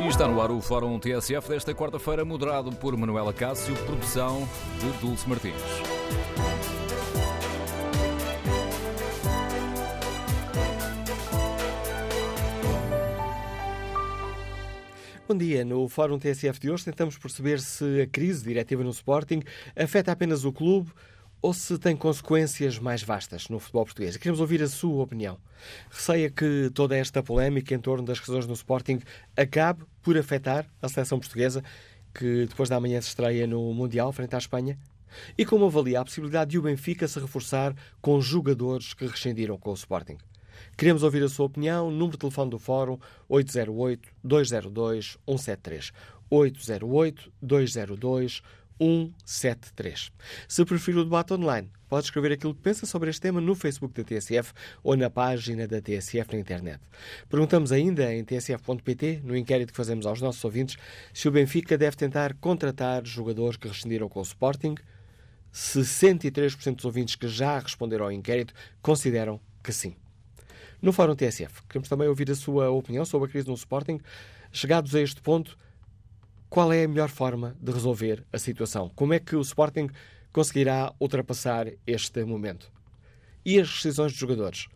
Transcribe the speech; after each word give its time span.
E 0.00 0.06
está 0.06 0.28
no 0.28 0.40
ar 0.40 0.52
o 0.52 0.60
Fórum 0.60 0.96
TSF 0.96 1.48
desta 1.48 1.74
quarta-feira, 1.74 2.24
moderado 2.24 2.70
por 2.70 2.96
Manuela 2.96 3.32
Cássio, 3.32 3.74
produção 3.84 4.48
de 4.78 4.90
Dulce 5.00 5.28
Martins. 5.28 5.54
Bom 15.26 15.36
dia. 15.36 15.64
No 15.64 15.88
Fórum 15.88 16.16
TSF 16.16 16.60
de 16.60 16.70
hoje 16.70 16.84
tentamos 16.84 17.18
perceber 17.18 17.58
se 17.58 18.00
a 18.00 18.06
crise 18.06 18.44
diretiva 18.44 18.84
no 18.84 18.90
Sporting 18.90 19.42
afeta 19.74 20.12
apenas 20.12 20.44
o 20.44 20.52
clube 20.52 20.92
ou 21.40 21.54
se 21.54 21.78
tem 21.78 21.96
consequências 21.96 22.78
mais 22.78 23.02
vastas 23.02 23.48
no 23.48 23.58
futebol 23.58 23.84
português. 23.84 24.16
Queremos 24.16 24.40
ouvir 24.40 24.62
a 24.62 24.68
sua 24.68 25.02
opinião. 25.02 25.38
Receia 25.90 26.30
que 26.30 26.70
toda 26.74 26.96
esta 26.96 27.22
polémica 27.22 27.74
em 27.74 27.78
torno 27.78 28.04
das 28.04 28.18
razões 28.18 28.46
no 28.46 28.54
Sporting 28.54 29.00
acabe 29.36 29.84
por 30.02 30.18
afetar 30.18 30.66
a 30.82 30.88
seleção 30.88 31.18
portuguesa, 31.18 31.62
que 32.14 32.46
depois 32.46 32.68
da 32.68 32.80
manhã 32.80 33.00
se 33.00 33.08
estreia 33.08 33.46
no 33.46 33.72
Mundial, 33.72 34.12
frente 34.12 34.34
à 34.34 34.38
Espanha? 34.38 34.78
E 35.36 35.44
como 35.44 35.66
avalia 35.66 36.00
a 36.00 36.04
possibilidade 36.04 36.50
de 36.50 36.58
o 36.58 36.62
Benfica 36.62 37.08
se 37.08 37.18
reforçar 37.18 37.74
com 38.00 38.20
jogadores 38.20 38.92
que 38.92 39.06
rescindiram 39.06 39.56
com 39.56 39.70
o 39.70 39.74
Sporting? 39.74 40.18
Queremos 40.76 41.02
ouvir 41.02 41.22
a 41.22 41.28
sua 41.28 41.46
opinião. 41.46 41.90
Número 41.90 42.12
de 42.12 42.18
telefone 42.18 42.50
do 42.50 42.58
Fórum 42.58 42.98
808-202-173. 43.30 45.92
808-202-173. 46.30 48.42
173. 48.78 50.12
Se 50.46 50.64
preferir 50.64 50.98
o 50.98 51.04
debate 51.04 51.32
online, 51.32 51.70
pode 51.88 52.06
escrever 52.06 52.32
aquilo 52.32 52.54
que 52.54 52.62
pensa 52.62 52.86
sobre 52.86 53.10
este 53.10 53.20
tema 53.22 53.40
no 53.40 53.54
Facebook 53.54 53.94
da 53.94 54.04
TSF 54.04 54.52
ou 54.82 54.96
na 54.96 55.10
página 55.10 55.66
da 55.66 55.80
TSF 55.80 56.32
na 56.32 56.38
internet. 56.38 56.80
Perguntamos 57.28 57.72
ainda 57.72 58.12
em 58.14 58.24
tsf.pt, 58.24 59.22
no 59.24 59.36
inquérito 59.36 59.72
que 59.72 59.76
fazemos 59.76 60.06
aos 60.06 60.20
nossos 60.20 60.44
ouvintes, 60.44 60.76
se 61.12 61.28
o 61.28 61.30
Benfica 61.30 61.76
deve 61.76 61.96
tentar 61.96 62.34
contratar 62.34 63.04
jogadores 63.04 63.56
que 63.56 63.68
rescindiram 63.68 64.08
com 64.08 64.20
o 64.20 64.22
Sporting. 64.22 64.74
63% 65.52 66.76
dos 66.76 66.84
ouvintes 66.84 67.16
que 67.16 67.26
já 67.26 67.58
responderam 67.58 68.04
ao 68.04 68.12
inquérito 68.12 68.52
consideram 68.82 69.40
que 69.62 69.72
sim. 69.72 69.96
No 70.80 70.92
Fórum 70.92 71.16
TSF, 71.16 71.62
queremos 71.68 71.88
também 71.88 72.06
ouvir 72.06 72.30
a 72.30 72.34
sua 72.34 72.70
opinião 72.70 73.04
sobre 73.04 73.28
a 73.28 73.32
crise 73.32 73.48
no 73.48 73.54
Sporting. 73.54 73.98
Chegados 74.52 74.94
a 74.94 75.00
este 75.00 75.20
ponto, 75.20 75.58
qual 76.50 76.72
é 76.72 76.84
a 76.84 76.88
melhor 76.88 77.10
forma 77.10 77.54
de 77.60 77.70
resolver 77.70 78.24
a 78.32 78.38
situação? 78.38 78.90
Como 78.94 79.12
é 79.12 79.18
que 79.18 79.36
o 79.36 79.42
Sporting 79.42 79.90
conseguirá 80.32 80.94
ultrapassar 80.98 81.70
este 81.86 82.24
momento? 82.24 82.72
E 83.44 83.60
as 83.60 83.68
decisões 83.68 84.12
dos 84.12 84.20
jogadores? 84.20 84.66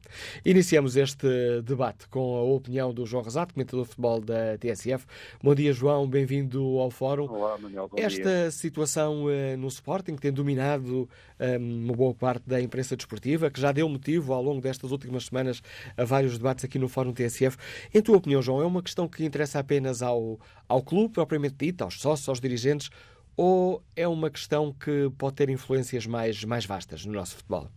Iniciamos 0.45 0.97
este 0.97 1.27
debate 1.63 2.09
com 2.09 2.37
a 2.37 2.43
opinião 2.43 2.95
do 2.95 3.05
João 3.05 3.23
Rosato, 3.23 3.53
comentador 3.53 3.83
de 3.83 3.89
futebol 3.91 4.21
da 4.21 4.57
TSF. 4.57 5.05
Bom 5.43 5.55
dia, 5.55 5.73
João, 5.73 6.09
bem-vindo 6.09 6.79
ao 6.79 6.91
Fórum. 6.91 7.27
Olá, 7.29 7.59
Manuel, 7.59 7.89
bom 7.89 7.97
Esta 7.99 8.23
dia. 8.23 8.51
situação 8.51 9.25
uh, 9.25 9.57
no 9.59 9.67
Sporting 9.69 10.15
tem 10.17 10.33
dominado 10.33 11.09
um, 11.39 11.85
uma 11.85 11.93
boa 11.93 12.15
parte 12.15 12.49
da 12.49 12.61
imprensa 12.61 12.97
desportiva, 12.97 13.51
que 13.51 13.61
já 13.61 13.73
deu 13.73 13.89
motivo 13.89 14.33
ao 14.33 14.43
longo 14.43 14.61
destas 14.61 14.93
últimas 14.93 15.27
semanas 15.27 15.61
a 15.97 16.05
vários 16.05 16.39
debates 16.39 16.65
aqui 16.65 16.79
no 16.79 16.89
Fórum 16.89 17.13
TSF. 17.13 17.59
Em 17.93 18.01
tua 18.01 18.17
opinião, 18.17 18.41
João, 18.41 18.63
é 18.63 18.67
uma 18.67 18.83
questão 18.83 19.09
que 19.09 19.25
interessa 19.25 19.59
apenas 19.59 20.01
ao, 20.01 20.39
ao 20.69 20.83
clube, 20.83 21.13
propriamente 21.13 21.57
dito, 21.59 21.83
aos 21.83 22.01
sócios, 22.01 22.29
aos 22.29 22.41
dirigentes, 22.41 22.89
ou 23.37 23.83
é 23.95 24.07
uma 24.07 24.31
questão 24.31 24.73
que 24.73 25.11
pode 25.19 25.35
ter 25.35 25.51
influências 25.51 26.07
mais, 26.07 26.45
mais 26.45 26.65
vastas 26.65 27.05
no 27.05 27.13
nosso 27.13 27.37
futebol? 27.37 27.69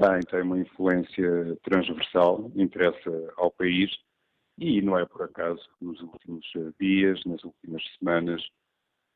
Tem, 0.00 0.20
tem 0.30 0.40
uma 0.40 0.58
influência 0.58 1.58
transversal, 1.62 2.50
interessa 2.56 3.34
ao 3.36 3.50
país 3.50 3.90
e 4.56 4.80
não 4.80 4.98
é 4.98 5.04
por 5.04 5.20
acaso 5.24 5.60
que 5.78 5.84
nos 5.84 6.00
últimos 6.00 6.46
dias, 6.80 7.22
nas 7.26 7.44
últimas 7.44 7.82
semanas, 7.98 8.40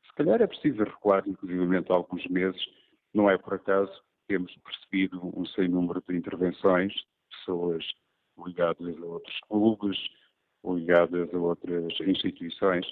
se 0.05 0.13
calhar 0.13 0.39
é 0.43 0.45
preciso 0.45 0.83
recuar 0.83 1.27
inclusivamente 1.27 1.91
alguns 1.91 2.23
meses, 2.27 2.61
não 3.11 3.27
é 3.27 3.35
por 3.35 3.55
acaso 3.55 3.91
que 3.91 4.27
temos 4.27 4.55
percebido 4.57 5.19
um 5.35 5.43
sem 5.47 5.67
número 5.67 6.03
de 6.07 6.15
intervenções, 6.15 6.93
pessoas 7.31 7.83
ligadas 8.45 8.95
a 8.95 9.05
outros 9.05 9.39
clubes, 9.49 9.97
ligadas 10.63 11.33
a 11.33 11.37
outras 11.39 11.99
instituições, 12.01 12.85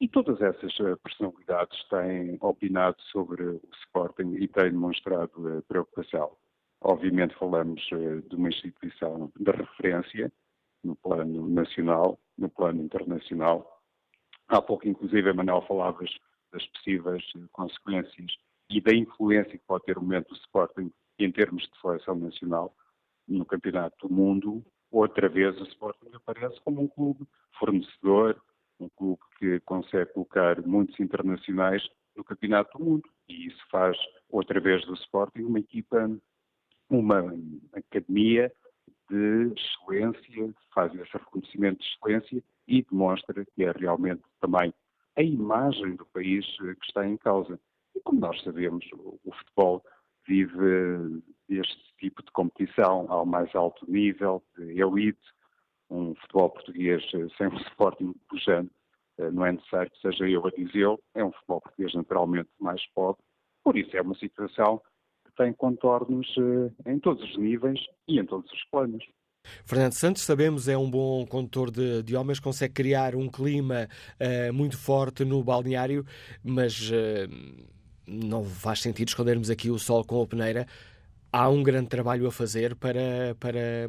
e 0.00 0.06
todas 0.06 0.40
essas 0.40 0.72
personalidades 1.02 1.82
têm 1.88 2.38
opinado 2.40 3.02
sobre 3.10 3.42
o 3.42 3.60
Sporting 3.86 4.36
e 4.36 4.46
têm 4.46 4.70
demonstrado 4.70 5.64
preocupação. 5.66 6.36
Obviamente 6.80 7.34
falamos 7.34 7.82
de 8.28 8.36
uma 8.36 8.48
instituição 8.48 9.32
de 9.36 9.50
referência 9.50 10.32
no 10.84 10.94
plano 10.96 11.48
nacional, 11.48 12.18
no 12.36 12.48
plano 12.48 12.82
internacional. 12.82 13.82
Há 14.46 14.62
pouco, 14.62 14.86
inclusive, 14.86 15.32
Manuel 15.32 15.62
falavas 15.62 16.10
das 16.52 16.64
possíveis 16.68 17.24
consequências 17.52 18.32
e 18.70 18.80
da 18.80 18.94
influência 18.94 19.58
que 19.58 19.64
pode 19.66 19.84
ter 19.84 19.98
o 19.98 20.02
momento 20.02 20.28
do 20.28 20.36
Sporting 20.36 20.90
em 21.18 21.32
termos 21.32 21.62
de 21.64 21.80
seleção 21.80 22.14
nacional 22.14 22.74
no 23.26 23.44
Campeonato 23.44 24.08
do 24.08 24.14
Mundo. 24.14 24.64
Outra 24.90 25.28
vez 25.28 25.58
o 25.60 25.64
Sporting 25.64 26.10
aparece 26.14 26.60
como 26.62 26.80
um 26.80 26.88
clube 26.88 27.26
fornecedor, 27.58 28.40
um 28.80 28.88
clube 28.90 29.20
que 29.38 29.60
consegue 29.60 30.12
colocar 30.12 30.62
muitos 30.66 30.98
internacionais 31.00 31.82
no 32.16 32.24
Campeonato 32.24 32.78
do 32.78 32.84
Mundo. 32.84 33.08
E 33.28 33.48
isso 33.48 33.62
faz, 33.70 33.96
outra 34.30 34.60
vez, 34.60 34.84
do 34.86 34.94
Sporting 34.94 35.42
uma 35.42 35.58
equipa 35.58 36.08
uma 36.90 37.34
academia 37.72 38.52
de 39.10 39.52
excelência, 39.56 40.54
faz 40.74 40.94
esse 40.94 41.12
reconhecimento 41.12 41.80
de 41.80 41.86
excelência 41.86 42.44
e 42.66 42.82
demonstra 42.82 43.44
que 43.44 43.64
é 43.64 43.72
realmente 43.72 44.22
também 44.40 44.72
a 45.16 45.22
imagem 45.22 45.96
do 45.96 46.06
país 46.06 46.44
que 46.58 46.86
está 46.86 47.06
em 47.06 47.16
causa. 47.16 47.58
E 47.94 48.00
como 48.00 48.20
nós 48.20 48.40
sabemos, 48.42 48.84
o 48.92 49.32
futebol 49.32 49.84
vive 50.26 51.22
este 51.48 51.94
tipo 51.98 52.22
de 52.22 52.30
competição 52.32 53.06
ao 53.10 53.24
mais 53.24 53.54
alto 53.54 53.90
nível, 53.90 54.42
de 54.56 54.80
elite, 54.80 55.18
um 55.90 56.14
futebol 56.16 56.50
português 56.50 57.02
sem 57.10 57.46
um 57.48 57.56
Sporting 57.56 58.14
pujante, 58.28 58.70
não 59.32 59.46
é 59.46 59.52
necessário 59.52 59.90
que 59.90 60.00
seja 60.00 60.28
eu 60.28 60.46
a 60.46 60.50
dizê-lo, 60.50 61.00
é 61.14 61.24
um 61.24 61.32
futebol 61.32 61.62
português 61.62 61.94
naturalmente 61.94 62.50
mais 62.60 62.86
pobre, 62.94 63.22
por 63.64 63.76
isso 63.76 63.96
é 63.96 64.02
uma 64.02 64.14
situação 64.14 64.80
tem 65.38 65.52
contornos 65.54 66.26
em 66.86 66.98
todos 66.98 67.22
os 67.30 67.38
níveis 67.38 67.78
e 68.06 68.18
em 68.18 68.26
todos 68.26 68.50
os 68.52 68.64
planos. 68.70 69.02
Fernando 69.64 69.92
Santos, 69.92 70.22
sabemos, 70.22 70.68
é 70.68 70.76
um 70.76 70.90
bom 70.90 71.24
condutor 71.26 71.70
de, 71.70 72.02
de 72.02 72.16
homens, 72.16 72.40
consegue 72.40 72.74
criar 72.74 73.14
um 73.14 73.28
clima 73.28 73.88
uh, 74.20 74.52
muito 74.52 74.76
forte 74.76 75.24
no 75.24 75.42
balneário, 75.42 76.04
mas 76.42 76.90
uh, 76.90 77.64
não 78.06 78.44
faz 78.44 78.80
sentido 78.80 79.08
escondermos 79.08 79.50
aqui 79.50 79.70
o 79.70 79.78
sol 79.78 80.04
com 80.04 80.22
a 80.22 80.26
peneira 80.26 80.66
há 81.32 81.48
um 81.48 81.62
grande 81.62 81.88
trabalho 81.88 82.26
a 82.26 82.32
fazer 82.32 82.74
para, 82.74 83.36
para, 83.38 83.88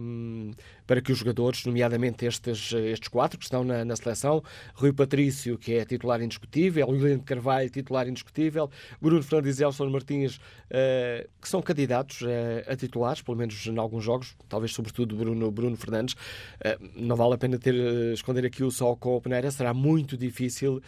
para 0.86 1.02
que 1.02 1.12
os 1.12 1.18
jogadores, 1.18 1.66
nomeadamente 1.66 2.26
estes, 2.26 2.74
estes 2.74 3.08
quatro 3.08 3.38
que 3.38 3.46
estão 3.46 3.64
na, 3.64 3.86
na 3.86 3.96
seleção, 3.96 4.44
Rui 4.74 4.92
Patrício, 4.92 5.58
que 5.58 5.74
é 5.74 5.86
titular 5.86 6.22
indiscutível, 6.22 6.88
William 6.90 7.20
Carvalho, 7.20 7.70
titular 7.70 8.08
indiscutível, 8.08 8.70
Bruno 9.02 9.24
Fernandes 9.24 9.60
e 9.60 9.64
Elson 9.64 9.90
Martins, 9.90 10.36
uh, 10.36 11.28
que 11.42 11.48
são 11.48 11.62
candidatos 11.62 12.22
uh, 12.22 12.26
a 12.68 12.76
titulares, 12.76 13.22
pelo 13.22 13.38
menos 13.38 13.66
em 13.66 13.78
alguns 13.78 14.04
jogos, 14.04 14.36
talvez 14.48 14.74
sobretudo 14.74 15.16
Bruno, 15.16 15.50
Bruno 15.52 15.78
Fernandes. 15.78 16.14
Uh, 16.14 16.90
não 16.96 17.16
vale 17.16 17.36
a 17.36 17.38
pena 17.38 17.58
ter, 17.58 17.76
esconder 18.14 18.46
aqui 18.46 18.64
o 18.64 18.72
sol 18.72 18.98
com 18.98 19.16
a 19.16 19.22
peneira, 19.22 19.50
será 19.52 19.74
muito 19.74 20.18
difícil 20.18 20.82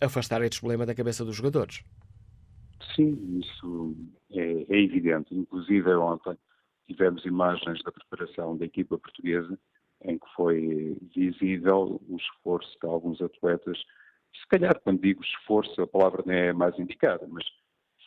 afastar 0.00 0.42
este 0.42 0.60
problema 0.60 0.86
da 0.86 0.94
cabeça 0.94 1.24
dos 1.24 1.36
jogadores. 1.36 1.82
Sim, 2.94 3.38
isso 3.38 3.94
é, 4.30 4.66
é, 4.68 4.80
evidente. 4.82 5.34
Inclusive, 5.34 5.90
ontem 5.94 6.36
tivemos 6.86 7.24
imagens 7.24 7.82
da 7.82 7.92
preparação 7.92 8.56
da 8.56 8.64
equipa 8.64 8.98
portuguesa 8.98 9.58
em 10.02 10.18
que 10.18 10.26
foi 10.34 10.96
visível 11.14 12.00
o 12.08 12.16
esforço 12.16 12.76
de 12.80 12.88
alguns 12.88 13.20
atletas. 13.20 13.78
Se 14.34 14.48
calhar, 14.48 14.80
quando 14.80 15.02
digo 15.02 15.22
esforço, 15.22 15.80
a 15.82 15.86
palavra 15.86 16.22
não 16.24 16.32
é 16.32 16.52
mais 16.52 16.78
indicada, 16.78 17.26
mas 17.28 17.44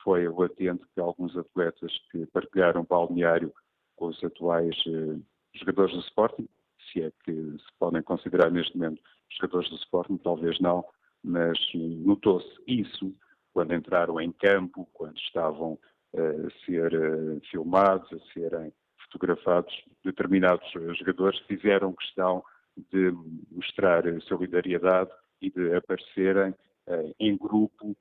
foi 0.03 0.27
latente 0.27 0.83
que 0.93 0.99
alguns 0.99 1.37
atletas 1.37 1.91
que 2.11 2.25
partilharam 2.27 2.81
o 2.81 2.85
balneário 2.85 3.53
com 3.95 4.07
os 4.07 4.23
atuais 4.23 4.75
eh, 4.87 5.19
jogadores 5.53 5.93
do 5.93 6.01
Sporting, 6.01 6.47
se 6.91 7.03
é 7.03 7.11
que 7.23 7.31
se 7.31 7.77
podem 7.79 8.01
considerar 8.01 8.51
neste 8.51 8.75
momento 8.75 9.01
jogadores 9.29 9.69
do 9.69 9.77
Sporting, 9.77 10.17
talvez 10.17 10.59
não, 10.59 10.83
mas 11.23 11.57
notou-se 11.73 12.59
isso 12.67 13.15
quando 13.53 13.73
entraram 13.73 14.19
em 14.19 14.31
campo, 14.31 14.87
quando 14.93 15.17
estavam 15.17 15.73
uh, 16.13 16.47
a 16.47 16.65
ser 16.65 16.93
uh, 16.93 17.41
filmados, 17.51 18.11
a 18.11 18.33
serem 18.33 18.73
fotografados, 19.03 19.73
determinados 20.03 20.67
jogadores 20.97 21.39
fizeram 21.41 21.93
questão 21.93 22.43
de 22.91 23.13
mostrar 23.51 24.03
solidariedade 24.23 25.11
e 25.39 25.51
de 25.51 25.75
aparecerem 25.75 26.55
em 27.19 27.37
grupo, 27.37 27.95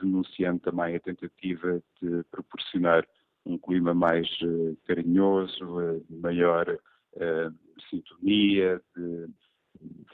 denunciando 0.00 0.60
também 0.60 0.94
a 0.94 1.00
tentativa 1.00 1.82
de 2.00 2.22
proporcionar 2.30 3.04
um 3.44 3.58
clima 3.58 3.92
mais 3.92 4.28
carinhoso, 4.86 6.04
maior 6.08 6.78
sintonia, 7.90 8.80
de 8.96 9.28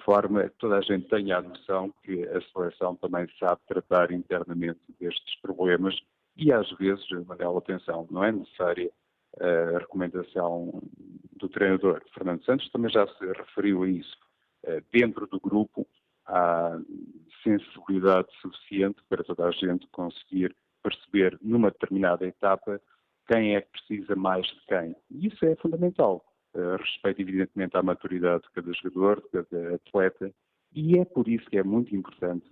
forma 0.05 0.49
que 0.49 0.57
toda 0.59 0.79
a 0.79 0.81
gente 0.81 1.09
tenha 1.09 1.39
a 1.39 1.43
noção 1.43 1.93
que 2.03 2.25
a 2.29 2.41
seleção 2.53 2.97
também 2.97 3.29
sabe 3.39 3.61
tratar 3.67 4.11
internamente 4.11 4.81
destes 4.99 5.41
problemas 5.41 5.95
e 6.37 6.53
às 6.53 6.71
vezes, 6.73 7.07
Manela, 7.27 7.59
atenção, 7.59 8.09
não 8.11 8.25
é 8.25 8.33
necessária 8.33 8.91
a 9.39 9.79
recomendação 9.79 10.83
do 11.37 11.49
treinador. 11.49 12.03
Fernando 12.15 12.45
Santos 12.45 12.69
também 12.71 12.91
já 12.91 13.07
se 13.07 13.27
referiu 13.27 13.83
a 13.83 13.89
isso. 13.89 14.17
Dentro 14.93 15.27
do 15.27 15.41
grupo 15.41 15.87
há 16.27 16.79
sensibilidade 17.43 18.29
suficiente 18.41 19.03
para 19.09 19.25
toda 19.25 19.47
a 19.47 19.51
gente 19.51 19.87
conseguir 19.89 20.55
perceber 20.83 21.39
numa 21.43 21.71
determinada 21.71 22.27
etapa 22.27 22.81
quem 23.29 23.55
é 23.55 23.61
que 23.61 23.71
precisa 23.71 24.17
mais 24.17 24.47
de 24.47 24.61
quem. 24.67 24.97
E 25.11 25.27
isso 25.29 25.45
é 25.45 25.55
fundamental. 25.57 26.25
Uh, 26.53 26.77
respeito, 26.77 27.23
evidentemente, 27.23 27.77
à 27.77 27.83
maturidade 27.83 28.43
de 28.43 28.51
cada 28.51 28.73
jogador, 28.73 29.21
de 29.21 29.29
cada 29.31 29.75
atleta, 29.77 30.35
e 30.73 30.99
é 30.99 31.05
por 31.05 31.29
isso 31.29 31.49
que 31.49 31.59
é 31.59 31.63
muito 31.63 31.95
importante, 31.95 32.51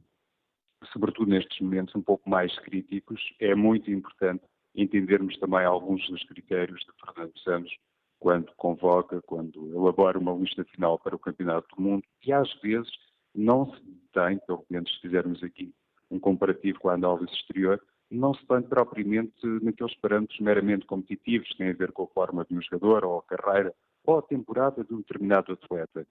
sobretudo 0.93 1.31
nestes 1.31 1.61
momentos 1.61 1.95
um 1.97 2.03
pouco 2.03 2.29
mais 2.31 2.57
críticos, 2.61 3.21
é 3.41 3.55
muito 3.55 3.91
importante 3.91 4.45
entendermos 4.75 5.37
também 5.39 5.65
alguns 5.65 6.07
dos 6.09 6.23
critérios 6.25 6.81
de 6.81 6.93
Fernando 7.05 7.39
Santos 7.41 7.77
quando 8.21 8.53
convoca, 8.57 9.23
quando 9.23 9.75
elabora 9.75 10.19
uma 10.19 10.33
lista 10.33 10.65
final 10.65 10.99
para 10.99 11.15
o 11.15 11.19
Campeonato 11.19 11.75
do 11.75 11.83
Mundo, 11.83 12.05
e 12.25 12.33
às 12.33 12.53
vezes 12.61 12.91
não 13.35 13.73
se 13.73 13.83
tem, 14.13 14.39
pelo 14.47 14.65
menos 14.69 14.93
se 14.95 15.01
fizermos 15.01 15.43
aqui 15.43 15.73
um 16.11 16.19
comparativo 16.19 16.81
com 16.81 16.89
a 16.89 16.95
análise 16.95 17.33
exterior, 17.33 17.81
não 18.11 18.33
se 18.35 18.45
tem 18.47 18.63
propriamente 18.63 19.47
naqueles 19.63 19.95
parâmetros 19.97 20.41
meramente 20.41 20.87
competitivos, 20.87 21.49
que 21.49 21.59
têm 21.59 21.71
a 21.71 21.75
ver 21.75 21.93
com 21.93 22.05
a 22.05 22.09
forma 22.09 22.45
de 22.45 22.57
um 22.57 22.63
jogador 22.63 23.05
ou 23.05 23.19
a 23.19 23.23
carreira 23.23 23.75
ou 24.09 24.23
temporada 24.23 24.83
de 24.83 24.95
um 24.95 24.99
determinado 24.99 25.53
atleta. 25.53 26.07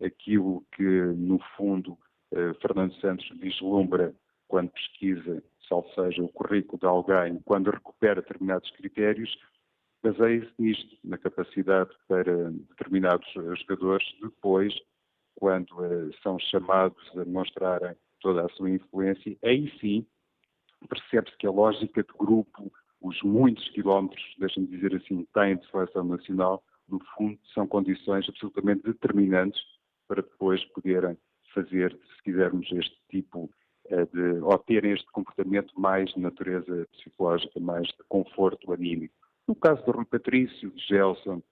Aquilo 0.00 0.64
que, 0.72 0.84
no 0.84 1.40
fundo, 1.56 1.98
eh, 2.32 2.54
Fernando 2.62 2.94
Santos 3.00 3.28
vislumbra 3.40 4.14
quando 4.46 4.70
pesquisa, 4.70 5.42
salvo 5.68 5.88
seja, 5.94 6.22
o 6.22 6.28
currículo 6.28 6.78
de 6.78 6.86
alguém, 6.86 7.40
quando 7.44 7.70
recupera 7.70 8.22
determinados 8.22 8.70
critérios, 8.70 9.36
baseia-se 10.00 10.52
nisto, 10.60 10.96
na 11.02 11.18
capacidade 11.18 11.90
para 12.06 12.50
determinados 12.52 13.26
jogadores, 13.32 14.06
depois, 14.22 14.72
quando 15.34 15.84
eh, 15.84 16.10
são 16.22 16.38
chamados 16.38 17.02
a 17.16 17.24
demonstrarem 17.24 17.96
toda 18.20 18.46
a 18.46 18.48
sua 18.50 18.70
influência, 18.70 19.36
aí 19.42 19.68
sim 19.80 20.06
percebe-se 20.88 21.36
que 21.36 21.48
a 21.48 21.50
lógica 21.50 22.02
de 22.02 22.12
grupo, 22.16 22.72
os 23.00 23.20
muitos 23.22 23.68
quilómetros, 23.70 24.22
deixem-me 24.38 24.68
dizer 24.68 24.94
assim, 24.94 25.26
têm 25.34 25.56
de 25.56 25.68
seleção 25.68 26.04
nacional, 26.04 26.62
no 26.90 27.00
fundo, 27.16 27.38
são 27.54 27.66
condições 27.66 28.28
absolutamente 28.28 28.82
determinantes 28.82 29.60
para 30.08 30.22
depois 30.22 30.64
poderem 30.66 31.16
fazer, 31.54 31.92
se 31.92 32.22
quisermos, 32.22 32.70
este 32.72 32.96
tipo 33.10 33.50
eh, 33.88 34.06
de, 34.06 34.40
ou 34.42 34.58
terem 34.58 34.92
este 34.92 35.10
comportamento 35.12 35.78
mais 35.78 36.10
de 36.10 36.20
natureza 36.20 36.86
psicológica, 36.92 37.58
mais 37.60 37.86
de 37.88 38.04
conforto 38.08 38.72
anímico. 38.72 39.14
No 39.48 39.54
caso 39.54 39.84
do 39.84 39.92
Rui 39.92 40.04
Patrício, 40.04 40.70
de 40.70 40.86
Gelson, 40.86 41.42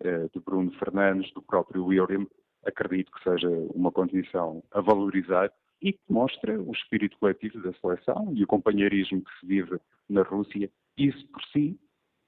eh, 0.00 0.28
de 0.32 0.40
Bruno 0.40 0.70
Fernandes, 0.72 1.32
do 1.32 1.42
próprio 1.42 1.86
William, 1.86 2.26
acredito 2.64 3.10
que 3.12 3.22
seja 3.22 3.48
uma 3.74 3.92
condição 3.92 4.62
a 4.72 4.80
valorizar 4.80 5.50
e 5.80 5.92
que 5.92 6.12
mostra 6.12 6.60
o 6.60 6.72
espírito 6.72 7.18
coletivo 7.18 7.62
da 7.62 7.72
seleção 7.74 8.32
e 8.34 8.42
o 8.42 8.46
companheirismo 8.46 9.22
que 9.22 9.40
se 9.40 9.46
vive 9.46 9.78
na 10.08 10.22
Rússia. 10.22 10.70
Isso 10.96 11.26
por 11.28 11.42
si 11.52 11.78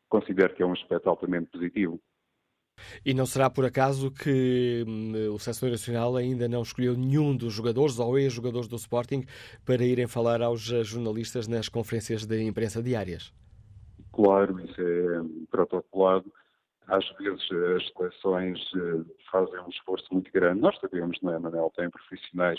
considero 0.09 0.55
que 0.55 0.63
é 0.63 0.67
um 0.67 0.73
aspecto 0.73 1.09
altamente 1.09 1.51
positivo. 1.51 2.01
E 3.05 3.15
não 3.15 3.27
será 3.27 3.49
por 3.51 3.65
acaso 3.65 4.11
que 4.11 4.85
hum, 4.87 5.35
o 5.35 5.39
Seleção 5.39 5.69
Nacional 5.69 6.17
ainda 6.17 6.49
não 6.49 6.63
escolheu 6.63 6.97
nenhum 6.97 7.37
dos 7.37 7.53
jogadores 7.53 7.99
ou 7.99 8.19
ex-jogadores 8.19 8.69
do 8.69 8.77
Sporting 8.77 9.25
para 9.65 9.85
irem 9.85 10.07
falar 10.07 10.43
aos 10.43 10.71
eh, 10.71 10.83
jornalistas 10.85 11.47
nas 11.47 11.69
conferências 11.69 12.27
de 12.27 12.43
imprensa 12.43 12.83
diárias? 12.83 13.33
Claro, 14.13 14.59
isso 14.61 14.81
é 14.81 15.47
protocolado. 15.51 16.33
Às 16.87 17.07
vezes 17.19 17.43
as 17.77 17.87
seleções 17.93 18.59
eh, 18.75 19.05
fazem 19.31 19.61
um 19.61 19.69
esforço 19.69 20.07
muito 20.13 20.33
grande. 20.33 20.61
Nós 20.61 20.79
sabemos, 20.81 21.19
não 21.23 21.35
é, 21.35 21.39
Manel? 21.39 21.73
Tem 21.77 21.91
profissionais 21.91 22.59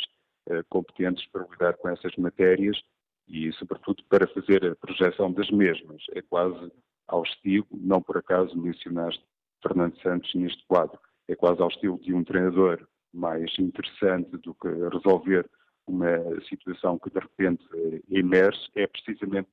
eh, 0.50 0.63
competentes 0.69 1.25
para 1.31 1.45
lidar 1.51 1.74
com 1.77 1.89
essas 1.89 2.16
matérias 2.16 2.80
e, 3.27 3.51
sobretudo, 3.54 4.04
para 4.10 4.27
fazer 4.27 4.66
a 4.66 4.75
projeção 4.75 5.31
das 5.31 5.50
mesmas. 5.51 6.01
É 6.13 6.21
quase 6.21 6.71
ao 7.07 7.24
estilo, 7.24 7.68
não 7.71 8.01
por 8.01 8.18
acaso 8.18 8.56
mencionaste 8.57 9.24
Fernando 9.61 10.00
Santos 10.01 10.33
neste 10.35 10.65
quadro, 10.67 11.00
é 11.27 11.35
quase 11.35 11.61
ao 11.61 11.69
estilo 11.69 12.00
de 12.00 12.13
um 12.13 12.23
treinador 12.23 12.88
mais 13.13 13.51
interessante 13.59 14.38
do 14.38 14.53
que 14.56 14.67
resolver 14.67 15.50
uma 15.88 16.41
situação 16.47 17.00
que 17.00 17.09
de 17.09 17.19
repente 17.19 17.65
eh, 17.73 18.01
emerge, 18.09 18.59
é 18.75 18.85
precisamente 18.85 19.50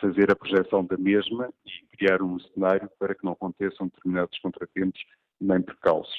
fazer 0.00 0.30
a 0.30 0.36
projeção 0.36 0.84
da 0.84 0.96
mesma 0.96 1.52
e 1.66 1.96
criar 1.96 2.22
um 2.22 2.38
cenário 2.38 2.88
para 2.98 3.14
que 3.14 3.24
não 3.24 3.32
aconteçam 3.32 3.88
determinados 3.88 4.38
contratempos 4.38 5.00
nem 5.40 5.60
percalços. 5.60 6.16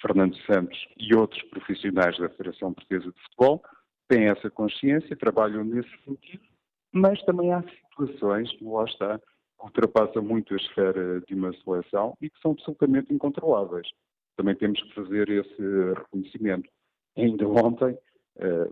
Fernando 0.00 0.36
Santos 0.46 0.78
e 0.96 1.14
outros 1.14 1.42
profissionais 1.44 2.16
da 2.18 2.28
Federação 2.30 2.72
Portuguesa 2.72 3.10
de 3.10 3.20
Futebol 3.22 3.62
têm 4.08 4.28
essa 4.28 4.48
consciência, 4.50 5.16
trabalham 5.16 5.64
nesse 5.64 5.90
sentido, 6.04 6.44
mas 6.92 7.20
também 7.24 7.52
há 7.52 7.62
situações, 7.62 8.50
lá 8.62 8.84
está, 8.84 9.20
que 9.58 9.64
ultrapassam 9.64 10.22
muito 10.22 10.54
a 10.54 10.56
esfera 10.56 11.20
de 11.22 11.34
uma 11.34 11.52
seleção 11.64 12.16
e 12.20 12.30
que 12.30 12.40
são 12.40 12.52
absolutamente 12.52 13.12
incontroláveis. 13.12 13.88
Também 14.36 14.54
temos 14.54 14.80
que 14.82 14.94
fazer 14.94 15.28
esse 15.28 15.94
reconhecimento. 15.94 16.68
Ainda 17.16 17.48
ontem, 17.48 17.98
eh, 18.36 18.70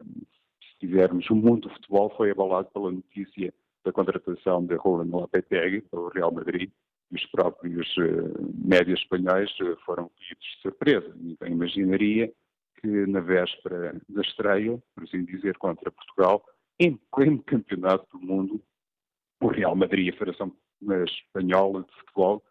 se 0.62 0.78
tivermos, 0.78 1.28
o 1.28 1.34
mundo 1.34 1.68
do 1.68 1.74
futebol 1.74 2.10
foi 2.16 2.30
abalado 2.30 2.68
pela 2.72 2.92
notícia 2.92 3.52
da 3.84 3.92
contratação 3.92 4.64
de 4.64 4.74
Roland 4.74 5.10
Lopetegui 5.10 5.80
para 5.82 6.00
o 6.00 6.08
Real 6.08 6.32
Madrid, 6.32 6.70
e 7.10 7.14
os 7.14 7.26
próprios 7.26 7.96
uh, 7.96 8.52
médias 8.54 8.98
espanhóis 8.98 9.50
uh, 9.60 9.76
foram 9.84 10.08
pedidos 10.08 10.44
de 10.44 10.62
surpresa. 10.62 11.14
Ninguém 11.16 11.52
imaginaria 11.52 12.32
que 12.80 12.86
na 13.06 13.20
véspera 13.20 14.00
da 14.08 14.22
estreia, 14.22 14.82
por 14.94 15.04
assim 15.04 15.24
dizer, 15.24 15.56
contra 15.58 15.90
Portugal, 15.90 16.44
em 16.78 16.98
pleno 17.14 17.43
campeonato 17.43 18.06
do 18.19 18.24
mundo, 18.24 18.62
o 19.40 19.46
Real 19.46 19.76
Madrid 19.76 20.06
e 20.06 20.10
a 20.10 20.19
Federação 20.19 20.52
Espanhola 21.04 21.82
de 21.82 21.92
Futebol 21.96 22.42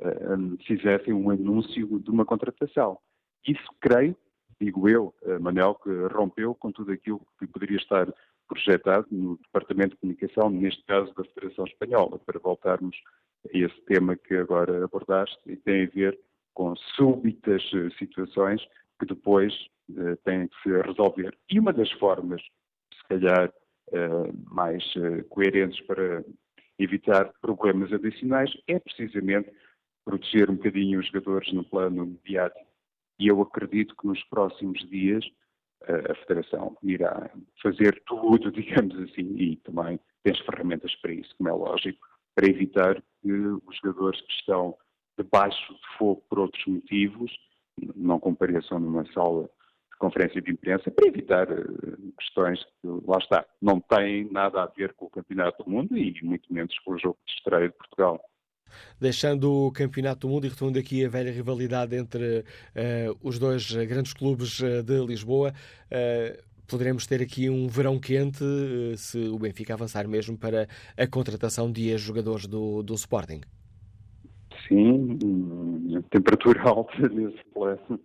uh, 0.00 0.64
fizessem 0.66 1.12
um 1.12 1.30
anúncio 1.30 1.98
de 2.00 2.10
uma 2.10 2.24
contratação. 2.24 2.98
Isso, 3.46 3.68
creio, 3.80 4.16
digo 4.60 4.88
eu, 4.88 5.14
Manel, 5.40 5.74
que 5.74 5.90
rompeu 6.14 6.54
com 6.54 6.72
tudo 6.72 6.92
aquilo 6.92 7.20
que 7.38 7.46
poderia 7.46 7.76
estar 7.76 8.06
projetado 8.48 9.06
no 9.10 9.36
Departamento 9.36 9.90
de 9.90 10.00
Comunicação, 10.00 10.48
neste 10.48 10.82
caso 10.84 11.12
da 11.14 11.24
Federação 11.24 11.66
Espanhola, 11.66 12.18
para 12.18 12.38
voltarmos 12.38 12.96
esse 13.52 13.78
tema 13.82 14.16
que 14.16 14.34
agora 14.34 14.84
abordaste 14.84 15.38
e 15.46 15.56
tem 15.56 15.84
a 15.84 15.90
ver 15.90 16.18
com 16.54 16.74
súbitas 16.96 17.62
eh, 17.74 17.90
situações 17.98 18.66
que 18.98 19.06
depois 19.06 19.52
têm 20.24 20.48
que 20.48 20.62
se 20.62 20.82
resolver. 20.82 21.36
E 21.50 21.58
uma 21.58 21.72
das 21.72 21.90
formas, 21.92 22.40
se 22.40 23.08
calhar, 23.08 23.52
mais 24.50 24.82
coerentes 25.28 25.80
para 25.82 26.24
evitar 26.78 27.32
problemas 27.40 27.92
adicionais 27.92 28.50
é 28.66 28.78
precisamente 28.78 29.50
proteger 30.04 30.50
um 30.50 30.56
bocadinho 30.56 31.00
os 31.00 31.06
jogadores 31.06 31.52
no 31.52 31.64
plano 31.64 32.06
mediático. 32.06 32.66
E 33.18 33.28
eu 33.28 33.40
acredito 33.40 33.96
que 33.96 34.06
nos 34.06 34.22
próximos 34.24 34.78
dias 34.88 35.24
a 36.10 36.14
Federação 36.14 36.76
irá 36.82 37.30
fazer 37.62 38.02
tudo, 38.06 38.50
digamos 38.52 38.96
assim, 39.00 39.36
e 39.36 39.56
também 39.56 39.98
tem 40.22 40.32
as 40.32 40.40
ferramentas 40.40 40.94
para 40.96 41.12
isso, 41.12 41.34
como 41.36 41.48
é 41.48 41.52
lógico, 41.52 41.98
para 42.34 42.48
evitar 42.48 43.02
que 43.22 43.32
os 43.32 43.76
jogadores 43.82 44.20
que 44.22 44.32
estão 44.32 44.76
debaixo 45.18 45.74
de 45.74 45.98
fogo 45.98 46.22
por 46.28 46.38
outros 46.40 46.64
motivos 46.66 47.32
não 47.94 48.18
compareçam 48.18 48.78
numa 48.80 49.04
sala 49.12 49.48
conferência 49.98 50.40
de 50.40 50.50
imprensa 50.50 50.90
para 50.90 51.08
evitar 51.08 51.50
eh, 51.50 51.64
questões 52.18 52.62
que, 52.80 52.88
lá 53.06 53.18
está, 53.18 53.44
não 53.60 53.80
têm 53.80 54.30
nada 54.30 54.62
a 54.62 54.66
ver 54.66 54.92
com 54.94 55.06
o 55.06 55.10
Campeonato 55.10 55.64
do 55.64 55.70
Mundo 55.70 55.96
e 55.96 56.14
muito 56.22 56.52
menos 56.52 56.78
com 56.80 56.92
o 56.92 56.98
jogo 56.98 57.18
de 57.26 57.32
estreia 57.32 57.68
de 57.68 57.74
Portugal. 57.74 58.20
Deixando 59.00 59.66
o 59.66 59.72
Campeonato 59.72 60.26
do 60.26 60.32
Mundo 60.32 60.46
e 60.46 60.48
retomando 60.48 60.78
aqui 60.78 61.04
a 61.04 61.08
velha 61.08 61.30
rivalidade 61.30 61.94
entre 61.94 62.40
uh, 62.40 63.18
os 63.22 63.38
dois 63.38 63.70
grandes 63.72 64.12
clubes 64.12 64.58
uh, 64.60 64.82
de 64.82 64.98
Lisboa, 65.06 65.52
uh, 65.52 66.54
poderemos 66.68 67.06
ter 67.06 67.22
aqui 67.22 67.48
um 67.48 67.68
verão 67.68 67.98
quente 67.98 68.42
eh, 68.42 68.96
se 68.96 69.28
o 69.28 69.38
Benfica 69.38 69.74
avançar 69.74 70.08
mesmo 70.08 70.36
para 70.36 70.66
a 70.96 71.06
contratação 71.06 71.70
de 71.70 71.90
ex-jogadores 71.90 72.46
do, 72.46 72.82
do 72.82 72.94
Sporting. 72.94 73.40
Sim, 74.66 75.18
temperatura 76.10 76.62
alta 76.68 77.08
nesse 77.08 77.42
plano. 77.52 78.00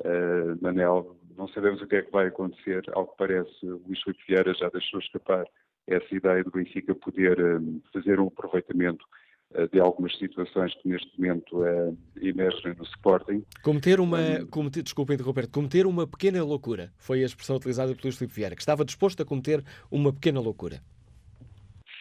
Uh, 0.00 0.56
Manel, 0.60 1.17
não 1.38 1.48
sabemos 1.48 1.80
o 1.80 1.86
que 1.86 1.96
é 1.96 2.02
que 2.02 2.10
vai 2.10 2.26
acontecer. 2.26 2.82
Ao 2.92 3.06
que 3.06 3.16
parece, 3.16 3.64
o 3.64 3.80
Luís 3.86 4.02
Filipe 4.02 4.24
Vieira 4.26 4.52
já 4.54 4.68
deixou 4.68 4.98
escapar 4.98 5.46
essa 5.86 6.14
ideia 6.14 6.42
do 6.42 6.50
Benfica 6.50 6.94
poder 6.96 7.40
um, 7.40 7.80
fazer 7.92 8.18
um 8.18 8.26
aproveitamento 8.26 9.06
uh, 9.52 9.68
de 9.68 9.78
algumas 9.78 10.18
situações 10.18 10.74
que 10.74 10.88
neste 10.88 11.18
momento 11.18 11.62
uh, 11.62 11.96
emergem 12.20 12.74
no 12.74 12.82
Sporting. 12.82 13.44
Cometer 13.62 14.00
uma, 14.00 14.44
cometer, 14.50 14.82
desculpa 14.82 15.14
interromper, 15.14 15.48
cometer 15.48 15.86
uma 15.86 16.08
pequena 16.08 16.42
loucura, 16.42 16.92
foi 16.98 17.22
a 17.22 17.26
expressão 17.26 17.56
utilizada 17.56 17.92
pelo 17.92 18.02
Luís 18.04 18.18
Filipe 18.18 18.34
Vieira, 18.34 18.56
que 18.56 18.60
estava 18.60 18.84
disposto 18.84 19.22
a 19.22 19.24
cometer 19.24 19.64
uma 19.90 20.12
pequena 20.12 20.40
loucura. 20.40 20.82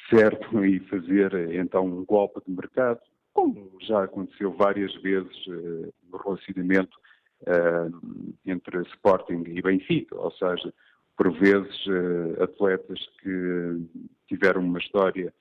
Certo, 0.09 0.65
e 0.65 0.79
fazer 0.87 1.53
então 1.53 1.85
um 1.85 2.05
golpe 2.05 2.41
de 2.45 2.51
mercado, 2.51 2.99
como 3.33 3.71
já 3.81 4.03
aconteceu 4.03 4.51
várias 4.51 4.93
vezes 5.01 5.45
no 6.09 6.17
relacionamento 6.17 6.97
entre 8.45 8.81
Sporting 8.93 9.43
e 9.47 9.61
Benfica, 9.61 10.15
ou 10.15 10.31
seja, 10.31 10.73
por 11.15 11.31
vezes 11.31 11.85
uh, 11.85 12.43
atletas 12.43 12.99
que 13.21 13.81
tiveram 14.27 14.61
uma 14.61 14.79
história 14.79 15.33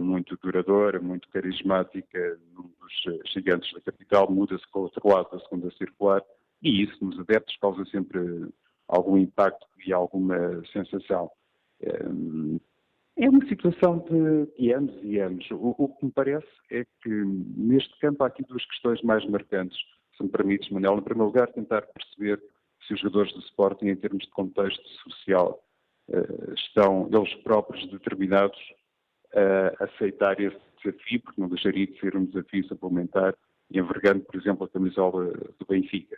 muito 0.00 0.38
duradoura, 0.42 0.98
muito 0.98 1.28
carismática 1.28 2.38
num 2.54 2.70
dos 2.80 3.32
gigantes 3.32 3.70
da 3.74 3.80
capital, 3.80 4.30
muda-se 4.30 4.64
para 4.70 4.80
o 4.80 4.84
outro 4.84 5.06
lado 5.06 5.30
da 5.30 5.40
segunda 5.40 5.70
circular 5.72 6.22
e 6.62 6.82
isso 6.82 7.04
nos 7.04 7.20
adeptos 7.20 7.56
causa 7.58 7.84
sempre 7.86 8.48
algum 8.88 9.18
impacto 9.18 9.66
e 9.86 9.92
alguma 9.92 10.62
sensação. 10.72 11.30
É 13.18 13.30
uma 13.30 13.46
situação 13.48 14.04
de, 14.58 14.72
anos 14.72 14.94
e 15.02 15.18
anos. 15.18 15.46
O, 15.50 15.88
que 15.88 16.04
me 16.04 16.12
parece 16.12 16.46
é 16.70 16.84
que 17.02 17.10
neste 17.56 17.98
campo 17.98 18.22
há 18.22 18.26
aqui 18.26 18.44
duas 18.44 18.64
questões 18.66 19.00
mais 19.02 19.24
marcantes, 19.26 19.78
se 20.16 20.22
me 20.22 20.28
permites, 20.28 20.70
Manuel. 20.70 20.98
Em 20.98 21.02
primeiro 21.02 21.26
lugar, 21.26 21.48
tentar 21.52 21.82
perceber 21.82 22.42
se 22.86 22.94
os 22.94 23.00
jogadores 23.00 23.32
do 23.32 23.40
Sporting, 23.40 23.86
em 23.86 23.96
termos 23.96 24.24
de 24.24 24.30
contexto 24.30 24.88
social, 24.88 25.62
uh, 26.08 26.54
estão 26.54 27.08
eles 27.12 27.34
próprios 27.42 27.88
determinados 27.90 28.58
a 29.34 29.84
aceitar 29.84 30.40
esse 30.40 30.56
desafio, 30.82 31.20
porque 31.20 31.40
não 31.40 31.48
deixaria 31.48 31.86
de 31.86 31.98
ser 32.00 32.16
um 32.16 32.24
desafio 32.24 32.66
suplementar, 32.68 33.34
envergando, 33.70 34.20
por 34.20 34.36
exemplo, 34.36 34.64
a 34.64 34.68
camisola 34.68 35.26
do 35.26 35.66
Benfica. 35.68 36.16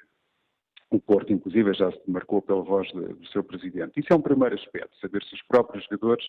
O 0.91 1.01
Porto, 1.01 1.33
inclusive, 1.33 1.75
já 1.75 1.91
se 1.91 2.01
demarcou 2.07 2.41
pela 2.41 2.63
voz 2.63 2.91
do 2.93 3.27
seu 3.29 3.43
presidente. 3.43 3.99
Isso 3.99 4.13
é 4.13 4.17
um 4.17 4.23
primeiro 4.23 4.55
aspecto, 4.55 4.97
saber 5.01 5.23
se 5.25 5.35
os 5.35 5.43
próprios 5.43 5.85
jogadores 5.85 6.25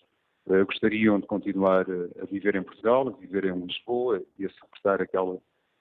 uh, 0.46 0.64
gostariam 0.66 1.20
de 1.20 1.26
continuar 1.26 1.86
a, 1.88 2.22
a 2.22 2.26
viver 2.26 2.56
em 2.56 2.62
Portugal, 2.62 3.08
a 3.08 3.12
viver 3.12 3.44
em 3.44 3.58
Lisboa 3.58 4.22
e 4.38 4.46
a 4.46 4.50
suportar 4.50 5.00
aquela 5.00 5.38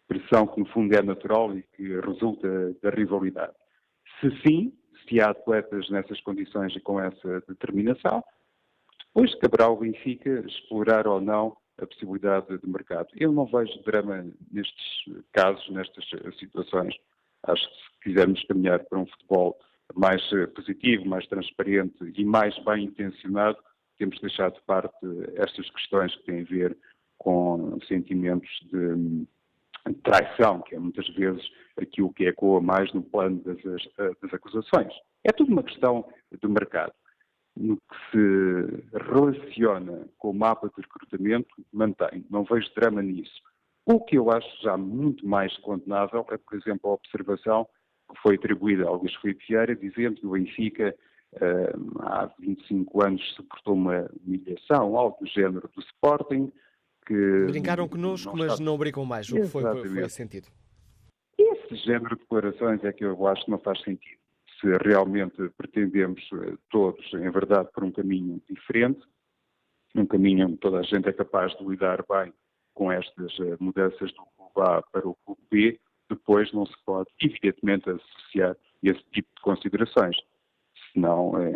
pressão 0.09 0.47
que, 0.47 0.59
no 0.59 0.65
fundo, 0.65 0.93
é 0.93 1.01
natural 1.01 1.55
e 1.55 1.61
que 1.61 1.87
resulta 2.01 2.73
da 2.81 2.89
rivalidade. 2.89 3.53
Se 4.19 4.29
sim, 4.41 4.73
se 5.07 5.21
há 5.21 5.29
atletas 5.29 5.87
nessas 5.89 6.19
condições 6.21 6.75
e 6.75 6.79
com 6.79 6.99
essa 6.99 7.41
determinação, 7.47 8.23
depois 9.07 9.33
caberá 9.35 9.65
ao 9.65 9.77
Benfica 9.77 10.43
explorar 10.47 11.07
ou 11.07 11.21
não 11.21 11.55
a 11.77 11.85
possibilidade 11.85 12.57
de 12.57 12.67
mercado. 12.67 13.07
Eu 13.15 13.31
não 13.31 13.45
vejo 13.45 13.81
drama 13.83 14.25
nestes 14.51 15.05
casos, 15.31 15.69
nestas 15.69 16.05
situações. 16.37 16.93
Acho 17.43 17.69
que 17.69 17.75
se 17.75 17.99
quisermos 18.03 18.43
caminhar 18.45 18.83
para 18.85 18.99
um 18.99 19.05
futebol 19.05 19.57
mais 19.95 20.21
positivo, 20.55 21.05
mais 21.05 21.25
transparente 21.27 21.97
e 22.15 22.25
mais 22.25 22.57
bem 22.65 22.85
intencionado, 22.85 23.57
temos 23.97 24.15
de 24.15 24.21
deixar 24.21 24.51
de 24.51 24.61
parte 24.61 24.97
estas 25.35 25.69
questões 25.71 26.15
que 26.15 26.23
têm 26.23 26.41
a 26.41 26.45
ver 26.45 26.77
com 27.17 27.79
sentimentos 27.87 28.49
de, 28.71 29.25
traição, 30.03 30.61
que 30.61 30.75
é 30.75 30.79
muitas 30.79 31.07
vezes 31.09 31.43
aquilo 31.77 32.13
que 32.13 32.25
ecoa 32.25 32.61
mais 32.61 32.91
no 32.93 33.01
plano 33.01 33.41
das, 33.43 33.61
das 34.21 34.33
acusações. 34.33 34.93
É 35.23 35.31
tudo 35.31 35.51
uma 35.51 35.63
questão 35.63 36.05
do 36.41 36.49
mercado. 36.49 36.93
No 37.55 37.75
que 37.77 37.95
se 38.11 39.07
relaciona 39.11 40.07
com 40.17 40.29
o 40.29 40.33
mapa 40.33 40.69
de 40.69 40.81
recrutamento, 40.81 41.49
mantém. 41.73 42.25
Não 42.29 42.43
vejo 42.43 42.73
drama 42.75 43.01
nisso. 43.01 43.41
O 43.85 43.99
que 43.99 44.17
eu 44.17 44.29
acho 44.31 44.47
já 44.61 44.77
muito 44.77 45.27
mais 45.27 45.55
condenável 45.57 46.25
é, 46.29 46.37
por 46.37 46.57
exemplo, 46.57 46.89
a 46.89 46.93
observação 46.93 47.67
que 48.09 48.21
foi 48.21 48.35
atribuída 48.35 48.87
ao 48.87 48.97
Luís 48.97 49.15
Filipe 49.15 49.43
Vieira, 49.47 49.75
dizendo 49.75 50.15
que 50.15 50.27
o 50.27 50.31
Benfica 50.31 50.95
uh, 51.33 52.01
há 52.01 52.29
25 52.39 53.05
anos 53.05 53.33
suportou 53.35 53.73
uma 53.73 54.09
humilhação, 54.25 54.95
algo 54.95 55.17
do 55.19 55.27
género 55.27 55.69
do 55.75 55.81
Sporting. 55.81 56.51
Que 57.09 57.45
Brincaram 57.47 57.87
connosco, 57.87 58.37
não 58.37 58.45
mas 58.45 58.59
não 58.59 58.77
brincam 58.77 59.03
mais. 59.03 59.27
O 59.29 59.35
que 59.35 59.47
foi, 59.47 59.63
foi 59.63 59.99
esse 60.01 60.15
sentido? 60.15 60.47
Esse 61.35 61.75
género 61.77 62.15
de 62.15 62.21
declarações 62.21 62.83
é 62.83 62.93
que 62.93 63.03
eu 63.03 63.25
acho 63.25 63.45
que 63.45 63.49
não 63.49 63.57
faz 63.57 63.81
sentido. 63.81 64.19
Se 64.61 64.67
realmente 64.87 65.49
pretendemos 65.57 66.21
eh, 66.31 66.55
todos, 66.69 67.03
em 67.15 67.31
verdade, 67.31 67.67
por 67.73 67.83
um 67.83 67.91
caminho 67.91 68.39
diferente, 68.47 68.99
um 69.95 70.05
caminho 70.05 70.45
onde 70.45 70.57
toda 70.57 70.81
a 70.81 70.83
gente 70.83 71.09
é 71.09 71.11
capaz 71.11 71.51
de 71.57 71.65
lidar 71.65 72.05
bem 72.07 72.31
com 72.75 72.91
estas 72.91 73.31
eh, 73.39 73.57
mudanças 73.59 74.13
do 74.13 74.23
clube 74.37 74.69
A 74.69 74.83
para 74.91 75.07
o 75.07 75.17
clube 75.25 75.41
B, 75.49 75.79
depois 76.11 76.53
não 76.53 76.67
se 76.67 76.75
pode, 76.85 77.09
evidentemente, 77.19 77.89
associar 77.89 78.55
esse 78.83 79.03
tipo 79.11 79.29
de 79.35 79.41
considerações 79.41 80.15
senão 80.93 81.37
é, 81.37 81.51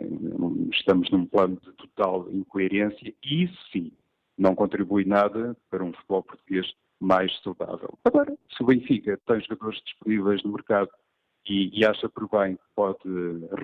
estamos 0.72 1.10
num 1.12 1.26
plano 1.26 1.60
de 1.62 1.72
total 1.74 2.30
incoerência 2.32 3.14
e 3.24 3.44
isso 3.44 3.58
sim 3.72 3.92
não 4.38 4.56
contribui 4.56 5.06
nada 5.06 5.56
para 5.70 5.84
um 5.84 5.94
futebol 5.94 6.24
português 6.24 6.72
mais 7.00 7.32
saudável. 7.42 7.98
Agora, 8.06 8.36
se 8.56 8.64
o 8.64 8.66
Benfica 8.66 9.20
tem 9.26 9.42
jogadores 9.42 9.82
disponíveis 9.84 10.44
no 10.44 10.54
mercado 10.54 10.90
e, 11.48 11.80
e 11.80 11.86
acha 11.86 12.08
por 12.10 12.30
bem 12.30 12.56
que 12.56 12.64
pode 12.76 13.00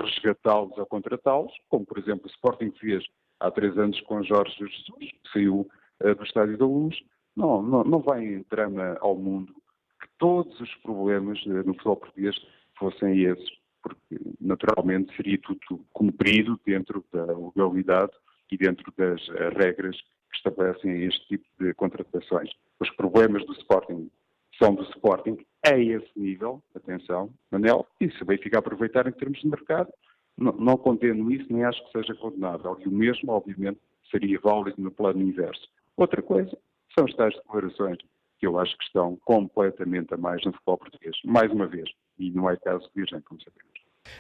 resgatá-los 0.02 0.78
ou 0.78 0.86
contratá-los, 0.86 1.54
como 1.70 1.86
por 1.86 1.98
exemplo 1.98 2.26
o 2.26 2.30
Sporting 2.30 2.72
fez 2.80 3.04
há 3.40 3.50
três 3.50 3.78
anos 3.78 4.00
com 4.02 4.22
Jorge 4.24 4.54
Jesus, 4.58 5.12
que 5.12 5.32
saiu 5.32 5.70
uh, 6.04 6.16
do 6.16 6.24
Estádio 6.24 6.58
da 6.58 6.66
Luz, 6.66 6.98
não, 7.36 7.62
não, 7.62 7.84
não 7.84 8.00
vai 8.00 8.44
drama 8.50 8.98
ao 9.00 9.16
mundo 9.16 9.54
que 10.02 10.08
todos 10.18 10.60
os 10.60 10.76
problemas 10.76 11.42
uh, 11.46 11.64
no 11.66 11.74
futebol 11.74 11.98
português 11.98 12.36
fossem 12.78 13.22
esses 13.22 13.60
porque 13.82 14.20
naturalmente 14.40 15.16
seria 15.16 15.38
tudo 15.40 15.86
cumprido 15.94 16.60
dentro 16.66 17.04
da 17.12 17.26
legalidade 17.26 18.12
e 18.52 18.58
dentro 18.58 18.92
das 18.98 19.22
eh, 19.30 19.50
regras 19.50 19.98
que 20.30 20.38
estabelecem 20.38 21.04
este 21.04 21.28
tipo 21.28 21.46
de 21.60 21.74
contratações. 21.74 22.50
Os 22.80 22.90
problemas 22.92 23.46
do 23.46 23.54
Sporting 23.54 24.10
são 24.58 24.76
do 24.76 24.84
Sporting 24.84 25.38
a 25.66 25.78
esse 25.78 26.12
nível, 26.16 26.62
atenção, 26.76 27.30
Manel, 27.52 27.88
e 28.00 28.10
se 28.12 28.24
bem 28.24 28.38
ficar 28.38 28.58
a 28.58 28.60
aproveitar 28.60 29.08
em 29.08 29.12
termos 29.12 29.40
de 29.40 29.48
mercado, 29.48 29.92
não, 30.38 30.54
não 30.54 30.78
condeno 30.78 31.32
isso, 31.32 31.52
nem 31.52 31.66
acho 31.66 31.84
que 31.86 31.92
seja 31.92 32.16
condenável. 32.16 32.78
E 32.80 32.88
o 32.88 32.92
mesmo, 32.92 33.32
obviamente, 33.32 33.80
seria 34.10 34.40
válido 34.40 34.82
no 34.82 34.92
plano 34.92 35.22
inverso. 35.22 35.68
Outra 35.98 36.22
coisa 36.22 36.58
são 36.98 37.06
as 37.06 37.14
tais 37.16 37.36
declarações 37.36 37.98
que 38.40 38.48
eu 38.48 38.58
acho 38.58 38.78
que 38.78 38.86
estão 38.86 39.18
completamente 39.26 40.14
a 40.14 40.18
mais 40.18 40.44
no 40.46 40.54
futebol 40.54 40.78
português. 40.78 41.16
Mais 41.26 41.52
uma 41.52 41.68
vez, 41.68 41.90
e 42.18 42.32
não 42.32 42.50
é 42.50 42.56
caso 42.56 42.86
de 42.88 42.92
virgem, 42.96 43.22
como 43.22 43.42
sabemos. 43.42 43.69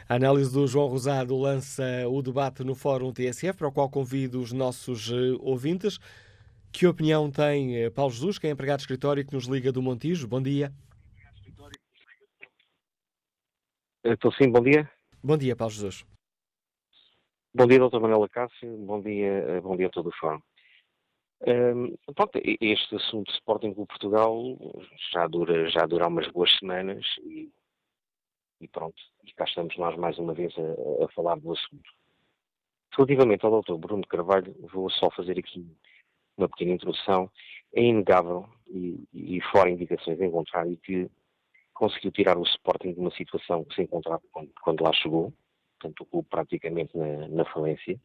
A 0.07 0.15
análise 0.15 0.53
do 0.53 0.67
João 0.67 0.87
Rosado 0.87 1.37
lança 1.37 1.83
o 2.07 2.21
debate 2.21 2.63
no 2.63 2.75
Fórum 2.75 3.11
TSF, 3.11 3.57
para 3.57 3.67
o 3.67 3.71
qual 3.71 3.89
convido 3.89 4.41
os 4.41 4.51
nossos 4.51 5.11
eh, 5.11 5.37
ouvintes. 5.39 5.99
Que 6.71 6.87
opinião 6.87 7.29
tem 7.31 7.75
eh, 7.75 7.89
Paulo 7.89 8.11
Jesus, 8.11 8.37
que 8.37 8.47
é 8.47 8.49
empregado 8.49 8.77
de 8.77 8.83
escritório 8.83 9.25
que 9.25 9.33
nos 9.33 9.45
liga 9.45 9.71
do 9.71 9.81
Montijo? 9.81 10.27
Bom 10.27 10.41
dia. 10.41 10.71
Estou 14.03 14.31
sim, 14.33 14.49
bom 14.49 14.61
dia. 14.61 14.89
Bom 15.23 15.37
dia, 15.37 15.55
Paulo 15.55 15.73
Jesus. 15.73 16.05
Bom 17.53 17.67
dia, 17.67 17.79
Dr. 17.79 17.99
Manuela 17.99 18.29
Cássio. 18.29 18.77
Bom 18.77 19.01
dia, 19.01 19.27
eh, 19.27 19.61
bom 19.61 19.75
dia 19.75 19.87
a 19.87 19.89
todo 19.89 20.09
o 20.09 20.15
Fórum. 20.19 20.41
Um, 21.41 21.95
pronto, 22.13 22.39
este 22.43 22.95
assunto 22.95 23.27
de 23.27 23.37
Sporting 23.37 23.73
com 23.73 23.85
Portugal 23.85 24.35
já 25.13 25.25
dura, 25.25 25.69
já 25.69 25.85
dura 25.85 26.07
umas 26.07 26.27
boas 26.31 26.51
semanas 26.59 27.05
e 27.23 27.49
e 28.59 28.67
pronto, 28.67 29.01
e 29.23 29.31
cá 29.33 29.45
estamos 29.45 29.75
nós 29.77 29.95
mais 29.97 30.17
uma 30.17 30.33
vez 30.33 30.53
a, 30.57 31.05
a 31.05 31.07
falar 31.09 31.39
do 31.39 31.51
assunto. 31.51 31.89
Relativamente 32.95 33.45
ao 33.45 33.61
Dr. 33.61 33.75
Bruno 33.75 34.05
Carvalho, 34.07 34.55
vou 34.73 34.89
só 34.89 35.09
fazer 35.11 35.39
aqui 35.39 35.65
uma 36.37 36.49
pequena 36.49 36.71
introdução. 36.71 37.29
É 37.73 37.83
inegável, 37.83 38.49
e, 38.67 39.07
e 39.13 39.41
fora 39.51 39.69
indicações 39.69 40.19
em 40.19 40.31
contrário, 40.31 40.75
que 40.77 41.09
conseguiu 41.73 42.11
tirar 42.11 42.37
o 42.37 42.43
Sporting 42.43 42.93
de 42.93 42.99
uma 42.99 43.11
situação 43.11 43.63
que 43.63 43.75
se 43.75 43.83
encontrava 43.83 44.21
quando, 44.31 44.51
quando 44.61 44.83
lá 44.83 44.91
chegou, 44.93 45.33
portanto 45.79 46.01
o 46.01 46.05
clube 46.05 46.27
praticamente 46.29 46.97
na, 46.97 47.27
na 47.29 47.45
falência, 47.45 47.99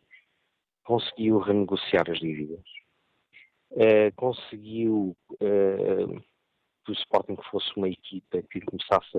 conseguiu 0.84 1.38
renegociar 1.38 2.08
as 2.08 2.20
dívidas, 2.20 2.62
uh, 3.72 4.14
conseguiu 4.14 5.16
uh, 5.32 6.22
que 6.84 6.92
o 6.92 6.94
Sporting 6.94 7.36
fosse 7.50 7.72
uma 7.76 7.88
equipa 7.88 8.42
que 8.42 8.60
começasse 8.60 9.16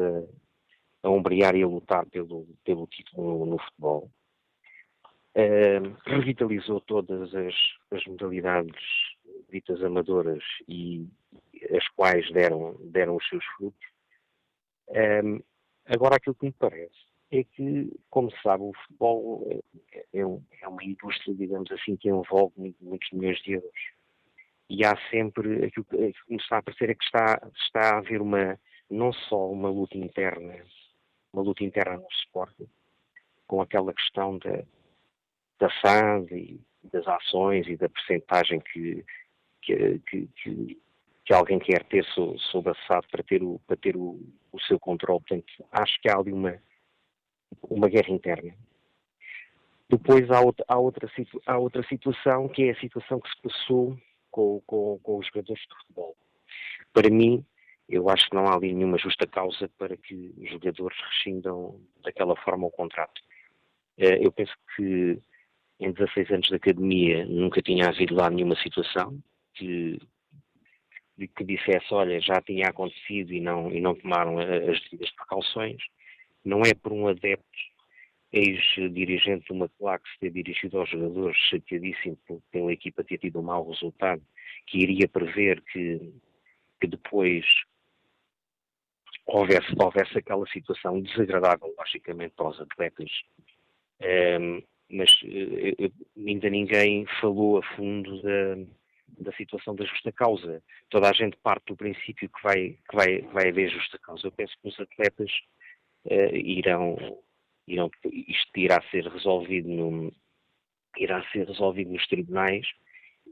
a, 1.05 1.09
ombrear 1.09 1.55
e 1.55 1.63
a 1.63 1.67
lutar 1.67 2.05
pelo, 2.07 2.47
pelo 2.63 2.87
título 2.87 3.39
no, 3.39 3.45
no 3.45 3.59
futebol. 3.59 4.11
Uh, 5.35 5.95
revitalizou 6.05 6.79
todas 6.81 7.33
as, 7.35 7.53
as, 7.91 8.05
modalidades 8.05 8.75
ditas 9.49 9.83
amadoras 9.83 10.43
e 10.67 11.07
as 11.75 11.87
quais 11.89 12.29
deram, 12.31 12.75
deram 12.85 13.15
os 13.15 13.27
seus 13.27 13.43
frutos. 13.57 13.87
agora, 15.85 16.15
aquilo 16.15 16.35
que 16.35 16.45
me 16.45 16.53
parece 16.53 17.05
é 17.31 17.43
que, 17.43 17.91
como 18.09 18.31
se 18.31 18.41
sabe, 18.41 18.63
o 18.63 18.73
futebol 18.73 19.47
é, 19.49 19.99
é, 20.13 20.21
é 20.61 20.67
uma 20.67 20.83
indústria, 20.83 21.35
digamos 21.35 21.71
assim, 21.71 21.95
que 21.95 22.09
envolve 22.09 22.75
muitos 22.79 23.11
milhões 23.11 23.41
de 23.41 23.53
euros. 23.53 23.95
E 24.69 24.83
há 24.85 24.95
sempre, 25.09 25.65
aquilo 25.65 25.85
que, 25.85 25.95
aquilo 25.95 26.25
que 26.25 26.33
me 26.33 26.37
está 26.37 26.57
a 26.57 26.63
parecer 26.63 26.89
é 26.89 26.95
que 26.95 27.03
está, 27.03 27.51
está 27.55 27.95
a 27.95 27.97
haver 27.97 28.21
uma, 28.21 28.59
não 28.89 29.13
só 29.13 29.49
uma 29.49 29.69
luta 29.69 29.97
interna, 29.97 30.55
uma 31.35 31.43
luta 31.43 31.63
interna 31.63 31.97
no 31.97 32.07
esporte, 32.11 32.65
com 33.45 33.61
aquela 33.61 33.93
questão 33.93 34.37
da, 34.39 34.63
da 35.59 35.69
e 36.31 36.59
das 36.91 37.05
ações 37.07 37.67
e 37.67 37.75
da 37.75 37.89
percentagem 37.89 38.59
que, 38.61 39.03
que, 39.61 39.99
que, 39.99 40.27
que, 40.27 40.81
que 41.25 41.33
alguém 41.33 41.59
quer 41.59 41.83
ter 41.83 42.05
sobre 42.05 42.71
a 42.71 42.75
SAD 42.87 43.07
para 43.11 43.23
ter 43.23 43.43
o, 43.43 43.59
para 43.67 43.75
ter 43.75 43.97
o, 43.97 44.19
o 44.51 44.59
seu 44.61 44.79
controle. 44.79 45.19
Portanto, 45.27 45.51
acho 45.71 45.99
que 46.01 46.09
há 46.09 46.17
ali 46.17 46.31
uma, 46.31 46.57
uma 47.63 47.89
guerra 47.89 48.11
interna. 48.11 48.55
Depois 49.89 50.29
há 50.31 50.41
outra, 50.41 50.65
há, 50.67 50.79
outra, 50.79 51.11
há 51.45 51.57
outra 51.57 51.83
situação, 51.87 52.47
que 52.47 52.63
é 52.63 52.71
a 52.71 52.79
situação 52.79 53.19
que 53.19 53.29
se 53.29 53.41
passou 53.41 53.97
com, 54.31 54.61
com, 54.65 54.99
com 54.99 55.17
os 55.17 55.27
jogadores 55.27 55.61
de 55.61 55.75
futebol. 55.75 56.15
Para 56.93 57.09
mim, 57.09 57.45
eu 57.87 58.09
acho 58.09 58.29
que 58.29 58.35
não 58.35 58.47
há 58.47 58.55
ali 58.55 58.73
nenhuma 58.73 58.97
justa 58.97 59.27
causa 59.27 59.69
para 59.77 59.95
que 59.95 60.33
os 60.37 60.49
jogadores 60.49 60.97
rescindam 61.09 61.79
daquela 62.03 62.35
forma 62.37 62.67
o 62.67 62.71
contrato. 62.71 63.21
Eh, 63.97 64.25
eu 64.25 64.31
penso 64.31 64.53
que 64.75 65.19
em 65.79 65.91
16 65.91 66.31
anos 66.31 66.47
de 66.47 66.55
academia 66.55 67.25
nunca 67.25 67.61
tinha 67.61 67.89
havido 67.89 68.15
lá 68.15 68.29
nenhuma 68.29 68.55
situação 68.55 69.19
que, 69.53 69.99
que 71.35 71.43
dissesse, 71.43 71.93
olha, 71.93 72.19
já 72.19 72.41
tinha 72.41 72.69
acontecido 72.69 73.33
e 73.33 73.39
não, 73.39 73.71
e 73.71 73.79
não 73.79 73.95
tomaram 73.95 74.39
as 74.39 74.81
devidas 74.83 75.11
precauções. 75.11 75.81
Não 76.43 76.61
é 76.61 76.73
por 76.73 76.91
um 76.91 77.07
adepto, 77.07 77.45
ex-dirigente 78.31 79.45
de 79.45 79.53
uma 79.53 79.69
claque 79.69 80.09
ter 80.19 80.31
dirigido 80.31 80.79
aos 80.79 80.89
jogadores 80.89 81.37
chateadíssimo 81.49 82.17
pela 82.51 82.73
equipa 82.73 83.03
ter 83.03 83.17
tido 83.17 83.39
um 83.39 83.43
mau 83.43 83.69
resultado, 83.69 84.21
que 84.67 84.79
iria 84.79 85.07
prever 85.07 85.61
que, 85.61 86.13
que 86.81 86.87
depois 86.87 87.45
houvesse, 89.25 89.73
houvesse 89.79 90.17
aquela 90.17 90.45
situação 90.47 91.01
desagradável, 91.01 91.73
logicamente, 91.77 92.33
para 92.35 92.49
os 92.49 92.61
atletas. 92.61 93.09
Um, 94.01 94.05
ehm, 94.05 94.63
mas 94.89 95.11
uh, 95.23 96.27
ainda 96.27 96.49
ninguém 96.49 97.05
falou 97.19 97.57
a 97.57 97.63
fundo 97.75 98.21
da, 98.21 98.55
da 99.19 99.31
situação 99.33 99.75
da 99.75 99.85
justa 99.85 100.11
causa. 100.11 100.61
Toda 100.89 101.09
a 101.09 101.13
gente 101.13 101.37
parte 101.37 101.65
do 101.67 101.75
princípio 101.75 102.29
que 102.29 102.43
vai, 102.43 102.77
que 102.89 102.95
vai, 102.95 103.21
vai 103.33 103.49
haver 103.49 103.71
justa 103.71 103.97
causa. 103.99 104.27
Eu 104.27 104.31
penso 104.31 104.53
que 104.61 104.67
os 104.67 104.79
atletas 104.79 105.31
uh, 106.05 106.35
irão, 106.35 106.97
irão, 107.67 107.89
isto 108.05 108.51
irá 108.57 108.81
ser 108.91 109.07
resolvido 109.07 109.69
no, 109.69 110.13
irá 110.97 111.23
ser 111.31 111.47
resolvido 111.47 111.91
nos 111.91 112.07
tribunais 112.07 112.67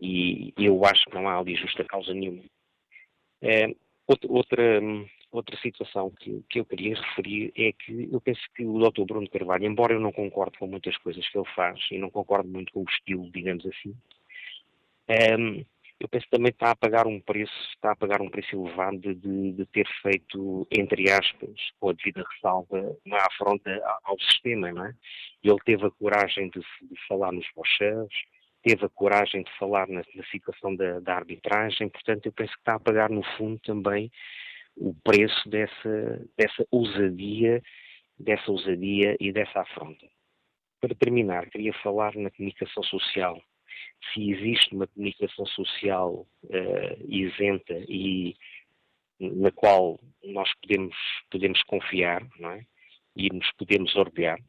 e 0.02 0.54
eu 0.58 0.84
acho 0.86 1.06
que 1.06 1.14
não 1.14 1.30
há 1.30 1.38
ali 1.38 1.56
justa 1.56 1.84
causa 1.86 2.14
nenhuma. 2.14 2.44
Uh, 3.42 3.76
outra, 4.28 4.82
outra 5.34 5.58
situação 5.58 6.12
que, 6.12 6.44
que 6.50 6.60
eu 6.60 6.66
queria 6.66 6.96
referir 6.96 7.52
é 7.58 7.72
que 7.72 8.10
eu 8.12 8.22
penso 8.22 8.42
que 8.56 8.63
o 8.66 8.80
Dr. 8.80 9.04
Bruno 9.06 9.30
Carvalho, 9.30 9.66
embora 9.66 9.94
eu 9.94 10.00
não 10.00 10.12
concorde 10.12 10.58
com 10.58 10.68
muitas 10.68 10.96
coisas 10.98 11.28
que 11.28 11.38
ele 11.38 11.50
faz 11.56 11.80
e 11.92 11.98
não 11.98 12.10
concordo 12.10 12.48
muito 12.48 12.72
com 12.72 12.82
o 12.82 12.90
estilo, 12.90 13.30
digamos 13.32 13.66
assim, 13.66 13.90
um, 13.90 15.13
ehm, 15.13 15.66
eu 16.00 16.08
penso 16.10 16.28
também 16.30 16.50
está 16.50 16.72
a 16.72 16.75
pagar 16.75 17.08
um 17.08 17.20
preço, 17.20 17.54
está 17.74 17.92
a 17.92 17.96
pagar 17.96 18.22
um 18.22 18.30
preço 18.30 18.56
elevado 18.56 19.16
de, 19.16 19.54
de 19.54 19.66
ter 19.68 19.88
feito, 20.02 20.68
entre 20.70 21.10
aspas, 21.10 21.72
com 21.80 21.90
a 21.90 21.94
devida 21.94 22.24
ressalva, 22.30 22.98
uma 23.06 23.18
afronta 23.20 23.82
ao 24.04 24.20
sistema, 24.20 24.72
não 24.72 24.86
é? 24.86 24.94
Ele 25.42 25.60
teve 25.66 25.86
a 25.86 25.92
coragem 25.92 26.50
de, 26.50 26.60
de 26.60 27.08
falar 27.08 27.32
nos 27.32 27.48
bocheiros, 27.56 28.13
teve 28.62 28.86
a 28.86 28.90
coragem 28.90 29.44
de 29.44 29.52
falar 29.58 29.88
na, 29.88 30.04
na 30.15 30.24
situação 30.26 30.76
da, 30.76 31.00
da, 31.00 31.15
arbitragem, 31.15 31.88
portanto 31.89 32.26
eu 32.26 32.34
penso 32.34 32.52
que 32.54 32.60
está 32.60 32.76
a 32.76 32.80
pagar 32.80 33.10
no 33.10 33.24
fundo 33.38 33.60
também 33.60 34.12
o 34.76 34.94
preço 35.04 35.50
dessa, 35.50 36.28
dessa 36.38 36.66
ousadia, 36.72 37.62
dessa 38.18 38.52
ousadia 38.52 39.16
e 39.20 39.32
dessa 39.32 39.62
afronta. 39.62 40.08
Para 40.82 40.96
terminar, 40.96 41.50
queria 41.50 41.74
falar 41.76 42.16
na 42.16 42.30
comunicação 42.32 42.84
social. 42.84 43.42
Se 44.14 44.32
existe 44.32 44.76
uma 44.76 44.88
comunicação 44.88 45.46
social 45.46 46.28
uh, 46.44 47.06
isenta 47.08 47.74
e 47.88 48.36
na 49.20 49.52
qual 49.52 50.00
nós 50.24 50.52
podemos, 50.62 50.96
podemos 51.32 51.62
confiar 51.64 52.28
não 52.40 52.52
é? 52.52 52.66
e 53.16 53.30
nos 53.32 53.50
podemos 53.54 53.96
orgulhar, 53.96 54.40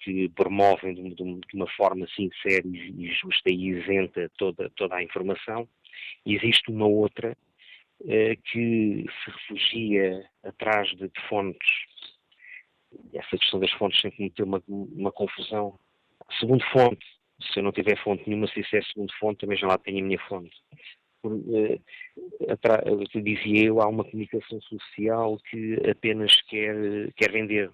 que 0.00 0.28
promovem 0.30 0.94
de, 0.94 1.14
de, 1.14 1.40
uma 1.54 1.68
forma 1.70 2.06
sincera 2.08 2.66
e 2.66 3.10
justa 3.12 3.50
e 3.50 3.68
isenta 3.68 4.30
toda, 4.36 4.70
toda 4.70 4.96
a 4.96 5.02
informação, 5.02 5.68
existe 6.24 6.70
uma 6.70 6.86
outra 6.86 7.36
que 8.04 9.04
se 9.04 9.30
refugia 9.30 10.30
atrás 10.42 10.88
de, 10.90 11.08
de 11.08 11.28
fontes. 11.28 11.68
Essa 13.12 13.36
questão 13.38 13.60
das 13.60 13.72
fontes 13.72 14.00
sempre 14.00 14.24
me 14.24 14.30
deu 14.30 14.46
uma, 14.46 14.62
uma 14.68 15.12
confusão. 15.12 15.78
Segundo 16.38 16.64
fonte, 16.72 17.04
se 17.40 17.58
eu 17.58 17.62
não 17.62 17.72
tiver 17.72 17.96
fonte 18.02 18.26
nenhuma, 18.26 18.48
se 18.48 18.60
isso 18.60 18.76
é 18.76 18.82
segundo 18.82 19.12
fonte, 19.18 19.40
também 19.40 19.58
já 19.58 19.66
lá 19.66 19.78
tenho 19.78 20.00
a 20.00 20.06
minha 20.06 20.18
fonte. 20.20 20.56
Por, 21.22 21.32
uh, 21.32 23.22
dizia 23.22 23.66
eu, 23.66 23.80
há 23.80 23.88
uma 23.88 24.04
comunicação 24.04 24.60
social 24.62 25.38
que 25.50 25.76
apenas 25.88 26.40
quer, 26.42 27.12
quer 27.16 27.32
vender, 27.32 27.70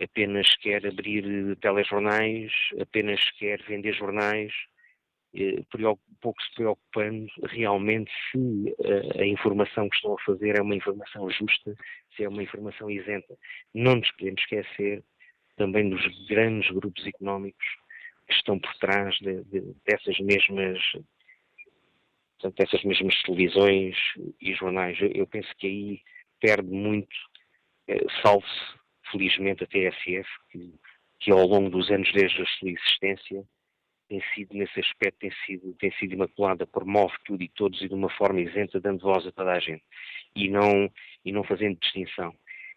apenas 0.00 0.54
quer 0.56 0.86
abrir 0.86 1.56
telejornais, 1.56 2.52
apenas 2.80 3.20
quer 3.38 3.62
vender 3.62 3.94
jornais, 3.94 4.52
eh, 4.52 4.75
pouco 6.20 6.42
se 6.42 6.54
preocupando 6.54 7.26
realmente 7.44 8.10
se 8.30 8.74
eh, 8.84 9.22
a 9.22 9.26
informação 9.26 9.88
que 9.88 9.96
estão 9.96 10.14
a 10.14 10.22
fazer 10.24 10.58
é 10.58 10.62
uma 10.62 10.74
informação 10.74 11.30
justa, 11.30 11.74
se 12.14 12.24
é 12.24 12.28
uma 12.28 12.42
informação 12.42 12.90
isenta. 12.90 13.36
Não 13.74 13.96
nos 13.96 14.10
podemos 14.12 14.40
esquecer 14.40 15.04
também 15.56 15.88
dos 15.88 16.02
grandes 16.26 16.70
grupos 16.70 17.06
económicos 17.06 17.66
que 18.26 18.34
estão 18.34 18.58
por 18.58 18.74
trás 18.76 19.14
de, 19.18 19.44
de, 19.44 19.74
dessas 19.86 20.18
mesmas 20.20 20.80
portanto, 22.38 22.56
dessas 22.56 22.84
mesmas 22.84 23.22
televisões 23.22 23.96
e 24.40 24.54
jornais. 24.54 24.98
Eu, 25.00 25.26
penso 25.26 25.48
que 25.58 25.66
aí 25.66 26.00
perde 26.40 26.68
muito, 26.68 27.16
eh, 27.88 28.04
salve-se 28.22 28.76
felizmente 29.10 29.64
a 29.64 29.66
TSF, 29.66 30.28
que, 30.50 30.74
que 31.20 31.30
ao 31.30 31.46
longo 31.46 31.70
dos 31.70 31.90
anos 31.90 32.12
desde 32.12 32.42
a 32.42 32.46
sua 32.46 32.70
existência 32.70 33.44
tem 34.08 34.22
sido, 34.34 34.54
nesse 34.54 34.80
aspecto, 34.80 35.18
tem 35.20 35.32
sido, 35.44 35.74
tem 35.74 35.90
sido 35.92 36.14
imaculada, 36.14 36.66
promove 36.66 37.14
tudo 37.24 37.42
e 37.42 37.48
todos 37.48 37.80
e 37.82 37.88
de 37.88 37.94
uma 37.94 38.10
forma 38.10 38.40
isenta, 38.40 38.80
dando 38.80 39.00
voz 39.00 39.26
a 39.26 39.32
toda 39.32 39.52
a 39.52 39.58
gente 39.58 39.82
e 40.34 40.48
não, 40.48 40.90
e 41.24 41.32
não 41.32 41.42
fazendo 41.44 41.78
distinção. 41.78 42.34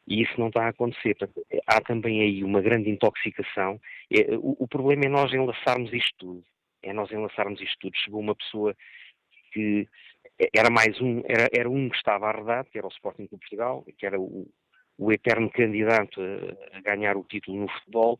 E 0.07 0.23
isso 0.23 0.39
não 0.39 0.47
está 0.47 0.65
a 0.65 0.69
acontecer. 0.69 1.15
Portanto, 1.15 1.45
há 1.67 1.81
também 1.81 2.21
aí 2.21 2.43
uma 2.43 2.61
grande 2.61 2.89
intoxicação. 2.89 3.79
É, 4.11 4.35
o, 4.37 4.67
problema 4.67 5.05
é 5.05 5.09
nós 5.09 5.31
enlaçarmos 5.31 5.93
isto 5.93 6.15
tudo. 6.17 6.43
É 6.81 6.91
nós 6.91 7.11
enlaçarmos 7.11 7.61
isto 7.61 7.77
tudo. 7.79 7.95
Chegou 7.97 8.19
uma 8.19 8.35
pessoa 8.35 8.75
que 9.53 9.87
era 10.53 10.69
mais 10.71 10.99
um, 10.99 11.21
era, 11.25 11.47
era 11.53 11.69
um 11.69 11.89
que 11.89 11.97
estava 11.97 12.25
a 12.25 12.29
arredar, 12.29 12.65
que 12.65 12.77
era 12.77 12.87
o 12.87 12.91
Sporting 12.91 13.23
de 13.23 13.29
Portugal, 13.29 13.85
que 13.97 14.05
era 14.05 14.19
o, 14.19 14.47
o 14.97 15.11
eterno 15.11 15.49
candidato 15.51 16.21
a 16.73 16.81
ganhar 16.81 17.15
o 17.15 17.23
título 17.23 17.59
no 17.61 17.69
futebol, 17.69 18.19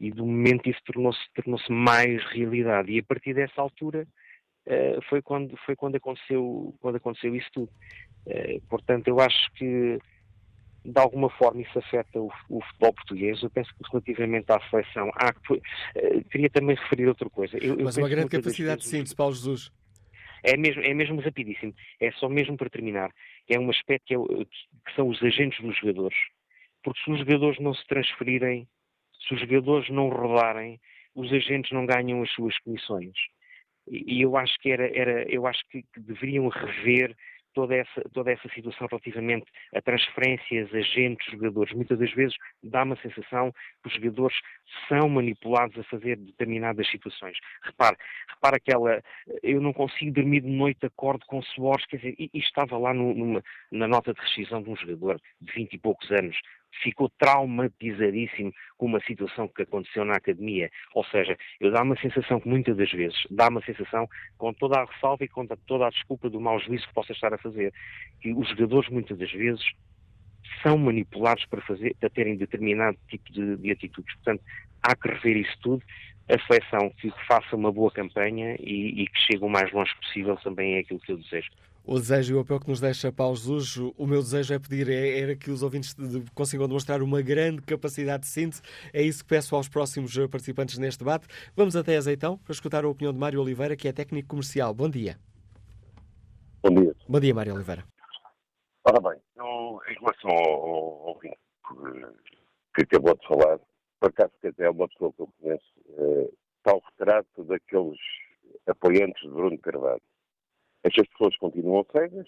e 0.00 0.10
do 0.10 0.24
momento 0.24 0.68
isso 0.68 0.80
tornou-se 0.84 1.20
tornou 1.34 1.58
mais 1.68 2.24
realidade. 2.26 2.92
E 2.92 2.98
a 2.98 3.02
partir 3.02 3.34
dessa 3.34 3.60
altura 3.60 4.06
uh, 4.66 5.02
foi, 5.08 5.20
quando, 5.20 5.56
foi 5.64 5.74
quando, 5.74 5.96
aconteceu, 5.96 6.74
quando 6.80 6.96
aconteceu 6.96 7.34
isso 7.34 7.48
tudo. 7.52 7.70
Uh, 8.26 8.60
portanto, 8.68 9.08
eu 9.08 9.20
acho 9.20 9.52
que 9.54 9.98
de 10.84 11.00
alguma 11.00 11.28
forma 11.30 11.60
isso 11.60 11.78
afeta 11.78 12.20
o, 12.20 12.30
o, 12.48 12.62
futebol 12.62 12.92
português. 12.94 13.42
Eu 13.42 13.50
penso 13.50 13.70
que 13.74 13.90
relativamente 13.90 14.50
à 14.50 14.60
seleção, 14.70 15.10
há, 15.14 15.30
uh, 15.30 16.24
queria 16.30 16.48
também 16.48 16.76
referir 16.76 17.08
outra 17.08 17.28
coisa. 17.28 17.58
Eu, 17.58 17.76
Mas 17.82 17.96
eu 17.96 18.04
uma 18.04 18.08
grande 18.08 18.30
capacidade 18.30 18.82
de 18.82 18.88
síntese, 18.88 19.16
Paulo 19.16 19.34
Jesus. 19.34 19.70
É 20.44 20.56
mesmo, 20.56 20.82
é 20.82 20.94
mesmo 20.94 21.20
rapidíssimo. 21.20 21.74
É 22.00 22.12
só 22.12 22.28
mesmo 22.28 22.56
para 22.56 22.70
terminar. 22.70 23.10
É 23.48 23.58
um 23.58 23.68
aspecto 23.70 24.04
que, 24.06 24.14
é, 24.14 24.18
que 24.18 24.94
são 24.94 25.08
os 25.08 25.20
agentes 25.22 25.60
dos 25.60 25.76
jogadores. 25.76 26.16
Porque 26.84 27.00
se 27.02 27.10
os 27.10 27.18
jogadores 27.18 27.58
não 27.58 27.74
se 27.74 27.84
transferirem 27.86 28.68
se 29.28 29.34
os 29.34 29.40
jogadores 29.40 29.88
não 29.90 30.08
rodarem, 30.08 30.80
os 31.14 31.30
agentes 31.32 31.70
não 31.72 31.84
ganham 31.84 32.22
as 32.22 32.30
suas 32.32 32.58
comissões. 32.60 33.14
E, 33.86 34.22
eu 34.22 34.36
acho 34.36 34.58
que 34.58 34.70
era, 34.70 34.88
era 34.96 35.22
eu 35.30 35.46
acho 35.46 35.62
que, 35.70 35.82
que 35.82 36.00
deveriam 36.00 36.48
rever 36.48 37.14
toda 37.54 37.74
essa, 37.74 38.02
toda 38.12 38.30
essa 38.30 38.48
situação 38.50 38.86
relativamente 38.88 39.46
a 39.74 39.80
transferências, 39.82 40.72
agentes, 40.72 41.26
jogadores. 41.32 41.74
Muitas 41.74 41.98
das 41.98 42.12
vezes 42.12 42.36
dá-me 42.62 42.92
a 42.92 42.96
sensação 42.96 43.52
que 43.82 43.88
os 43.88 43.94
jogadores 43.94 44.36
são 44.88 45.08
manipulados 45.08 45.76
a 45.76 45.82
fazer 45.84 46.16
determinadas 46.16 46.88
situações. 46.88 47.36
Repare, 47.62 47.96
repare 48.28 48.56
aquela, 48.56 49.02
eu 49.42 49.60
não 49.60 49.72
consigo 49.72 50.12
dormir 50.12 50.42
de 50.42 50.50
noite, 50.50 50.86
acordo 50.86 51.24
com 51.26 51.42
suores, 51.42 51.84
quer 51.86 51.96
dizer, 51.96 52.14
e, 52.18 52.30
e 52.32 52.38
estava 52.38 52.78
lá 52.78 52.94
no, 52.94 53.12
numa, 53.14 53.42
na 53.72 53.88
nota 53.88 54.14
de 54.14 54.20
rescisão 54.20 54.62
de 54.62 54.70
um 54.70 54.76
jogador 54.76 55.20
de 55.40 55.52
20 55.52 55.72
e 55.72 55.78
poucos 55.78 56.10
anos, 56.12 56.38
ficou 56.82 57.10
traumatizadíssimo 57.18 58.52
com 58.76 58.86
uma 58.86 59.00
situação 59.00 59.48
que 59.48 59.62
aconteceu 59.62 60.04
na 60.04 60.16
academia. 60.16 60.70
Ou 60.94 61.04
seja, 61.04 61.36
eu 61.60 61.70
dá 61.70 61.82
uma 61.82 61.96
sensação 61.96 62.40
que 62.40 62.48
muitas 62.48 62.76
das 62.76 62.90
vezes, 62.90 63.18
dá 63.30 63.48
uma 63.48 63.62
sensação, 63.62 64.08
com 64.36 64.52
toda 64.52 64.80
a 64.80 64.84
ressalva 64.84 65.24
e 65.24 65.28
com 65.28 65.46
toda 65.46 65.86
a 65.86 65.90
desculpa 65.90 66.30
do 66.30 66.40
mau 66.40 66.58
juízo 66.60 66.86
que 66.86 66.94
possa 66.94 67.12
estar 67.12 67.32
a 67.32 67.38
fazer, 67.38 67.72
que 68.20 68.32
os 68.32 68.48
jogadores 68.50 68.88
muitas 68.90 69.18
das 69.18 69.30
vezes 69.32 69.64
são 70.62 70.78
manipulados 70.78 71.44
para, 71.46 71.60
fazer, 71.62 71.94
para 71.98 72.10
terem 72.10 72.36
determinado 72.36 72.96
tipo 73.08 73.32
de, 73.32 73.56
de 73.56 73.70
atitudes. 73.70 74.14
Portanto, 74.16 74.42
há 74.82 74.94
que 74.94 75.08
rever 75.08 75.36
isso 75.36 75.58
tudo. 75.60 75.82
A 76.28 76.38
seleção 76.46 76.90
que 76.90 77.10
faça 77.26 77.56
uma 77.56 77.72
boa 77.72 77.90
campanha 77.90 78.54
e, 78.60 79.02
e 79.02 79.06
que 79.06 79.18
chegue 79.18 79.42
o 79.42 79.48
mais 79.48 79.72
longe 79.72 79.94
possível 79.96 80.36
também 80.36 80.74
é 80.74 80.80
aquilo 80.80 81.00
que 81.00 81.12
eu 81.12 81.16
desejo 81.16 81.48
o 81.88 81.98
desejo 81.98 82.34
europeu 82.34 82.60
que 82.60 82.68
nos 82.68 82.80
deixa 82.80 83.10
Paulo 83.10 83.34
Jesus. 83.34 83.78
O 83.96 84.06
meu 84.06 84.20
desejo 84.20 84.52
é 84.52 84.58
pedir, 84.58 84.90
é, 84.90 85.20
era 85.20 85.34
que 85.34 85.50
os 85.50 85.62
ouvintes 85.62 85.96
consigam 86.34 86.68
demonstrar 86.68 87.00
uma 87.00 87.22
grande 87.22 87.62
capacidade 87.62 88.24
de 88.24 88.28
síntese. 88.28 88.60
É 88.92 89.00
isso 89.00 89.24
que 89.24 89.30
peço 89.30 89.56
aos 89.56 89.70
próximos 89.70 90.14
participantes 90.28 90.76
neste 90.76 90.98
debate. 90.98 91.26
Vamos 91.56 91.74
até 91.76 91.96
Azeitão 91.96 92.36
para 92.36 92.52
escutar 92.52 92.84
a 92.84 92.88
opinião 92.88 93.10
de 93.10 93.18
Mário 93.18 93.40
Oliveira, 93.40 93.74
que 93.74 93.88
é 93.88 93.92
técnico 93.92 94.28
comercial. 94.28 94.74
Bom 94.74 94.90
dia. 94.90 95.18
Bom 96.62 96.74
dia. 96.74 96.94
Bom 97.08 97.20
dia, 97.20 97.34
Mário 97.34 97.54
Oliveira. 97.54 97.84
Ora 98.84 99.00
bem, 99.00 99.22
eu, 99.36 99.80
em 99.88 99.94
relação 99.98 100.30
ao, 100.30 101.08
ouvinte 101.08 101.38
que 102.74 102.82
acabou 102.82 103.16
de 103.16 103.26
falar, 103.26 103.58
por 103.98 104.10
acaso 104.10 104.32
que 104.42 104.48
até 104.48 104.66
é 104.66 104.70
uma 104.70 104.86
pessoa 104.88 105.10
que 105.14 105.22
eu 105.22 105.28
conheço, 105.40 105.72
eh, 105.96 106.30
está 106.58 106.76
o 106.76 106.82
retrato 106.90 107.44
daqueles 107.44 107.98
apoiantes 108.66 109.22
de 109.22 109.30
Bruno 109.30 109.58
Carvalho 109.58 110.02
estas 110.88 111.06
pessoas 111.08 111.36
continuam 111.36 111.84
cegas 111.92 112.26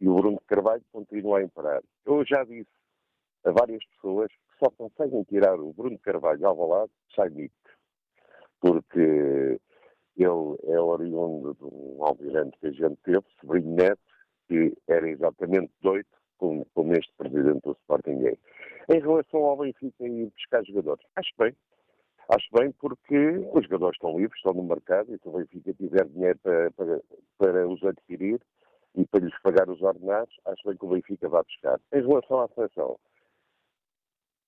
e 0.00 0.08
o 0.08 0.14
Bruno 0.14 0.40
Carvalho 0.46 0.82
continua 0.92 1.38
a 1.38 1.42
imperar. 1.42 1.82
Eu 2.06 2.24
já 2.24 2.44
disse 2.44 2.70
a 3.44 3.50
várias 3.50 3.84
pessoas 3.86 4.30
que 4.30 4.58
só 4.58 4.70
conseguem 4.70 5.24
tirar 5.24 5.58
o 5.58 5.72
Bruno 5.72 5.98
Carvalho 5.98 6.46
ao 6.46 6.68
lado 6.68 6.90
sai 7.14 7.28
mito, 7.30 7.54
porque 8.60 9.60
ele 10.16 10.56
é 10.64 10.80
oriundo 10.80 11.54
de 11.54 11.64
um 11.64 12.04
almirante 12.04 12.56
que 12.58 12.68
a 12.68 12.72
gente 12.72 12.96
teve, 13.02 13.24
sobrinho 13.40 13.74
neto, 13.74 14.00
que 14.46 14.72
era 14.86 15.08
exatamente 15.08 15.72
doido 15.80 16.08
como, 16.38 16.64
como 16.74 16.92
este 16.92 17.12
presidente 17.16 17.62
do 17.62 17.72
Sporting 17.72 18.24
é. 18.26 18.36
Em 18.94 19.00
relação 19.00 19.40
ao 19.40 19.56
Benfica 19.56 20.06
e 20.06 20.26
buscar 20.26 20.64
jogadores, 20.64 21.04
acho 21.16 21.30
bem, 21.38 21.54
Acho 22.32 22.46
bem 22.52 22.70
porque 22.78 23.16
os 23.52 23.64
jogadores 23.64 23.96
estão 23.96 24.16
livres, 24.16 24.36
estão 24.36 24.52
no 24.52 24.62
mercado 24.62 25.12
e 25.12 25.18
se 25.18 25.28
o 25.28 25.32
Benfica 25.32 25.74
tiver 25.74 26.04
dinheiro 26.06 26.38
para, 26.38 26.70
para, 26.70 27.00
para 27.36 27.68
os 27.68 27.82
adquirir 27.82 28.40
e 28.94 29.04
para 29.04 29.24
lhes 29.24 29.42
pagar 29.42 29.68
os 29.68 29.82
ordenados, 29.82 30.32
acho 30.44 30.68
bem 30.68 30.76
que 30.76 30.84
o 30.84 30.90
Benfica 30.90 31.28
vai 31.28 31.42
buscar. 31.42 31.80
Em 31.92 32.06
relação 32.06 32.40
à 32.40 32.48
seleção, 32.48 32.96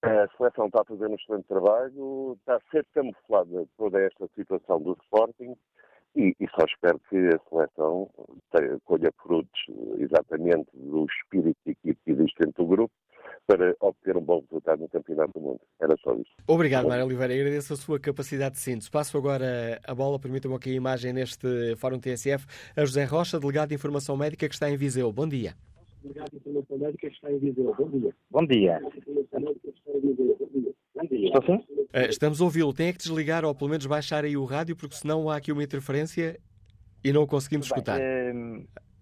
a 0.03 0.29
seleção 0.37 0.66
está 0.66 0.83
a 0.83 0.85
fazer 0.85 1.09
um 1.09 1.14
excelente 1.14 1.49
trabalho, 1.49 2.37
está 2.38 2.55
a 2.55 2.71
ser 2.71 2.87
camuflada 2.95 3.66
toda 3.77 4.01
esta 4.01 4.29
situação 4.37 4.81
do 4.81 4.97
Sporting 5.03 5.57
e, 6.14 6.37
e, 6.38 6.49
só 6.51 6.64
espero 6.64 7.01
que 7.09 7.16
a 7.16 7.38
seleção 7.49 8.09
colha 8.85 9.11
frutos 9.21 9.61
exatamente 9.99 10.71
do 10.75 11.05
espírito 11.07 11.59
de 11.66 11.73
equipe 11.73 12.01
que 12.05 12.12
existe 12.12 12.38
dentro 12.38 12.62
do 12.62 12.68
grupo 12.68 12.95
para 13.46 13.74
obter 13.80 14.16
um 14.16 14.20
bom 14.20 14.40
resultado 14.40 14.80
no 14.80 14.88
Campeonato 14.88 15.32
do 15.35 15.40
Mundo. 15.40 15.61
Era 15.80 15.96
só 16.02 16.14
isso. 16.14 16.30
Obrigado, 16.46 16.88
Mário 16.88 17.04
Oliveira. 17.04 17.35
Agradeço 17.35 17.72
a 17.72 17.76
sua 17.76 17.98
capacidade 17.98 18.54
de 18.54 18.61
síntese. 18.61 18.90
Passo 18.90 19.16
agora 19.18 19.80
a 19.85 19.94
bola, 19.94 20.18
permitam-me 20.18 20.56
aqui 20.56 20.70
a 20.70 20.74
imagem 20.74 21.12
neste 21.12 21.76
Fórum 21.76 21.98
TSF, 21.98 22.46
a 22.76 22.85
José 22.85 23.04
Rocha, 23.04 23.38
delegado 23.38 23.70
de 23.70 23.74
Informação 23.74 24.16
Médica 24.16 24.48
que 24.48 24.54
está 24.54 24.70
em 24.70 24.76
Viseu. 24.76 25.12
Bom 25.12 25.28
dia. 25.28 25.54
Delegado 26.02 26.30
de 26.30 26.37
Informação 26.37 26.78
Médica 26.78 27.08
que 27.08 27.14
está 27.14 27.30
em 27.30 27.38
Viseu. 27.38 27.74
Bom 27.74 27.88
dia. 27.90 28.14
Bom 28.30 28.46
dia. 28.46 28.80
Estou 31.26 31.42
sim? 31.44 31.64
Eh, 31.92 32.08
estamos 32.08 32.40
a 32.40 32.44
ouvi-lo. 32.44 32.72
Tem 32.72 32.88
é 32.88 32.92
que 32.92 32.98
desligar 32.98 33.44
ou 33.44 33.54
pelo 33.54 33.70
menos 33.70 33.87
baixar 33.87 34.24
aí 34.24 34.37
o 34.37 34.44
rádio, 34.44 34.76
porque 34.76 34.94
senão 34.94 35.28
há 35.28 35.37
aqui 35.37 35.52
uma 35.52 35.62
interferência 35.62 36.38
e 37.04 37.12
não 37.12 37.22
o 37.22 37.26
conseguimos 37.26 37.68
Bem, 37.68 37.76
escutar. 37.76 38.00
Eh, 38.00 38.32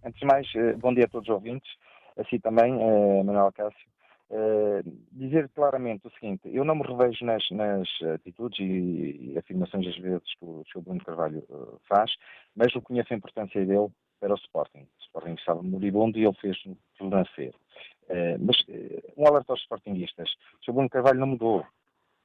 antes 0.05 0.21
de 0.21 0.27
mais, 0.27 0.47
eh, 0.55 0.73
bom 0.75 0.95
dia 0.95 1.05
a 1.05 1.09
todos 1.09 1.29
os 1.29 1.35
ouvintes. 1.35 1.71
Assim 2.17 2.39
também, 2.39 2.73
eh, 2.73 3.23
Manuel 3.23 3.53
Cássio. 3.53 3.89
Uh, 4.31 4.81
dizer 5.11 5.49
claramente 5.49 6.07
o 6.07 6.11
seguinte, 6.13 6.43
eu 6.45 6.65
não 6.65 6.77
me 6.77 6.83
revejo 6.83 7.25
nas, 7.25 7.43
nas 7.51 7.89
atitudes 8.15 8.61
e, 8.61 9.33
e, 9.33 9.39
afirmações 9.39 9.89
às 9.89 9.99
vezes 9.99 10.35
que 10.39 10.45
o 10.45 10.63
Sr. 10.73 10.83
Bruno 10.83 11.05
Carvalho 11.05 11.45
uh, 11.51 11.81
faz, 11.89 12.13
mas 12.55 12.73
eu 12.73 12.81
conheço 12.81 13.13
a 13.13 13.17
importância 13.17 13.67
dele 13.67 13.89
para 14.21 14.33
o 14.33 14.37
Sporting. 14.37 14.83
O 14.83 15.03
Sporting 15.03 15.35
estava 15.35 15.61
moribundo 15.65 16.17
e 16.17 16.25
ele 16.25 16.35
fez-no 16.35 16.79
renascer. 17.01 17.53
Uh, 18.09 18.39
mas 18.39 18.57
um 19.17 19.27
alerta 19.27 19.53
aos 19.53 19.63
Sportingistas, 19.63 20.31
o 20.61 20.65
Sr. 20.65 20.75
Bruno 20.75 20.91
Carvalho 20.91 21.19
não 21.19 21.27
mudou. 21.27 21.67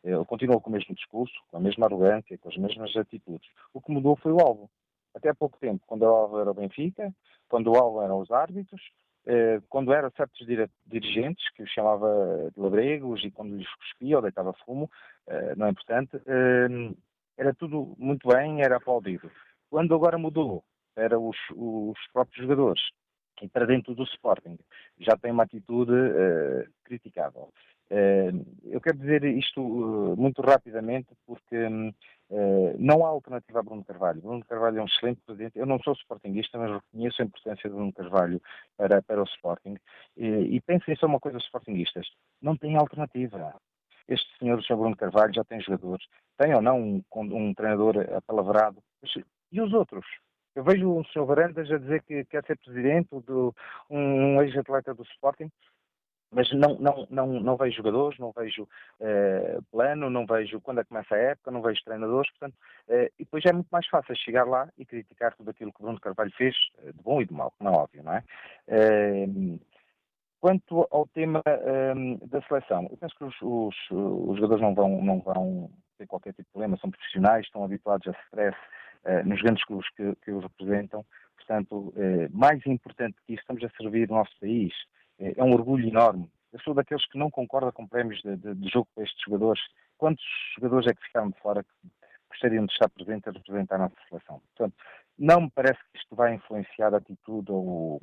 Ele 0.03 0.23
continuou 0.25 0.61
com 0.61 0.69
o 0.69 0.73
mesmo 0.73 0.93
discurso, 0.93 1.33
com 1.49 1.57
a 1.57 1.59
mesma 1.59 1.87
arrogância, 1.87 2.37
com 2.37 2.49
as 2.49 2.57
mesmas 2.57 2.95
atitudes. 2.95 3.49
O 3.73 3.81
que 3.81 3.91
mudou 3.91 4.15
foi 4.15 4.31
o 4.31 4.39
alvo. 4.39 4.69
Até 5.15 5.29
há 5.29 5.33
pouco 5.33 5.57
tempo, 5.57 5.83
quando 5.87 6.03
o 6.03 6.07
alvo 6.07 6.39
era 6.39 6.51
o 6.51 6.53
Benfica, 6.53 7.11
quando 7.49 7.71
o 7.71 7.75
alvo 7.75 8.03
eram 8.03 8.19
os 8.19 8.29
árbitros, 8.29 8.81
quando 9.69 9.91
eram 9.91 10.11
certos 10.11 10.45
dirigentes, 10.85 11.49
que 11.55 11.63
os 11.63 11.69
chamava 11.69 12.51
de 12.53 12.59
labregos 12.59 13.23
e 13.23 13.31
quando 13.31 13.55
lhes 13.55 13.73
cuspia 13.75 14.17
ou 14.17 14.21
deitava 14.21 14.53
fumo, 14.65 14.89
eh, 15.27 15.55
não 15.55 15.67
é 15.67 15.71
importante, 15.71 16.15
eh, 16.15 16.93
era 17.37 17.53
tudo 17.53 17.95
muito 17.97 18.27
bem, 18.27 18.61
era 18.61 18.77
aplaudido. 18.77 19.31
Quando 19.69 19.95
agora 19.95 20.17
mudou, 20.17 20.63
eram 20.95 21.27
os, 21.27 21.37
os 21.51 21.97
próprios 22.13 22.43
jogadores 22.43 22.81
e 23.41 23.47
para 23.47 23.65
dentro 23.65 23.93
do 23.93 24.03
Sporting 24.03 24.57
já 24.99 25.17
tem 25.17 25.31
uma 25.31 25.43
atitude 25.43 25.91
uh, 25.91 26.65
criticável. 26.83 27.51
Uh, 27.91 28.43
eu 28.63 28.81
quero 28.81 28.97
dizer 28.97 29.23
isto 29.23 29.61
uh, 29.61 30.17
muito 30.17 30.41
rapidamente 30.41 31.07
porque 31.25 31.55
uh, 31.55 32.75
não 32.79 33.05
há 33.05 33.09
alternativa 33.09 33.59
a 33.59 33.63
Bruno 33.63 33.83
Carvalho. 33.83 34.21
Bruno 34.21 34.43
Carvalho 34.45 34.79
é 34.79 34.81
um 34.81 34.87
excelente 34.87 35.21
presidente. 35.25 35.59
Eu 35.59 35.65
não 35.65 35.79
sou 35.79 35.93
sportinguista, 35.93 36.57
mas 36.57 36.71
reconheço 36.71 37.21
a 37.21 37.25
importância 37.25 37.69
de 37.69 37.75
Bruno 37.75 37.93
Carvalho 37.93 38.41
para, 38.75 39.01
para 39.03 39.21
o 39.21 39.25
Sporting. 39.25 39.75
e 40.17 40.59
pensem 40.61 40.95
só 40.95 41.05
uma 41.05 41.19
coisa, 41.19 41.37
sportinguistas, 41.37 42.07
não 42.41 42.57
tem 42.57 42.75
alternativa. 42.75 43.53
Este 44.07 44.37
senhor, 44.37 44.59
o 44.59 44.63
Sr. 44.63 44.75
Bruno 44.75 44.95
Carvalho, 44.95 45.33
já 45.33 45.43
tem 45.43 45.59
jogadores. 45.59 46.05
Tem 46.37 46.53
ou 46.53 46.61
não 46.61 46.79
um, 46.79 47.03
um 47.15 47.53
treinador 47.53 47.97
apalavrado? 48.15 48.81
E 49.51 49.61
os 49.61 49.73
outros? 49.73 50.05
Eu 50.55 50.63
vejo 50.63 50.89
o 50.89 51.03
Sr. 51.05 51.25
Varandas 51.25 51.69
a 51.69 51.77
dizer 51.77 52.01
que 52.03 52.23
quer 52.25 52.43
ser 52.45 52.57
presidente 52.57 53.09
de 53.09 53.51
um 53.89 54.41
ex-atleta 54.41 54.93
do 54.93 55.03
Sporting, 55.03 55.51
mas 56.35 56.51
não, 56.51 56.77
não, 56.79 57.07
não, 57.09 57.27
não 57.39 57.55
vejo 57.55 57.77
jogadores, 57.77 58.19
não 58.19 58.33
vejo 58.37 58.67
eh, 58.99 59.57
plano, 59.71 60.09
não 60.09 60.25
vejo 60.25 60.59
quando 60.59 60.81
é 60.81 60.83
que 60.83 60.89
começa 60.89 61.15
a 61.15 61.17
época, 61.17 61.49
não 61.49 61.61
vejo 61.61 61.81
treinadores, 61.85 62.29
portanto, 62.31 62.57
eh, 62.89 63.09
e 63.17 63.23
depois 63.23 63.45
é 63.45 63.53
muito 63.53 63.69
mais 63.71 63.87
fácil 63.87 64.13
chegar 64.17 64.45
lá 64.45 64.67
e 64.77 64.85
criticar 64.85 65.33
tudo 65.33 65.49
aquilo 65.49 65.71
que 65.71 65.81
Bruno 65.81 65.97
Carvalho 65.97 66.33
fez, 66.35 66.53
eh, 66.79 66.91
de 66.91 67.01
bom 67.01 67.21
e 67.21 67.25
de 67.25 67.33
mau, 67.33 67.53
como 67.57 67.69
é 67.69 67.73
óbvio, 67.73 68.03
não 68.03 68.13
é? 68.13 68.23
quanto 70.41 70.87
ao 70.91 71.07
tema 71.07 71.41
da 72.27 72.41
seleção, 72.43 72.87
eu 72.91 72.97
penso 72.97 73.15
que 73.15 73.23
os, 73.23 73.35
os, 73.41 73.75
os, 73.89 74.35
jogadores 74.35 74.61
não 74.61 74.75
vão, 74.75 75.01
não 75.01 75.19
vão 75.19 75.71
ter 75.97 76.05
qualquer 76.05 76.33
tipo 76.33 76.43
de 76.43 76.51
problema, 76.51 76.77
são 76.77 76.91
profissionais, 76.91 77.45
estão 77.45 77.63
habituados 77.63 78.07
a 78.07 78.11
stress 78.25 78.57
nos 79.25 79.41
grandes 79.41 79.63
clubes 79.65 79.89
que, 79.95 80.15
que 80.17 80.31
os 80.31 80.43
representam, 80.43 81.03
portanto, 81.35 81.91
mais 82.31 82.63
importante 82.67 83.17
que 83.25 83.33
isso, 83.33 83.41
estamos 83.41 83.63
a 83.63 83.69
servir 83.69 84.11
o 84.11 84.13
nosso 84.13 84.39
país, 84.39 84.71
é, 85.19 85.33
é 85.37 85.43
um 85.43 85.53
orgulho 85.53 85.87
enorme. 85.87 86.29
Eu 86.51 86.59
sou 86.61 86.73
daqueles 86.73 87.05
que 87.07 87.17
não 87.17 87.29
concorda 87.29 87.71
com 87.71 87.87
prémios 87.87 88.21
de, 88.21 88.35
de, 88.37 88.55
de 88.55 88.69
jogo 88.69 88.87
para 88.95 89.03
estes 89.03 89.21
jogadores. 89.23 89.61
Quantos 89.97 90.23
jogadores 90.55 90.87
é 90.87 90.93
que 90.93 91.05
ficaram 91.05 91.29
de 91.29 91.39
fora 91.39 91.63
que 91.63 91.89
gostariam 92.29 92.65
de 92.65 92.71
estar 92.71 92.89
presentes 92.89 93.27
a 93.27 93.31
representar 93.31 93.75
a 93.75 93.79
nossa 93.79 93.95
seleção? 94.09 94.41
Portanto, 94.55 94.75
não 95.17 95.41
me 95.41 95.51
parece 95.51 95.79
que 95.91 95.97
isto 95.97 96.15
vai 96.15 96.33
influenciar 96.33 96.93
a 96.93 96.97
atitude 96.97 97.51
ou, 97.51 98.01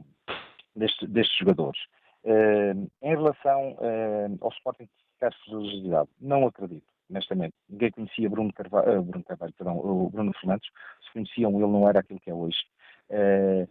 deste, 0.75 1.07
destes 1.07 1.37
jogadores. 1.39 1.81
Uh, 2.25 2.91
em 3.03 3.17
relação 3.17 3.73
uh, 3.73 4.39
ao 4.41 4.51
Sporting 4.51 4.89
ficar 5.15 5.33
fragilidade, 5.45 6.09
não 6.21 6.47
acredito, 6.47 6.87
honestamente. 7.11 7.55
Ninguém 7.69 7.91
conhecia 7.91 8.31
Bruno 8.31 8.53
Carvalho, 8.53 9.01
uh, 9.01 9.03
Bruno 9.03 9.25
Carvalho, 9.25 9.53
perdão, 9.55 9.79
o 9.79 10.11
Bruno 10.11 10.33
Fernandes. 10.41 10.69
Se 11.05 11.13
conheciam, 11.13 11.51
ele 11.53 11.73
não 11.73 11.89
era 11.89 12.01
aquilo 12.01 12.21
que 12.21 12.31
é 12.31 12.35
hoje. 12.35 12.59
Uh, 13.11 13.69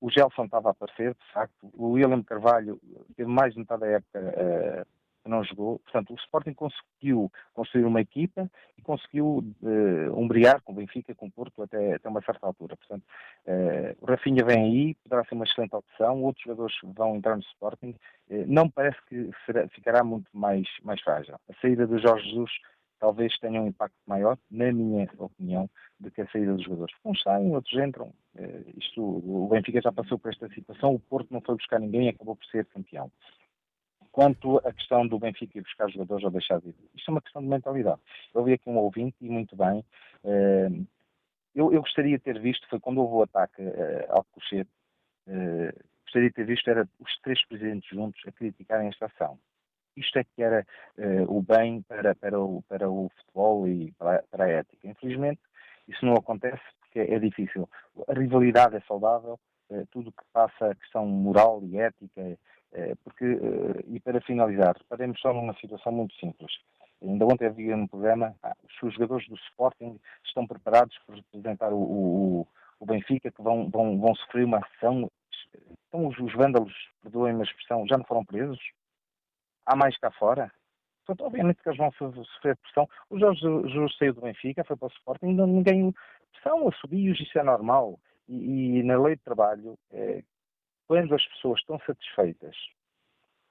o 0.00 0.10
Gelson 0.10 0.44
estava 0.44 0.68
a 0.68 0.72
aparecer, 0.72 1.14
de 1.14 1.32
facto. 1.32 1.70
O 1.74 1.90
William 1.90 2.22
Carvalho 2.22 2.80
teve 3.16 3.30
mais 3.30 3.52
de 3.52 3.60
metade 3.60 3.80
da 3.80 3.86
época 3.88 4.18
uh, 4.20 4.98
que 5.22 5.28
não 5.28 5.44
jogou. 5.44 5.78
Portanto, 5.80 6.12
o 6.12 6.16
Sporting 6.16 6.54
conseguiu 6.54 7.30
construir 7.52 7.84
uma 7.84 8.00
equipa 8.00 8.50
e 8.76 8.82
conseguiu 8.82 9.44
uh, 9.62 10.18
umbrear 10.18 10.62
com 10.62 10.72
o 10.72 10.76
Benfica, 10.76 11.14
com 11.14 11.26
o 11.26 11.30
Porto, 11.30 11.62
até, 11.62 11.94
até 11.94 12.08
uma 12.08 12.22
certa 12.22 12.46
altura. 12.46 12.76
Portanto, 12.76 13.04
uh, 13.46 13.96
o 14.00 14.06
Rafinha 14.06 14.44
vem 14.44 14.64
aí, 14.64 14.94
poderá 14.94 15.24
ser 15.24 15.34
uma 15.34 15.44
excelente 15.44 15.74
opção. 15.74 16.22
Outros 16.22 16.44
jogadores 16.44 16.74
vão 16.82 17.16
entrar 17.16 17.36
no 17.36 17.42
Sporting. 17.42 17.94
Uh, 18.30 18.44
não 18.46 18.68
parece 18.70 18.98
que 19.06 19.30
será, 19.44 19.68
ficará 19.68 20.02
muito 20.02 20.28
mais, 20.32 20.66
mais 20.82 21.00
frágil. 21.02 21.34
A 21.34 21.54
saída 21.60 21.86
do 21.86 21.98
Jorge 21.98 22.30
Jesus 22.30 22.50
talvez 22.98 23.36
tenha 23.38 23.60
um 23.60 23.66
impacto 23.66 23.96
maior, 24.06 24.38
na 24.50 24.72
minha 24.72 25.08
opinião, 25.18 25.68
do 25.98 26.10
que 26.10 26.20
a 26.20 26.28
saída 26.28 26.54
dos 26.54 26.64
jogadores. 26.64 26.94
Uns 27.04 27.22
saem, 27.22 27.54
outros 27.54 27.74
entram. 27.78 28.12
Eh, 28.36 28.64
isto, 28.76 29.02
o 29.02 29.48
Benfica 29.48 29.80
já 29.80 29.92
passou 29.92 30.18
por 30.18 30.30
esta 30.30 30.48
situação, 30.48 30.94
o 30.94 31.00
Porto 31.00 31.32
não 31.32 31.40
foi 31.40 31.56
buscar 31.56 31.78
ninguém 31.78 32.06
e 32.06 32.08
acabou 32.08 32.36
por 32.36 32.46
ser 32.46 32.66
campeão. 32.66 33.10
quanto 34.10 34.58
à 34.66 34.72
questão 34.72 35.06
do 35.06 35.18
Benfica 35.18 35.58
ir 35.58 35.62
buscar 35.62 35.88
jogadores 35.90 36.24
ou 36.24 36.30
deixar 36.30 36.60
de 36.60 36.70
ir. 36.70 36.74
Isto 36.94 37.10
é 37.10 37.12
uma 37.12 37.22
questão 37.22 37.40
de 37.40 37.48
mentalidade. 37.48 38.00
Eu 38.34 38.42
vi 38.42 38.54
aqui 38.54 38.68
um 38.68 38.78
ouvinte 38.78 39.16
e 39.20 39.28
muito 39.28 39.54
bem. 39.54 39.84
Uh, 40.24 40.86
eu, 41.54 41.72
eu, 41.72 41.80
gostaria 41.82 42.18
de 42.18 42.24
ter 42.24 42.40
visto, 42.40 42.66
foi 42.68 42.80
quando 42.80 42.98
houve 43.00 43.14
o 43.14 43.22
ataque 43.22 43.62
uh, 43.62 44.06
ao 44.08 44.24
Cochete, 44.24 44.70
gostaria 46.04 46.30
de 46.30 46.34
ter 46.34 46.46
visto 46.46 46.68
era 46.68 46.88
os 46.98 47.20
três 47.20 47.44
presidentes 47.46 47.88
juntos 47.90 48.20
a 48.26 48.32
criticarem 48.32 48.88
esta 48.88 49.06
ação. 49.06 49.38
Isto 49.98 50.18
é 50.18 50.24
que 50.24 50.42
era 50.42 50.66
o 51.28 51.42
bem 51.42 51.82
para, 51.82 52.14
para, 52.14 52.40
o, 52.40 52.62
para 52.68 52.88
o 52.88 53.10
futebol 53.16 53.68
e 53.68 53.92
para, 53.92 54.22
para 54.30 54.44
a 54.44 54.48
ética. 54.48 54.88
Infelizmente, 54.88 55.40
isso 55.86 56.04
não 56.04 56.14
acontece 56.14 56.62
porque 56.80 57.00
é 57.00 57.18
difícil. 57.18 57.68
A 58.08 58.12
rivalidade 58.12 58.76
é 58.76 58.80
saudável, 58.80 59.38
tudo 59.90 60.12
que 60.12 60.24
passa 60.32 60.70
a 60.70 60.74
questão 60.74 61.06
moral 61.06 61.60
e 61.62 61.78
ética 61.78 62.38
é, 62.72 62.94
porque, 63.02 63.24
e 63.86 63.98
para 64.00 64.20
finalizar, 64.20 64.76
reparemos 64.76 65.20
só 65.20 65.32
numa 65.32 65.54
situação 65.54 65.92
muito 65.92 66.14
simples. 66.16 66.52
Ainda 67.02 67.24
ontem 67.26 67.46
havia 67.46 67.76
no 67.76 67.88
programa, 67.88 68.34
ah, 68.42 68.56
os 68.82 68.92
jogadores 68.94 69.26
do 69.28 69.36
Sporting 69.36 69.98
estão 70.24 70.46
preparados 70.46 70.96
para 71.06 71.16
representar 71.16 71.72
o, 71.72 71.80
o, 71.80 72.48
o 72.80 72.86
Benfica, 72.86 73.30
que 73.30 73.42
vão, 73.42 73.70
vão, 73.70 73.98
vão 73.98 74.14
sofrer 74.16 74.44
uma 74.44 74.58
ação. 74.58 75.10
Então 75.88 76.06
os, 76.06 76.18
os 76.18 76.32
vândalos, 76.34 76.74
perdoem-me 77.02 77.40
a 77.40 77.44
expressão, 77.44 77.86
já 77.86 77.96
não 77.96 78.04
foram 78.04 78.24
presos? 78.24 78.58
Há 79.68 79.76
mais 79.76 79.98
cá 79.98 80.10
fora? 80.10 80.50
Portanto, 81.04 81.26
obviamente 81.26 81.62
que 81.62 81.68
eles 81.68 81.78
vão 81.78 81.92
sofrer 81.92 82.56
pressão. 82.56 82.88
O 83.10 83.18
Jorge 83.18 83.40
Jesus 83.40 83.96
saiu 83.98 84.14
do 84.14 84.22
Benfica, 84.22 84.64
foi 84.64 84.76
para 84.76 84.86
o 84.86 84.90
Sporting, 84.90 85.26
ninguém. 85.26 85.94
São 86.42 86.66
assobios, 86.68 87.20
isso 87.20 87.38
é 87.38 87.42
normal. 87.42 88.00
E, 88.26 88.78
e, 88.78 88.82
na 88.82 88.98
lei 88.98 89.14
de 89.14 89.22
trabalho, 89.22 89.78
é, 89.92 90.22
quando 90.86 91.14
as 91.14 91.22
pessoas 91.26 91.60
estão 91.60 91.78
satisfeitas 91.80 92.56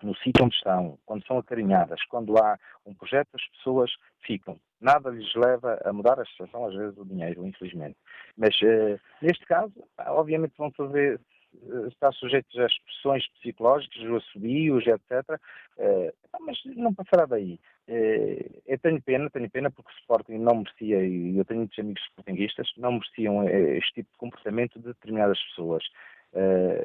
no 0.02 0.16
sítio 0.18 0.44
onde 0.44 0.56
estão, 0.56 0.98
quando 1.06 1.26
são 1.28 1.38
acarinhadas, 1.38 2.04
quando 2.06 2.36
há 2.38 2.58
um 2.84 2.96
projeto, 2.96 3.30
as 3.36 3.48
pessoas 3.50 3.92
ficam. 4.22 4.60
Nada 4.82 5.12
lhes 5.12 5.34
leva 5.36 5.80
a 5.86 5.94
mudar 5.94 6.20
a 6.20 6.26
situação, 6.26 6.66
às 6.66 6.76
vezes, 6.76 6.98
o 6.98 7.06
dinheiro, 7.06 7.46
infelizmente. 7.46 7.98
Mas, 8.36 8.56
uh, 8.62 9.00
neste 9.22 9.46
caso, 9.46 9.74
obviamente 10.00 10.58
vão 10.58 10.72
fazer, 10.72 11.20
uh, 11.64 11.88
estar 11.88 12.12
sujeitos 12.14 12.58
às 12.60 12.74
pressões 12.80 13.28
psicológicas, 13.40 14.02
os 14.04 14.24
assobios, 14.24 14.86
etc. 14.88 15.40
Uh, 15.78 16.14
mas 16.42 16.58
não 16.76 16.94
passará 16.94 17.26
daí. 17.26 17.60
Uh, 17.88 18.62
eu 18.66 18.80
tenho 18.80 19.02
pena, 19.02 19.30
tenho 19.30 19.50
pena 19.50 19.72
porque 19.72 19.92
o 19.92 20.00
Sporting 20.00 20.38
não 20.38 20.58
merecia, 20.58 21.06
e 21.06 21.38
eu 21.38 21.46
tenho 21.46 21.62
muitos 21.62 21.80
amigos 21.80 22.04
sportinguistas, 22.04 22.68
não 22.78 22.94
mereciam 22.94 23.48
este 23.50 23.94
tipo 23.94 24.12
de 24.12 24.18
comportamento 24.18 24.80
de 24.80 24.86
determinadas 24.86 25.42
pessoas. 25.50 25.84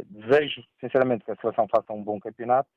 Desejo, 0.06 0.62
sinceramente, 0.80 1.24
que 1.24 1.32
a 1.32 1.36
seleção 1.36 1.66
faça 1.68 1.92
um 1.92 2.02
bom 2.02 2.18
campeonato 2.18 2.68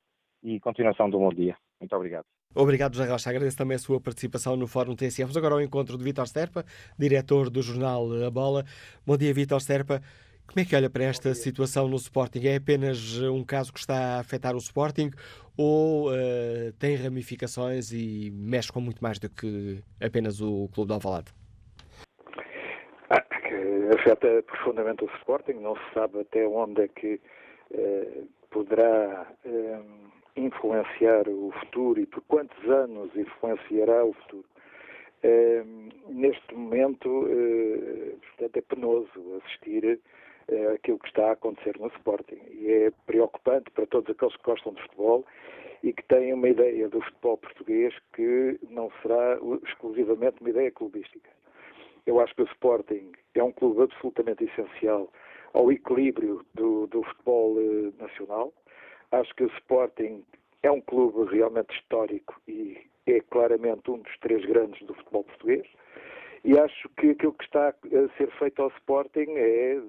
e 0.44 0.60
continuação 0.60 1.10
de 1.10 1.16
um 1.16 1.20
bom 1.20 1.34
dia. 1.34 1.56
Muito 1.80 1.96
obrigado. 1.96 2.26
Obrigado, 2.54 2.96
José 2.96 3.10
Rocha. 3.10 3.30
Agradeço 3.30 3.58
também 3.58 3.76
a 3.76 3.80
sua 3.80 4.00
participação 4.00 4.56
no 4.56 4.66
Fórum 4.66 4.96
TSF. 4.96 5.24
Vamos 5.24 5.38
agora 5.38 5.56
ao 5.56 5.62
encontro 5.62 5.98
de 5.98 6.04
Vítor 6.04 6.28
Serpa, 6.28 6.64
diretor 6.98 7.50
do 7.50 7.62
jornal 7.62 8.08
A 8.26 8.32
Bola. 8.32 8.64
Bom 9.06 9.18
dia, 9.18 9.34
Vítor 9.34 9.62
Serpa. 9.62 10.02
Como 10.48 10.60
é 10.60 10.66
que 10.66 10.76
olha 10.76 10.90
para 10.90 11.04
esta 11.04 11.34
situação 11.34 11.88
no 11.88 11.96
Sporting? 11.96 12.46
É 12.48 12.56
apenas 12.56 13.20
um 13.20 13.44
caso 13.44 13.74
que 13.74 13.80
está 13.80 14.18
a 14.18 14.20
afetar 14.20 14.56
o 14.56 14.60
Sporting 14.60 15.12
ou 15.58 16.10
uh, 16.10 16.72
tem 16.80 16.96
ramificações 16.96 17.92
e 17.92 18.32
mexe 18.32 18.72
com 18.72 18.80
muito 18.80 19.02
mais 19.02 19.20
do 19.20 19.30
que 19.30 19.82
apenas 20.02 20.42
o 20.42 20.70
Clube 20.74 20.90
de 20.90 20.94
Alvalade? 20.94 21.34
afeta 24.06 24.44
profundamente 24.44 25.04
o 25.04 25.10
Sporting, 25.18 25.54
não 25.54 25.76
se 25.76 25.94
sabe 25.94 26.22
até 26.22 26.46
onde 26.48 26.84
é 26.84 26.88
que 26.88 27.20
eh, 27.74 28.24
poderá 28.52 29.28
eh, 29.46 29.82
influenciar 30.36 31.28
o 31.28 31.52
futuro 31.60 32.00
e 32.00 32.06
por 32.06 32.22
quantos 32.24 32.70
anos 32.70 33.10
influenciará 33.16 34.06
o 34.06 34.14
futuro. 34.14 34.46
Eh, 35.24 35.64
neste 36.10 36.54
momento, 36.54 37.28
eh, 37.28 38.16
portanto, 38.22 38.58
é 38.58 38.62
penoso 38.62 39.42
assistir 39.44 40.00
eh, 40.48 40.74
aquilo 40.74 41.00
que 41.00 41.08
está 41.08 41.30
a 41.30 41.32
acontecer 41.34 41.78
no 41.80 41.88
Sporting 41.88 42.40
e 42.52 42.72
é 42.72 42.92
preocupante 43.06 43.72
para 43.72 43.86
todos 43.88 44.10
aqueles 44.10 44.36
que 44.36 44.44
gostam 44.44 44.74
de 44.74 44.82
futebol 44.84 45.26
e 45.84 45.94
que 45.94 46.04
têm 46.04 46.34
uma 46.34 46.50
ideia 46.50 46.90
do 46.90 47.02
futebol 47.02 47.38
português 47.38 47.94
que 48.14 48.60
não 48.70 48.92
será 49.02 49.38
exclusivamente 49.68 50.42
uma 50.42 50.50
ideia 50.50 50.72
clubística. 50.72 51.30
Eu 52.06 52.20
acho 52.20 52.36
que 52.36 52.44
o 52.44 52.46
Sporting 52.46 53.12
é 53.34 53.44
um 53.44 53.52
clube 53.52 53.84
absolutamente 53.84 54.44
essencial 54.44 55.12
ao 55.54 55.72
equilíbrio 55.72 56.46
do, 56.54 56.88
do 56.88 57.04
futebol 57.04 57.58
eh, 57.60 57.92
nacional. 58.02 58.54
Acho 59.12 59.34
que 59.36 59.44
o 59.44 59.48
Sporting 59.58 60.24
é 60.62 60.72
um 60.72 60.82
clube 60.82 61.32
realmente 61.32 61.74
histórico 61.76 62.40
e 62.48 62.78
é 63.08 63.20
claramente 63.22 63.90
um 63.90 64.00
dos 64.00 64.18
três 64.20 64.44
grandes 64.46 64.86
do 64.86 64.94
futebol 64.96 65.24
português. 65.24 65.68
E 66.44 66.58
acho 66.60 66.90
que 66.98 67.12
aquilo 67.12 67.34
que 67.34 67.44
está 67.44 67.70
a 67.70 68.18
ser 68.18 68.30
feito 68.38 68.62
ao 68.62 68.70
Sporting 68.70 69.32
é, 69.36 69.82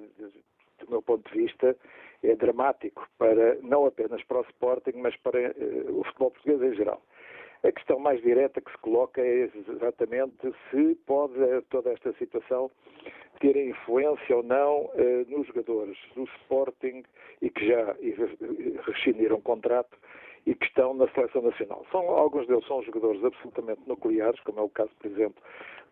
do 0.84 0.90
meu 0.90 1.02
ponto 1.02 1.30
de 1.30 1.38
vista, 1.38 1.76
é 2.22 2.34
dramático 2.34 3.06
para 3.18 3.56
não 3.62 3.86
apenas 3.86 4.22
para 4.24 4.38
o 4.38 4.42
Sporting, 4.42 4.92
mas 4.96 5.16
para 5.16 5.50
uh, 5.50 6.00
o 6.00 6.04
futebol 6.04 6.30
português 6.30 6.62
em 6.62 6.76
geral. 6.76 7.02
A 7.62 7.72
questão 7.72 7.98
mais 7.98 8.20
direta 8.22 8.60
que 8.60 8.70
se 8.70 8.78
coloca 8.78 9.20
é 9.20 9.50
exatamente 9.72 10.36
se 10.70 10.94
pode 11.06 11.34
toda 11.70 11.90
esta 11.90 12.12
situação 12.14 12.70
ter 13.40 13.56
influência 13.56 14.36
ou 14.36 14.42
não 14.42 14.90
eh, 14.94 15.24
nos 15.28 15.46
jogadores 15.46 15.96
do 16.14 16.24
Sporting 16.24 17.02
e 17.42 17.50
que 17.50 17.66
já 17.66 17.96
rescindiram 18.86 19.40
contrato 19.40 19.96
e 20.46 20.54
que 20.54 20.66
estão 20.66 20.94
na 20.94 21.08
seleção 21.08 21.42
nacional. 21.42 21.84
São, 21.90 22.08
alguns 22.08 22.46
deles 22.46 22.66
são 22.66 22.82
jogadores 22.82 23.22
absolutamente 23.24 23.80
nucleares, 23.86 24.40
como 24.40 24.60
é 24.60 24.62
o 24.62 24.68
caso, 24.68 24.90
por 25.00 25.10
exemplo, 25.10 25.42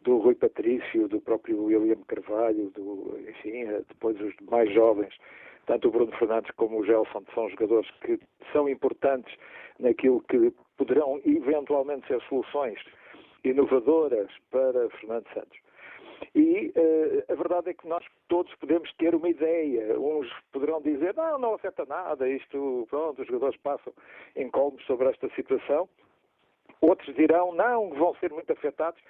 do 0.02 0.18
Rui 0.18 0.34
Patrício, 0.34 1.08
do 1.08 1.20
próprio 1.20 1.64
William 1.64 2.00
Carvalho, 2.06 2.70
do, 2.70 3.18
enfim, 3.28 3.62
eh, 3.62 3.82
depois 3.88 4.20
os 4.20 4.34
mais 4.48 4.72
jovens, 4.72 5.12
tanto 5.66 5.88
o 5.88 5.90
Bruno 5.90 6.12
Fernandes 6.12 6.50
como 6.52 6.78
o 6.78 6.84
Gelson, 6.84 7.24
são 7.34 7.48
jogadores 7.50 7.90
que 8.02 8.20
são 8.52 8.68
importantes 8.68 9.34
naquilo 9.80 10.20
que 10.28 10.52
poderão 10.76 11.20
eventualmente 11.24 12.06
ser 12.06 12.20
soluções 12.28 12.78
inovadoras 13.42 14.30
para 14.50 14.88
Fernando 14.90 15.26
Santos. 15.32 15.63
E 16.34 16.72
uh, 16.76 17.32
a 17.32 17.34
verdade 17.34 17.70
é 17.70 17.74
que 17.74 17.86
nós 17.86 18.04
todos 18.28 18.54
podemos 18.56 18.92
ter 18.94 19.14
uma 19.14 19.28
ideia. 19.28 19.98
Uns 19.98 20.28
poderão 20.52 20.80
dizer, 20.80 21.14
não, 21.14 21.38
não 21.38 21.54
afeta 21.54 21.84
nada, 21.86 22.28
isto, 22.28 22.86
pronto, 22.90 23.20
os 23.20 23.26
jogadores 23.26 23.56
passam 23.58 23.92
incómodos 24.36 24.84
sobre 24.86 25.08
esta 25.08 25.28
situação. 25.30 25.88
Outros 26.80 27.14
dirão, 27.16 27.54
não, 27.54 27.90
vão 27.90 28.14
ser 28.16 28.32
muito 28.32 28.52
afetados. 28.52 29.00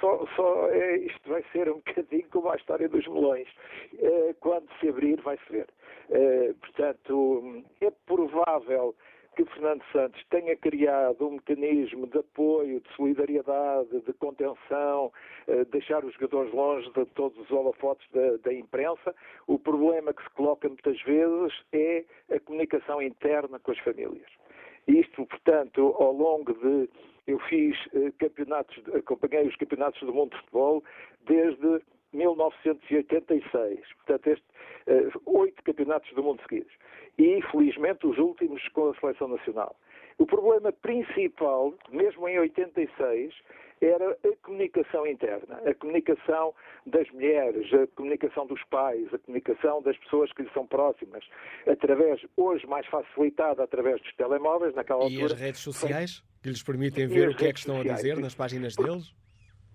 Só, 0.00 0.26
só 0.36 0.68
é, 0.70 0.98
isto 0.98 1.28
vai 1.28 1.42
ser 1.52 1.68
um 1.68 1.76
bocadinho 1.84 2.28
como 2.30 2.50
a 2.50 2.56
história 2.56 2.88
dos 2.88 3.06
melões. 3.06 3.48
Uh, 3.94 4.34
quando 4.40 4.68
se 4.80 4.88
abrir, 4.88 5.20
vai-se 5.20 5.50
ver. 5.50 5.68
Uh, 6.10 6.54
portanto, 6.54 7.64
é 7.80 7.90
provável 8.06 8.94
que 9.34 9.44
Fernando 9.46 9.82
Santos 9.92 10.22
tenha 10.30 10.56
criado 10.56 11.26
um 11.26 11.32
mecanismo 11.32 12.06
de 12.06 12.18
apoio, 12.18 12.80
de 12.80 12.92
solidariedade, 12.94 14.00
de 14.00 14.12
contenção, 14.14 15.12
eh, 15.46 15.64
deixar 15.66 16.04
os 16.04 16.14
jogadores 16.14 16.52
longe 16.52 16.90
de 16.92 17.04
todos 17.06 17.38
os 17.38 17.50
holofotes 17.50 18.06
da, 18.12 18.36
da, 18.38 18.52
imprensa. 18.52 19.14
O 19.46 19.58
problema 19.58 20.12
que 20.12 20.22
se 20.22 20.30
coloca 20.30 20.68
muitas 20.68 21.00
vezes 21.02 21.52
é 21.72 22.04
a 22.30 22.40
comunicação 22.40 23.02
interna 23.02 23.58
com 23.58 23.72
as 23.72 23.78
famílias. 23.78 24.30
Isto, 24.86 25.26
portanto, 25.26 25.94
ao 25.98 26.12
longo 26.12 26.52
de. 26.52 26.88
Eu 27.26 27.38
fiz 27.40 27.74
eh, 27.94 28.12
campeonatos, 28.18 28.76
acompanhei 28.94 29.48
os 29.48 29.56
campeonatos 29.56 30.00
do 30.00 30.12
mundo 30.12 30.32
de 30.32 30.38
futebol 30.40 30.84
desde 31.26 31.80
1986. 32.16 33.80
Portanto, 33.94 34.26
este, 34.28 34.44
uh, 34.88 35.38
oito 35.40 35.62
campeonatos 35.62 36.12
do 36.14 36.22
mundo 36.22 36.40
seguidos. 36.48 36.72
E, 37.18 37.40
felizmente, 37.50 38.06
os 38.06 38.18
últimos 38.18 38.66
com 38.68 38.90
a 38.90 38.94
seleção 39.00 39.28
nacional. 39.28 39.76
O 40.18 40.26
problema 40.26 40.72
principal, 40.72 41.74
mesmo 41.90 42.28
em 42.28 42.38
86, 42.38 43.34
era 43.80 44.12
a 44.12 44.36
comunicação 44.42 45.06
interna, 45.06 45.60
a 45.66 45.74
comunicação 45.74 46.54
das 46.86 47.10
mulheres, 47.10 47.72
a 47.74 47.86
comunicação 47.88 48.46
dos 48.46 48.62
pais, 48.64 49.12
a 49.12 49.18
comunicação 49.18 49.82
das 49.82 49.96
pessoas 49.98 50.32
que 50.32 50.42
lhe 50.42 50.50
são 50.50 50.66
próximas, 50.66 51.24
através, 51.66 52.24
hoje 52.36 52.66
mais 52.66 52.86
facilitada 52.86 53.64
através 53.64 54.00
dos 54.00 54.14
telemóveis, 54.14 54.74
naquela 54.74 55.00
e 55.00 55.04
altura. 55.04 55.22
E 55.22 55.24
as 55.24 55.32
redes 55.32 55.60
sociais, 55.60 56.22
que 56.42 56.48
lhes 56.48 56.62
permitem 56.62 57.06
ver 57.08 57.28
o 57.28 57.36
que 57.36 57.46
é 57.46 57.52
que 57.52 57.58
estão 57.58 57.76
sociais. 57.76 57.98
a 57.98 58.02
dizer 58.02 58.20
nas 58.20 58.34
páginas 58.34 58.76
deles? 58.76 59.12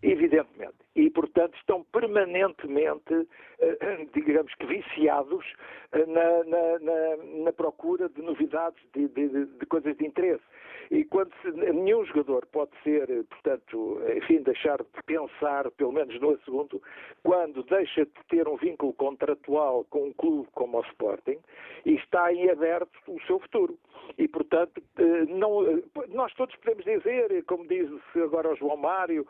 evidentemente. 0.01 0.75
E, 0.95 1.09
portanto, 1.11 1.55
estão 1.55 1.83
permanentemente, 1.91 3.27
eh, 3.59 4.07
digamos 4.13 4.53
que, 4.55 4.65
viciados 4.65 5.45
eh, 5.91 6.05
na, 6.05 6.43
na, 6.43 6.79
na, 6.79 7.43
na 7.43 7.53
procura 7.53 8.09
de 8.09 8.21
novidades, 8.21 8.81
de, 8.93 9.07
de, 9.09 9.45
de, 9.45 9.65
coisas 9.67 9.95
de 9.97 10.05
interesse. 10.05 10.43
E 10.89 11.05
quando 11.05 11.31
se, 11.41 11.51
nenhum 11.51 12.03
jogador 12.05 12.47
pode 12.47 12.71
ser, 12.83 13.07
portanto, 13.25 14.01
enfim, 14.17 14.41
deixar 14.41 14.77
de 14.77 15.03
pensar, 15.05 15.69
pelo 15.71 15.91
menos 15.91 16.19
no 16.19 16.31
assunto, 16.31 16.81
quando 17.23 17.61
deixa 17.63 18.05
de 18.05 18.11
ter 18.27 18.47
um 18.47 18.57
vínculo 18.57 18.93
contratual 18.93 19.85
com 19.91 20.07
um 20.07 20.13
clube 20.13 20.49
como 20.53 20.79
o 20.79 20.81
Sporting 20.81 21.37
e 21.85 21.93
está 21.93 22.33
em 22.33 22.49
aberto 22.49 22.89
o 23.07 23.21
seu 23.27 23.39
futuro. 23.39 23.77
E, 24.17 24.27
portanto, 24.27 24.81
eh, 24.97 25.25
não, 25.27 25.61
nós 26.09 26.33
todos 26.33 26.55
podemos 26.55 26.83
dizer, 26.83 27.43
como 27.45 27.67
diz 27.67 27.87
agora 28.15 28.51
o 28.51 28.55
João 28.55 28.77
Mário, 28.77 29.27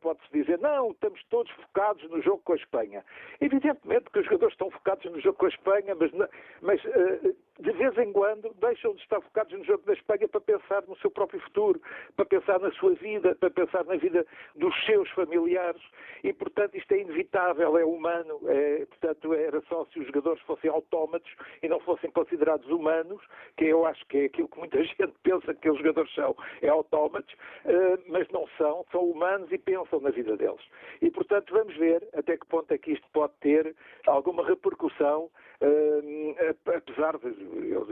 pode-se 0.00 0.32
dizer, 0.32 0.58
não, 0.58 0.92
estamos 1.06 1.24
todos 1.30 1.52
focados 1.52 2.10
no 2.10 2.20
jogo 2.22 2.42
com 2.44 2.52
a 2.52 2.56
Espanha. 2.56 3.04
Evidentemente 3.40 4.10
que 4.10 4.18
os 4.18 4.24
jogadores 4.24 4.54
estão 4.54 4.70
focados 4.70 5.04
no 5.10 5.20
jogo 5.20 5.38
com 5.38 5.46
a 5.46 5.48
Espanha, 5.48 5.94
mas, 5.94 6.10
mas 6.60 6.84
uh, 6.84 7.36
de 7.58 7.72
vez 7.72 7.96
em 7.98 8.12
quando 8.12 8.54
deixam 8.60 8.94
de 8.94 9.02
estar 9.02 9.20
focados 9.20 9.52
no 9.58 9.64
jogo 9.64 9.84
da 9.86 9.94
Espanha 9.94 10.28
para 10.28 10.40
pensar 10.40 10.82
no 10.86 10.96
seu 10.98 11.10
próprio 11.10 11.40
futuro, 11.40 11.80
para 12.14 12.24
pensar 12.24 12.60
na 12.60 12.70
sua 12.72 12.94
vida, 12.94 13.34
para 13.34 13.50
pensar 13.50 13.84
na 13.84 13.96
vida 13.96 14.26
dos 14.54 14.74
seus 14.84 15.08
familiares 15.10 15.82
e, 16.22 16.32
portanto, 16.32 16.76
isto 16.76 16.92
é 16.92 17.00
inevitável, 17.00 17.78
é 17.78 17.84
humano. 17.84 18.40
É, 18.46 18.86
portanto, 18.86 19.32
era 19.34 19.60
só 19.62 19.84
se 19.86 20.00
os 20.00 20.06
jogadores 20.06 20.40
fossem 20.42 20.70
autómatos 20.70 21.30
e 21.62 21.68
não 21.68 21.80
fossem 21.80 22.10
considerados 22.10 22.68
humanos, 22.68 23.22
que 23.56 23.64
eu 23.64 23.86
acho 23.86 24.04
que 24.06 24.18
é 24.18 24.24
aquilo 24.26 24.48
que 24.48 24.58
muita 24.58 24.82
gente 24.84 25.14
pensa 25.22 25.54
que 25.54 25.70
os 25.70 25.78
jogadores 25.78 26.12
são, 26.14 26.36
é 26.60 26.68
autómatos, 26.68 27.32
uh, 27.64 28.02
mas 28.08 28.28
não 28.30 28.46
são, 28.58 28.84
são 28.90 29.02
humanos 29.02 29.50
e 29.50 29.58
pensam 29.58 30.00
na 30.00 30.10
vida 30.10 30.36
deles. 30.36 30.60
E, 31.00 31.10
portanto, 31.10 31.52
vamos 31.52 31.74
ver 31.76 32.06
até 32.14 32.36
que 32.36 32.46
ponto 32.46 32.72
é 32.72 32.78
que 32.78 32.92
isto 32.92 33.06
pode 33.12 33.32
ter 33.40 33.74
alguma 34.06 34.46
repercussão 34.46 35.30
apesar 36.76 37.18
de 37.18 37.28
eu, 37.70 37.86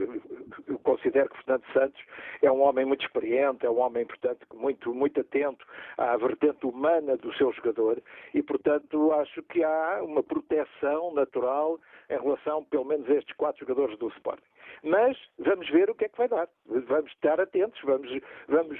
eu, 0.67 0.79
considero 0.79 1.29
que 1.29 1.37
Fernando 1.43 1.65
Santos 1.73 2.01
é 2.41 2.51
um 2.51 2.61
homem 2.61 2.85
muito 2.85 3.05
experiente, 3.05 3.65
é 3.65 3.69
um 3.69 3.79
homem, 3.79 4.05
portanto, 4.05 4.45
muito, 4.53 4.93
muito 4.93 5.19
atento 5.19 5.65
à 5.97 6.15
vertente 6.17 6.65
humana 6.65 7.17
do 7.17 7.33
seu 7.35 7.51
jogador 7.53 8.01
e, 8.33 8.43
portanto, 8.43 9.11
acho 9.13 9.41
que 9.43 9.63
há 9.63 10.01
uma 10.03 10.21
proteção 10.21 11.13
natural 11.13 11.79
em 12.09 12.19
relação, 12.19 12.63
pelo 12.65 12.85
menos, 12.85 13.09
a 13.09 13.13
estes 13.15 13.35
quatro 13.35 13.65
jogadores 13.65 13.97
do 13.97 14.09
Sporting. 14.09 14.43
Mas 14.83 15.17
vamos 15.39 15.69
ver 15.69 15.89
o 15.89 15.95
que 15.95 16.05
é 16.05 16.09
que 16.09 16.17
vai 16.17 16.27
dar. 16.27 16.47
Vamos 16.65 17.11
estar 17.11 17.39
atentos, 17.39 17.79
vamos, 17.83 18.09
vamos 18.47 18.79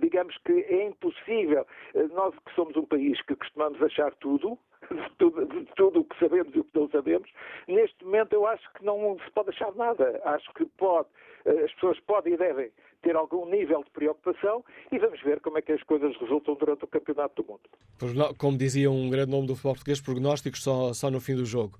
digamos 0.00 0.36
que 0.44 0.52
é 0.52 0.86
impossível. 0.86 1.66
Nós 2.12 2.34
que 2.38 2.54
somos 2.54 2.76
um 2.76 2.84
país 2.84 3.20
que 3.22 3.34
costumamos 3.34 3.82
achar 3.82 4.14
tudo, 4.16 4.58
de 4.90 5.16
tudo, 5.18 5.46
de 5.46 5.64
tudo 5.76 6.00
o 6.00 6.04
que 6.04 6.18
sabemos 6.18 6.54
e 6.54 6.58
o 6.60 6.64
que 6.64 6.78
não 6.78 6.88
sabemos, 6.90 7.30
neste 7.68 8.04
momento 8.04 8.32
eu 8.32 8.46
acho 8.46 8.62
que 8.74 8.84
não 8.84 9.16
se 9.24 9.30
pode 9.32 9.50
achar 9.50 9.74
nada. 9.74 10.20
Acho 10.24 10.52
que 10.54 10.64
pode, 10.76 11.08
eh, 11.44 11.64
as 11.64 11.72
pessoas 11.74 11.98
podem 12.00 12.34
e 12.34 12.36
devem 12.36 12.70
ter 13.02 13.16
algum 13.16 13.46
nível 13.46 13.82
de 13.82 13.90
preocupação 13.90 14.64
e 14.90 14.98
vamos 14.98 15.20
ver 15.22 15.40
como 15.40 15.58
é 15.58 15.62
que 15.62 15.72
as 15.72 15.82
coisas 15.82 16.16
resultam 16.16 16.54
durante 16.54 16.84
o 16.84 16.88
Campeonato 16.88 17.42
do 17.42 17.48
Mundo. 17.48 18.34
Como 18.38 18.56
dizia 18.56 18.90
um 18.90 19.10
grande 19.10 19.30
nome 19.30 19.46
do 19.46 19.54
futebol 19.54 19.74
português, 19.74 20.00
prognósticos 20.00 20.62
só, 20.62 20.92
só 20.92 21.10
no 21.10 21.20
fim 21.20 21.34
do 21.34 21.44
jogo. 21.44 21.78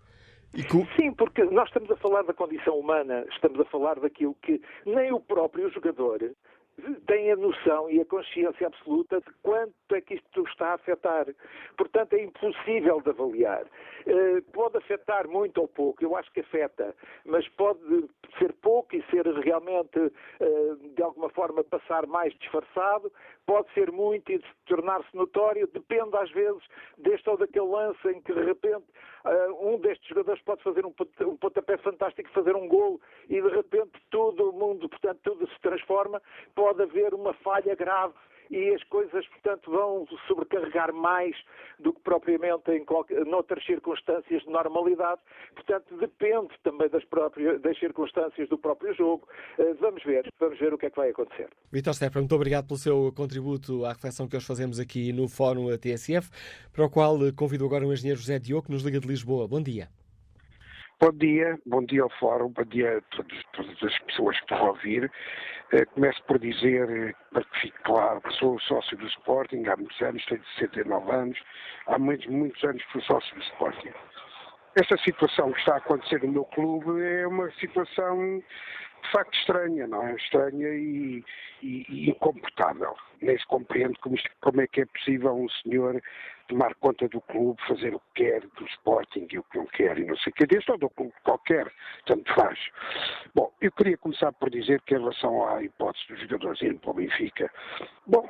Com... 0.71 0.85
Sim, 0.97 1.13
porque 1.15 1.45
nós 1.45 1.69
estamos 1.69 1.91
a 1.91 1.97
falar 1.97 2.23
da 2.25 2.35
condição 2.35 2.79
humana, 2.79 3.25
estamos 3.33 3.59
a 3.59 3.65
falar 3.65 3.99
daquilo 3.99 4.37
que 4.43 4.61
nem 4.85 5.11
o 5.11 5.19
próprio 5.19 5.71
jogador 5.71 6.35
tem 7.07 7.31
a 7.31 7.37
noção 7.37 7.91
e 7.91 8.01
a 8.01 8.05
consciência 8.05 8.67
absoluta 8.67 9.21
de 9.21 9.31
quanto 9.43 9.73
é 9.93 10.01
que 10.01 10.15
isto 10.15 10.43
está 10.45 10.71
a 10.71 10.75
afetar. 10.75 11.27
Portanto, 11.77 12.15
é 12.15 12.23
impossível 12.23 13.01
de 13.01 13.11
avaliar. 13.11 13.65
Uh, 13.65 14.43
pode 14.53 14.79
afetar 14.79 15.29
muito 15.29 15.61
ou 15.61 15.69
pouco, 15.69 16.03
eu 16.03 16.17
acho 16.17 16.33
que 16.33 16.41
afeta, 16.41 16.95
mas 17.25 17.47
pode 17.51 17.81
ser 18.39 18.53
pouco 18.55 18.97
e 18.97 19.03
ser 19.11 19.27
realmente, 19.27 19.99
uh, 19.99 20.77
de 20.95 21.03
alguma 21.03 21.29
forma, 21.31 21.63
passar 21.63 22.07
mais 22.07 22.33
disfarçado, 22.39 23.13
pode 23.47 23.73
ser 23.75 23.93
muito 23.93 24.33
e 24.33 24.43
tornar-se 24.67 25.15
notório, 25.17 25.69
depende 25.69 26.17
às 26.17 26.31
vezes 26.33 26.63
deste 26.99 27.29
ou 27.29 27.37
daquele 27.37 27.67
lance 27.67 28.09
em 28.09 28.21
que 28.21 28.33
de 28.33 28.43
repente 28.43 28.85
um 29.61 29.79
destes 29.79 30.09
jogadores 30.09 30.43
pode 30.43 30.63
fazer 30.63 30.85
um, 30.85 30.93
um 31.21 31.37
pontapé 31.37 31.77
fantástico, 31.79 32.29
fazer 32.31 32.57
um 32.57 32.67
golo 32.67 33.01
e 33.29 33.41
de 33.41 33.49
repente 33.49 33.93
todo 34.11 34.51
o 34.51 34.53
mundo, 34.53 34.89
portanto, 34.89 35.21
tudo 35.23 35.49
se 35.49 35.61
transforma, 35.61 36.21
pode 36.55 36.83
haver 36.83 37.15
uma 37.15 37.33
falha 37.35 37.75
grave 37.75 38.15
e 38.53 38.75
as 38.75 38.85
coisas, 38.85 39.27
portanto, 39.29 39.71
vão 39.71 40.07
sobrecarregar 40.29 40.93
mais 40.93 41.35
do 41.81 41.93
que 41.93 42.01
propriamente 42.03 42.71
em 42.71 42.85
qualquer, 42.85 43.25
noutras 43.25 43.65
circunstâncias 43.65 44.43
de 44.43 44.51
normalidade. 44.51 45.21
Portanto, 45.55 45.97
depende 45.97 46.51
também 46.63 46.89
das, 46.91 47.05
próprias, 47.07 47.61
das 47.63 47.79
circunstâncias 47.79 48.49
do 48.51 48.59
próprio 48.59 48.95
jogo. 48.95 49.27
Uh, 49.59 49.75
vamos 49.81 50.05
ver, 50.05 50.31
vamos 50.39 50.59
ver 50.59 50.75
o 50.75 50.79
que 50.79 50.87
é 50.87 50.91
que 50.91 50.97
vai 50.97 51.11
acontecer. 51.11 51.49
Vitor 51.73 51.95
Stefan, 51.95 52.21
muito 52.21 52.35
obrigado 52.35 52.67
pelo 52.69 52.79
seu 52.79 53.11
contributo 53.17 53.87
à 53.87 53.95
reflexão 53.95 54.29
que 54.29 54.37
hoje 54.37 54.47
fazemos 54.47 54.79
aqui 54.79 55.13
no 55.13 55.29
Fórum 55.29 55.75
TSF, 55.79 56.31
para 56.73 56.85
o 56.85 56.91
qual 56.91 57.19
convido 57.35 57.65
agora 57.65 57.87
o 57.87 57.93
engenheiro 57.93 58.21
José 58.21 58.39
Diogo, 58.39 58.67
que 58.67 58.73
nos 58.73 58.83
liga 58.83 59.01
de 59.01 59.09
Lisboa. 59.09 59.49
Bom 59.49 59.63
dia. 59.63 59.89
Bom 61.03 61.11
dia, 61.11 61.59
bom 61.67 61.85
dia 61.85 62.05
ao 62.05 62.11
Fórum, 62.11 62.51
bom 62.51 62.63
dia 62.63 62.99
a 62.99 63.01
todos, 63.17 63.45
todas 63.55 63.83
as 63.83 63.99
pessoas 64.03 64.39
que 64.43 64.55
a 64.55 64.63
ouvir. 64.63 65.11
Uh, 65.73 65.85
começo 65.95 66.23
por 66.29 66.39
dizer, 66.39 66.89
eh, 66.89 67.13
para 67.33 67.43
que 67.43 67.61
fique 67.61 67.79
claro, 67.83 68.21
que 68.21 68.33
sou 68.35 68.57
sócio 68.61 68.97
do 68.97 69.09
Sporting 69.09 69.65
há 69.67 69.77
muitos 69.77 70.01
anos, 70.01 70.25
tenho 70.27 70.45
69 70.61 71.11
anos, 71.11 71.39
há 71.89 71.99
muitos, 71.99 72.29
muitos 72.29 72.63
anos 72.63 72.85
que 72.85 72.93
sou 72.93 73.03
sócio 73.03 73.35
do 73.35 73.43
Sporting. 73.43 73.91
Esta 74.75 74.97
situação 74.99 75.53
que 75.53 75.59
está 75.59 75.75
a 75.75 75.79
acontecer 75.79 76.23
no 76.23 76.33
meu 76.33 76.45
clube 76.47 77.03
é 77.03 77.27
uma 77.27 77.51
situação 77.53 78.43
de 79.03 79.11
facto 79.11 79.35
estranha, 79.35 79.87
não 79.87 80.07
é? 80.07 80.15
Estranha 80.15 80.69
e, 80.69 81.25
e, 81.63 81.85
e 81.89 82.11
incomportável. 82.11 82.95
Nem 83.21 83.37
se 83.39 83.47
compreende 83.47 83.99
como, 84.01 84.15
isto, 84.15 84.31
como 84.41 84.61
é 84.61 84.67
que 84.67 84.83
é 84.83 84.87
possível 84.87 85.35
um 85.35 85.49
senhor 85.49 86.01
tomar 86.49 86.75
conta 86.77 87.09
do 87.09 87.21
clube, 87.21 87.61
fazer 87.67 87.95
o 87.95 88.01
que 88.01 88.25
quer, 88.25 88.41
do 88.41 88.65
Sporting 88.67 89.27
e 89.31 89.39
o 89.39 89.43
que 89.45 89.59
não 89.59 89.67
quer, 89.67 89.99
e 89.99 90.05
não 90.05 90.17
sei 90.17 90.31
o 90.31 90.35
que, 90.35 90.47
deste 90.47 90.71
ou 90.71 90.79
do 90.79 90.89
clube 90.91 91.13
qualquer, 91.25 91.71
tanto 92.07 92.33
faz. 92.35 92.59
Bom, 93.35 93.53
eu 93.61 93.73
queria 93.73 93.97
começar 93.99 94.33
por 94.33 94.51
dizer 94.51 94.81
que 94.83 94.95
em 94.95 94.99
relação 94.99 95.49
à 95.49 95.63
hipótese 95.63 96.07
dos 96.09 96.21
jogadores 96.21 96.63
irem 96.63 96.79
para 96.79 96.91
o 96.91 96.95
Benfica, 96.95 97.51
bom, 98.07 98.29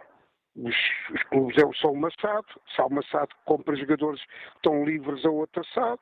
os, 0.57 0.77
os, 1.15 1.23
clubes 1.25 1.57
é 1.59 1.65
o 1.65 1.75
São 1.75 1.95
Massado, 1.95 2.47
São 2.77 2.89
Massado 2.91 3.35
compra 3.45 3.77
jogadores 3.77 4.23
que 4.25 4.57
estão 4.57 4.85
livres 4.85 5.25
a 5.25 5.31
outro 5.31 5.61
assado, 5.63 6.01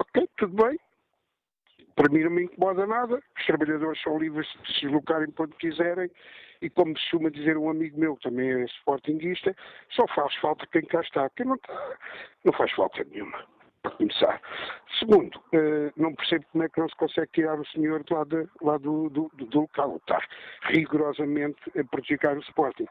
ok, 0.00 0.28
tudo 0.36 0.62
bem, 0.62 0.78
para 1.94 2.10
mim 2.10 2.24
não 2.24 2.30
me 2.30 2.44
incomoda 2.44 2.86
nada, 2.86 3.22
os 3.36 3.46
trabalhadores 3.46 4.00
são 4.02 4.18
livres 4.18 4.46
de 4.62 4.74
se 4.74 4.80
deslocarem 4.82 5.30
para 5.30 5.44
onde 5.44 5.56
quiserem. 5.56 6.10
E 6.62 6.68
como 6.70 6.94
costuma 6.94 7.30
dizer 7.30 7.56
um 7.56 7.70
amigo 7.70 7.98
meu, 7.98 8.16
também 8.22 8.50
é 8.50 8.64
sportinguista, 8.64 9.54
só 9.90 10.06
faz 10.08 10.34
falta 10.36 10.66
quem 10.66 10.82
cá 10.82 11.00
está, 11.00 11.28
quem 11.30 11.46
não 11.46 11.54
está, 11.54 11.98
não 12.44 12.52
faz 12.52 12.70
falta 12.72 13.04
nenhuma, 13.04 13.46
para 13.82 13.92
começar. 13.92 14.40
Segundo, 14.98 15.36
uh, 15.36 15.92
não 15.96 16.14
percebo 16.14 16.44
como 16.52 16.64
é 16.64 16.68
que 16.68 16.80
não 16.80 16.88
se 16.88 16.96
consegue 16.96 17.30
tirar 17.32 17.58
o 17.58 17.66
senhor 17.66 18.02
de 18.04 18.12
lá, 18.12 18.24
de, 18.24 18.48
lá 18.60 18.78
do, 18.78 19.08
do, 19.08 19.30
do, 19.34 19.60
local, 19.60 20.00
rigorosamente 20.62 21.58
a 21.78 21.84
prejudicar 21.84 22.36
o 22.36 22.40
Sporting. 22.40 22.86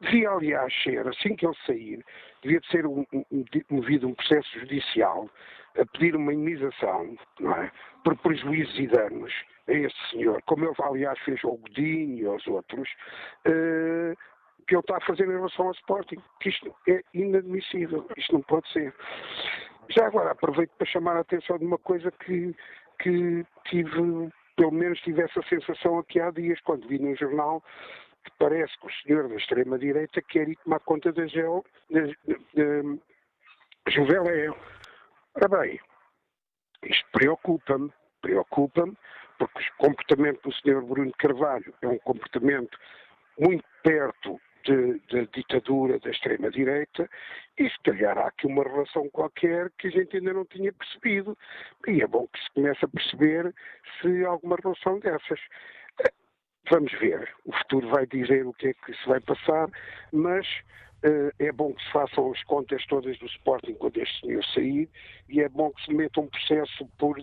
Devia, 0.00 0.30
aliás, 0.30 0.72
ser, 0.82 1.06
assim 1.06 1.36
que 1.36 1.46
ele 1.46 1.56
sair, 1.66 2.04
devia 2.42 2.60
ser 2.70 2.86
um, 2.86 3.04
um, 3.12 3.44
movido 3.70 4.08
um 4.08 4.14
processo 4.14 4.58
judicial 4.58 5.28
a 5.78 5.84
pedir 5.86 6.16
uma 6.16 6.32
indenização, 6.32 7.16
não 7.38 7.52
é? 7.52 7.70
Por 8.02 8.16
prejuízos 8.18 8.78
e 8.78 8.86
danos 8.86 9.32
a 9.68 9.72
este 9.72 10.10
senhor, 10.10 10.42
como 10.46 10.64
ele, 10.64 10.74
aliás, 10.82 11.18
fez 11.20 11.44
ao 11.44 11.56
Godinho 11.56 12.18
e 12.18 12.26
aos 12.26 12.46
outros, 12.46 12.88
uh, 13.46 14.16
que 14.66 14.74
ele 14.74 14.80
está 14.80 14.96
a 14.96 15.00
fazer 15.00 15.24
em 15.24 15.32
relação 15.32 15.66
ao 15.66 15.72
Sporting. 15.72 16.18
Isto 16.44 16.74
é 16.88 17.02
inadmissível, 17.12 18.06
isto 18.16 18.32
não 18.32 18.42
pode 18.42 18.70
ser. 18.72 18.94
Já 19.88 20.06
agora 20.06 20.32
aproveito 20.32 20.70
para 20.76 20.86
chamar 20.86 21.16
a 21.16 21.20
atenção 21.20 21.58
de 21.58 21.64
uma 21.64 21.78
coisa 21.78 22.10
que, 22.12 22.54
que 23.00 23.44
tive, 23.66 24.30
pelo 24.56 24.70
menos 24.70 25.00
tive 25.00 25.22
essa 25.22 25.42
sensação 25.48 25.98
aqui 25.98 26.20
há 26.20 26.30
dias, 26.30 26.60
quando 26.60 26.86
vi 26.86 26.98
no 26.98 27.16
jornal 27.16 27.62
que 28.24 28.30
parece 28.38 28.78
que 28.78 28.86
o 28.86 28.92
senhor 29.02 29.28
da 29.28 29.36
extrema-direita 29.36 30.20
quer 30.22 30.48
ir 30.48 30.56
tomar 30.56 30.80
conta 30.80 31.12
da, 31.12 31.26
Geo, 31.26 31.64
da, 31.90 32.02
da. 32.02 32.12
Ora 35.34 35.48
bem, 35.48 35.80
isto 36.84 37.06
preocupa-me, 37.12 37.92
preocupa-me, 38.20 38.96
porque 39.38 39.60
o 39.60 39.76
comportamento 39.78 40.42
do 40.42 40.52
Sr. 40.52 40.82
Bruno 40.82 41.12
Carvalho 41.18 41.74
é 41.82 41.88
um 41.88 41.98
comportamento 41.98 42.78
muito 43.38 43.64
perto 43.82 44.40
da 44.66 45.22
ditadura 45.34 45.98
da 45.98 46.10
extrema-direita 46.10 47.08
e 47.58 47.68
se 47.68 47.78
calhar 47.82 48.16
há 48.18 48.28
aqui 48.28 48.46
uma 48.46 48.64
relação 48.64 49.08
qualquer 49.10 49.70
que 49.78 49.88
a 49.88 49.90
gente 49.90 50.16
ainda 50.16 50.32
não 50.32 50.44
tinha 50.44 50.72
percebido. 50.72 51.36
E 51.86 52.02
é 52.02 52.06
bom 52.06 52.26
que 52.28 52.42
se 52.42 52.50
comece 52.54 52.84
a 52.84 52.88
perceber 52.88 53.54
se 54.00 54.24
há 54.24 54.28
alguma 54.28 54.56
relação 54.62 54.98
dessas. 54.98 55.40
Vamos 56.70 56.92
ver, 56.92 57.28
o 57.44 57.52
futuro 57.52 57.88
vai 57.88 58.06
dizer 58.06 58.46
o 58.46 58.52
que 58.52 58.68
é 58.68 58.74
que 58.74 58.94
se 58.94 59.08
vai 59.08 59.20
passar, 59.20 59.68
mas 60.12 60.46
Uh, 61.02 61.32
é 61.38 61.50
bom 61.50 61.72
que 61.72 61.82
se 61.82 61.92
façam 61.92 62.30
as 62.30 62.44
contas 62.44 62.84
todas 62.84 63.18
do 63.20 63.24
Sporting 63.24 63.72
quando 63.72 63.96
este 63.96 64.20
senhor 64.20 64.44
sair 64.44 64.86
e 65.30 65.40
é 65.40 65.48
bom 65.48 65.70
que 65.70 65.82
se 65.86 65.94
meta 65.94 66.20
um 66.20 66.26
processo 66.26 66.86
por 66.98 67.18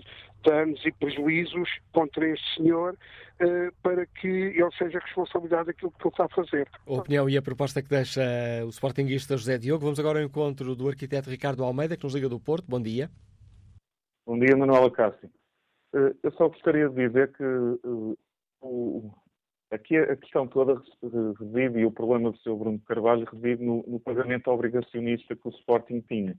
danos 0.49 0.83
e 0.85 0.91
prejuízos 0.91 1.69
contra 1.91 2.27
este 2.27 2.55
senhor 2.55 2.93
uh, 2.93 3.73
para 3.83 4.05
que 4.05 4.27
ele 4.27 4.71
seja 4.77 4.99
responsabilidade 4.99 5.67
daquilo 5.67 5.91
que 5.91 6.07
ele 6.07 6.09
está 6.09 6.25
a 6.25 6.29
fazer. 6.29 6.67
A 6.87 6.93
opinião 6.93 7.29
e 7.29 7.37
a 7.37 7.41
proposta 7.41 7.81
que 7.81 7.89
deixa 7.89 8.21
o 8.65 8.69
Sportingista 8.69 9.35
José 9.35 9.57
Diogo. 9.57 9.83
Vamos 9.83 9.99
agora 9.99 10.19
ao 10.19 10.25
encontro 10.25 10.75
do 10.75 10.87
arquiteto 10.87 11.29
Ricardo 11.29 11.63
Almeida, 11.63 11.97
que 11.97 12.03
nos 12.03 12.15
liga 12.15 12.29
do 12.29 12.39
Porto. 12.39 12.65
Bom 12.67 12.81
dia. 12.81 13.09
Bom 14.25 14.39
dia, 14.39 14.55
Manuela 14.55 14.89
Cássio. 14.89 15.29
Uh, 15.93 16.15
eu 16.23 16.31
só 16.33 16.47
gostaria 16.47 16.89
de 16.89 17.07
dizer 17.07 17.31
que 17.33 17.43
o 18.61 19.11
Aqui 19.69 19.97
a 19.97 20.15
questão 20.15 20.47
toda 20.47 20.81
reside, 21.39 21.79
e 21.79 21.85
o 21.85 21.91
problema 21.91 22.31
do 22.31 22.37
Sr. 22.37 22.55
Bruno 22.55 22.79
Carvalho 22.87 23.27
reside 23.29 23.61
no, 23.61 23.83
no, 23.85 23.99
pagamento 23.99 24.49
obrigacionista 24.49 25.35
que 25.35 25.45
o 25.45 25.51
Sporting 25.51 25.99
tinha. 26.07 26.37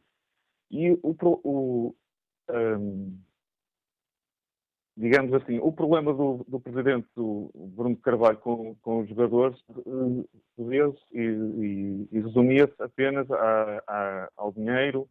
E 0.71 0.93
o, 0.93 1.15
o 1.23 1.95
um, 2.49 3.21
digamos 4.99 5.33
assim, 5.33 5.61
o 5.61 5.71
problema 5.71 6.13
do, 6.13 6.45
do 6.49 6.59
presidente 6.59 7.07
do 7.15 7.51
Bruno 7.55 7.97
Carvalho 7.99 8.37
com, 8.39 8.75
com 8.83 9.01
os 9.01 9.09
jogadores 9.09 9.57
uh, 9.69 10.29
e, 11.13 11.21
e, 11.21 12.09
e 12.11 12.21
resumia-se 12.21 12.75
apenas 12.83 13.31
a, 13.31 13.83
a, 13.87 14.29
ao 14.37 14.53
dinheiro 14.53 15.09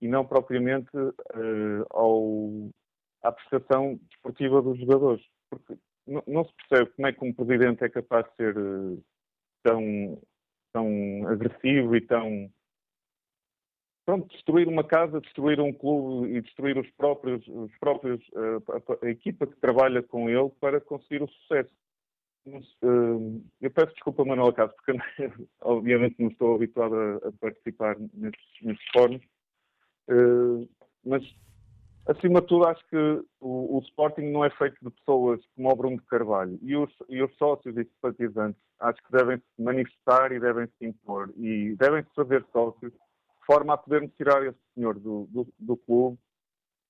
e 0.00 0.06
não 0.06 0.24
propriamente 0.24 0.96
uh, 0.96 1.84
ao, 1.90 2.70
à 3.24 3.32
prestação 3.32 3.98
desportiva 4.08 4.62
dos 4.62 4.78
jogadores. 4.78 5.24
Porque 5.50 5.76
não, 6.06 6.44
se 6.44 6.52
percebe 6.68 6.92
como 6.94 7.08
é 7.08 7.12
que 7.12 7.24
um 7.24 7.34
presidente 7.34 7.84
é 7.84 7.88
capaz 7.88 8.24
de 8.26 8.36
ser 8.36 8.56
uh, 8.56 9.02
tão, 9.64 10.22
tão 10.72 11.26
agressivo 11.26 11.96
e 11.96 12.00
tão. 12.02 12.48
Pronto, 14.08 14.26
destruir 14.28 14.66
uma 14.66 14.82
casa, 14.82 15.20
destruir 15.20 15.60
um 15.60 15.70
clube 15.70 16.34
e 16.34 16.40
destruir 16.40 16.78
os 16.78 16.90
próprios, 16.92 17.46
os 17.46 17.70
próprios 17.78 18.18
a, 18.34 19.06
a, 19.06 19.10
equipa 19.10 19.46
que 19.46 19.54
trabalha 19.56 20.02
com 20.02 20.30
ele 20.30 20.48
para 20.58 20.80
conseguir 20.80 21.22
o 21.22 21.28
sucesso. 21.28 21.70
Uh, 22.46 23.44
eu 23.60 23.70
peço 23.70 23.92
desculpa, 23.92 24.24
Manuel 24.24 24.54
Caso, 24.54 24.72
porque 24.76 24.98
obviamente 25.60 26.16
não 26.18 26.30
estou 26.30 26.54
habituado 26.54 26.94
a, 26.96 27.32
participar 27.38 27.98
nestes, 28.14 28.48
nestes 28.62 28.88
fóruns, 28.94 29.22
mas 31.04 31.22
acima 32.06 32.40
de 32.40 32.46
tudo, 32.46 32.66
acho 32.66 32.82
que 32.88 32.96
o, 33.40 33.76
o, 33.76 33.80
Sporting 33.80 34.30
não 34.30 34.42
é 34.42 34.48
feito 34.48 34.78
de 34.82 34.90
pessoas 34.90 35.38
como 35.54 35.70
o 35.70 35.76
Bruno 35.76 35.98
de 35.98 36.06
Carvalho. 36.06 36.58
E 36.62 36.74
os, 36.74 36.90
e 37.10 37.22
os 37.22 37.36
sócios 37.36 37.76
e 37.76 37.84
simpatizantes 37.84 38.62
acho 38.80 39.02
que 39.02 39.12
devem 39.12 39.36
se 39.36 39.62
manifestar 39.62 40.32
e 40.32 40.40
devem 40.40 40.66
se 40.78 40.86
impor. 40.86 41.30
E 41.36 41.76
devem 41.76 42.02
se 42.04 42.14
fazer 42.14 42.42
sócios 42.50 42.94
forma 43.50 43.74
a 43.74 43.78
podermos 43.78 44.12
tirar 44.14 44.44
esse 44.44 44.58
senhor 44.74 44.98
do, 44.98 45.26
do, 45.30 45.48
do 45.58 45.76
clube, 45.78 46.18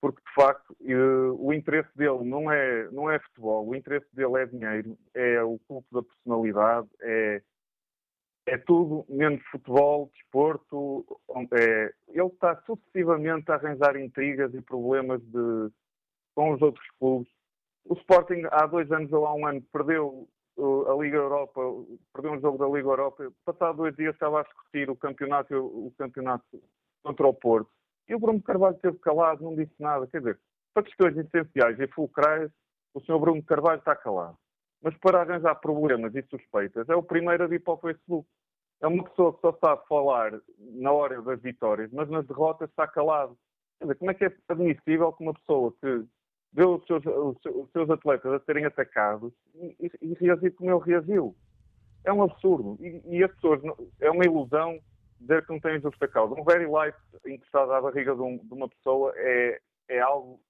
porque 0.00 0.20
de 0.20 0.34
facto 0.34 0.76
uh, 0.80 1.46
o 1.46 1.52
interesse 1.52 1.90
dele 1.96 2.24
não 2.24 2.50
é, 2.50 2.90
não 2.90 3.11
é 3.11 3.18
futebol, 3.20 3.68
o 3.68 3.76
interesse 3.76 4.06
dele 4.12 4.42
é 4.42 4.46
dinheiro, 4.46 4.98
é 5.14 5.42
o 5.42 5.59
culto 5.66 5.86
da 5.92 6.02
personalidade, 6.02 6.88
é 7.00 7.42
é 8.48 8.56
tudo 8.56 9.04
menos 9.09 9.42
futebol, 9.50 10.11
desporto. 10.14 11.04
É, 11.52 11.92
ele 12.09 12.26
está 12.28 12.56
sucessivamente 12.62 13.50
a 13.50 13.56
arranjar 13.56 13.96
intrigas 13.96 14.52
e 14.54 14.62
problemas 14.62 15.20
de, 15.20 15.70
com 16.34 16.52
os 16.52 16.62
outros 16.62 16.86
clubes. 16.98 17.30
O 17.84 17.94
Sporting, 17.94 18.42
há 18.50 18.66
dois 18.66 18.90
anos 18.90 19.12
ou 19.12 19.26
há 19.26 19.34
um 19.34 19.46
ano, 19.46 19.62
perdeu 19.72 20.28
a 20.88 21.02
Liga 21.02 21.16
Europa, 21.16 21.61
perdeu 22.12 22.32
um 22.32 22.40
jogo 22.40 22.59
da 22.59 22.66
Liga 22.66 22.88
Europa. 22.88 23.32
Passado 23.44 23.76
dois 23.76 23.96
dias 23.96 24.14
estava 24.14 24.40
a 24.40 24.44
discutir 24.44 24.90
o 24.90 24.96
campeonato, 24.96 25.54
o 25.56 25.92
campeonato 25.96 26.44
contra 27.02 27.26
o 27.26 27.34
Porto. 27.34 27.70
E 28.09 28.14
o 28.14 28.18
Bruno 28.18 28.42
Carvalho 28.42 28.76
esteve 28.76 28.98
calado, 28.98 29.44
não 29.44 29.54
disse 29.54 29.74
nada. 29.78 30.06
Quer 30.06 30.18
dizer, 30.18 30.40
para 30.74 30.82
questões 30.82 31.16
essenciais 31.16 31.78
e 31.78 31.86
fulcrais, 31.88 32.50
o 32.94 33.00
Sr. 33.00 33.18
Bruno 33.18 33.42
Carvalho 33.42 33.78
está 33.78 33.94
calado 33.94 34.36
mas 34.82 34.96
para 34.98 35.20
arranjar 35.20 35.56
problemas 35.56 36.14
e 36.14 36.22
suspeitas 36.22 36.88
é 36.88 36.94
o 36.94 37.02
primeiro 37.02 37.44
a 37.44 37.46
vir 37.46 37.62
para 37.62 37.74
o 37.74 37.78
Facebook. 37.78 38.28
É 38.80 38.86
uma 38.86 39.02
pessoa 39.04 39.34
que 39.34 39.40
só 39.40 39.56
sabe 39.61 39.82
falar 39.88 40.40
na 40.59 40.92
hora 40.92 41.20
das 41.20 41.40
vitórias, 41.42 41.90
mas 41.92 42.09
nas 42.09 42.26
derrotas 42.26 42.70
está 42.70 42.86
calado. 42.86 43.36
Quer 43.78 43.86
dizer, 43.86 43.94
como 43.96 44.11
é 44.11 44.14
que 44.14 44.24
é 44.24 44.36
admissível 44.48 45.12
que 45.12 45.22
uma 45.22 45.34
pessoa 45.34 45.72
que 45.80 46.04
vê 46.53 46.64
os 46.64 46.84
seus, 46.86 47.05
os 47.07 47.70
seus 47.72 47.90
atletas 47.90 48.32
a 48.32 48.40
serem 48.40 48.64
atacados 48.64 49.32
e, 49.55 49.76
e, 49.80 49.90
e 50.03 50.14
reagir 50.14 50.53
como 50.53 50.70
ele 50.70 50.84
reagiu? 50.84 51.34
É 52.05 52.12
um 52.12 52.22
absurdo. 52.22 52.76
E, 52.80 53.03
e 53.18 53.24
as 53.24 53.32
pessoas, 53.34 53.61
é 54.01 54.11
uma 54.11 54.24
ilusão 54.24 54.78
dizer 55.20 55.44
que 55.44 55.53
não 55.53 55.61
têm 55.61 55.80
justa 55.80 56.07
causa. 56.09 56.34
Um 56.34 56.44
very 56.44 56.66
light 56.66 56.96
encostado 57.26 57.72
à 57.72 57.80
barriga 57.80 58.14
de, 58.14 58.20
um, 58.20 58.38
de 58.38 58.55
uma 58.55 58.68
pessoa 58.68 59.12
é, 59.16 59.61
é 59.88 60.01
algo 60.01 60.40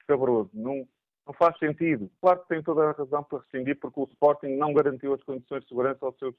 escabroso. 0.00 0.50
Não, 0.54 0.86
não 1.26 1.34
faz 1.34 1.58
sentido. 1.58 2.10
Claro 2.20 2.40
que 2.40 2.48
tem 2.48 2.62
toda 2.62 2.90
a 2.90 2.92
razão 2.92 3.24
para 3.24 3.38
rescindir, 3.40 3.78
porque 3.80 4.00
o 4.00 4.04
Sporting 4.04 4.56
não 4.56 4.72
garantiu 4.72 5.14
as 5.14 5.22
condições 5.22 5.62
de 5.62 5.68
segurança 5.68 6.04
aos 6.04 6.16
seus 6.18 6.34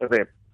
adeptos. 0.00 0.45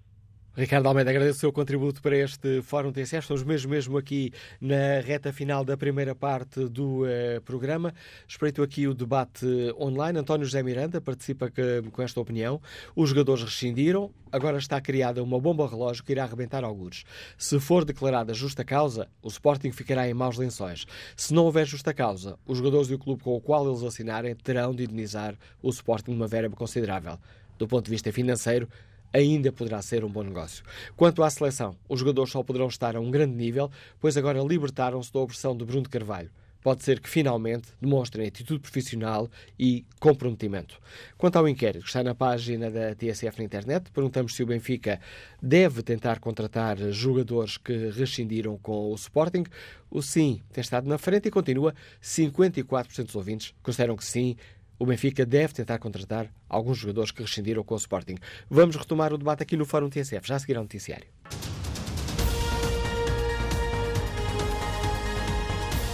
Ricardo 0.55 0.85
Almeida, 0.85 1.09
agradeço 1.09 1.37
o 1.37 1.39
seu 1.39 1.51
contributo 1.51 1.99
para 1.99 2.15
este 2.15 2.61
Fórum 2.61 2.91
TCF. 2.91 3.21
Estamos 3.21 3.41
mesmo, 3.41 3.71
mesmo 3.71 3.97
aqui 3.97 4.31
na 4.61 4.99
reta 5.03 5.33
final 5.33 5.65
da 5.65 5.75
primeira 5.75 6.13
parte 6.13 6.65
do 6.69 7.05
uh, 7.05 7.41
programa. 7.43 7.91
Espreito 8.27 8.61
aqui 8.61 8.87
o 8.87 8.93
debate 8.93 9.47
online. 9.79 10.19
António 10.19 10.45
José 10.45 10.61
Miranda 10.61 11.01
participa 11.01 11.49
que, 11.49 11.81
com 11.91 12.03
esta 12.03 12.21
opinião. 12.21 12.61
Os 12.95 13.09
jogadores 13.09 13.43
rescindiram, 13.43 14.11
agora 14.31 14.59
está 14.59 14.79
criada 14.79 15.23
uma 15.23 15.39
bomba 15.39 15.67
relógio 15.67 16.03
que 16.03 16.11
irá 16.11 16.23
arrebentar 16.23 16.63
alguns. 16.63 17.03
Se 17.35 17.59
for 17.59 17.83
declarada 17.83 18.31
justa 18.31 18.63
causa, 18.63 19.07
o 19.23 19.29
Sporting 19.29 19.71
ficará 19.71 20.07
em 20.07 20.13
maus 20.13 20.37
lençóis. 20.37 20.85
Se 21.17 21.33
não 21.33 21.45
houver 21.45 21.65
justa 21.65 21.95
causa, 21.95 22.37
os 22.45 22.59
jogadores 22.59 22.91
e 22.91 22.93
o 22.93 22.99
clube 22.99 23.23
com 23.23 23.35
o 23.35 23.41
qual 23.41 23.67
eles 23.67 23.81
assinarem 23.81 24.35
terão 24.35 24.75
de 24.75 24.83
indenizar 24.83 25.35
o 25.63 25.69
Sporting 25.71 26.11
uma 26.11 26.27
verba 26.27 26.55
considerável. 26.55 27.17
Do 27.57 27.67
ponto 27.67 27.85
de 27.85 27.91
vista 27.91 28.11
financeiro, 28.11 28.69
ainda 29.13 29.51
poderá 29.51 29.81
ser 29.81 30.03
um 30.03 30.09
bom 30.09 30.23
negócio. 30.23 30.63
Quanto 30.97 31.23
à 31.23 31.29
seleção, 31.29 31.77
os 31.87 31.99
jogadores 31.99 32.31
só 32.31 32.41
poderão 32.41 32.67
estar 32.67 32.95
a 32.95 32.99
um 32.99 33.11
grande 33.11 33.35
nível, 33.35 33.69
pois 34.01 34.17
agora 34.17 34.41
libertaram-se 34.41 35.13
da 35.13 35.19
opressão 35.19 35.55
de 35.55 35.63
Bruno 35.63 35.83
de 35.83 35.89
Carvalho. 35.89 36.31
Pode 36.63 36.81
ser 36.81 37.01
que 37.01 37.09
finalmente 37.09 37.67
demonstrem 37.81 38.25
atitude 38.25 38.61
profissional 38.61 39.29
e 39.59 39.85
comprometimento. 39.99 40.79
Quanto 41.17 41.35
ao 41.35 41.47
inquérito 41.47 41.81
que 41.81 41.89
está 41.89 42.01
na 42.01 42.15
página 42.15 42.71
da 42.71 42.95
TSF 42.95 43.37
na 43.37 43.43
internet, 43.43 43.91
perguntamos 43.91 44.33
se 44.33 44.41
o 44.41 44.45
Benfica 44.45 44.99
deve 45.41 45.83
tentar 45.83 46.19
contratar 46.19 46.77
jogadores 46.91 47.57
que 47.57 47.89
rescindiram 47.89 48.57
com 48.57 48.89
o 48.91 48.95
Sporting. 48.95 49.43
O 49.91 50.01
sim 50.01 50.41
tem 50.53 50.61
estado 50.61 50.87
na 50.87 50.97
frente 50.97 51.27
e 51.27 51.31
continua. 51.31 51.75
54% 52.01 53.07
dos 53.07 53.15
ouvintes 53.15 53.53
consideram 53.61 53.97
que 53.97 54.05
sim, 54.05 54.37
o 54.83 54.85
Benfica 54.85 55.25
deve 55.25 55.53
tentar 55.53 55.79
contratar 55.79 56.29
alguns 56.49 56.77
jogadores 56.77 57.09
que 57.09 57.21
rescindiram 57.21 57.63
com 57.63 57.73
o 57.73 57.77
Sporting. 57.77 58.17
Vamos 58.49 58.75
retomar 58.75 59.13
o 59.13 59.17
debate 59.17 59.41
aqui 59.41 59.55
no 59.55 59.65
Fórum 59.65 59.89
TSF, 59.89 60.27
já 60.27 60.35
a 60.35 60.39
seguir 60.39 60.57
ao 60.57 60.63
noticiário. 60.63 61.07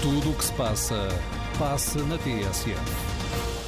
Tudo 0.02 0.32
o 0.32 0.36
que 0.36 0.44
se 0.44 0.54
passa, 0.54 1.08
passa 1.60 2.04
na 2.06 2.18
TSF. 2.18 2.74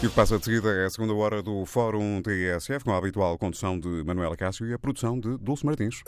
E 0.01 0.07
o 0.07 0.09
que 0.09 0.15
passa 0.15 0.39
de 0.39 0.45
seguida 0.45 0.72
é 0.72 0.86
a 0.86 0.89
segunda 0.89 1.13
hora 1.13 1.43
do 1.43 1.67
Fórum 1.67 2.19
TSF, 2.24 2.84
com 2.84 2.91
a 2.91 2.97
habitual 2.97 3.38
condução 3.38 3.80
de 3.80 4.03
Manuela 4.03 4.36
Cássio 4.36 4.65
e 4.65 4.74
a 4.74 4.80
produção 4.80 5.19
de 5.19 5.38
Dulce 5.38 5.63
Martins. 5.63 6.01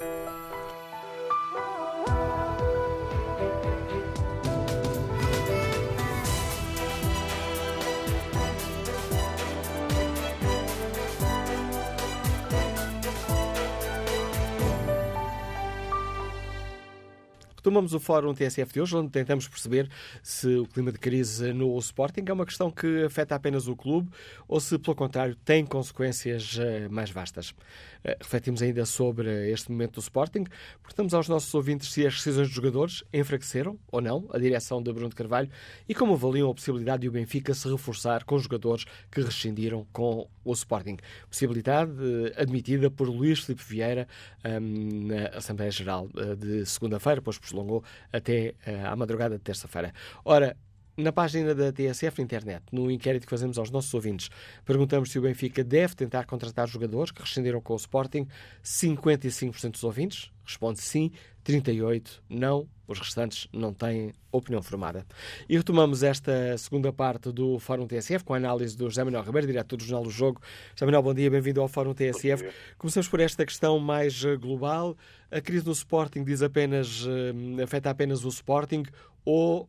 Retomamos 17.64 17.94
o 17.94 18.00
Fórum 18.02 18.34
TSF 18.34 18.74
de 18.74 18.82
hoje, 18.82 18.94
onde 18.98 19.10
tentamos 19.10 19.48
perceber 19.48 19.90
se 20.22 20.54
o 20.58 20.68
clima 20.68 20.92
de 20.92 21.00
crise 21.00 21.54
no 21.54 21.80
Sporting 21.80 22.26
é 22.28 22.34
uma 22.34 22.46
questão 22.46 22.70
que 22.70 23.06
afeta 23.06 23.36
apenas 23.36 23.70
o 23.70 23.74
clube 23.74 24.10
ou 24.50 24.60
se, 24.60 24.78
pelo 24.78 24.94
contrário, 24.94 25.34
tem 25.46 25.66
consequências 25.66 26.60
eh, 26.60 26.90
mais 26.90 27.10
vastas. 27.10 27.56
Eh, 28.04 28.18
refletimos 28.20 28.62
ainda 28.62 28.86
sobre 28.86 29.50
este 29.50 29.72
momento 29.72 29.94
do 29.94 30.02
Sporting. 30.02 30.44
Perguntamos 30.82 31.14
aos 31.14 31.30
nossos 31.30 31.54
ouvintes 31.54 31.90
se 31.90 32.06
as 32.06 32.16
decisões 32.16 32.48
dos 32.48 32.56
jogadores 32.56 33.02
enfraqueceram 33.14 33.80
ou 33.90 34.02
não 34.02 34.28
a 34.34 34.38
direção 34.38 34.84
de 34.84 34.92
Bruno 34.92 35.08
de 35.08 35.16
Carvalho 35.16 35.50
e 35.88 35.96
como 35.96 36.16
avaliam 36.16 36.52
a 36.52 36.54
possibilidade 36.54 37.04
de 37.04 37.08
o 37.08 37.14
Benfica 37.14 37.54
se 37.54 37.70
reforçar 37.70 38.26
com 38.26 38.38
jogadores 38.38 38.84
que 39.10 39.22
rescindiram 39.22 39.88
com 39.94 40.28
o 40.44 40.52
Sporting. 40.52 40.98
Possibilidade 41.30 41.94
eh, 41.98 42.42
admitida 42.42 42.92
por 42.92 43.08
Luís 43.08 43.40
Filipe 43.40 43.64
Vieira 43.64 44.06
um, 44.44 45.08
na 45.08 45.38
Assembleia 45.38 45.72
Geral 45.72 46.10
de 46.38 46.66
segunda-feira, 46.66 47.22
depois 47.22 47.38
prolongou 47.54 47.84
até 48.12 48.56
uh, 48.68 48.88
à 48.92 48.96
madrugada 48.96 49.38
de 49.38 49.44
terça-feira. 49.44 49.94
Ora, 50.26 50.58
Na 50.96 51.12
página 51.12 51.56
da 51.56 51.72
TSF 51.72 52.20
na 52.20 52.24
internet, 52.24 52.64
no 52.72 52.92
inquérito 52.92 53.26
que 53.26 53.32
fazemos 53.32 53.58
aos 53.58 53.72
nossos 53.72 53.92
ouvintes, 53.96 54.30
perguntamos 54.64 55.10
se 55.12 55.18
o 55.18 55.24
Benfica 55.24 55.64
deve 55.64 55.96
tentar 55.96 56.26
contratar 56.26 56.68
jogadores 56.68 57.12
que 57.12 57.20
rescindiram 57.20 57.60
com 57.60 57.74
o 57.74 57.78
Sporting. 57.78 58.28
55% 58.64 59.72
dos 59.72 59.84
ouvintes 59.84 60.32
responde 60.46 60.80
sim, 60.82 61.12
38% 61.44 62.20
não. 62.30 62.68
Os 62.88 63.00
restantes 63.00 63.48
não 63.52 63.74
têm 63.74 64.14
opinião 64.32 64.62
formada. 64.62 65.04
E 65.50 65.58
retomamos 65.58 66.04
esta 66.04 66.56
segunda 66.60 66.94
parte 66.94 67.32
do 67.32 67.58
Fórum 67.58 67.88
TSF 67.88 68.24
com 68.24 68.36
a 68.36 68.38
análise 68.38 68.78
do 68.78 68.88
José 68.88 69.04
Manuel 69.04 69.24
Ribeiro, 69.24 69.48
diretor 69.48 69.78
do 69.78 69.84
Jornal 69.84 70.04
do 70.04 70.12
Jogo. 70.12 70.42
José 70.76 70.86
Manuel, 70.86 71.02
bom 71.02 71.14
dia, 71.14 71.32
bem-vindo 71.32 71.60
ao 71.60 71.68
Fórum 71.68 71.96
TSF. 71.96 72.48
Começamos 72.78 73.08
por 73.08 73.20
esta 73.20 73.44
questão 73.48 73.80
mais 73.80 74.24
eh, 74.24 74.36
global. 74.36 74.96
A 75.32 75.42
crise 75.42 75.66
no 75.66 75.72
Sporting 75.72 76.24
diz 76.24 76.44
apenas, 76.44 77.04
eh, 77.08 77.64
afeta 77.64 77.90
apenas 77.90 78.24
o 78.26 78.30
Sporting 78.30 78.84
ou 79.26 79.68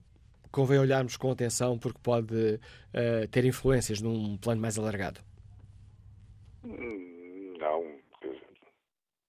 convém 0.54 0.78
olharmos 0.78 1.16
com 1.16 1.32
atenção 1.32 1.76
porque 1.76 1.98
pode 2.00 2.54
uh, 2.54 3.28
ter 3.32 3.44
influências 3.44 4.00
num 4.00 4.38
plano 4.38 4.60
mais 4.60 4.78
alargado? 4.78 5.20
Não. 6.62 7.98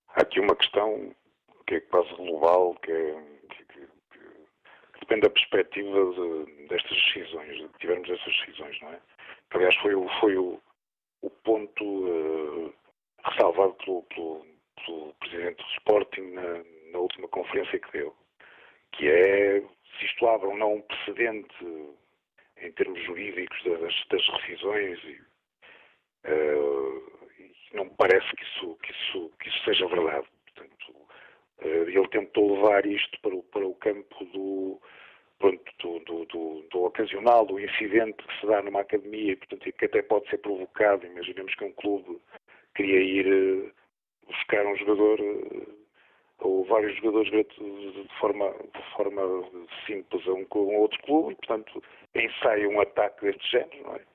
Há 0.10 0.22
aqui 0.22 0.40
uma 0.40 0.56
questão 0.56 1.14
que 1.68 1.76
é 1.76 1.82
quase 1.82 2.14
global, 2.14 2.76
que, 2.76 2.92
é, 2.92 3.24
que, 3.50 3.66
que, 3.66 3.80
que 3.82 5.00
depende 5.00 5.22
da 5.22 5.30
perspectiva 5.32 6.00
de, 6.14 6.68
destas 6.68 6.92
decisões, 6.92 7.58
de 7.58 7.68
tivermos 7.80 8.10
essas 8.10 8.36
decisões, 8.46 8.80
não 8.82 8.90
é? 8.90 9.00
Aliás, 9.50 9.76
foi, 9.78 9.94
foi 10.20 10.38
o, 10.38 10.62
o 11.22 11.30
ponto 11.30 11.84
uh, 11.84 12.74
ressalvado 13.24 13.74
pelo, 13.84 14.04
pelo, 14.04 14.46
pelo, 14.86 15.14
Presidente 15.16 15.58
do 15.58 15.70
Sporting 15.78 16.34
na, 16.34 16.64
na 16.92 17.00
última 17.00 17.28
conferência 17.30 17.80
que 17.80 17.92
deu, 17.92 18.16
que 18.92 19.10
é 19.10 19.64
se 19.98 20.06
isto 20.06 20.28
abre 20.28 20.48
ou 20.48 20.58
não 20.58 20.76
um 20.76 20.82
precedente 20.82 21.56
em 22.62 22.72
termos 22.72 23.02
jurídicos 23.04 23.64
das, 23.64 24.06
das 24.10 24.28
rescisões 24.28 25.00
e, 25.04 25.22
uh, 26.28 27.30
e, 27.40 27.76
não 27.76 27.86
me 27.86 27.92
parece 27.98 28.28
que 28.36 28.44
isso, 28.44 28.78
que 28.82 28.92
isso, 28.92 29.32
que 29.40 29.50
isso 29.50 29.64
seja 29.66 29.88
verdade. 29.88 30.28
Portanto, 30.46 30.92
uh, 31.62 31.90
ele 31.90 32.08
tentou 32.10 32.56
levar 32.56 32.86
isto 32.86 33.20
para 33.22 33.36
o, 33.36 33.44
para 33.44 33.66
o 33.66 33.76
campo 33.76 34.26
do, 34.26 34.82
pronto, 35.40 35.64
do, 35.80 36.00
do, 36.00 36.26
do, 36.26 36.68
do, 36.72 36.84
ocasional, 36.84 37.46
do 37.46 37.60
incidente 37.60 38.24
que 38.24 38.40
se 38.40 38.48
dá 38.48 38.62
numa 38.62 38.82
academia 38.82 39.34
e 39.34 39.36
portanto, 39.36 39.72
que 39.72 39.86
até 39.86 40.02
pode 40.02 40.30
ser 40.30 40.38
provocado. 40.38 41.06
Imaginemos 41.06 41.54
que 41.56 41.66
um 41.66 41.74
clube 41.74 42.20
queria 42.76 43.00
ir 43.00 43.28
uh, 43.28 43.72
buscar 44.28 44.66
um 44.66 44.76
jogador 44.78 45.20
ou 46.40 46.66
vários 46.66 46.96
jogadores 46.98 47.32
de 47.32 48.20
forma, 48.20 48.52
de 48.52 48.96
forma 48.96 49.22
simples 49.86 50.28
a 50.28 50.34
um, 50.34 50.46
a 50.50 50.58
um 50.58 50.78
outro 50.78 51.02
clube, 51.04 51.34
e, 51.34 51.36
portanto, 51.36 51.84
ensaia 52.14 52.68
um 52.68 52.82
ataque 52.82 53.26
deste 53.26 53.52
género, 53.52 53.84
não 53.84 53.96
é? 53.96 54.06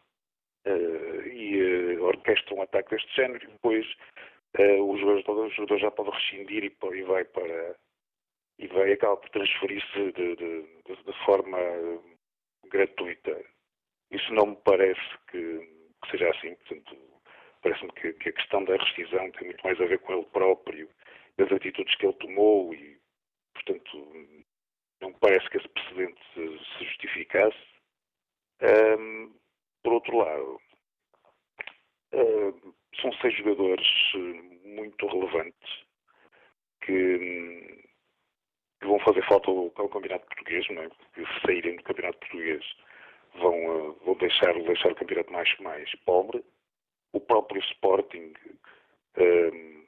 Uh, 0.67 1.27
e 1.29 1.97
uh, 1.97 2.05
orquestra 2.05 2.55
um 2.55 2.63
ataque 2.63 2.91
deste 2.91 3.17
género, 3.17 3.43
e 3.43 3.53
depois 3.53 3.87
uh, 4.59 4.83
o, 4.83 4.99
jogador, 4.99 5.47
o 5.47 5.51
jogador 5.51 5.79
já 5.79 5.91
pode 5.91 6.11
rescindir 6.11 6.65
e, 6.65 6.97
e 6.97 7.03
vai 7.03 7.25
para. 7.25 7.77
e 8.59 8.67
vai 8.67 8.93
acaba 8.93 9.17
por 9.17 9.31
transferir-se 9.31 10.13
de, 10.13 10.13
de, 10.13 10.37
de, 10.37 11.03
de, 11.03 11.25
forma 11.25 11.59
gratuita. 12.69 13.43
Isso 14.11 14.35
não 14.35 14.49
me 14.49 14.57
parece 14.57 15.01
que, 15.31 15.59
que 16.03 16.11
seja 16.11 16.29
assim, 16.29 16.55
portanto, 16.57 16.97
parece-me 17.63 17.93
que, 17.93 18.13
que 18.15 18.29
a 18.29 18.33
questão 18.33 18.65
da 18.65 18.77
rescisão 18.77 19.31
tem 19.33 19.47
muito 19.47 19.63
mais 19.65 19.81
a 19.81 19.87
ver 19.87 19.99
com 20.01 20.13
ele 20.13 20.27
próprio 20.27 20.91
das 21.41 21.53
atitudes 21.53 21.95
que 21.97 22.07
ele 22.07 22.15
tomou 22.15 22.75
e, 22.75 23.01
portanto, 23.55 24.47
não 25.01 25.13
parece 25.15 25.49
que 25.49 25.57
esse 25.57 25.69
precedente 25.69 26.21
se 26.35 26.85
justificasse. 26.85 27.59
Um, 28.99 29.35
por 29.83 29.95
outro 29.95 30.19
lado, 30.19 30.61
um, 32.13 32.75
são 33.01 33.13
seis 33.15 33.35
jogadores 33.37 33.87
muito 34.65 35.07
relevantes 35.07 35.85
que, 36.83 37.83
que 38.81 38.87
vão 38.87 38.99
fazer 39.01 39.27
falta 39.27 39.51
ao, 39.51 39.71
campeonato 39.89 40.27
português, 40.27 40.69
não 40.69 40.83
é? 40.83 40.89
Porque 40.89 41.25
se 41.25 41.41
saírem 41.47 41.77
do 41.77 41.83
campeonato 41.85 42.19
português 42.19 42.65
vão, 43.37 43.67
uh, 43.67 43.93
vão 44.05 44.15
deixar, 44.17 44.53
deixar 44.53 44.93
o 44.93 44.97
campeonato 44.97 45.33
mais, 45.33 45.59
mais 45.61 45.91
pobre. 46.05 46.45
O 47.13 47.21
próprio 47.21 47.61
Sporting 47.63 48.35
um, 49.17 49.80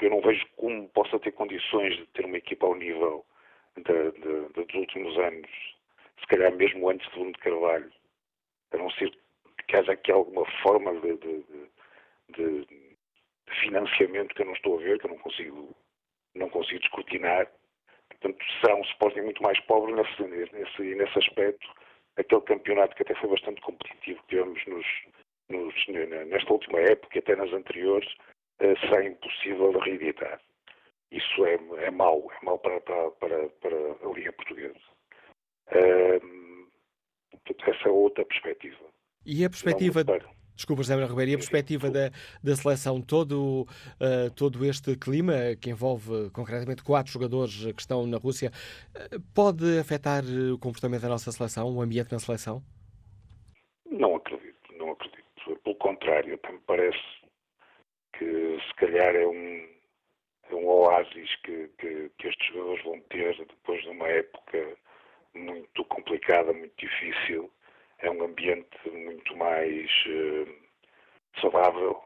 eu 0.00 0.10
não 0.10 0.20
vejo 0.20 0.46
como 0.56 0.88
possa 0.90 1.18
ter 1.18 1.32
condições 1.32 1.96
de 1.96 2.06
ter 2.08 2.24
uma 2.24 2.36
equipa 2.36 2.66
ao 2.66 2.74
nível 2.74 3.24
de, 3.76 3.82
de, 3.82 4.48
de, 4.48 4.64
dos 4.64 4.74
últimos 4.74 5.18
anos, 5.18 5.50
se 6.20 6.26
calhar 6.26 6.52
mesmo 6.52 6.88
antes 6.88 7.06
de 7.08 7.14
Bruno 7.14 7.32
de 7.32 7.38
Carvalho, 7.38 7.92
a 8.72 8.76
não 8.76 8.90
ser 8.90 9.10
que 9.68 9.76
haja 9.76 9.92
aqui 9.92 10.12
alguma 10.12 10.44
forma 10.62 10.92
de, 11.00 11.44
financiamento 13.60 14.34
que 14.34 14.42
eu 14.42 14.46
não 14.46 14.52
estou 14.52 14.78
a 14.78 14.82
ver, 14.82 14.98
que 14.98 15.06
eu 15.06 15.10
não 15.10 15.18
consigo, 15.18 15.76
não 16.34 16.48
consigo 16.50 16.80
descortinar. 16.80 17.50
Portanto, 18.08 18.44
será 18.60 18.76
um 18.76 18.82
Sporting 18.82 19.22
muito 19.22 19.42
mais 19.42 19.58
pobre 19.60 19.92
nesse, 19.92 20.22
nesse, 20.22 20.94
nesse 20.94 21.18
aspecto. 21.18 21.66
Aquele 22.16 22.40
campeonato 22.42 22.94
que 22.96 23.02
até 23.02 23.14
foi 23.14 23.28
bastante 23.30 23.60
competitivo 23.60 24.22
que 24.22 24.28
tivemos 24.28 24.64
nos, 24.66 24.86
nos, 25.48 25.86
nesta 26.28 26.52
última 26.52 26.80
época 26.80 27.16
e 27.16 27.18
até 27.18 27.36
nas 27.36 27.52
anteriores, 27.52 28.08
eh, 28.60 28.74
será 28.80 29.04
impossível 29.04 29.72
de 29.72 29.78
reeditar. 29.90 30.40
Isso 31.10 31.46
é, 31.46 31.54
é 31.84 31.90
mau, 31.90 32.30
é 32.32 32.44
mau 32.44 32.58
para, 32.58 32.80
para, 32.80 33.10
para, 33.12 33.48
para 33.48 33.76
a 33.76 34.12
Liga 34.12 34.32
Portuguesa. 34.32 34.74
essa 37.66 37.88
é 37.88 37.90
outra 37.90 38.24
perspectiva. 38.24 38.84
E 39.24 39.44
a 39.44 39.50
perspectiva. 39.50 40.04
Desculpa, 40.56 40.82
José 40.82 40.94
Manuel 40.94 41.10
Ribeiro, 41.10 41.32
e 41.32 41.34
a 41.34 41.38
perspectiva 41.38 41.90
da, 41.90 42.10
da 42.42 42.56
seleção, 42.56 43.02
todo, 43.02 43.66
uh, 44.00 44.30
todo 44.34 44.64
este 44.64 44.96
clima 44.96 45.34
que 45.60 45.68
envolve 45.68 46.30
concretamente 46.30 46.82
quatro 46.82 47.12
jogadores 47.12 47.52
que 47.74 47.80
estão 47.80 48.06
na 48.06 48.16
Rússia, 48.16 48.50
uh, 48.94 49.20
pode 49.34 49.78
afetar 49.78 50.24
o 50.24 50.58
comportamento 50.58 51.02
da 51.02 51.10
nossa 51.10 51.30
seleção, 51.30 51.76
o 51.76 51.82
ambiente 51.82 52.10
na 52.10 52.18
seleção? 52.18 52.62
Não 53.90 54.16
acredito, 54.16 54.72
não 54.78 54.92
acredito. 54.92 55.22
Pelo 55.62 55.76
contrário, 55.76 56.34
até 56.36 56.50
me 56.50 56.58
parece 56.60 56.98
que 58.18 58.58
se 58.66 58.74
calhar 58.74 59.14
é 59.14 59.26
um, 59.26 59.68
é 60.50 60.54
um 60.54 60.66
oásis 60.66 61.34
que, 61.42 61.68
que, 61.78 62.10
que 62.18 62.28
estes 62.28 62.46
jogadores 62.48 62.84
vão 62.84 63.00
ter 63.02 63.36
depois 63.36 63.82
de 63.82 63.88
uma 63.88 64.08
época 64.08 64.76
muito 65.34 65.84
complicada, 65.86 66.52
muito 66.52 66.74
difícil. 66.76 67.50
É 67.98 68.10
um 68.10 68.24
ambiente 68.24 68.90
muito 68.90 69.36
mais 69.36 69.90
uh, 70.06 71.40
saudável 71.40 72.02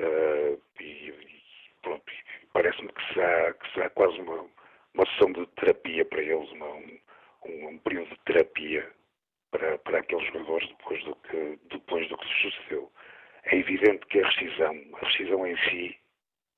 uh, 0.00 0.62
e, 0.80 1.08
e, 1.10 1.42
pronto, 1.82 2.04
parece-me 2.52 2.92
que 2.92 3.14
será, 3.14 3.52
que 3.54 3.72
será 3.72 3.90
quase 3.90 4.20
uma, 4.20 4.46
uma 4.94 5.06
sessão 5.06 5.32
de 5.32 5.46
terapia 5.58 6.04
para 6.04 6.22
eles, 6.22 6.50
uma, 6.52 6.68
um, 6.68 6.98
um, 7.44 7.78
período 7.78 8.10
de 8.10 8.20
terapia 8.24 8.92
para, 9.50 9.78
para 9.78 9.98
aqueles 10.00 10.26
jogadores 10.26 10.68
depois 10.68 11.04
do 11.04 11.16
que, 11.16 11.58
depois 11.70 12.08
do 12.08 12.18
que 12.18 12.26
se 12.26 12.50
sucedeu. 12.50 12.92
É 13.46 13.56
evidente 13.56 14.04
que 14.06 14.20
a 14.20 14.26
rescisão, 14.26 14.76
a 14.94 15.06
rescisão 15.06 15.46
em 15.46 15.56
si, 15.68 15.96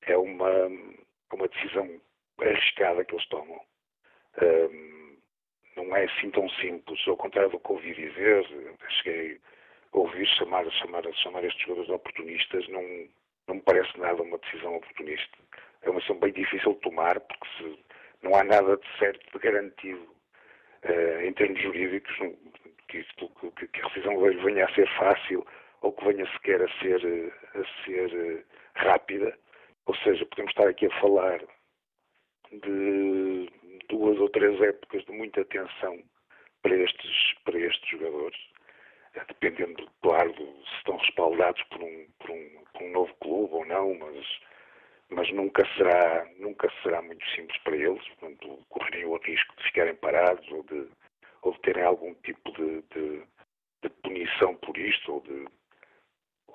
é 0.03 0.17
uma, 0.17 0.67
uma 1.31 1.47
decisão 1.47 2.01
arriscada 2.41 3.05
que 3.05 3.13
eles 3.13 3.27
tomam. 3.27 3.61
Um, 4.41 5.17
não 5.75 5.95
é 5.95 6.05
assim 6.05 6.31
tão 6.31 6.49
simples. 6.49 6.99
Ao 7.07 7.17
contrário 7.17 7.51
do 7.51 7.59
que 7.59 7.71
ouvi 7.71 7.93
dizer, 7.93 8.45
cheguei 9.01 9.39
a 9.93 9.97
ouvir 9.97 10.25
chamar, 10.27 10.69
chamar, 10.71 11.03
chamar 11.13 11.43
estes 11.43 11.61
jogadores 11.61 11.89
oportunistas, 11.89 12.67
não, 12.69 12.83
não 13.47 13.55
me 13.55 13.61
parece 13.61 13.97
nada 13.99 14.21
uma 14.21 14.37
decisão 14.39 14.75
oportunista. 14.75 15.37
É 15.83 15.89
uma 15.89 15.99
decisão 15.99 16.19
bem 16.19 16.33
difícil 16.33 16.73
de 16.73 16.79
tomar, 16.79 17.19
porque 17.19 17.47
se, 17.57 17.79
não 18.23 18.35
há 18.35 18.43
nada 18.43 18.77
de 18.77 18.97
certo, 18.97 19.31
de 19.31 19.39
garantido, 19.39 20.15
uh, 20.85 21.21
em 21.21 21.33
termos 21.33 21.61
jurídicos, 21.61 22.15
que, 22.87 23.03
que, 23.03 23.67
que 23.67 23.81
a 23.81 23.87
rescisão 23.87 24.19
venha 24.19 24.65
a 24.65 24.73
ser 24.73 24.87
fácil 24.97 25.45
ou 25.81 25.93
que 25.93 26.05
venha 26.05 26.25
sequer 26.33 26.61
a 26.61 26.79
ser, 26.79 27.33
a 27.55 27.83
ser 27.85 28.45
rápida. 28.75 29.37
Ou 29.85 29.95
seja, 29.97 30.25
podemos 30.25 30.51
estar 30.51 30.67
aqui 30.67 30.85
a 30.85 30.99
falar 30.99 31.41
de 32.51 33.49
duas 33.89 34.19
ou 34.19 34.29
três 34.29 34.59
épocas 34.61 35.03
de 35.05 35.11
muita 35.11 35.41
atenção 35.41 36.01
para 36.61 36.75
estes, 36.75 37.33
para 37.43 37.59
estes 37.59 37.89
jogadores, 37.89 38.37
eh, 39.15 39.25
dependendo, 39.27 39.89
claro, 40.01 40.33
se 40.33 40.75
estão 40.77 40.97
respaldados 40.97 41.61
por 41.63 41.81
um, 41.81 42.07
por 42.19 42.31
um, 42.31 42.63
por 42.73 42.83
um 42.83 42.91
novo 42.91 43.13
clube 43.15 43.53
ou 43.53 43.65
não, 43.65 43.93
mas, 43.95 44.39
mas 45.09 45.31
nunca, 45.31 45.65
será, 45.75 46.27
nunca 46.37 46.69
será 46.83 47.01
muito 47.01 47.25
simples 47.31 47.57
para 47.63 47.77
eles, 47.77 48.07
portanto, 48.09 48.65
correriam 48.69 49.11
o 49.11 49.17
risco 49.17 49.55
de 49.57 49.63
ficarem 49.63 49.95
parados 49.95 50.47
ou 50.51 50.63
de, 50.63 50.87
ou 51.41 51.53
de 51.53 51.61
terem 51.61 51.83
algum 51.83 52.13
tipo 52.15 52.51
de, 52.51 52.81
de, 52.93 53.23
de 53.81 53.89
punição 54.03 54.55
por 54.55 54.77
isto, 54.77 55.13
ou 55.13 55.21
de, 55.21 55.47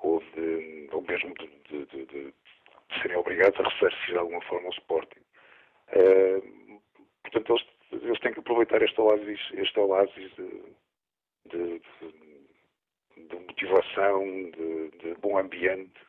ou, 0.05 0.21
de, 0.21 0.41
eh, 0.41 0.89
ou 0.93 1.03
mesmo 1.03 1.35
de, 1.35 1.87
de, 1.87 2.07
de, 2.07 2.35
serem 3.01 3.17
obrigados 3.17 3.59
a 3.59 3.69
ressarcir 3.69 4.13
de 4.13 4.19
alguma 4.19 4.43
forma 4.43 4.69
o 4.69 4.73
Sporting. 4.73 5.21
Uh, 5.89 6.81
portanto, 7.23 7.53
eles, 7.91 8.05
eles, 8.05 8.21
têm 8.21 8.33
que 8.33 8.41
aproveitar 8.41 8.83
este 8.83 9.01
oásis, 9.01 9.41
este 9.55 9.81
oásis 9.81 10.33
de, 10.35 11.81
motivação, 13.47 14.25
de, 14.51 15.15
bom 15.21 15.39
ambiente 15.39 16.01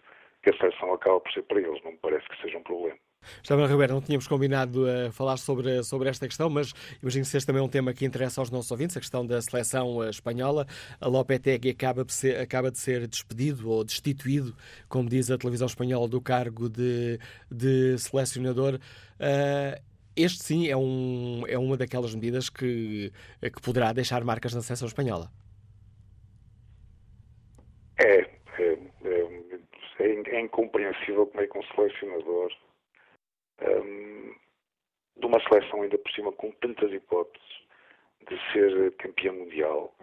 que 0.44 0.50
a 0.50 0.58
seleção 0.58 0.94
acaba 0.94 1.20
por 1.20 1.32
ser 1.32 1.44
para 1.44 1.60
eles. 1.60 1.82
Não 1.84 1.92
me 1.92 1.98
parece 1.98 2.28
que 2.28 2.42
seja 2.42 2.58
um 2.58 2.64
problema. 2.64 3.00
Estava 3.42 3.68
Ribeiro, 3.68 3.94
não 3.94 4.02
tínhamos 4.02 4.28
combinado 4.28 4.86
a 4.90 5.12
falar 5.12 5.38
sobre, 5.38 5.84
sobre 5.84 6.10
esta 6.10 6.28
questão, 6.28 6.50
mas 6.50 6.74
imagino 7.02 7.26
que 7.26 7.32
seja 7.32 7.46
também 7.46 7.62
um 7.62 7.70
tema 7.70 7.94
que 7.94 8.06
interessa 8.06 8.42
aos 8.42 8.50
nossos 8.50 8.72
ouvintes, 8.72 8.96
a 8.98 9.00
questão 9.00 9.26
da 9.26 9.42
seleção 9.42 10.04
eh, 10.04 10.10
espanhola. 10.10 10.68
A 11.00 11.08
Lopetegui 11.08 11.70
acaba 11.70 12.06
acaba 12.42 12.72
de 12.72 12.80
ser 12.80 13.08
despedido 13.08 13.70
ou 13.70 13.84
destituído, 13.84 14.56
como 14.88 15.10
diz 15.10 15.30
a 15.30 15.38
televisão 15.38 15.68
espanhola, 15.68 16.08
do 16.08 16.22
cargo 16.22 16.70
de, 16.70 17.20
de 17.52 17.98
selecionador. 17.98 18.76
Uh, 18.76 19.82
este 20.16 20.44
sim 20.44 20.70
é, 20.70 20.78
um, 20.78 21.44
é 21.48 21.58
uma 21.58 21.76
daquelas 21.76 22.16
medidas 22.16 22.50
que, 22.50 23.12
que 23.42 23.62
poderá 23.62 23.92
deixar 23.92 24.24
marcas 24.24 24.54
na 24.54 24.62
seleção 24.62 24.88
espanhola. 24.88 25.30
É, 27.98 28.22
é, 28.60 28.78
é, 30.00 30.38
é 30.38 30.42
incompreensível 30.42 31.28
como 31.28 31.42
é 31.42 31.48
que 31.48 31.58
um 31.58 31.64
selecionador 31.76 32.52
um, 33.62 34.36
de 35.18 35.26
uma 35.26 35.40
seleção 35.42 35.82
ainda 35.82 35.98
por 35.98 36.12
cima 36.12 36.32
com 36.34 36.52
tantas 36.52 36.92
hipóteses 36.92 37.66
de 38.28 38.52
ser 38.52 38.92
campeã 38.98 39.32
mundial, 39.32 39.94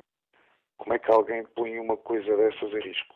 como 0.78 0.94
é 0.94 0.98
que 0.98 1.10
alguém 1.10 1.44
põe 1.54 1.78
uma 1.78 1.96
coisa 1.96 2.36
dessas 2.36 2.74
a 2.74 2.78
risco? 2.78 3.14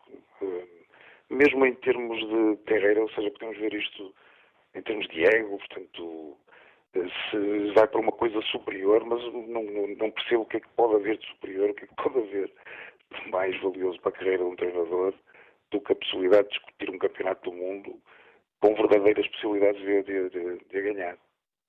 Mesmo 1.31 1.67
em 1.67 1.75
termos 1.75 2.19
de 2.19 2.57
carreira, 2.65 3.01
ou 3.01 3.11
seja, 3.11 3.31
podemos 3.31 3.59
ver 3.59 3.75
isto 3.75 4.15
em 4.75 4.83
termos 4.83 5.09
de 5.09 5.25
ego, 5.25 5.59
portanto, 5.59 6.37
se 6.93 7.73
vai 7.75 7.87
para 7.89 8.01
uma 8.01 8.13
coisa 8.13 8.41
superior, 8.43 9.05
mas 9.05 9.23
não, 9.33 9.63
não, 9.63 9.87
não, 9.89 10.11
percebo 10.11 10.43
o 10.43 10.47
que 10.47 10.59
é 10.59 10.61
que 10.61 10.69
pode 10.71 10.95
haver 10.97 11.19
de 11.19 11.27
superior, 11.27 11.71
o 11.71 11.75
que 11.75 11.85
é 11.85 11.87
que 11.87 11.95
pode 11.95 12.19
haver 12.19 12.53
de 13.11 13.31
mais 13.31 13.61
valioso 13.61 14.01
para 14.01 14.11
a 14.11 14.15
carreira 14.15 14.39
de 14.39 14.51
um 14.51 14.57
treinador 14.57 15.15
do 15.71 15.81
que 15.81 15.93
a 15.93 15.97
possibilidade 15.97 16.49
de 16.49 16.55
discutir 16.55 16.91
um 16.91 16.99
campeonato 16.99 17.51
do 17.51 17.57
mundo 17.57 18.01
com 18.61 18.75
verdadeiras 18.75 19.27
possibilidades 19.29 19.81
de, 19.81 20.03
de, 20.03 20.31
de, 20.31 20.65
de 20.65 20.83
ganhar. 20.83 21.19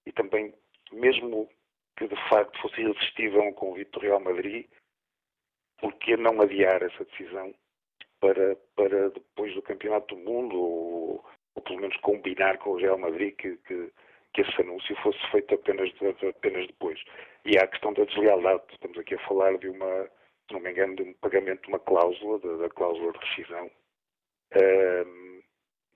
E 0.05 0.11
também, 0.11 0.53
mesmo 0.91 1.49
que 1.97 2.07
de 2.07 2.29
facto 2.29 2.59
fosse 2.61 2.81
irresistível 2.81 3.41
um 3.41 3.53
convite 3.53 3.91
do 3.91 3.99
Real 3.99 4.19
Madrid, 4.19 4.67
por 5.79 5.93
que 5.93 6.15
não 6.17 6.41
adiar 6.41 6.81
essa 6.81 7.05
decisão 7.05 7.53
para, 8.19 8.55
para 8.75 9.09
depois 9.09 9.53
do 9.53 9.61
Campeonato 9.61 10.15
do 10.15 10.21
Mundo, 10.21 10.55
ou, 10.55 11.25
ou 11.55 11.61
pelo 11.61 11.79
menos 11.79 11.95
combinar 11.97 12.57
com 12.59 12.71
o 12.71 12.77
Real 12.77 12.97
Madrid 12.97 13.35
que, 13.35 13.57
que, 13.57 13.91
que 14.33 14.41
esse 14.41 14.61
anúncio 14.61 14.95
fosse 14.97 15.19
feito 15.31 15.53
apenas, 15.55 15.89
apenas 16.27 16.67
depois. 16.67 16.99
E 17.45 17.57
há 17.57 17.63
a 17.63 17.67
questão 17.67 17.93
da 17.93 18.05
deslealdade. 18.05 18.63
Estamos 18.71 18.97
aqui 18.97 19.15
a 19.15 19.27
falar 19.27 19.57
de 19.57 19.69
uma, 19.69 20.09
se 20.47 20.53
não 20.53 20.59
me 20.59 20.71
engano, 20.71 20.95
de 20.95 21.03
um 21.03 21.13
pagamento 21.13 21.61
de 21.63 21.69
uma 21.69 21.79
cláusula, 21.79 22.39
da 22.57 22.69
cláusula 22.69 23.11
de 23.13 23.19
rescisão. 23.19 23.71
Um, 24.55 25.36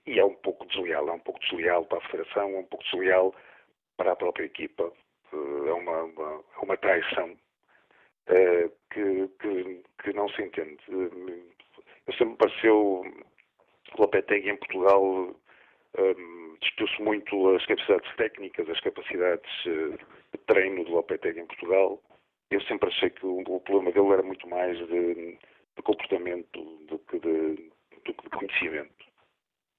e 0.06 0.18
é 0.18 0.24
um 0.24 0.34
pouco 0.34 0.66
desleal, 0.66 1.08
é 1.08 1.12
um 1.12 1.20
pouco 1.20 1.40
desleal 1.40 1.84
para 1.84 1.98
a 1.98 2.08
Federação, 2.08 2.50
é 2.50 2.58
um 2.58 2.64
pouco 2.64 2.84
desleal 2.84 3.34
para 3.96 4.12
a 4.12 4.16
própria 4.16 4.44
equipa, 4.44 4.92
eh, 5.32 5.68
é 5.68 5.72
uma, 5.72 6.02
uma, 6.04 6.44
é 6.56 6.64
uma 6.64 6.76
traição 6.76 7.36
é, 8.26 8.70
que, 8.90 9.28
que, 9.40 9.82
que, 10.02 10.12
não 10.12 10.28
se 10.30 10.42
entende. 10.42 10.78
Eh, 10.88 11.52
eu 12.06 12.12
sempre 12.14 12.26
me 12.26 12.36
pareceu 12.36 13.04
Lopetegui 13.98 14.50
em 14.50 14.56
Portugal 14.56 15.04
um, 15.04 15.34
ehm, 15.98 16.56
despiu-se 16.60 17.02
muito 17.02 17.54
as 17.54 17.64
capacidades 17.66 18.16
técnicas, 18.16 18.68
as 18.68 18.80
capacidades 18.80 19.50
de 19.64 20.38
treino 20.46 20.84
de 20.84 20.90
Lopetegui 20.90 21.40
em 21.40 21.46
Portugal. 21.46 22.02
Eu 22.50 22.60
sempre 22.62 22.88
achei 22.88 23.10
que 23.10 23.24
o, 23.24 23.40
o 23.40 23.60
problema 23.60 23.92
dele 23.92 24.12
era 24.12 24.22
muito 24.22 24.48
mais 24.48 24.76
de, 24.78 25.38
de 25.76 25.82
comportamento 25.82 26.60
do 26.86 26.98
que 26.98 27.18
de, 27.18 27.70
do 28.04 28.14
que 28.14 28.22
de 28.24 28.30
conhecimento. 28.30 29.01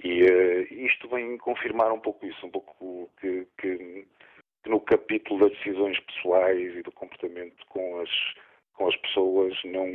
E 0.03 0.23
uh, 0.23 0.73
isto 0.73 1.07
vem 1.07 1.37
confirmar 1.37 1.91
um 1.91 1.99
pouco 1.99 2.25
isso, 2.25 2.45
um 2.45 2.51
pouco 2.51 3.09
que, 3.19 3.47
que, 3.57 4.05
que, 4.63 4.69
no 4.69 4.79
capítulo 4.81 5.39
das 5.39 5.57
decisões 5.57 5.99
pessoais 6.01 6.75
e 6.75 6.81
do 6.81 6.91
comportamento 6.91 7.65
com 7.69 7.99
as, 8.01 8.09
com 8.73 8.87
as 8.87 8.95
pessoas 8.97 9.57
não, 9.63 9.87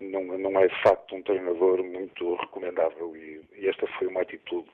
não, 0.00 0.38
não 0.38 0.60
é 0.60 0.68
de 0.68 0.82
facto 0.82 1.14
um 1.14 1.22
treinador 1.22 1.82
muito 1.82 2.34
recomendável 2.36 3.14
e, 3.16 3.42
e 3.56 3.68
esta 3.68 3.86
foi 3.98 4.06
uma 4.06 4.22
atitude 4.22 4.70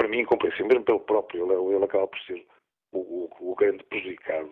para 0.00 0.08
mim 0.08 0.20
incompreensível, 0.20 0.66
mesmo 0.68 0.84
pelo 0.84 1.00
próprio, 1.00 1.44
ele, 1.44 1.74
ele 1.76 1.84
acaba 1.84 2.06
por 2.06 2.18
ser 2.20 2.42
o, 2.90 2.98
o, 2.98 3.50
o 3.52 3.54
grande 3.54 3.84
prejudicado. 3.84 4.48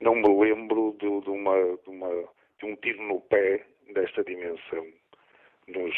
Não 0.00 0.16
me 0.16 0.44
lembro 0.44 0.96
de, 0.98 1.20
de, 1.20 1.30
uma, 1.30 1.54
de, 1.76 1.88
uma, 1.88 2.08
de 2.58 2.66
um 2.66 2.74
tiro 2.76 3.00
no 3.00 3.20
pé 3.20 3.64
desta 3.94 4.24
dimensão 4.24 4.84
nos, 5.72 5.94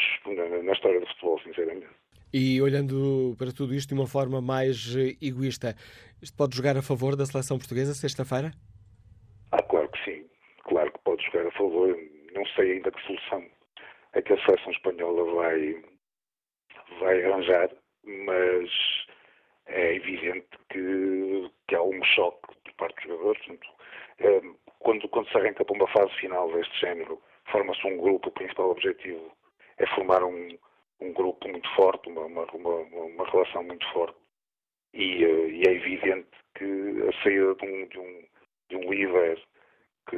na, 0.63 0.73
história 0.73 0.99
do 0.99 1.07
futebol, 1.07 1.39
sinceramente. 1.41 1.87
E 2.33 2.61
olhando 2.61 3.35
para 3.37 3.51
tudo 3.51 3.75
isto 3.75 3.89
de 3.89 3.93
uma 3.93 4.07
forma 4.07 4.41
mais 4.41 4.95
eh, 4.95 5.15
egoísta, 5.21 5.75
isto 6.21 6.35
pode 6.35 6.55
jogar 6.55 6.75
a 6.75 6.81
favor 6.81 7.15
da 7.15 7.25
seleção 7.25 7.57
portuguesa 7.57 7.93
sexta-feira? 7.93 8.51
Ah, 9.51 9.61
claro 9.61 9.87
que 9.89 10.03
sim. 10.03 10.25
Claro 10.63 10.91
que 10.91 10.99
pode 11.03 11.23
jogar 11.25 11.47
a 11.47 11.51
favor. 11.51 11.95
Não 12.33 12.45
sei 12.55 12.73
ainda 12.73 12.91
que 12.91 13.05
solução 13.05 13.45
é 14.13 14.21
que 14.21 14.33
a 14.33 14.45
seleção 14.45 14.71
espanhola 14.71 15.33
vai, 15.35 15.83
vai 16.99 17.23
arranjar, 17.23 17.69
mas 18.03 18.69
é 19.67 19.95
evidente 19.95 20.47
que, 20.71 21.51
que 21.67 21.75
há 21.75 21.83
um 21.83 22.03
choque 22.03 22.47
por 22.63 22.73
parte 22.77 22.95
dos 23.07 23.17
jogadores. 23.17 23.45
Portanto, 23.45 23.69
é, 24.19 24.41
quando, 24.79 25.07
quando 25.09 25.29
se 25.29 25.37
arranca 25.37 25.65
para 25.65 25.75
uma 25.75 25.87
fase 25.87 26.13
final 26.19 26.51
deste 26.53 26.79
género, 26.79 27.21
forma-se 27.51 27.85
um 27.87 27.97
grupo, 27.97 28.29
o 28.29 28.31
principal 28.31 28.71
objetivo 28.71 29.31
é 29.77 29.87
formar 29.87 30.23
um, 30.23 30.57
um 31.01 31.13
grupo 31.13 31.47
muito 31.47 31.69
forte, 31.75 32.09
uma, 32.09 32.25
uma, 32.25 32.45
uma, 32.53 32.75
uma 32.75 33.29
relação 33.29 33.63
muito 33.63 33.85
forte. 33.91 34.17
E, 34.93 35.25
uh, 35.25 35.49
e, 35.49 35.63
é 35.67 35.71
evidente 35.71 36.29
que 36.55 36.63
a 36.63 37.23
saída 37.23 37.55
de 37.55 37.65
um, 37.65 37.87
de 37.87 37.99
um, 37.99 38.23
de 38.69 38.75
um 38.75 38.93
líder 38.93 39.41
que 40.09 40.15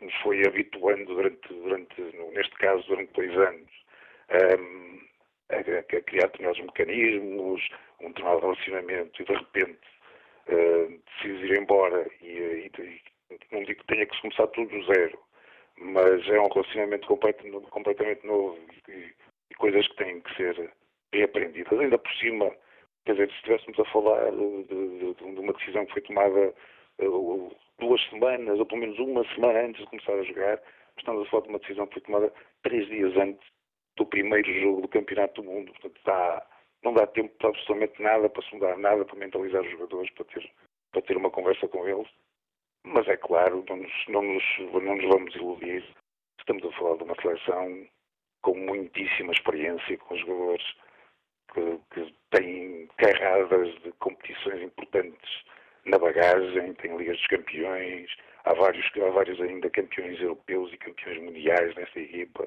nos 0.00 0.14
foi 0.22 0.46
habituando 0.46 1.06
durante, 1.06 1.48
durante 1.48 2.02
neste 2.34 2.54
caso, 2.56 2.86
durante 2.86 3.12
dois 3.12 3.36
anos, 3.38 3.70
um, 4.58 5.00
a, 5.50 5.56
a, 5.56 5.82
criar 6.02 6.26
determinados 6.26 6.60
mecanismos, 6.60 7.68
um 8.00 8.08
determinado 8.08 8.40
relacionamento 8.40 9.22
e 9.22 9.24
de 9.24 9.32
repente 9.32 9.80
uh, 10.48 11.02
decidir 11.06 11.52
ir 11.52 11.58
embora 11.58 12.06
e, 12.20 12.26
e, 12.26 12.70
e, 12.78 13.00
não 13.52 13.64
digo 13.64 13.80
que 13.80 13.86
tenha 13.86 14.06
que 14.06 14.20
começar 14.20 14.46
tudo 14.48 14.68
do 14.68 14.84
zero, 14.92 15.18
mas 15.78 16.28
é 16.28 16.40
um 16.40 16.48
relacionamento 16.48 17.06
completamente, 17.06 18.26
novo 18.26 18.58
e, 18.88 18.92
e, 18.92 19.54
coisas 19.56 19.86
que 19.88 19.96
têm 19.96 20.20
que 20.20 20.36
ser 20.36 20.72
reaprendidas. 21.12 21.78
Ainda 21.78 21.98
por 21.98 22.12
cima, 22.14 22.50
quer 23.04 23.12
dizer, 23.12 23.30
se 23.30 23.36
estivéssemos 23.36 23.78
a 23.78 23.84
falar 23.86 24.30
de, 24.30 24.64
de, 24.64 25.14
de 25.14 25.40
uma 25.40 25.52
decisão 25.52 25.86
que 25.86 25.92
foi 25.92 26.02
tomada 26.02 26.54
uh, 27.00 27.56
duas 27.78 28.00
semanas, 28.08 28.58
ou 28.58 28.66
pelo 28.66 28.80
menos 28.80 28.98
uma 28.98 29.24
semana 29.34 29.60
antes 29.60 29.80
de 29.80 29.90
começar 29.90 30.14
a 30.14 30.22
jogar, 30.22 30.60
estamos 30.96 31.26
a 31.26 31.30
falar 31.30 31.42
de 31.42 31.48
uma 31.50 31.58
decisão 31.58 31.86
que 31.86 31.94
foi 31.94 32.02
tomada 32.02 32.32
três 32.62 32.86
dias 32.86 33.16
antes 33.16 33.46
do 33.96 34.06
primeiro 34.06 34.52
jogo 34.60 34.82
do 34.82 34.88
Campeonato 34.88 35.42
do 35.42 35.48
Mundo. 35.48 35.72
Portanto, 35.72 36.00
dá, 36.04 36.46
não 36.82 36.94
dá 36.94 37.06
tempo 37.06 37.34
para 37.38 37.50
absolutamente 37.50 38.00
nada, 38.02 38.28
para 38.28 38.42
sondar 38.42 38.78
nada, 38.78 39.04
para 39.04 39.16
mentalizar 39.16 39.62
os 39.62 39.70
jogadores, 39.70 40.10
para 40.12 40.24
ter, 40.26 40.50
para 40.92 41.02
ter 41.02 41.16
uma 41.16 41.30
conversa 41.30 41.68
com 41.68 41.86
eles. 41.86 42.08
Mas 42.84 43.08
é 43.08 43.16
claro, 43.16 43.64
não 43.68 43.76
nos, 43.76 43.92
não 44.08 44.22
nos, 44.22 44.44
não 44.72 44.96
nos 44.96 45.08
vamos 45.08 45.34
iludir. 45.34 45.84
Estamos 46.38 46.64
a 46.64 46.72
falar 46.78 46.96
de 46.98 47.04
uma 47.04 47.14
seleção 47.20 47.86
com 48.42 48.54
muitíssima 48.54 49.32
experiência, 49.32 49.96
com 49.98 50.16
jogadores 50.16 50.64
que, 51.52 51.80
que 51.94 52.14
têm 52.30 52.88
carradas 52.98 53.74
de 53.82 53.92
competições 53.92 54.62
importantes 54.62 55.44
na 55.86 55.98
bagagem, 55.98 56.74
têm 56.74 56.96
Ligas 56.96 57.16
dos 57.16 57.26
Campeões, 57.26 58.10
há 58.44 58.54
vários, 58.54 58.86
há 58.96 59.10
vários 59.10 59.40
ainda 59.40 59.70
campeões 59.70 60.20
europeus 60.20 60.72
e 60.72 60.78
campeões 60.78 61.22
mundiais 61.22 61.74
nessa 61.74 61.98
equipa. 61.98 62.46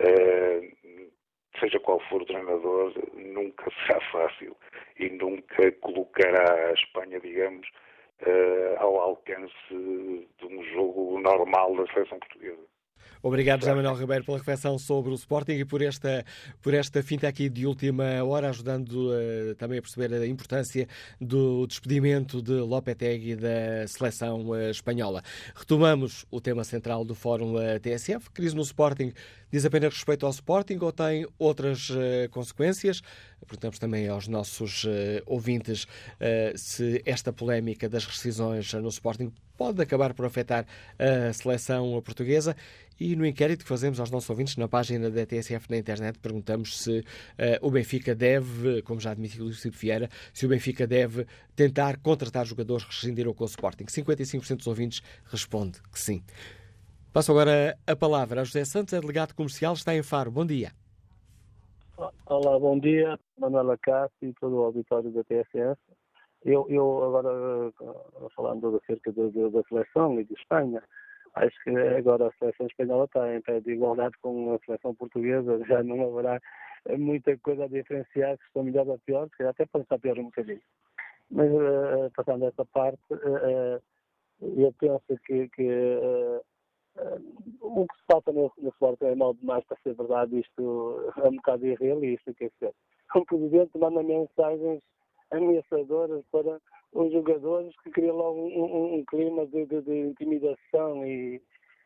Uh, 0.00 1.10
seja 1.58 1.78
qual 1.80 2.00
for 2.08 2.22
o 2.22 2.26
treinador, 2.26 2.92
nunca 3.14 3.70
será 3.86 4.00
fácil 4.10 4.56
e 4.98 5.08
nunca 5.10 5.70
colocará 5.72 6.68
a 6.68 6.72
Espanha, 6.72 7.20
digamos, 7.20 7.68
uh, 8.22 8.80
ao 8.80 8.98
alcance 9.00 9.54
de 9.70 10.46
um 10.46 10.62
jogo 10.72 11.20
normal 11.20 11.76
da 11.76 11.86
seleção 11.92 12.18
portuguesa. 12.18 12.74
Obrigado, 13.26 13.60
José 13.60 13.74
Manuel 13.74 13.94
Ribeiro, 13.94 14.22
pela 14.22 14.36
reflexão 14.36 14.78
sobre 14.78 15.10
o 15.10 15.14
Sporting 15.14 15.54
e 15.54 15.64
por 15.64 15.80
esta, 15.80 16.22
por 16.60 16.74
esta 16.74 17.02
finta 17.02 17.26
aqui 17.26 17.48
de 17.48 17.66
última 17.66 18.22
hora, 18.22 18.50
ajudando 18.50 19.10
uh, 19.10 19.54
também 19.54 19.78
a 19.78 19.82
perceber 19.82 20.12
a 20.12 20.26
importância 20.26 20.86
do 21.18 21.66
despedimento 21.66 22.42
de 22.42 22.52
Lopetegui 22.52 23.34
da 23.34 23.86
seleção 23.86 24.50
uh, 24.50 24.68
espanhola. 24.68 25.22
Retomamos 25.54 26.26
o 26.30 26.38
tema 26.38 26.64
central 26.64 27.02
do 27.02 27.14
Fórum 27.14 27.54
uh, 27.54 27.80
TSF. 27.80 28.30
Crise 28.30 28.54
no 28.54 28.60
Sporting 28.60 29.10
diz 29.50 29.64
apenas 29.64 29.94
respeito 29.94 30.26
ao 30.26 30.30
Sporting 30.30 30.78
ou 30.82 30.92
tem 30.92 31.26
outras 31.38 31.88
consequências? 32.32 33.00
Perguntamos 33.44 33.78
também 33.78 34.08
aos 34.08 34.28
nossos 34.28 34.84
uh, 34.84 34.88
ouvintes 35.26 35.84
uh, 35.84 36.56
se 36.56 37.02
esta 37.04 37.32
polémica 37.32 37.88
das 37.88 38.04
rescisões 38.04 38.72
no 38.74 38.88
Sporting 38.88 39.32
pode 39.56 39.80
acabar 39.80 40.14
por 40.14 40.26
afetar 40.26 40.66
a 40.98 41.32
seleção 41.32 42.00
portuguesa. 42.02 42.56
E 42.98 43.16
no 43.16 43.26
inquérito 43.26 43.64
que 43.64 43.68
fazemos 43.68 43.98
aos 43.98 44.10
nossos 44.10 44.30
ouvintes 44.30 44.56
na 44.56 44.68
página 44.68 45.10
da 45.10 45.26
TSF 45.26 45.68
na 45.68 45.76
internet, 45.76 46.18
perguntamos 46.18 46.82
se 46.82 47.00
uh, 47.00 47.04
o 47.60 47.70
Benfica 47.70 48.14
deve, 48.14 48.82
como 48.82 49.00
já 49.00 49.10
admitiu 49.10 49.44
o 49.44 49.48
Lucido 49.48 49.76
Vieira, 49.76 50.08
se 50.32 50.46
o 50.46 50.48
Benfica 50.48 50.86
deve 50.86 51.26
tentar 51.56 51.96
contratar 51.98 52.46
jogadores 52.46 52.84
que 52.84 52.92
rescindiram 52.92 53.34
com 53.34 53.42
o 53.42 53.46
Sporting. 53.46 53.84
55% 53.84 54.56
dos 54.58 54.66
ouvintes 54.66 55.02
responde 55.26 55.80
que 55.92 55.98
sim. 55.98 56.22
Passo 57.12 57.32
agora 57.32 57.76
a 57.86 57.96
palavra 57.96 58.40
a 58.40 58.44
José 58.44 58.64
Santos, 58.64 58.94
é 58.94 59.00
delegado 59.00 59.34
comercial, 59.34 59.74
está 59.74 59.94
em 59.94 60.02
Faro. 60.02 60.30
Bom 60.30 60.46
dia. 60.46 60.72
Olá, 61.96 62.58
bom 62.58 62.76
dia, 62.76 63.16
Manuela 63.38 63.78
Cássio 63.78 64.28
e 64.28 64.32
todo 64.34 64.56
o 64.56 64.64
auditório 64.64 65.12
da 65.12 65.22
TSF. 65.22 65.80
Eu, 66.44 66.66
eu 66.68 67.04
agora, 67.04 67.72
falando 68.34 68.76
acerca 68.76 69.12
da, 69.12 69.22
da 69.28 69.62
seleção 69.68 70.20
e 70.20 70.24
de 70.24 70.34
Espanha, 70.34 70.82
acho 71.34 71.56
que 71.62 71.70
agora 71.70 72.26
a 72.26 72.32
seleção 72.32 72.66
espanhola 72.66 73.04
está 73.04 73.32
em 73.32 73.40
pé 73.42 73.60
de 73.60 73.72
igualdade 73.72 74.16
com 74.20 74.54
a 74.54 74.58
seleção 74.66 74.92
portuguesa, 74.96 75.62
já 75.68 75.84
não 75.84 76.08
haverá 76.08 76.40
muita 76.98 77.38
coisa 77.38 77.64
a 77.64 77.68
diferenciar, 77.68 78.36
se 78.38 78.44
estão 78.44 78.64
melhor 78.64 78.88
ou 78.88 78.98
pior, 78.98 79.28
se 79.36 79.44
até 79.44 79.64
pode 79.64 79.84
estar 79.84 79.98
pior 80.00 80.18
um 80.18 80.24
bocadinho. 80.24 80.60
Mas, 81.30 81.50
uh, 81.50 82.10
passando 82.16 82.46
essa 82.46 82.64
parte, 82.66 83.00
uh, 83.12 83.80
eu 84.40 84.74
penso 84.80 85.20
que, 85.24 85.48
que 85.50 85.62
o 87.74 87.86
que 87.86 87.96
se 87.96 88.02
falta 88.10 88.32
no, 88.32 88.50
no 88.58 88.72
é 89.00 89.14
mal 89.14 89.34
demais 89.34 89.64
para 89.64 89.76
ser 89.82 89.94
verdade, 89.94 90.38
isto 90.38 91.12
é 91.18 91.28
um 91.28 91.36
bocado 91.36 91.66
irrealista, 91.66 92.32
quer 92.34 92.50
dizer, 92.50 92.74
o 93.14 93.24
Presidente 93.24 93.78
manda 93.78 94.02
mensagens 94.02 94.82
ameaçadoras 95.30 96.24
para 96.30 96.60
os 96.92 97.12
jogadores 97.12 97.74
que 97.82 97.90
criam 97.90 98.16
logo 98.16 98.40
um, 98.40 98.64
um, 98.64 98.94
um 98.94 99.04
clima 99.04 99.46
de, 99.46 99.66
de, 99.66 99.82
de, 99.82 99.98
intimidação 100.00 101.04
e, 101.04 101.42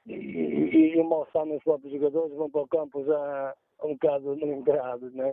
e, 0.06 0.12
e, 0.14 0.98
e 0.98 1.02
mal 1.02 1.26
nos 1.46 1.62
próprios 1.62 1.92
jogadores, 1.92 2.36
vão 2.36 2.50
para 2.50 2.62
o 2.62 2.68
campo 2.68 3.04
já 3.04 3.54
um 3.84 3.92
bocado 3.94 4.34
lembrados, 4.34 5.12
né? 5.14 5.32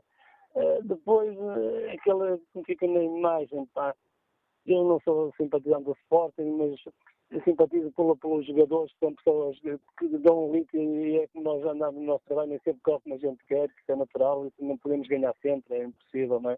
Uh, 0.56 0.82
depois, 0.84 1.38
uh, 1.38 1.91
aquela 1.93 2.38
que 2.53 2.64
fica 2.64 2.88
na 2.88 3.03
imagem, 3.03 3.66
pá, 3.74 3.93
eu 4.66 4.84
não 4.86 4.99
sou 5.01 5.34
simpatizante 5.36 5.84
do 5.84 5.91
Sporting, 6.03 6.56
mas 6.58 6.80
eu 7.32 7.42
simpatizo 7.42 7.92
pelo, 7.94 8.16
pelos 8.18 8.46
jogadores, 8.46 8.92
que 8.94 9.00
são 9.00 9.16
pessoas 9.16 9.60
que, 9.60 10.08
dão 10.20 10.50
um 10.50 10.54
litro 10.54 10.78
e 10.78 11.18
é 11.18 11.28
como 11.28 11.44
nós 11.44 11.66
andamos 11.66 12.00
no 12.00 12.08
nosso 12.08 12.24
trabalho, 12.26 12.50
nem 12.50 12.60
sempre 12.60 12.82
corre 12.84 13.02
como 13.02 13.16
a 13.16 13.18
gente 13.18 13.44
quer, 13.46 13.70
que 13.70 13.92
é 13.92 13.96
natural, 13.96 14.46
isso 14.46 14.64
não 14.64 14.78
podemos 14.78 15.08
ganhar 15.08 15.36
sempre, 15.42 15.76
é 15.76 15.84
impossível, 15.84 16.40
não 16.40 16.52
é? 16.52 16.58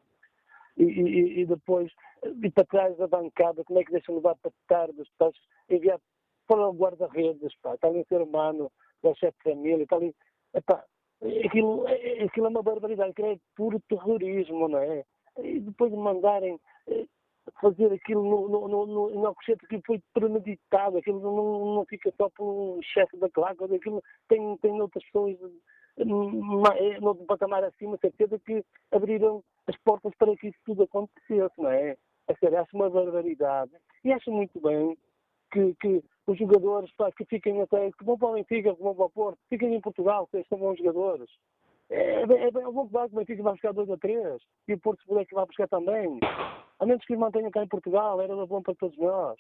E, 0.78 0.84
e, 0.84 1.40
e 1.42 1.46
depois, 1.46 1.92
e 2.24 2.52
para 2.52 2.66
trás 2.66 2.98
da 2.98 3.08
bancada, 3.08 3.64
como 3.64 3.80
é 3.80 3.84
que 3.84 3.92
deixam 3.92 4.16
levar 4.16 4.36
para 4.36 4.52
tarde, 4.68 5.02
estás 5.02 5.34
enviado 5.70 6.02
para 6.48 6.68
o 6.68 6.74
guarda-redes, 6.74 7.56
pá, 7.62 7.74
está 7.74 7.88
ali 7.88 8.00
um 8.00 8.06
ser 8.06 8.22
humano, 8.22 8.72
é 9.04 9.08
o 9.08 9.16
chefe 9.16 9.38
de 9.38 9.52
família, 9.52 9.84
está 9.84 9.96
ali, 9.96 10.16
epá, 10.54 10.84
aquilo, 11.46 11.86
aquilo 12.24 12.46
é 12.46 12.50
uma 12.50 12.62
barbaridade, 12.62 13.12
aquilo 13.12 13.32
é 13.32 13.40
puro 13.56 13.80
terrorismo, 13.90 14.68
não 14.68 14.80
é? 14.80 15.04
E 15.40 15.60
depois 15.60 15.92
mandarem 15.94 16.60
eh, 16.88 17.06
fazer 17.62 17.92
aquilo 17.92 18.24
no, 18.24 18.68
no, 18.68 18.86
no, 18.86 19.10
no, 19.10 19.28
Alcochete, 19.28 19.66
aquilo 19.66 19.82
foi 19.86 20.02
premeditado, 20.14 20.98
aquilo 20.98 21.20
não, 21.20 21.76
não 21.76 21.86
fica 21.86 22.14
só 22.18 22.30
por 22.30 22.46
um 22.46 22.82
chefe 22.82 23.18
da 23.18 23.30
claque, 23.30 23.64
aquilo 23.64 24.04
tem, 24.28 24.58
tem 24.58 24.82
outras 24.82 25.04
pessoas 25.06 25.38
é, 25.98 27.00
no 27.00 27.16
patamar 27.26 27.64
acima, 27.64 27.98
certeza 27.98 28.40
que 28.40 28.64
abriram 28.92 29.44
as 29.66 29.76
portas 29.78 30.14
para 30.18 30.36
que 30.38 30.50
isso 30.50 30.60
tudo 30.66 30.84
acontecesse, 30.84 31.54
não 31.58 31.70
é? 31.70 31.98
A 32.28 32.36
sério, 32.36 32.60
acho 32.60 32.76
uma 32.76 32.90
barbaridade. 32.90 33.72
E 34.04 34.12
acho 34.12 34.32
muito 34.32 34.60
bem 34.62 34.98
que, 35.52 35.74
que 35.76 36.04
os 36.28 36.38
jogadores 36.38 36.92
pá, 36.94 37.12
que 37.12 37.26
fiquem 37.26 37.62
até, 37.62 37.92
que 37.92 38.04
vão 38.04 38.18
para 38.18 38.30
o 38.30 38.34
Benfica, 38.34 38.76
que 38.76 38.84
vão 38.84 38.94
para 38.94 39.06
o 39.06 39.10
Porto, 39.10 39.40
fiquem 39.50 39.74
em 39.74 39.82
Portugal, 39.82 40.28
que 40.28 40.44
são 40.44 40.60
bons 40.60 40.78
jogadores. 40.78 41.30
É, 41.90 41.96
é, 41.96 42.22
é, 42.22 42.48
é 42.48 42.52
bom 42.52 42.88
que 42.88 42.98
o 42.98 43.10
Benfica 43.10 43.44
vai 43.44 43.54
buscar 43.54 43.74
2 43.74 43.90
a 43.90 43.98
3 43.98 44.42
e 44.68 44.74
o 44.74 44.80
Porto 44.80 45.02
se 45.02 45.08
puder 45.08 45.26
que 45.26 45.36
vai 45.36 45.46
buscar 45.46 45.68
também. 45.68 46.20
A 46.80 46.86
menos 46.86 47.06
que 47.06 47.14
os 47.14 47.20
mantenham 47.20 47.52
cá 47.52 47.64
em 47.64 47.68
Portugal, 47.68 48.22
era 48.22 48.46
bom 48.46 48.62
para 48.62 48.76
todos 48.76 48.98
nós. 48.98 49.40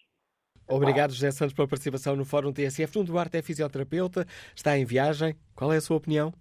Obrigado, 0.69 1.11
José 1.11 1.31
Santos, 1.31 1.53
pela 1.53 1.67
participação 1.67 2.15
no 2.15 2.25
Fórum 2.25 2.51
TSF. 2.51 2.97
Nuno 2.97 3.07
Duarte 3.07 3.37
é 3.37 3.41
fisioterapeuta, 3.41 4.25
está 4.53 4.77
em 4.77 4.85
viagem. 4.85 5.33
Qual 5.55 5.71
é 5.71 5.77
a 5.77 5.81
sua 5.81 5.95
opinião? 5.95 6.33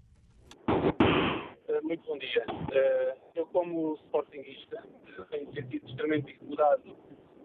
Eh, 0.68 1.80
muito 1.82 2.04
bom 2.06 2.18
dia. 2.18 2.44
Eh, 2.72 3.16
eu, 3.36 3.46
como 3.46 3.94
sportinguista, 4.06 4.82
tenho 5.30 5.52
sentido 5.54 5.88
extremamente 5.88 6.32
incomodado 6.32 6.96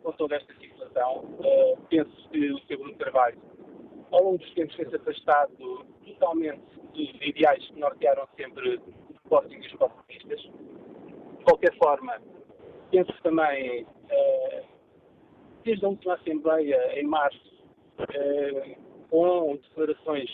com 0.01 0.11
toda 0.13 0.35
esta 0.35 0.53
situação. 0.55 1.37
Eh, 1.43 1.77
penso 1.89 2.29
que 2.29 2.51
o 2.51 2.57
Sr. 2.59 2.77
Bruno 2.77 2.95
Carvalho, 2.95 3.37
ao 4.11 4.23
longo 4.23 4.37
dos 4.37 4.53
tempos, 4.53 4.75
tem-se 4.75 4.95
afastado 4.95 5.85
totalmente 6.05 6.61
dos 6.93 7.09
ideais 7.21 7.65
que 7.65 7.79
nortearam 7.79 8.27
sempre 8.35 8.77
o 8.77 9.13
Sporting 9.23 9.55
e 9.55 9.59
os 9.59 9.67
sportinguistas. 9.67 10.41
De 10.41 11.43
qualquer 11.45 11.75
forma, 11.77 12.21
penso 12.91 13.13
também, 13.23 13.87
desde 15.63 15.85
a 15.85 15.89
última 15.89 16.15
Assembleia, 16.15 16.99
em 16.99 17.07
março, 17.07 17.51
com 19.09 19.57
declarações 19.57 20.29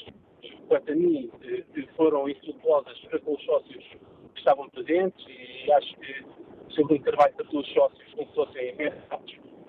quanto 0.68 0.92
a 0.92 0.96
mim, 0.96 1.32
que 1.74 1.88
foram 1.96 2.30
infrutuosas 2.30 2.98
para 3.06 3.20
com 3.20 3.34
os 3.34 3.44
sócios 3.44 3.84
que 3.84 4.40
estavam 4.40 4.70
presentes 4.70 5.26
e 5.28 5.72
acho 5.72 5.96
que 5.98 6.24
o 6.68 6.72
Sr. 6.72 6.86
Bruno 6.86 7.04
Carvalho 7.04 7.34
tratou 7.36 7.62
os 7.62 7.74
sócios 7.74 8.14
como 8.14 8.28
se 8.28 8.36
fossem. 8.36 8.76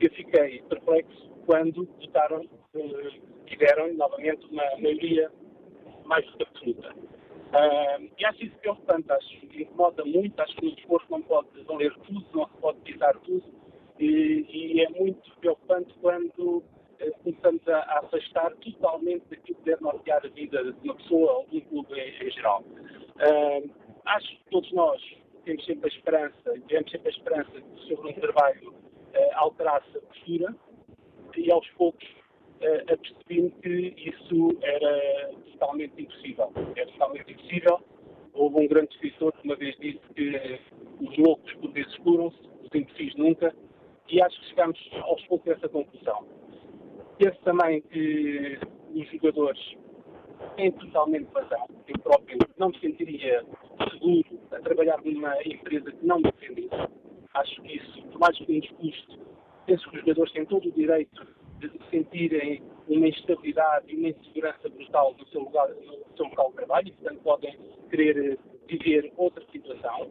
Eu 0.00 0.10
fiquei 0.12 0.62
perplexo 0.62 1.30
quando 1.46 1.88
votaram 2.00 2.42
eh, 2.74 3.20
deram 3.56 3.92
novamente 3.94 4.46
uma 4.46 4.64
maioria 4.78 5.30
mais 6.04 6.26
absoluta. 6.40 6.94
Uh, 7.48 8.10
e 8.18 8.24
acho 8.26 8.44
isso 8.44 8.56
preocupante, 8.58 9.10
acho 9.10 9.40
que 9.46 9.62
incomoda 9.62 10.04
muito, 10.04 10.38
acho 10.40 10.54
que 10.56 10.66
no 10.66 10.74
desporto 10.74 11.06
não 11.10 11.22
pode 11.22 11.48
valer 11.62 11.94
tudo, 12.00 12.26
não 12.34 12.46
se 12.46 12.56
pode 12.60 12.78
pisar 12.80 13.16
tudo, 13.20 13.44
e, 13.98 14.46
e 14.48 14.80
é 14.82 14.88
muito 14.90 15.34
preocupante 15.36 15.94
quando 16.00 16.62
eh, 17.00 17.10
começamos 17.22 17.66
a, 17.68 17.78
a, 17.78 17.98
afastar 18.00 18.54
totalmente 18.56 19.24
daquilo 19.30 19.58
que 19.58 19.64
deve 19.64 19.82
nortear 19.82 20.20
a 20.24 20.28
vida 20.28 20.72
de 20.72 20.78
uma 20.84 20.94
pessoa 20.96 21.32
ou 21.38 21.46
de 21.46 21.58
um 21.58 21.60
clube 21.62 21.98
em, 21.98 22.26
em 22.26 22.30
geral. 22.30 22.62
Uh, 22.62 23.70
acho 24.04 24.28
que 24.28 24.50
todos 24.50 24.70
nós 24.72 25.00
temos 25.44 25.64
sempre 25.64 25.90
a 25.90 25.94
esperança, 25.94 26.60
tivemos 26.66 26.90
sempre 26.90 27.08
a 27.08 27.10
esperança 27.10 27.50
que 27.50 27.88
sobre 27.88 28.10
um 28.10 28.14
trabalho 28.14 28.70
uh, 28.70 29.36
alterasse 29.36 29.96
a 29.96 30.00
postura 30.00 30.54
e 31.36 31.50
aos 31.50 31.68
poucos 31.70 32.06
uh, 32.60 32.92
apercebi-me 32.92 33.50
que 33.62 33.94
isso 34.10 34.58
era 34.62 35.30
totalmente 35.52 36.02
impossível. 36.02 36.52
Era 36.76 36.86
totalmente 36.92 37.32
impossível. 37.32 37.80
Houve 38.34 38.56
um 38.64 38.68
grande 38.68 38.94
escritor 38.94 39.32
que 39.32 39.44
uma 39.44 39.56
vez 39.56 39.76
disse 39.80 40.00
que 40.14 40.60
os 41.00 41.16
loucos 41.18 41.52
por 41.54 41.72
vezes 41.72 41.96
curam-se, 41.98 42.38
os 42.62 42.74
imbecis 42.74 43.14
nunca, 43.16 43.54
e 44.08 44.22
acho 44.22 44.40
que 44.40 44.46
chegamos 44.48 44.90
aos 45.02 45.24
poucos 45.26 45.52
a 45.52 45.54
essa 45.56 45.68
conclusão. 45.68 46.26
Penso 47.18 47.38
também 47.42 47.80
que 47.82 48.58
os 48.94 49.10
jogadores 49.10 49.76
têm 50.56 50.70
totalmente 50.72 51.28
razão. 51.34 51.66
Eu 51.88 51.98
próprio 52.00 52.38
não 52.58 52.68
me 52.68 52.78
sentiria 52.80 53.44
seguro 53.90 54.40
a 54.52 54.60
trabalhar 54.60 55.00
numa 55.04 55.34
empresa 55.44 55.90
que 55.90 56.06
não 56.06 56.18
me 56.18 56.30
defendesse. 56.30 56.88
Acho 57.34 57.62
que 57.62 57.76
isso, 57.76 58.02
por 58.08 58.20
mais 58.20 58.36
que 58.38 58.52
nos 58.52 58.70
custe, 58.70 59.18
penso 59.66 59.90
que 59.90 59.96
os 59.96 60.00
jogadores 60.02 60.32
têm 60.32 60.46
todo 60.46 60.68
o 60.68 60.72
direito 60.72 61.26
de 61.58 61.70
sentirem 61.90 62.62
uma 62.88 63.08
instabilidade 63.08 63.92
e 63.92 63.96
uma 63.96 64.08
insegurança 64.08 64.68
brutal 64.68 65.14
no 65.18 65.26
seu, 65.28 65.40
lugar, 65.42 65.68
no 65.68 66.16
seu 66.16 66.26
local 66.26 66.50
de 66.50 66.56
trabalho 66.56 66.88
e, 66.88 66.92
portanto, 66.92 67.22
podem 67.22 67.58
querer 67.90 68.38
viver 68.66 69.12
outra 69.16 69.44
situação. 69.50 70.10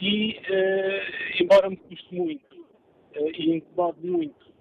E, 0.00 0.38
uh, 0.38 1.42
embora 1.42 1.70
me 1.70 1.76
custe 1.76 2.14
muito 2.14 2.56
uh, 2.56 3.30
e 3.34 3.56
incomode 3.56 4.04
muito 4.04 4.52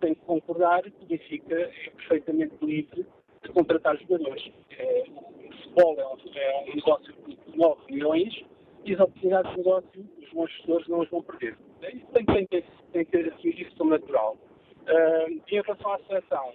tenho 0.00 0.16
que 0.16 0.22
concordar 0.22 0.82
que 0.82 1.04
o 1.04 1.06
Benfica 1.06 1.54
é 1.54 1.90
perfeitamente 1.90 2.54
livre 2.62 3.06
de 3.42 3.48
contratar 3.50 3.96
jogadores. 3.98 4.50
É, 4.78 5.04
o 5.08 5.52
futebol 5.52 5.96
é 5.98 6.06
um, 6.06 6.38
é 6.38 6.70
um, 6.70 6.74
negócio 6.74 7.14
de 7.26 7.58
9 7.58 7.92
milhões 7.92 8.44
e 8.84 8.94
as 8.94 9.00
oportunidades 9.00 9.50
de 9.52 9.58
negócio, 9.58 10.08
os 10.22 10.32
bons 10.32 10.50
gestores 10.52 10.88
não 10.88 11.02
as 11.02 11.10
vão 11.10 11.22
perder. 11.22 11.56
Isso 11.92 12.06
tem, 12.12 12.24
tem, 12.24 12.46
tem, 12.46 12.64
tem 12.92 13.04
que 13.04 13.16
assumir 13.16 13.60
isso 13.60 13.76
como 13.76 13.90
natural. 13.90 14.36
Uh, 14.86 15.30
em 15.30 15.62
relação 15.62 15.92
à 15.92 15.98
seleção, 16.00 16.52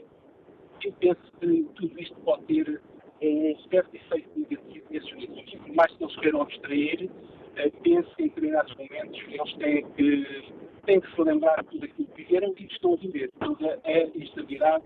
eu 0.84 0.94
penso 0.94 1.20
que 1.40 1.64
tudo 1.76 2.00
isto 2.00 2.16
pode 2.22 2.44
ter 2.46 2.82
um 3.22 3.56
certo 3.70 3.96
efeito 3.96 4.30
negativo 4.40 4.86
nesses 4.92 5.10
jogadores. 5.10 5.52
Por 5.52 5.76
mais 5.76 5.92
que 5.94 6.04
eles 6.04 6.16
queiram 6.18 6.42
abstrair, 6.42 7.10
uh, 7.10 7.82
penso 7.82 8.16
que 8.16 8.24
em 8.24 8.28
determinados 8.28 8.76
momentos 8.76 9.22
eles 9.28 9.54
têm 9.56 9.92
que 9.92 10.54
têm 10.86 11.02
que 11.02 11.16
se 11.16 11.22
lembrar 11.22 11.62
de 11.64 11.70
tudo 11.70 11.86
aquilo 11.86 12.08
que 12.08 12.24
viveram 12.24 12.52
e 12.52 12.56
que 12.56 12.74
estão 12.74 12.94
a 12.94 12.98
viver. 12.98 13.32
Toda 13.40 13.80
a 13.84 14.18
instabilidade 14.18 14.84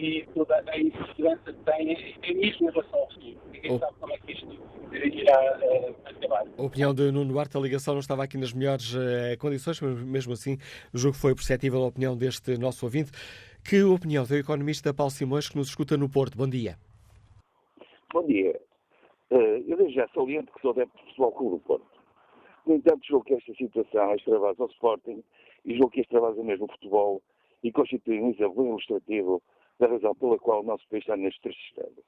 e 0.00 0.26
toda 0.34 0.62
a 0.66 0.80
insegurança 0.80 1.52
que 1.52 1.64
têm, 1.64 2.16
é 2.22 2.34
mesmo 2.34 2.68
em 2.68 2.72
relação 2.72 3.00
ao 3.00 3.08
futuro. 3.10 3.38
Ninguém 3.52 3.72
oh. 3.72 3.78
sabe 3.78 3.94
como 4.00 4.12
é 4.12 4.18
que 4.18 4.32
isto 4.32 4.58
irá 4.92 5.58
uh, 5.58 6.14
trabalho. 6.18 6.50
A 6.56 6.62
opinião 6.62 6.94
de 6.94 7.12
Nuno 7.12 7.32
Duarte, 7.32 7.56
a 7.56 7.60
ligação 7.60 7.94
não 7.94 8.00
estava 8.00 8.24
aqui 8.24 8.38
nas 8.38 8.52
melhores 8.52 8.94
uh, 8.94 9.38
condições, 9.38 9.80
mas 9.80 10.02
mesmo 10.02 10.32
assim, 10.32 10.56
o 10.94 10.98
jogo 10.98 11.14
foi 11.14 11.34
perceptível 11.34 11.82
a 11.82 11.86
opinião 11.86 12.16
deste 12.16 12.56
nosso 12.58 12.86
ouvinte. 12.86 13.12
Que 13.62 13.82
opinião 13.82 14.24
do 14.24 14.34
economista 14.34 14.94
Paulo 14.94 15.10
Simões, 15.10 15.48
que 15.48 15.56
nos 15.56 15.68
escuta 15.68 15.96
no 15.96 16.08
Porto? 16.08 16.36
Bom 16.36 16.48
dia. 16.48 16.76
Bom 18.12 18.26
dia. 18.26 18.58
Uh, 19.30 19.62
eu 19.68 19.76
desde 19.76 19.96
já 19.96 20.08
saliento 20.14 20.50
que 20.52 20.60
sou 20.62 20.70
adepto 20.70 20.96
do 20.96 21.04
Futebol 21.08 21.32
Clube 21.32 21.56
do 21.56 21.60
Porto. 21.60 21.86
No 22.66 22.74
entanto, 22.74 23.06
julgo 23.06 23.24
que 23.26 23.34
esta 23.34 23.52
situação 23.54 24.14
extravasa 24.14 24.62
ao 24.62 24.68
Sporting 24.70 25.22
e 25.64 25.74
julgo 25.74 25.90
que 25.90 26.00
extravasa 26.00 26.42
mesmo 26.42 26.64
o 26.64 26.72
futebol 26.72 27.22
e 27.62 27.70
constitui 27.70 28.20
um 28.20 28.30
exemplo 28.30 28.66
ilustrativo 28.66 29.42
da 29.80 29.88
razão 29.88 30.14
pela 30.14 30.38
qual 30.38 30.60
o 30.60 30.66
nosso 30.66 30.86
país 30.88 31.02
está 31.02 31.16
neste 31.16 31.40
triste 31.40 31.68
estado. 31.70 32.04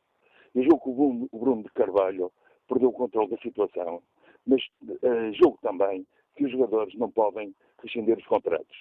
Eu 0.54 0.62
julgo 0.62 0.80
que 0.80 0.90
o 0.90 1.38
Bruno, 1.38 1.62
de 1.62 1.70
Carvalho 1.70 2.30
perdeu 2.68 2.90
o 2.90 2.92
controle 2.92 3.30
da 3.30 3.38
situação, 3.38 4.02
mas 4.46 4.62
uh, 4.82 5.32
julgo 5.32 5.58
também 5.62 6.06
que 6.36 6.44
os 6.44 6.52
jogadores 6.52 6.94
não 6.94 7.10
podem 7.10 7.54
rescindir 7.82 8.16
os 8.18 8.26
contratos. 8.26 8.76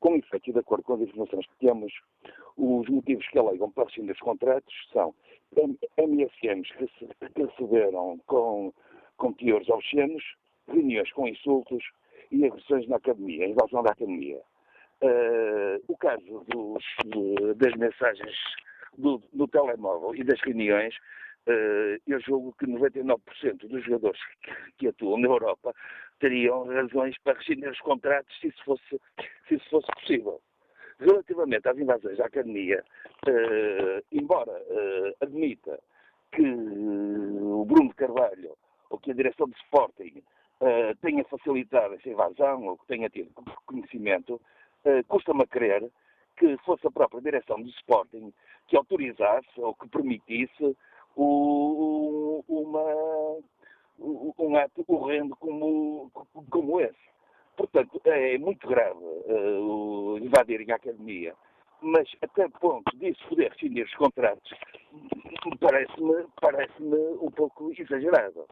Com 0.00 0.16
efeito 0.16 0.50
e 0.50 0.52
de 0.52 0.58
acordo 0.58 0.82
com 0.82 0.94
as 0.94 1.00
informações 1.00 1.46
que 1.46 1.66
temos, 1.66 1.92
os 2.56 2.88
motivos 2.88 3.26
que 3.28 3.38
alegam 3.38 3.70
para 3.70 3.84
rescindir 3.84 4.12
os 4.12 4.20
contratos 4.20 4.74
são 4.92 5.14
MSMs 5.96 6.68
que 6.72 7.42
receberam 7.42 8.18
com, 8.26 8.72
com 9.16 9.32
teores 9.34 9.68
obscenos, 9.68 10.24
reuniões 10.66 11.12
com 11.12 11.28
insultos 11.28 11.84
e 12.32 12.44
agressões 12.44 12.88
na 12.88 12.96
academia, 12.96 13.46
invasão 13.46 13.82
da 13.82 13.92
academia. 13.92 14.40
Uh, 15.02 15.82
o 15.88 15.96
caso 15.96 16.44
dos, 16.46 16.84
das 17.56 17.74
mensagens 17.74 18.36
do, 18.96 19.20
do, 19.32 19.48
telemóvel 19.48 20.14
e 20.14 20.22
das 20.22 20.40
reuniões, 20.42 20.94
uh, 21.48 21.98
eu 22.06 22.20
julgo 22.20 22.54
que 22.56 22.66
99% 22.66 23.18
dos 23.66 23.84
jogadores 23.84 24.20
que, 24.78 24.86
atuam 24.86 25.18
na 25.18 25.26
Europa 25.26 25.74
teriam 26.20 26.68
razões 26.68 27.16
para 27.24 27.36
rescindir 27.36 27.68
os 27.68 27.80
contratos 27.80 28.32
se 28.38 28.46
isso 28.46 28.64
fosse, 28.64 29.00
se 29.48 29.56
isso 29.56 29.68
fosse 29.70 29.88
possível. 29.88 30.40
Relativamente 31.00 31.68
às 31.68 31.76
invasões 31.76 32.20
à 32.20 32.26
academia, 32.26 32.84
uh, 33.26 34.04
embora 34.12 34.52
admita 35.20 35.80
que 36.30 36.42
o 36.42 37.64
Bruno 37.64 37.92
Carvalho 37.94 38.56
ou 38.88 38.98
que 39.00 39.10
a 39.10 39.14
direção 39.14 39.48
de 39.48 39.56
Sporting 39.56 40.22
tenha 41.00 41.24
facilitado 41.24 41.94
essa 41.94 42.08
invasão 42.08 42.66
ou 42.66 42.78
que 42.78 42.86
tenha 42.86 43.10
tido 43.10 43.32
conhecimento, 43.66 44.40
uh, 44.84 45.04
custa-me 45.08 45.42
a 45.42 45.46
crer 45.46 45.90
que 46.36 46.56
fosse 46.58 46.86
a 46.86 46.90
própria 46.90 47.20
direção 47.20 47.60
do 47.60 47.68
Sporting 47.68 48.32
que 48.68 48.76
autorizasse 48.76 49.48
ou 49.58 49.74
que 49.74 49.88
permitisse 49.88 50.76
o, 51.16 52.42
uma, 52.48 52.84
um 53.98 54.56
ato 54.56 54.84
horrendo 54.88 55.36
como, 55.36 56.10
como 56.50 56.80
esse. 56.80 57.12
Portanto, 57.56 58.00
é 58.06 58.38
muito 58.38 58.66
grave 58.66 58.98
uh, 58.98 60.18
invadirem 60.18 60.72
a 60.72 60.76
academia, 60.76 61.34
mas 61.82 62.08
até 62.22 62.48
ponto 62.48 62.96
disso 62.96 63.20
poder 63.28 63.50
rescindir 63.50 63.84
os 63.84 63.94
contratos 63.94 64.52
parece-me 65.60 66.26
parece 66.40 66.82
um 67.20 67.30
pouco 67.30 67.72
exagerado 67.76 68.46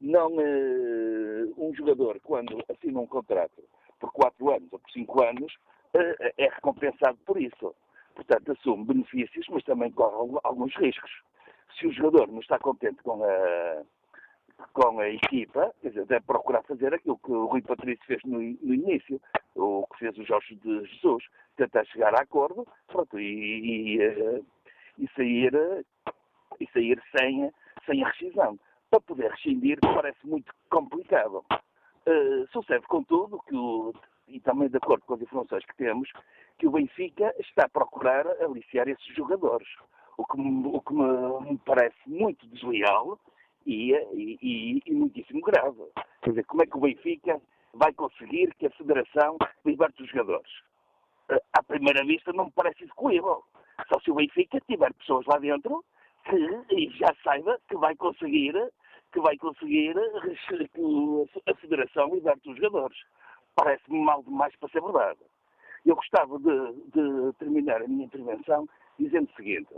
não 0.00 0.28
uh, 0.36 1.54
um 1.56 1.74
jogador, 1.74 2.20
quando 2.20 2.62
assina 2.68 3.00
um 3.00 3.06
contrato 3.06 3.62
por 4.00 4.12
4 4.12 4.50
anos 4.50 4.68
ou 4.72 4.78
por 4.78 4.90
5 4.90 5.22
anos, 5.22 5.54
uh, 5.94 6.32
é 6.38 6.48
recompensado 6.48 7.18
por 7.24 7.40
isso. 7.40 7.74
Portanto, 8.14 8.52
assume 8.52 8.84
benefícios, 8.84 9.46
mas 9.50 9.64
também 9.64 9.90
corre 9.90 10.38
alguns 10.44 10.74
riscos. 10.76 11.10
Se 11.78 11.86
o 11.86 11.92
jogador 11.92 12.28
não 12.28 12.40
está 12.40 12.58
contente 12.58 13.02
com 13.02 13.24
a, 13.24 13.82
com 14.72 15.00
a 15.00 15.08
equipa, 15.08 15.74
quer 15.82 15.88
dizer, 15.88 16.06
deve 16.06 16.24
procurar 16.24 16.62
fazer 16.62 16.94
aquilo 16.94 17.18
que 17.18 17.32
o 17.32 17.46
Rui 17.46 17.62
Patrício 17.62 18.04
fez 18.06 18.22
no, 18.24 18.38
no 18.38 18.74
início, 18.74 19.20
o 19.56 19.86
que 19.92 19.98
fez 19.98 20.16
o 20.16 20.24
Jorge 20.24 20.54
de 20.56 20.84
Jesus, 20.86 21.24
tentar 21.56 21.84
chegar 21.86 22.14
a 22.14 22.22
acordo 22.22 22.66
pronto, 22.86 23.18
e, 23.18 23.96
e, 23.96 24.02
eh, 24.02 24.40
e 24.98 25.08
sair, 25.16 25.52
e 26.60 26.66
sair 26.72 27.02
sem, 27.16 27.52
sem 27.86 28.04
a 28.04 28.08
rescisão 28.08 28.58
para 28.90 29.00
poder 29.00 29.30
rescindir 29.30 29.78
parece 29.80 30.24
muito 30.24 30.52
complicado. 30.70 31.44
Uh, 32.06 32.46
sucede, 32.52 32.86
contudo, 32.86 33.40
que 33.48 33.56
o, 33.56 33.94
e 34.28 34.40
também 34.40 34.68
de 34.68 34.76
acordo 34.76 35.04
com 35.06 35.14
as 35.14 35.22
informações 35.22 35.64
que 35.64 35.76
temos, 35.76 36.10
que 36.58 36.66
o 36.66 36.70
Benfica 36.70 37.34
está 37.38 37.64
a 37.64 37.68
procurar 37.68 38.26
aliciar 38.42 38.88
esses 38.88 39.14
jogadores, 39.14 39.68
o 40.16 40.24
que, 40.26 40.38
o 40.38 40.80
que 40.80 40.92
me, 40.92 41.58
parece 41.64 41.96
muito 42.06 42.46
desleal 42.48 43.18
e, 43.66 43.92
e, 44.12 44.82
e, 44.84 44.94
muitíssimo 44.94 45.40
grave. 45.40 45.82
Quer 46.22 46.30
dizer, 46.30 46.44
como 46.44 46.62
é 46.62 46.66
que 46.66 46.76
o 46.76 46.80
Benfica 46.80 47.40
vai 47.72 47.92
conseguir 47.92 48.54
que 48.54 48.66
a 48.66 48.70
Federação 48.70 49.38
liberte 49.64 50.02
os 50.02 50.10
jogadores? 50.10 50.52
Uh, 51.30 51.40
à 51.54 51.62
primeira 51.62 52.04
vista 52.04 52.32
não 52.32 52.46
me 52.46 52.52
parece 52.52 52.84
execuível. 52.84 53.42
Só 53.88 53.98
se 54.00 54.10
o 54.10 54.14
Benfica 54.14 54.60
tiver 54.68 54.92
pessoas 54.94 55.26
lá 55.26 55.38
dentro 55.38 55.84
que 56.24 56.90
já 56.98 57.14
saiba 57.22 57.58
que 57.68 57.76
vai 57.76 57.94
conseguir 57.96 58.54
que 59.14 59.20
vai 59.20 59.36
conseguir 59.36 59.94
a 61.46 61.54
Federação 61.54 62.12
liberte 62.12 62.50
os 62.50 62.56
jogadores. 62.56 62.98
Parece-me 63.54 64.00
mal 64.00 64.24
demais 64.24 64.54
para 64.56 64.68
ser 64.70 64.82
verdade. 64.82 65.20
Eu 65.86 65.94
gostava 65.94 66.36
de, 66.40 66.72
de, 66.92 67.32
terminar 67.38 67.80
a 67.80 67.86
minha 67.86 68.06
intervenção 68.06 68.68
dizendo 68.98 69.30
o 69.30 69.36
seguinte: 69.36 69.72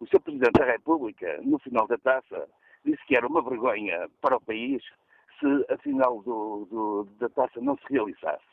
o 0.00 0.06
Sr. 0.06 0.20
Presidente 0.20 0.58
da 0.58 0.64
República, 0.64 1.40
no 1.42 1.60
final 1.60 1.86
da 1.86 1.96
taça, 1.98 2.48
disse 2.84 3.04
que 3.06 3.16
era 3.16 3.26
uma 3.28 3.42
vergonha 3.42 4.08
para 4.20 4.36
o 4.36 4.40
país 4.40 4.82
se 5.38 5.72
a 5.72 5.78
final 5.78 6.20
do, 6.22 6.66
do, 6.68 7.04
da 7.20 7.28
taça 7.28 7.60
não 7.60 7.76
se 7.76 7.92
realizasse, 7.92 8.44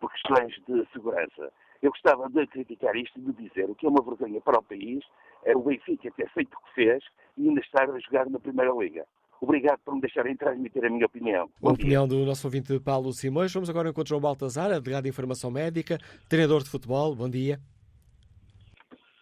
por 0.00 0.10
questões 0.10 0.52
de 0.66 0.86
segurança. 0.92 1.52
Eu 1.80 1.92
gostava 1.92 2.28
de 2.28 2.44
criticar 2.48 2.96
isto 2.96 3.16
e 3.20 3.22
de 3.22 3.48
dizer 3.48 3.70
o 3.70 3.76
que 3.76 3.86
é 3.86 3.88
uma 3.88 4.02
vergonha 4.02 4.40
para 4.40 4.58
o 4.58 4.62
país 4.62 5.04
é 5.44 5.56
o 5.56 5.62
Benfica 5.62 6.10
ter 6.10 6.28
feito 6.30 6.52
o 6.54 6.64
que 6.64 6.74
fez 6.74 7.04
e 7.36 7.48
ainda 7.48 7.60
estar 7.60 7.88
a 7.88 7.98
jogar 8.00 8.28
na 8.28 8.40
Primeira 8.40 8.72
Liga. 8.72 9.06
Obrigado 9.40 9.78
por 9.84 9.94
me 9.94 10.00
deixarem 10.00 10.36
transmitir 10.36 10.84
a 10.84 10.90
minha 10.90 11.06
opinião. 11.06 11.48
Bom 11.60 11.70
a 11.70 11.72
opinião 11.72 12.08
dia. 12.08 12.18
do 12.18 12.26
nosso 12.26 12.46
ouvinte 12.46 12.78
Paulo 12.80 13.12
Simões. 13.12 13.52
Vamos 13.52 13.70
agora 13.70 13.88
encontrar 13.88 14.16
o 14.16 14.20
Baltazar, 14.20 14.70
advogado 14.72 15.04
de 15.04 15.10
informação 15.10 15.50
médica, 15.50 15.98
treinador 16.28 16.62
de 16.62 16.70
futebol. 16.70 17.14
Bom 17.14 17.30
dia. 17.30 17.60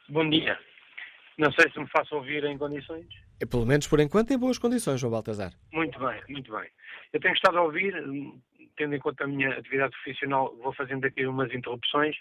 Bom 0.09 0.29
dia. 0.29 0.59
Não 1.37 1.53
sei 1.53 1.71
se 1.71 1.79
me 1.79 1.87
faço 1.89 2.15
ouvir 2.15 2.45
em 2.45 2.57
condições. 2.57 3.07
É, 3.41 3.45
pelo 3.45 3.67
menos 3.67 3.87
por 3.87 4.01
enquanto 4.01 4.31
em 4.31 4.39
boas 4.39 4.59
condições, 4.59 5.01
João 5.01 5.13
Baltazar. 5.13 5.53
Muito 5.73 5.99
bem, 5.99 6.23
muito 6.31 6.51
bem. 6.51 6.71
Eu 7.13 7.21
tenho 7.21 7.35
estado 7.35 7.59
a 7.59 7.63
ouvir, 7.63 7.93
tendo 8.77 8.95
em 8.95 8.99
conta 8.99 9.25
a 9.25 9.27
minha 9.27 9.51
atividade 9.51 9.93
profissional, 10.03 10.57
vou 10.63 10.73
fazendo 10.73 11.05
aqui 11.05 11.27
umas 11.27 11.53
interrupções, 11.53 12.17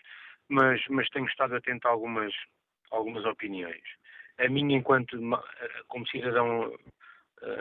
mas, 0.50 0.82
mas 0.90 1.10
tenho 1.10 1.26
estado 1.28 1.56
atento 1.56 1.88
a 1.88 1.92
algumas, 1.92 2.34
algumas 2.92 3.24
opiniões. 3.26 3.84
A 4.38 4.50
minha, 4.50 4.78
enquanto 4.78 5.18
como 5.88 6.08
cidadão 6.10 6.68
uh, 6.68 6.80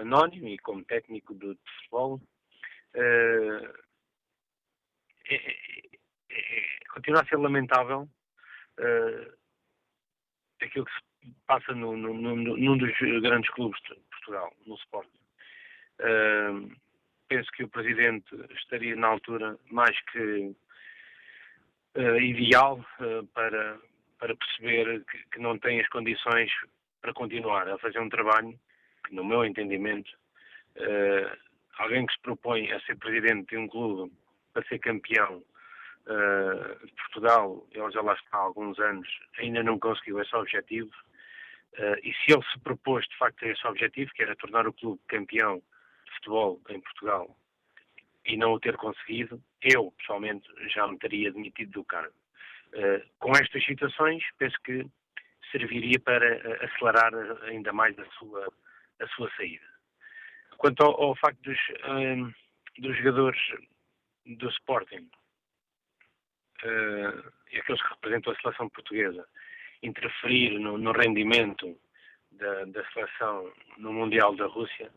anónimo 0.01 0.49
e 0.49 0.59
como 0.59 0.85
técnico 0.85 1.35
de 1.35 1.57
futebol, 1.77 2.21
uh, 2.95 3.85
é, 5.27 5.35
é, 6.31 6.79
continua 6.93 7.23
a 7.23 7.27
ser 7.27 7.39
lamentável 7.39 8.09
uh, 8.81 9.35
aquilo 10.61 10.85
que 10.85 10.93
se 10.93 11.35
passa 11.47 11.73
no, 11.75 11.97
no, 11.97 12.15
no, 12.15 12.37
num 12.37 12.79
dos 12.79 12.93
grandes 13.23 13.51
clubes 13.51 13.81
de 13.83 13.95
Portugal, 14.11 14.53
no 14.67 14.75
Sporting. 14.77 15.21
Uh, 16.01 16.75
penso 17.29 17.51
que 17.53 17.65
o 17.65 17.69
Presidente 17.69 18.35
estaria 18.57 18.97
na 18.97 19.09
altura 19.09 19.59
mais 19.71 19.99
que 20.13 20.55
uh, 21.97 22.17
ideal 22.21 22.85
uh, 23.01 23.27
para, 23.29 23.79
para 24.19 24.37
perceber 24.37 25.05
que, 25.05 25.19
que, 25.33 25.39
não 25.39 25.59
tem 25.59 25.81
as 25.81 25.89
condições 25.89 26.51
para 27.01 27.15
continuar 27.15 27.69
a 27.69 27.79
fazer 27.79 28.01
um 28.01 28.09
trabalho 28.09 28.59
que, 29.05 29.15
no 29.15 29.25
meu 29.25 29.45
entendimento, 29.45 30.11
uh, 30.77 31.37
alguém 31.79 32.07
que 32.07 32.15
se 32.15 32.21
propõe 32.21 32.71
a 32.73 32.81
ser 32.81 32.97
presidente 32.97 33.51
de 33.51 33.57
um 33.57 33.69
clube 33.69 34.13
para 34.53 34.67
ser 34.67 34.79
campeão 34.79 35.43
uh, 36.07 36.87
de 36.87 36.93
Portugal, 36.95 37.67
ele 37.71 37.91
já 37.91 38.01
lá 38.01 38.15
está 38.15 38.39
há 38.39 38.41
alguns 38.41 38.79
anos, 38.79 39.09
ainda 39.39 39.63
não 39.63 39.79
conseguiu 39.79 40.21
esse 40.21 40.35
objetivo. 40.35 40.91
Uh, 41.75 41.99
e 42.05 42.15
se 42.15 42.33
ele 42.33 42.45
se 42.53 42.59
propôs 42.61 43.05
de 43.07 43.17
facto 43.17 43.45
a 43.45 43.49
esse 43.49 43.67
objetivo, 43.67 44.13
que 44.15 44.23
era 44.23 44.37
tornar 44.37 44.67
o 44.67 44.73
clube 44.73 45.01
campeão 45.09 45.57
de 46.07 46.15
futebol 46.17 46.61
em 46.69 46.81
Portugal, 46.81 47.37
e 48.25 48.37
não 48.37 48.53
o 48.53 48.61
ter 48.61 48.77
conseguido, 48.77 49.43
eu 49.61 49.93
pessoalmente 49.99 50.49
já 50.73 50.87
me 50.87 50.99
teria 50.99 51.33
demitido 51.33 51.73
do 51.73 51.85
cargo. 51.85 52.15
Uh, 52.73 53.05
com 53.19 53.33
estas 53.33 53.65
situações, 53.65 54.23
penso 54.39 54.57
que 54.65 54.87
serviria 55.51 56.01
para 56.01 56.65
acelerar 56.65 57.13
ainda 57.45 57.73
mais 57.73 57.97
a 57.99 58.05
sua 58.19 58.49
a 59.01 59.09
sua 59.09 59.31
saída. 59.37 59.67
Quanto 60.57 60.83
ao, 60.83 61.01
ao 61.03 61.17
facto 61.17 61.41
dos, 61.43 61.59
um, 61.89 62.33
dos 62.79 62.97
jogadores 62.99 63.41
do 64.27 64.49
Sporting 64.49 65.11
uh, 66.65 67.33
aqueles 67.59 67.83
que 67.83 67.89
representam 67.89 68.33
a 68.33 68.37
seleção 68.37 68.69
portuguesa 68.69 69.27
interferir 69.83 70.59
no, 70.59 70.79
no 70.79 70.93
rendimento 70.93 71.79
da, 72.33 72.65
da, 72.65 72.91
seleção 72.91 73.53
no 73.77 73.93
Mundial 73.93 74.35
da 74.35 74.47
Rússia, 74.47 74.91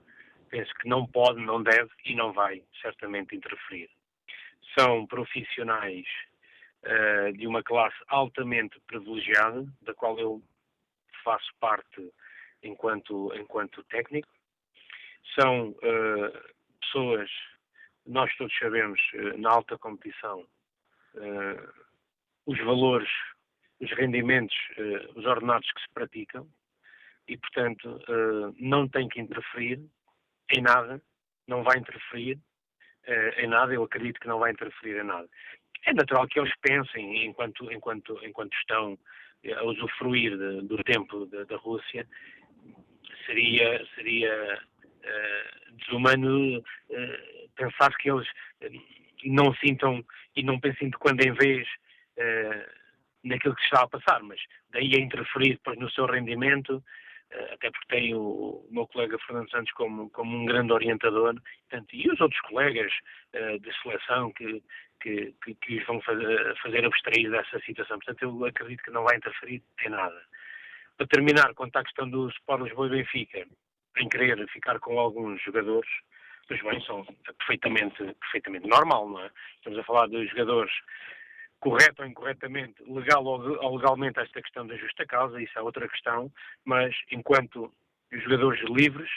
penso 0.49 0.73
que 0.75 0.87
não 0.87 1.05
pode, 1.05 1.39
não 1.41 1.61
deve 1.61 1.89
e 2.05 2.15
não 2.15 2.31
vai 2.33 2.63
certamente 2.81 3.35
interferir. 3.35 3.89
São 4.77 5.05
profissionais 5.05 6.05
uh, 6.83 7.33
de 7.33 7.45
uma 7.45 7.61
classe 7.63 7.97
altamente 8.07 8.79
privilegiada, 8.87 9.65
da 9.81 9.93
qual 9.93 10.17
eu 10.19 10.41
faço 11.23 11.51
parte 11.59 12.11
enquanto, 12.63 13.33
enquanto 13.35 13.83
técnico. 13.85 14.27
São 15.39 15.69
uh, 15.69 16.55
pessoas, 16.81 17.29
nós 18.05 18.33
todos 18.37 18.57
sabemos, 18.57 18.99
uh, 19.13 19.37
na 19.37 19.51
alta 19.51 19.77
competição, 19.77 20.45
os 22.45 22.59
valores, 22.59 23.09
os 23.79 23.91
rendimentos, 23.93 24.55
os 25.15 25.25
ordenados 25.25 25.71
que 25.71 25.81
se 25.81 25.87
praticam 25.91 26.47
e, 27.27 27.35
portanto, 27.37 27.99
não 28.59 28.87
tem 28.87 29.09
que 29.09 29.19
interferir 29.19 29.81
em 30.55 30.61
nada, 30.61 31.01
não 31.47 31.63
vai 31.63 31.79
interferir 31.79 32.39
em 33.37 33.47
nada, 33.47 33.73
eu 33.73 33.81
acredito 33.81 34.19
que 34.19 34.27
não 34.27 34.37
vai 34.37 34.51
interferir 34.51 35.01
em 35.01 35.05
nada. 35.05 35.27
É 35.87 35.93
natural 35.93 36.27
que 36.27 36.39
eles 36.39 36.53
pensem, 36.61 37.25
enquanto, 37.25 37.71
enquanto, 37.71 38.19
enquanto 38.23 38.53
estão 38.57 38.97
a 39.55 39.63
usufruir 39.63 40.37
de, 40.37 40.61
do 40.63 40.83
tempo 40.83 41.25
da, 41.25 41.57
Rússia, 41.57 42.07
seria, 43.27 43.85
seria 43.93 44.61
uh, 44.81 45.75
desumano 45.75 46.59
uh, 46.59 47.49
pensar 47.55 47.95
que 47.97 48.09
eles 48.09 48.27
uh, 48.27 48.69
não 49.25 49.53
sintam 49.55 50.03
e 50.35 50.41
não 50.41 50.59
pensem 50.59 50.89
de 50.89 50.97
quando 50.97 51.21
em 51.21 51.33
vez 51.33 51.67
naquilo 53.23 53.53
que 53.53 53.61
se 53.61 53.67
está 53.67 53.83
a 53.83 53.87
passar, 53.87 54.23
mas 54.23 54.39
daí 54.71 54.95
a 54.95 54.99
interferir 54.99 55.59
no 55.77 55.89
seu 55.91 56.07
rendimento, 56.07 56.83
até 57.53 57.69
porque 57.69 57.95
tenho 57.95 58.19
o 58.19 58.67
meu 58.71 58.87
colega 58.87 59.19
Fernando 59.19 59.49
Santos 59.51 59.71
como, 59.73 60.09
como 60.09 60.35
um 60.35 60.45
grande 60.45 60.73
orientador, 60.73 61.35
portanto, 61.69 61.93
e 61.93 62.09
os 62.09 62.19
outros 62.19 62.41
colegas 62.41 62.91
de 63.33 63.81
seleção 63.81 64.31
que, 64.33 64.63
que, 64.99 65.33
que, 65.43 65.53
que 65.55 65.77
os 65.77 65.85
vão 65.85 66.01
fazer, 66.01 66.57
fazer 66.57 66.85
abstrair 66.85 67.29
dessa 67.29 67.59
situação. 67.59 67.99
Portanto, 67.99 68.23
eu 68.23 68.45
acredito 68.45 68.83
que 68.83 68.91
não 68.91 69.03
vai 69.03 69.17
interferir 69.17 69.61
em 69.85 69.89
nada. 69.89 70.21
Para 70.97 71.07
terminar, 71.07 71.53
quanto 71.53 71.77
à 71.77 71.83
questão 71.83 72.09
do 72.09 72.27
Sport 72.29 72.63
Lisboa 72.63 72.87
e 72.87 72.89
Benfica, 72.89 73.47
em 73.97 74.09
querer 74.09 74.47
ficar 74.49 74.79
com 74.79 74.99
alguns 74.99 75.41
jogadores, 75.43 75.89
pois 76.47 76.61
bem, 76.63 76.81
são 76.81 77.05
perfeitamente, 77.37 77.97
perfeitamente 78.19 78.67
normal, 78.67 79.09
não 79.09 79.21
é? 79.21 79.29
Estamos 79.57 79.79
a 79.79 79.83
falar 79.83 80.07
de 80.07 80.25
jogadores 80.27 80.71
correto 81.59 82.01
ou 82.01 82.07
incorretamente, 82.07 82.83
legal 82.83 83.23
ou 83.25 83.75
legalmente 83.75 84.19
esta 84.19 84.41
questão 84.41 84.65
da 84.67 84.75
justa 84.75 85.05
causa, 85.05 85.41
isso 85.41 85.57
é 85.57 85.61
outra 85.61 85.87
questão, 85.87 86.31
mas 86.63 86.95
enquanto 87.11 87.73
os 88.11 88.23
jogadores 88.23 88.61
livres, 88.69 89.09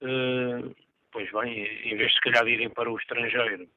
eh, 0.00 0.74
pois 1.12 1.30
bem, 1.30 1.64
em 1.84 1.96
vez 1.96 2.10
de 2.10 2.14
se 2.16 2.20
calhar 2.20 2.44
de 2.44 2.50
irem 2.50 2.68
para 2.68 2.90
o 2.90 2.98
estrangeiro 2.98 3.68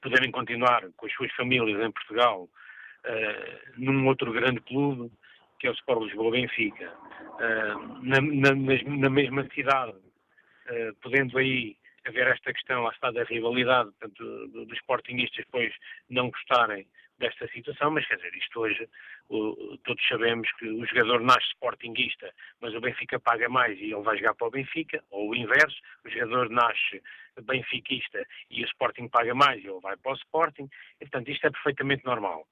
poderem 0.00 0.30
continuar 0.30 0.88
com 0.96 1.06
as 1.06 1.12
suas 1.12 1.32
famílias 1.32 1.80
em 1.80 1.90
Portugal 1.90 2.44
uh, 2.44 3.70
num 3.76 4.06
outro 4.06 4.32
grande 4.32 4.60
clube, 4.60 5.12
que 5.60 5.66
é 5.66 5.70
o 5.70 5.74
Sport 5.74 6.02
Lisboa 6.04 6.32
Benfica, 6.32 6.90
uh, 6.90 8.02
na, 8.02 8.20
na, 8.20 8.54
na, 8.96 9.10
mesma 9.10 9.46
cidade, 9.54 9.92
uh, 9.92 10.94
podendo 11.02 11.38
aí 11.38 11.76
haver 12.06 12.26
esta 12.28 12.52
questão, 12.52 12.82
lá 12.82 12.90
está, 12.90 13.10
da 13.10 13.24
rivalidade, 13.24 13.90
portanto, 13.92 14.48
dos 14.48 14.78
sportingistas 14.78 15.44
depois 15.44 15.72
não 16.08 16.30
gostarem 16.30 16.86
desta 17.18 17.46
situação, 17.48 17.90
mas 17.90 18.06
quer 18.06 18.16
dizer, 18.16 18.34
isto 18.34 18.60
hoje 18.60 18.88
o, 19.28 19.76
todos 19.84 20.02
sabemos 20.08 20.50
que 20.54 20.66
o 20.66 20.86
jogador 20.86 21.20
nasce 21.20 21.48
sportinguista, 21.50 22.32
mas 22.60 22.74
o 22.74 22.80
Benfica 22.80 23.20
paga 23.20 23.48
mais 23.48 23.78
e 23.78 23.92
ele 23.92 24.02
vai 24.02 24.16
jogar 24.16 24.34
para 24.34 24.48
o 24.48 24.50
Benfica, 24.50 25.04
ou 25.10 25.30
o 25.30 25.36
inverso, 25.36 25.76
o 26.04 26.08
jogador 26.08 26.48
nasce 26.48 27.02
benfiquista 27.42 28.26
e 28.50 28.62
o 28.62 28.66
Sporting 28.66 29.08
paga 29.08 29.34
mais 29.34 29.62
e 29.62 29.68
ele 29.68 29.80
vai 29.80 29.96
para 29.96 30.12
o 30.12 30.16
Sporting, 30.16 30.68
e, 30.96 30.98
portanto 31.00 31.30
isto 31.30 31.46
é 31.46 31.50
perfeitamente 31.50 32.04
normal. 32.04 32.46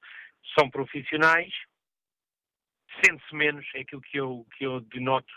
São 0.59 0.71
profissionais, 0.71 1.53
sente-se 3.05 3.35
menos, 3.35 3.67
é 3.75 3.81
aquilo 3.81 4.01
que 4.03 4.19
eu, 4.19 4.47
que 4.57 4.65
eu 4.65 4.81
denoto 4.81 5.33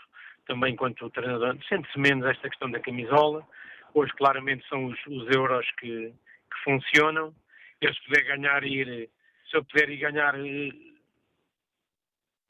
também 0.46 0.72
enquanto 0.72 1.08
treinador, 1.10 1.56
sente-se 1.68 1.98
menos 1.98 2.26
esta 2.26 2.48
questão 2.48 2.70
da 2.70 2.80
camisola, 2.80 3.46
hoje 3.94 4.12
claramente 4.14 4.66
são 4.68 4.86
os, 4.86 4.98
os 5.06 5.28
euros 5.34 5.66
que, 5.78 6.08
que 6.08 6.64
funcionam, 6.64 7.34
eu 7.80 7.94
se 7.94 8.04
puder 8.04 8.24
ganhar 8.24 8.64
ir 8.64 9.08
se 9.50 9.56
eu 9.56 9.64
puder 9.64 9.90
ir 9.90 9.98
ganhar 9.98 10.34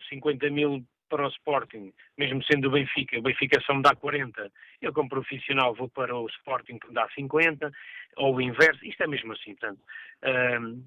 50 0.09 0.47
eh, 0.47 0.51
mil 0.51 0.87
para 1.09 1.27
o 1.27 1.31
Sporting, 1.31 1.93
mesmo 2.17 2.43
sendo 2.45 2.69
o 2.69 2.71
Benfica, 2.71 3.19
o 3.19 3.23
Benfica 3.23 3.61
só 3.63 3.75
me 3.75 3.83
dá 3.83 3.95
40, 3.95 4.51
eu 4.81 4.93
como 4.93 5.09
profissional 5.09 5.75
vou 5.75 5.89
para 5.89 6.17
o 6.17 6.27
Sporting 6.29 6.79
que 6.79 6.89
me 6.89 6.95
dá 6.95 7.09
50, 7.11 7.71
ou 8.17 8.37
o 8.37 8.41
inverso, 8.41 8.83
isto 8.87 9.03
é 9.03 9.07
mesmo 9.07 9.33
assim, 9.33 9.55
portanto, 9.57 9.81
uh, 10.25 10.83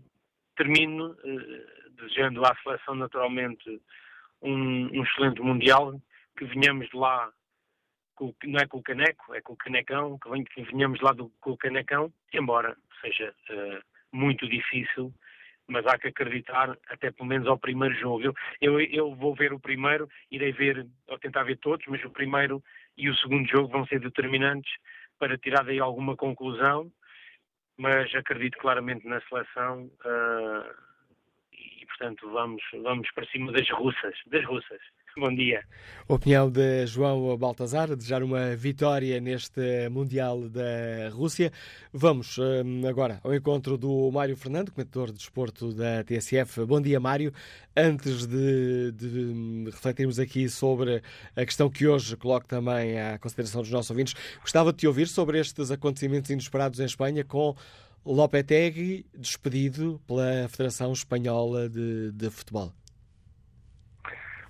termino 0.55 1.11
uh, 1.11 1.91
desejando 1.91 2.43
à 2.45 2.55
seleção 2.63 2.95
naturalmente 2.95 3.81
um, 4.45 4.89
um, 4.93 5.03
excelente 5.03 5.41
Mundial, 5.41 5.99
que 6.37 6.45
venhamos 6.45 6.87
de 6.89 6.97
lá, 6.97 7.31
com, 8.15 8.33
não 8.43 8.59
é 8.59 8.67
com 8.67 8.77
o 8.77 8.83
caneco, 8.83 9.33
é 9.33 9.41
com 9.41 9.53
o 9.53 9.57
canecão, 9.57 10.17
que, 10.19 10.29
vem, 10.29 10.43
que 10.43 10.61
venhamos 10.63 10.99
lá 11.01 11.11
do, 11.11 11.29
com 11.41 11.51
o 11.51 11.57
canecão, 11.57 12.13
embora 12.33 12.75
seja 13.01 13.33
uh, 13.49 13.81
muito 14.11 14.47
difícil, 14.47 15.13
mas 15.67 15.85
há 15.87 15.97
que 15.97 16.07
acreditar 16.07 16.77
até 16.89 17.11
pelo 17.11 17.27
menos 17.27 17.47
ao 17.47 17.57
primeiro 17.57 17.95
jogo. 17.95 18.23
Eu, 18.23 18.33
eu, 18.61 18.79
eu, 18.79 19.15
vou 19.15 19.33
ver 19.33 19.51
o 19.51 19.59
primeiro, 19.59 20.07
irei 20.29 20.51
ver, 20.51 20.85
ou 21.07 21.17
tentar 21.17 21.43
ver 21.43 21.57
todos, 21.57 21.85
mas 21.87 22.03
o 22.03 22.09
primeiro 22.09 22.63
e 22.97 23.09
o 23.09 23.15
segundo 23.17 23.47
jogo 23.49 23.69
vão 23.69 23.85
ser 23.87 23.99
determinantes 23.99 24.71
para 25.17 25.37
tirar 25.37 25.63
daí 25.63 25.79
alguma 25.79 26.15
conclusão, 26.15 26.91
mas 27.77 28.13
acredito 28.13 28.57
claramente 28.57 29.07
na 29.07 29.19
seleção 29.21 29.85
uh, 29.85 30.84
e, 31.85 31.97
portanto, 31.97 32.29
vamos, 32.31 32.61
vamos 32.83 33.07
para 33.13 33.25
cima 33.27 33.51
das 33.51 33.69
russas, 33.69 34.15
das 34.27 34.43
russas. 34.45 34.79
Bom 35.17 35.33
dia. 35.33 35.63
Opinião 36.09 36.51
de 36.51 36.85
João 36.87 37.37
Baltazar, 37.37 37.95
desejar 37.95 38.21
uma 38.21 38.53
vitória 38.53 39.21
neste 39.21 39.87
Mundial 39.89 40.49
da 40.49 41.09
Rússia. 41.13 41.53
Vamos 41.93 42.37
hum, 42.37 42.85
agora 42.85 43.21
ao 43.23 43.33
encontro 43.33 43.77
do 43.77 44.11
Mário 44.11 44.35
Fernando, 44.35 44.73
comentador 44.73 45.07
de 45.07 45.19
desporto 45.19 45.73
da 45.73 46.03
TSF. 46.03 46.65
Bom 46.65 46.81
dia, 46.81 46.99
Mário. 46.99 47.31
Antes 47.77 48.25
de, 48.25 48.91
de, 48.91 49.69
refletirmos 49.71 50.19
aqui 50.19 50.49
sobre 50.49 51.01
a 51.33 51.45
questão 51.45 51.69
que 51.69 51.87
hoje 51.87 52.17
coloco 52.17 52.45
também 52.45 52.99
à 52.99 53.17
consideração 53.17 53.61
dos 53.61 53.71
nossos 53.71 53.91
ouvintes, 53.91 54.13
gostava 54.41 54.73
de 54.73 54.79
te 54.79 54.87
ouvir 54.87 55.07
sobre 55.07 55.39
estes 55.39 55.71
acontecimentos 55.71 56.29
inesperados 56.29 56.81
em 56.81 56.85
Espanha 56.85 57.23
com 57.23 57.55
Lopetegui 58.05 59.05
despedido 59.15 59.99
pela 60.05 60.47
Federação 60.47 60.93
Espanhola 60.93 61.67
de, 61.67 62.11
de 62.11 62.29
Futebol. 62.29 62.71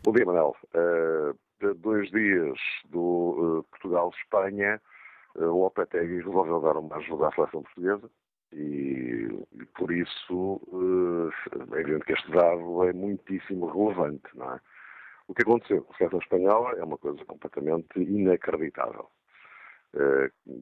Bom 0.03 0.11
dia, 0.11 0.25
Manel. 0.25 0.55
Uh, 0.73 1.73
dois 1.75 2.11
dias 2.11 2.59
do 2.89 3.59
uh, 3.59 3.63
Portugal-Espanha, 3.71 4.81
uh, 5.35 5.45
Lopetegui 5.45 6.17
resolveu 6.17 6.59
dar 6.59 6.77
uma 6.77 6.97
ajuda 6.97 7.29
à 7.29 7.31
seleção 7.31 7.63
portuguesa 7.63 8.09
e, 8.51 9.27
e 9.53 9.65
por 9.77 9.89
isso 9.91 10.61
uh, 10.67 11.29
é 11.75 11.79
evidente 11.79 12.05
que 12.05 12.13
este 12.13 12.29
dado 12.31 12.83
é 12.83 12.91
muitíssimo 12.91 13.67
relevante, 13.67 14.27
não 14.35 14.53
é? 14.53 14.59
O 15.27 15.33
que 15.33 15.41
aconteceu 15.41 15.81
com 15.81 15.93
a 15.93 15.97
seleção 15.97 16.19
espanhola 16.19 16.71
é 16.77 16.83
uma 16.83 16.97
coisa 16.97 17.23
completamente 17.25 17.99
inacreditável. 17.99 19.09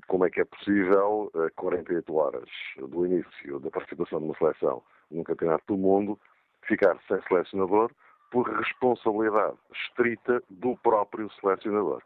Como 0.08 0.26
é 0.26 0.30
que 0.30 0.42
é 0.42 0.46
possível, 0.46 1.32
48 1.56 2.16
horas 2.16 2.50
do 2.78 3.06
início 3.06 3.60
da 3.60 3.72
participação 3.72 4.20
de 4.20 4.26
uma 4.26 4.38
seleção 4.38 4.84
num 5.10 5.24
campeonato 5.24 5.64
do 5.68 5.78
mundo, 5.78 6.20
ficar 6.68 6.98
sem 7.08 7.22
selecionador 7.28 7.92
por 8.32 8.50
responsabilidade 8.50 9.58
estrita 9.72 10.42
do 10.50 10.76
próprio 10.78 11.30
selecionador. 11.40 12.02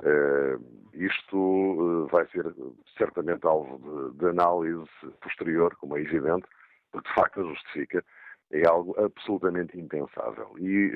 Uh, 0.00 0.60
isto 0.94 2.08
vai 2.10 2.26
ser 2.28 2.52
certamente 2.96 3.46
alvo 3.46 4.10
de, 4.12 4.18
de, 4.18 4.26
análise 4.26 4.88
posterior, 5.20 5.76
como 5.76 5.96
é 5.96 6.00
evidente, 6.00 6.46
porque 6.90 7.08
de 7.08 7.14
facto 7.14 7.40
a 7.40 7.44
justifica, 7.44 8.04
é 8.50 8.66
algo 8.66 8.94
absolutamente 9.00 9.78
impensável. 9.78 10.54
E, 10.58 10.92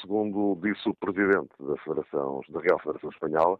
segundo 0.00 0.58
disse 0.62 0.88
o 0.88 0.94
presidente 0.94 1.50
da, 1.60 1.76
Federação, 1.78 2.40
da 2.48 2.60
Real 2.60 2.78
Federação 2.78 3.10
Espanhola, 3.10 3.58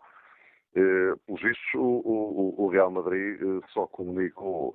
pelos 1.26 1.42
vistos, 1.42 1.74
o, 1.74 1.80
o, 1.80 2.54
o 2.64 2.68
Real 2.68 2.90
Madrid 2.90 3.38
só 3.68 3.86
comunicou 3.86 4.74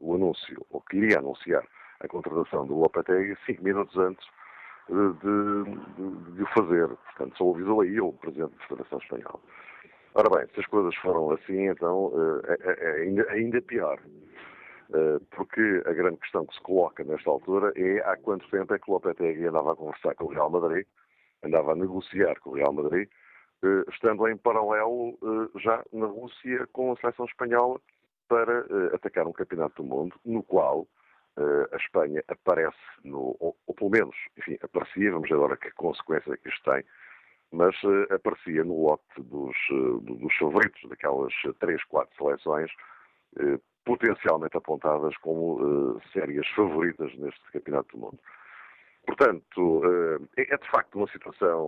o 0.00 0.14
anúncio, 0.14 0.66
ou 0.70 0.80
que 0.80 0.96
iria 0.96 1.18
anunciar, 1.18 1.64
a 2.00 2.08
contratação 2.08 2.66
do 2.66 2.78
Lopetegui 2.78 3.36
cinco 3.46 3.62
minutos 3.62 3.96
antes 3.96 4.26
de, 4.88 6.34
de, 6.34 6.42
o 6.42 6.46
fazer. 6.54 6.88
Portanto, 6.88 7.36
só 7.36 7.50
avisou 7.50 7.80
aí 7.82 8.00
o 8.00 8.12
Presidente 8.14 8.56
da 8.56 8.66
Federação 8.66 8.98
Espanhola. 8.98 9.40
Ora 10.14 10.28
bem, 10.30 10.48
se 10.52 10.60
as 10.60 10.66
coisas 10.66 10.94
foram 10.96 11.30
assim, 11.30 11.68
então 11.68 12.12
eh, 12.48 12.58
é, 12.60 12.70
é, 12.70 12.90
é 12.90 13.02
ainda, 13.02 13.30
ainda 13.30 13.62
pior. 13.62 14.00
Eh, 14.92 15.18
porque 15.30 15.82
a 15.86 15.92
grande 15.92 16.16
questão 16.16 16.44
que 16.46 16.54
se 16.54 16.60
coloca 16.62 17.04
nesta 17.04 17.30
altura 17.30 17.72
é 17.76 18.00
há 18.00 18.16
quanto 18.16 18.50
tempo 18.50 18.74
é 18.74 18.78
que 18.78 18.90
o 18.90 18.94
Lopetegui 18.94 19.46
andava 19.46 19.72
a 19.72 19.76
conversar 19.76 20.14
com 20.16 20.24
o 20.24 20.28
Real 20.28 20.50
Madrid, 20.50 20.84
andava 21.44 21.72
a 21.72 21.76
negociar 21.76 22.40
com 22.40 22.50
o 22.50 22.54
Real 22.54 22.72
Madrid 22.72 23.08
eh, 23.08 23.14
estando 23.92 24.26
em 24.28 24.36
paralelo 24.36 25.18
já 25.56 25.84
na 25.92 26.06
Rússia 26.06 26.66
com 26.72 26.92
a 26.92 26.96
seleção 26.96 27.26
espanhola 27.26 27.80
para 28.28 28.64
atacar 28.94 29.26
um 29.26 29.32
campeonato 29.32 29.82
do 29.82 29.88
mundo 29.88 30.14
no 30.24 30.42
qual 30.42 30.86
a 31.72 31.76
Espanha 31.76 32.22
aparece, 32.28 32.76
no, 33.04 33.36
ou, 33.40 33.56
ou, 33.66 33.74
pelo 33.74 33.90
menos, 33.90 34.14
enfim, 34.36 34.58
aparecia, 34.62 35.10
vamos 35.12 35.28
ver 35.28 35.36
agora 35.36 35.56
que 35.56 35.70
consequência 35.72 36.32
é 36.32 36.36
que 36.36 36.48
isto 36.48 36.70
tem, 36.70 36.84
mas 37.52 37.74
aparecia 38.10 38.62
no 38.64 38.82
lote 38.82 39.02
dos, 39.18 39.56
dos 40.02 40.36
favoritos 40.36 40.88
daquelas 40.88 41.32
três, 41.58 41.82
quatro 41.84 42.14
seleções 42.16 42.70
potencialmente 43.84 44.56
apontadas 44.56 45.16
como 45.18 46.00
sérias 46.12 46.46
favoritas 46.48 47.14
neste 47.16 47.52
campeonato 47.52 47.96
do 47.96 48.02
mundo. 48.02 48.18
Portanto, 49.06 49.82
é 50.36 50.56
de 50.56 50.70
facto 50.70 50.96
uma 50.96 51.08
situação 51.08 51.66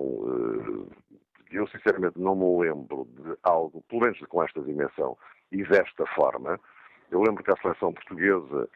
eu 1.52 1.66
sinceramente 1.68 2.18
não 2.18 2.34
me 2.34 2.64
lembro 2.64 3.06
de 3.16 3.36
algo, 3.42 3.82
pelo 3.88 4.02
menos 4.02 4.18
com 4.20 4.42
esta 4.42 4.60
dimensão 4.60 5.16
e 5.50 5.62
desta 5.64 6.06
forma. 6.06 6.58
Eu 7.10 7.22
lembro 7.22 7.44
que 7.44 7.50
a 7.50 7.56
seleção 7.56 7.92
portuguesa 7.92 8.68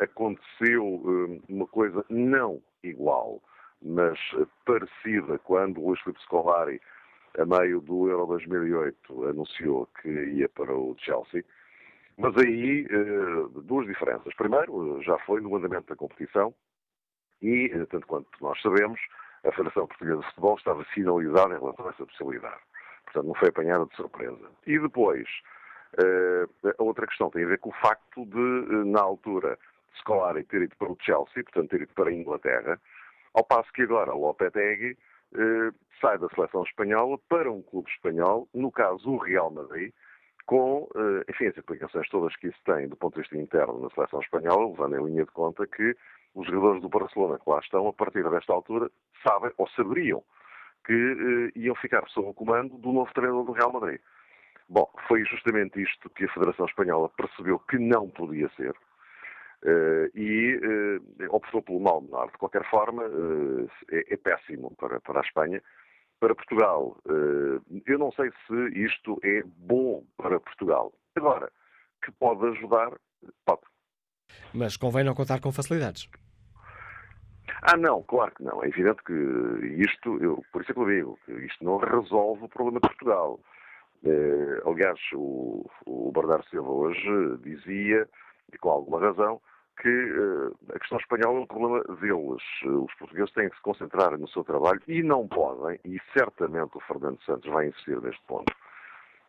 aconteceu 0.00 1.40
uma 1.48 1.66
coisa 1.66 2.04
não 2.08 2.60
igual, 2.82 3.40
mas 3.80 4.18
parecida, 4.64 5.38
quando 5.38 5.80
Luís 5.80 6.00
Filipe 6.00 6.20
Scolari, 6.22 6.80
a 7.38 7.46
meio 7.46 7.80
do 7.80 8.08
Euro 8.08 8.26
2008, 8.26 9.28
anunciou 9.28 9.88
que 10.00 10.08
ia 10.08 10.48
para 10.48 10.74
o 10.74 10.94
Chelsea. 10.98 11.44
Mas 12.18 12.36
aí, 12.36 12.86
duas 13.64 13.86
diferenças. 13.86 14.34
Primeiro, 14.34 15.00
já 15.02 15.16
foi 15.20 15.40
no 15.40 15.56
andamento 15.56 15.86
da 15.86 15.96
competição, 15.96 16.54
e, 17.40 17.70
tanto 17.90 18.06
quanto 18.06 18.28
nós 18.40 18.60
sabemos, 18.60 19.00
a 19.44 19.50
Federação 19.50 19.86
Portuguesa 19.86 20.20
de 20.20 20.26
Futebol 20.26 20.56
estava 20.56 20.84
sinalizada 20.94 21.54
em 21.54 21.58
relação 21.58 21.86
a 21.86 21.90
essa 21.90 22.06
possibilidade. 22.06 22.60
Portanto, 23.04 23.26
não 23.26 23.34
foi 23.34 23.48
apanhada 23.48 23.86
de 23.86 23.96
surpresa. 23.96 24.50
E 24.66 24.78
depois, 24.78 25.28
eh, 25.98 26.72
a 26.78 26.82
outra 26.82 27.06
questão 27.06 27.30
tem 27.30 27.44
a 27.44 27.48
ver 27.48 27.58
com 27.58 27.70
o 27.70 27.74
facto 27.74 28.24
de, 28.24 28.38
eh, 28.38 28.84
na 28.84 29.00
altura, 29.00 29.58
Scolari 29.98 30.44
ter 30.44 30.62
ido 30.62 30.76
para 30.76 30.90
o 30.90 30.96
Chelsea, 31.00 31.42
portanto, 31.44 31.70
ter 31.70 31.82
ido 31.82 31.92
para 31.94 32.08
a 32.08 32.12
Inglaterra, 32.12 32.80
ao 33.34 33.44
passo 33.44 33.70
que 33.72 33.82
agora 33.82 34.12
Lopetegui 34.14 34.96
eh, 35.34 35.70
sai 36.00 36.18
da 36.18 36.28
seleção 36.30 36.62
espanhola 36.62 37.18
para 37.28 37.50
um 37.50 37.62
clube 37.62 37.90
espanhol, 37.90 38.48
no 38.54 38.70
caso 38.70 39.10
o 39.10 39.18
Real 39.18 39.50
Madrid, 39.50 39.92
com, 40.44 40.88
enfim, 41.28 41.46
as 41.46 41.56
implicações 41.56 42.08
todas 42.08 42.34
que 42.34 42.48
isso 42.48 42.58
tem 42.64 42.88
do 42.88 42.96
ponto 42.96 43.14
de 43.14 43.20
vista 43.20 43.38
interno 43.38 43.78
na 43.78 43.88
seleção 43.90 44.20
espanhola, 44.20 44.66
levando 44.66 44.96
em 44.96 45.04
linha 45.04 45.24
de 45.24 45.30
conta 45.30 45.64
que 45.68 45.96
os 46.34 46.46
jogadores 46.46 46.82
do 46.82 46.88
Barcelona 46.88 47.38
que 47.38 47.50
lá 47.50 47.58
estão, 47.58 47.86
a 47.88 47.92
partir 47.92 48.28
desta 48.28 48.52
altura, 48.52 48.90
sabem 49.26 49.50
ou 49.58 49.68
saberiam 49.70 50.22
que 50.84 50.92
eh, 50.92 51.58
iam 51.58 51.74
ficar 51.76 52.08
sob 52.08 52.28
o 52.28 52.34
comando 52.34 52.76
do 52.78 52.92
novo 52.92 53.12
treinador 53.14 53.44
do 53.44 53.52
Real 53.52 53.72
Madrid. 53.72 54.00
Bom, 54.68 54.90
foi 55.06 55.24
justamente 55.24 55.82
isto 55.82 56.08
que 56.10 56.24
a 56.24 56.32
Federação 56.32 56.66
Espanhola 56.66 57.08
percebeu 57.10 57.58
que 57.58 57.78
não 57.78 58.08
podia 58.08 58.48
ser 58.56 58.70
uh, 58.70 60.18
e 60.18 60.56
uh, 60.56 61.36
optou 61.36 61.62
pelo 61.62 61.80
mal 61.80 62.00
menor. 62.00 62.30
De 62.30 62.38
qualquer 62.38 62.68
forma, 62.70 63.04
uh, 63.04 63.70
é, 63.90 64.14
é, 64.14 64.16
péssimo 64.16 64.74
para, 64.76 65.00
para 65.00 65.20
a 65.20 65.22
Espanha. 65.22 65.62
Para 66.18 66.36
Portugal, 66.36 66.96
eu 67.84 67.98
não 67.98 68.12
sei 68.12 68.30
se 68.46 68.78
isto 68.78 69.18
é 69.24 69.42
bom 69.44 70.04
para 70.16 70.38
Portugal. 70.38 70.92
Agora, 71.16 71.50
que 72.00 72.12
pode 72.12 72.46
ajudar, 72.46 72.92
pode. 73.44 73.62
Mas 74.54 74.76
convém 74.76 75.02
não 75.02 75.16
contar 75.16 75.40
com 75.40 75.50
facilidades. 75.50 76.08
Ah, 77.62 77.76
não, 77.76 78.02
claro 78.02 78.32
que 78.34 78.42
não. 78.42 78.62
É 78.62 78.68
evidente 78.68 79.02
que 79.04 79.12
isto, 79.12 80.18
eu, 80.22 80.44
por 80.52 80.62
isso 80.62 80.72
é 80.72 80.74
que 80.74 80.80
eu 80.80 80.86
digo, 80.86 81.18
isto 81.44 81.64
não 81.64 81.76
resolve 81.78 82.44
o 82.44 82.48
problema 82.48 82.80
de 82.80 82.88
Portugal. 82.88 83.38
Eh, 84.04 84.62
aliás, 84.66 84.98
o, 85.14 85.64
o 85.86 86.10
Bernardo 86.12 86.44
Silva 86.48 86.68
hoje 86.68 87.38
dizia, 87.42 88.08
e 88.52 88.58
com 88.58 88.68
alguma 88.68 89.00
razão, 89.00 89.40
que 89.80 89.88
eh, 89.88 90.74
a 90.74 90.78
questão 90.80 90.98
espanhola 90.98 91.38
é 91.38 91.42
um 91.42 91.46
problema 91.46 91.84
deles. 92.00 92.42
Os 92.64 92.92
portugueses 92.94 93.32
têm 93.32 93.48
que 93.48 93.56
se 93.56 93.62
concentrar 93.62 94.18
no 94.18 94.28
seu 94.28 94.42
trabalho 94.42 94.82
e 94.88 95.00
não 95.02 95.28
podem, 95.28 95.78
e 95.84 96.00
certamente 96.12 96.76
o 96.76 96.80
Fernando 96.80 97.22
Santos 97.22 97.48
vai 97.48 97.68
insistir 97.68 98.00
neste 98.02 98.22
ponto, 98.26 98.52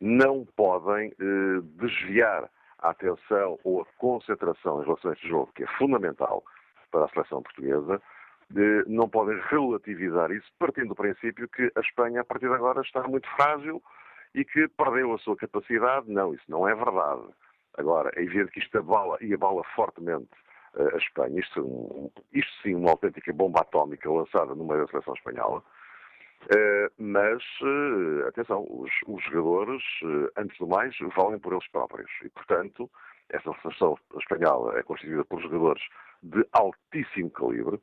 não 0.02 0.44
podem 0.56 1.14
eh, 1.20 1.62
desviar 1.80 2.50
a 2.80 2.90
atenção 2.90 3.60
ou 3.64 3.82
a 3.82 3.86
concentração 4.00 4.82
em 4.82 4.86
relação 4.86 5.12
a 5.12 5.14
este 5.14 5.28
jogo, 5.28 5.52
que 5.54 5.64
é 5.64 5.68
fundamental 5.78 6.44
para 6.92 7.06
a 7.06 7.10
seleção 7.10 7.44
portuguesa, 7.44 8.02
não 8.88 9.10
podem 9.10 9.39
relativizar 9.49 10.32
isso, 10.32 10.47
partindo 10.60 10.89
do 10.89 10.95
princípio 10.95 11.47
que 11.49 11.72
a 11.76 11.80
Espanha, 11.80 12.22
a 12.22 12.26
partir 12.26 12.47
de 12.47 12.54
agora, 12.54 12.82
está 12.82 13.01
muito 13.08 13.28
frágil 13.36 13.82
e 14.36 14.43
que 14.43 14.68
perdeu 14.70 15.14
a 15.14 15.18
sua 15.20 15.36
capacidade. 15.36 16.10
Não, 16.12 16.34
isso 16.34 16.43
não 16.47 16.68
é 16.68 16.76
verdade. 16.76 17.24
Agora, 17.78 18.12
é 18.16 18.22
evidente 18.22 18.51
que 18.51 18.60
isto 18.60 18.78
abala 18.78 19.18
e 19.22 19.34
abala 19.34 19.64
fortemente 19.76 20.30
uh, 20.76 20.93
a 20.93 20.97
Espanha. 20.97 21.39
Isto, 21.39 22.12
isto, 22.32 22.51
sim, 22.62 22.76
uma 22.76 22.91
autêntica 22.91 23.34
bomba 23.34 23.62
atómica 23.62 24.10
lançada 24.12 24.54
no 24.54 24.66
meio 24.66 24.82
da 24.82 24.88
seleção 24.91 25.14
espanhola. 25.14 25.64
Uh, 26.43 26.91
mas, 26.97 27.41
uh, 27.62 28.28
atenção, 28.28 28.66
os, 28.70 28.91
os 29.08 29.24
jogadores, 29.24 29.84
antes 30.38 30.58
do 30.58 30.68
mais, 30.68 30.95
valem 31.16 31.39
por 31.39 31.54
eles 31.54 31.68
próprios. 31.70 32.12
E, 32.24 32.30
portanto, 32.30 32.89
essa 33.30 33.51
seleção 33.62 33.97
espanhola 34.20 34.78
é 34.78 34.84
constituída 34.84 35.26
por 35.26 35.41
jogadores 35.41 35.84
de 36.22 36.45
altíssimo 36.51 37.30
calibre, 37.32 37.80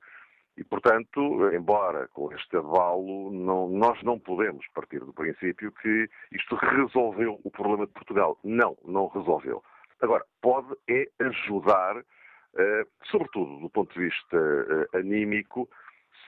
e, 0.60 0.64
portanto, 0.64 1.50
embora 1.54 2.06
com 2.08 2.30
este 2.34 2.54
avalo, 2.54 3.32
não, 3.32 3.66
nós 3.70 4.00
não 4.02 4.18
podemos 4.18 4.66
partir 4.74 4.98
do 4.98 5.10
princípio 5.10 5.72
que 5.72 6.06
isto 6.30 6.54
resolveu 6.54 7.40
o 7.42 7.50
problema 7.50 7.86
de 7.86 7.92
Portugal. 7.94 8.38
Não, 8.44 8.76
não 8.84 9.06
resolveu. 9.06 9.64
Agora, 10.02 10.22
pode 10.42 10.68
é 10.86 11.08
ajudar, 11.18 11.96
uh, 11.96 12.86
sobretudo 13.06 13.58
do 13.58 13.70
ponto 13.70 13.94
de 13.94 14.04
vista 14.04 14.36
uh, 14.36 14.98
anímico, 14.98 15.66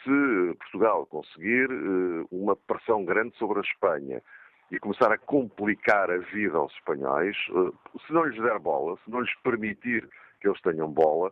se 0.02 0.56
Portugal 0.60 1.04
conseguir 1.04 1.70
uh, 1.70 2.26
uma 2.32 2.56
pressão 2.56 3.04
grande 3.04 3.36
sobre 3.36 3.58
a 3.58 3.62
Espanha 3.62 4.22
e 4.70 4.78
começar 4.78 5.12
a 5.12 5.18
complicar 5.18 6.10
a 6.10 6.16
vida 6.16 6.56
aos 6.56 6.72
espanhóis, 6.72 7.36
se 8.06 8.12
não 8.14 8.24
lhes 8.24 8.40
der 8.40 8.58
bola, 8.58 8.96
se 9.04 9.10
não 9.10 9.20
lhes 9.20 9.34
permitir 9.42 10.08
que 10.40 10.48
eles 10.48 10.60
tenham 10.62 10.90
bola, 10.90 11.30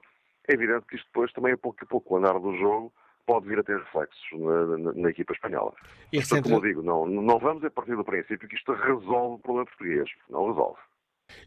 é 0.49 0.55
evidente 0.55 0.87
que 0.87 0.97
isto 0.97 1.07
depois 1.07 1.33
também, 1.33 1.53
a 1.53 1.59
pouco 1.59 1.79
a 1.83 1.87
pouco, 1.87 2.15
o 2.15 2.19
andar 2.19 2.39
do 2.39 2.57
jogo, 2.57 2.93
pode 3.27 3.47
vir 3.47 3.59
a 3.59 3.63
ter 3.63 3.79
reflexos 3.79 4.21
na, 4.33 4.79
na, 4.79 4.93
na 4.93 5.11
equipa 5.11 5.33
espanhola. 5.33 5.73
E 6.13 6.17
Portanto, 6.17 6.29
centro... 6.29 6.43
como 6.43 6.57
eu 6.57 6.69
digo, 6.69 6.83
não, 6.83 7.07
não 7.07 7.39
vamos 7.39 7.65
a 7.65 7.71
partir 7.71 7.97
do 7.97 8.05
princípio 8.05 8.49
que 8.49 8.57
isto 8.57 8.73
resolve 8.73 9.37
o 9.37 9.39
problema 9.39 9.67
português. 9.67 10.11
Não 10.29 10.49
resolve. 10.49 10.79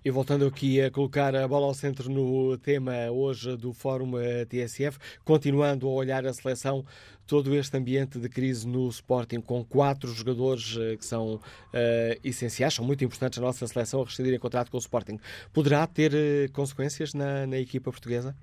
E 0.03 0.09
voltando 0.09 0.45
aqui 0.45 0.81
a 0.81 0.91
colocar 0.91 1.35
a 1.35 1.47
bola 1.47 1.65
ao 1.65 1.73
centro 1.73 2.09
no 2.09 2.57
tema 2.57 2.93
hoje 3.11 3.57
do 3.57 3.73
Fórum 3.73 4.13
TSF, 4.47 4.97
continuando 5.23 5.87
a 5.87 5.91
olhar 5.91 6.25
a 6.25 6.33
seleção, 6.33 6.85
todo 7.27 7.53
este 7.55 7.75
ambiente 7.77 8.19
de 8.19 8.29
crise 8.29 8.67
no 8.67 8.87
Sporting, 8.89 9.41
com 9.41 9.63
quatro 9.63 10.09
jogadores 10.11 10.77
eh, 10.77 10.97
que 10.97 11.05
são 11.05 11.35
uh, 11.35 11.39
essenciais, 12.23 12.73
são 12.73 12.85
muito 12.85 13.03
importantes 13.03 13.39
na 13.39 13.45
nossa 13.47 13.65
seleção 13.65 14.01
a 14.01 14.05
rescindir 14.05 14.33
em 14.33 14.39
contrato 14.39 14.69
com 14.69 14.77
o 14.77 14.79
Sporting, 14.79 15.19
poderá 15.53 15.87
ter 15.87 16.11
consequências 16.51 17.13
na, 17.13 17.47
na 17.47 17.57
equipa 17.57 17.91
portuguesa? 17.91 18.35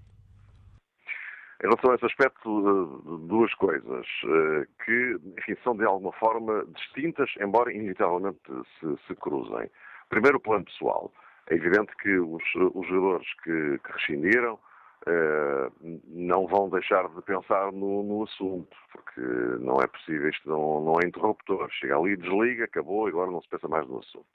Em 1.63 1.69
relação 1.69 1.91
a 1.91 1.95
esse 1.95 2.07
aspecto, 2.07 2.49
eh, 2.49 3.27
duas 3.29 3.53
coisas 3.55 4.07
eh, 4.25 4.67
que, 4.83 5.17
enfim, 5.39 5.57
são 5.63 5.77
de 5.77 5.85
alguma 5.85 6.13
forma 6.13 6.65
distintas, 6.75 7.31
embora 7.39 7.71
inevitavelmente 7.71 8.41
se, 8.79 8.97
se 9.07 9.15
cruzem. 9.17 9.71
Primeiro, 10.09 10.39
o 10.39 10.41
plano 10.41 10.65
pessoal. 10.65 11.13
É 11.49 11.55
evidente 11.55 11.95
que 11.97 12.17
os, 12.19 12.43
os 12.55 12.87
jogadores 12.87 13.27
que, 13.43 13.79
que 13.79 13.93
rescindiram 13.93 14.59
eh, 15.07 15.71
não 16.07 16.47
vão 16.47 16.71
deixar 16.71 17.09
de 17.09 17.21
pensar 17.23 17.71
no, 17.73 18.03
no, 18.05 18.23
assunto, 18.25 18.75
porque 18.93 19.21
não 19.61 19.77
é 19.83 19.87
possível, 19.87 20.31
isto 20.31 20.49
não, 20.49 20.81
não 20.83 20.95
é 21.03 21.07
interruptor. 21.07 21.69
Chega 21.73 21.99
ali, 21.99 22.17
desliga, 22.17 22.65
acabou, 22.65 23.07
agora 23.07 23.31
não 23.31 23.43
se 23.43 23.49
pensa 23.51 23.69
mais 23.69 23.87
no 23.87 23.99
assunto. 23.99 24.27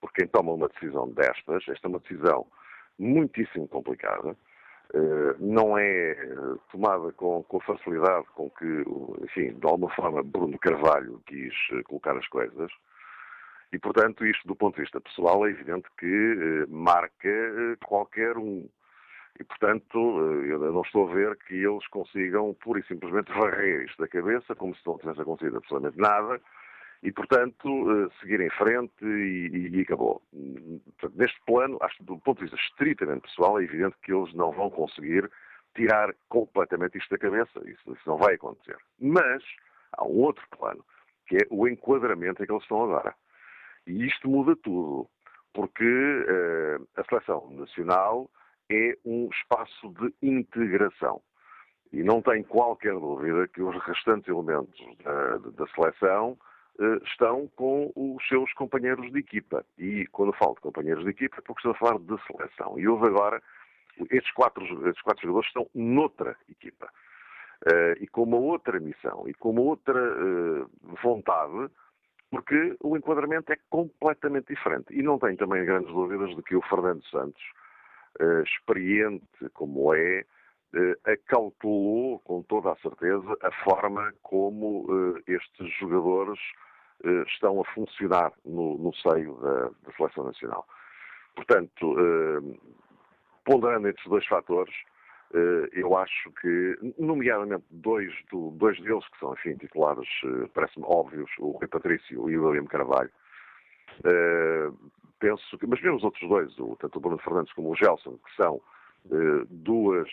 Porque 0.00 0.22
quem 0.22 0.28
toma 0.28 0.52
uma 0.52 0.68
decisão 0.68 1.10
destas, 1.10 1.68
esta 1.68 1.86
é 1.86 1.88
uma 1.88 1.98
decisão 1.98 2.46
muitíssimo 2.98 3.68
complicada, 3.68 4.36
não 5.38 5.76
é 5.76 6.12
eh, 6.12 6.36
tomada 6.70 7.12
com, 7.12 7.42
com, 7.44 7.60
facilidade 7.60 8.26
com 8.34 8.50
que, 8.50 8.84
enfim, 9.22 9.52
de 9.52 9.66
alguma 9.66 9.90
forma 9.94 10.22
Bruno 10.22 10.58
Carvalho 10.58 11.20
quis 11.26 11.54
eh, 11.72 11.82
colocar 11.84 12.16
as 12.16 12.26
coisas. 12.28 12.70
E, 13.72 13.78
portanto, 13.78 14.24
isto 14.24 14.46
do 14.46 14.54
ponto 14.54 14.76
de 14.76 14.82
vista 14.82 15.00
pessoal 15.00 15.46
é 15.46 15.50
evidente 15.50 15.88
que 15.98 16.66
marca 16.68 17.76
qualquer 17.84 18.36
um. 18.36 18.68
E, 19.38 19.42
portanto, 19.42 19.98
eu 20.46 20.60
não 20.72 20.82
estou 20.82 21.10
a 21.10 21.12
ver 21.12 21.36
que 21.38 21.54
eles 21.54 21.84
consigam 21.88 22.54
pura 22.54 22.78
e 22.78 22.86
simplesmente 22.86 23.32
varrer 23.32 23.84
isto 23.84 24.00
da 24.00 24.06
cabeça, 24.06 24.54
como 24.54 24.76
se 24.76 24.86
não 24.86 24.96
tivesse 24.98 25.20
acontecido 25.20 25.56
absolutamente 25.56 25.98
nada, 25.98 26.40
e, 27.04 27.12
portanto, 27.12 27.68
uh, 27.68 28.10
seguir 28.18 28.40
em 28.40 28.48
frente 28.48 29.04
e, 29.04 29.68
e, 29.76 29.80
acabou. 29.82 30.22
Portanto, 30.98 31.18
neste 31.18 31.38
plano, 31.44 31.76
acho 31.82 31.98
que 31.98 32.04
do 32.04 32.18
ponto 32.18 32.38
de 32.38 32.44
vista 32.44 32.56
estritamente 32.56 33.28
pessoal, 33.28 33.60
é 33.60 33.64
evidente 33.64 33.94
que 34.02 34.10
eles 34.10 34.32
não 34.32 34.50
vão 34.50 34.70
conseguir 34.70 35.30
tirar 35.74 36.14
completamente 36.30 36.96
isto 36.96 37.10
da 37.10 37.18
cabeça. 37.18 37.60
Isso, 37.66 37.92
isso 37.92 38.02
não 38.06 38.16
vai 38.16 38.36
acontecer. 38.36 38.78
Mas 38.98 39.44
há 39.92 40.02
um 40.02 40.18
outro 40.22 40.42
plano, 40.56 40.82
que 41.26 41.36
é 41.36 41.40
o 41.50 41.68
enquadramento 41.68 42.42
em 42.42 42.46
que 42.46 42.52
eles 42.52 42.62
estão 42.62 42.84
agora. 42.84 43.14
E 43.86 44.06
isto 44.06 44.26
muda 44.26 44.56
tudo, 44.56 45.06
porque 45.52 45.84
uh, 45.84 46.88
a 46.96 47.04
seleção 47.04 47.50
nacional 47.50 48.30
é 48.70 48.96
um 49.04 49.28
espaço 49.30 49.90
de 49.90 50.14
integração. 50.26 51.20
E 51.92 52.02
não 52.02 52.22
tem 52.22 52.42
qualquer 52.42 52.94
dúvida 52.94 53.46
que 53.48 53.60
os 53.60 53.76
restantes 53.84 54.26
elementos 54.26 54.80
da, 55.04 55.36
da 55.36 55.66
seleção 55.74 56.38
estão 57.04 57.48
com 57.54 57.92
os 57.94 58.26
seus 58.26 58.52
companheiros 58.54 59.10
de 59.12 59.18
equipa. 59.18 59.64
E 59.78 60.06
quando 60.08 60.32
falo 60.32 60.54
de 60.54 60.60
companheiros 60.60 61.04
de 61.04 61.10
equipa, 61.10 61.36
é 61.38 61.40
porque 61.40 61.60
estou 61.60 61.72
a 61.72 61.74
falar 61.74 61.98
de 61.98 62.16
seleção. 62.26 62.78
E 62.78 62.88
houve 62.88 63.06
agora, 63.06 63.42
estes 64.10 64.32
quatro, 64.32 64.64
estes 64.88 65.02
quatro 65.02 65.22
jogadores 65.22 65.48
estão 65.48 65.68
noutra 65.74 66.36
equipa. 66.48 66.88
Uh, 67.66 67.96
e 68.02 68.06
com 68.08 68.24
uma 68.24 68.36
outra 68.36 68.78
missão 68.78 69.26
e 69.26 69.32
com 69.32 69.50
uma 69.50 69.62
outra 69.62 69.98
uh, 69.98 70.70
vontade, 71.02 71.70
porque 72.30 72.76
o 72.82 72.96
enquadramento 72.96 73.52
é 73.52 73.56
completamente 73.70 74.48
diferente. 74.48 74.86
E 74.90 75.02
não 75.02 75.18
tenho 75.18 75.36
também 75.36 75.64
grandes 75.64 75.92
dúvidas 75.92 76.34
de 76.34 76.42
que 76.42 76.56
o 76.56 76.62
Fernando 76.62 77.02
Santos, 77.04 77.42
experiente 78.44 79.24
como 79.54 79.92
é, 79.94 80.24
acautelou 81.04 82.18
com 82.20 82.42
toda 82.42 82.72
a 82.72 82.76
certeza 82.76 83.36
a 83.42 83.50
forma 83.64 84.12
como 84.22 84.86
estes 85.26 85.72
jogadores 85.78 86.38
estão 87.26 87.60
a 87.60 87.64
funcionar 87.72 88.32
no, 88.44 88.78
no 88.78 88.94
seio 88.94 89.34
da, 89.36 89.64
da, 89.64 89.96
Seleção 89.96 90.24
Nacional. 90.24 90.66
Portanto, 91.34 91.96
ponderando 93.44 93.88
estes 93.88 94.06
dois 94.08 94.26
fatores, 94.26 94.74
eh, 95.34 95.68
eu 95.72 95.96
acho 95.96 96.30
que, 96.40 96.78
nomeadamente 96.96 97.64
dois, 97.70 98.12
do, 98.30 98.52
dois 98.52 98.80
deles, 98.80 99.06
que 99.08 99.18
são, 99.18 99.32
enfim, 99.32 99.56
titulares, 99.56 100.08
eh, 100.24 100.48
parece-me 100.54 100.86
óbvios, 100.86 101.30
o 101.40 101.50
Rui 101.50 101.66
Patrício 101.66 102.30
e 102.30 102.38
o 102.38 102.46
William 102.46 102.66
Carvalho, 102.66 103.10
eh, 104.04 104.70
penso 105.18 105.58
que, 105.58 105.66
mas 105.66 105.82
mesmo 105.82 105.96
os 105.96 106.04
outros 106.04 106.28
dois, 106.28 106.56
o, 106.60 106.76
tanto 106.76 106.98
o 106.98 107.00
Bruno 107.00 107.18
Fernandes 107.18 107.52
como 107.52 107.70
o 107.70 107.74
Gelson, 107.74 108.16
que 108.18 108.36
são 108.36 108.60
duas 109.48 110.08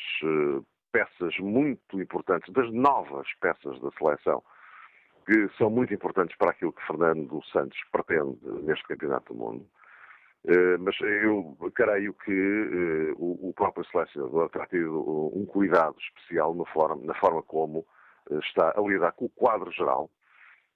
peças 0.92 1.38
muito 1.40 2.02
importantes, 2.02 2.52
das 2.54 2.72
novas 2.72 3.28
peças 3.40 3.80
da 3.80 3.92
seleção, 3.92 4.44
que 5.26 5.50
são 5.58 5.70
muito 5.70 5.94
importantes 5.94 6.36
para 6.38 6.52
aquilo 6.52 6.74
que 6.74 6.86
Fernando 6.86 7.42
Santos 7.46 7.80
pretende 7.92 8.38
neste 8.64 8.86
Campeonato 8.88 9.34
do 9.34 9.40
Mundo. 9.40 9.66
Eh, 10.48 10.78
mas 10.78 11.00
eu 11.02 11.56
creio 11.76 12.14
que 12.14 13.14
o, 13.18 13.54
próprio 13.56 13.86
selecionador 13.86 14.50
terá 14.50 14.66
tido 14.66 15.32
um 15.34 15.46
cuidado 15.46 15.96
especial 16.00 16.56
na 16.56 16.66
forma, 16.66 17.44
como 17.44 17.86
está 18.44 18.74
a 18.76 18.82
lidar 18.82 19.12
com 19.14 19.26
o 19.26 19.30
quadro 19.30 19.72
geral 19.72 20.10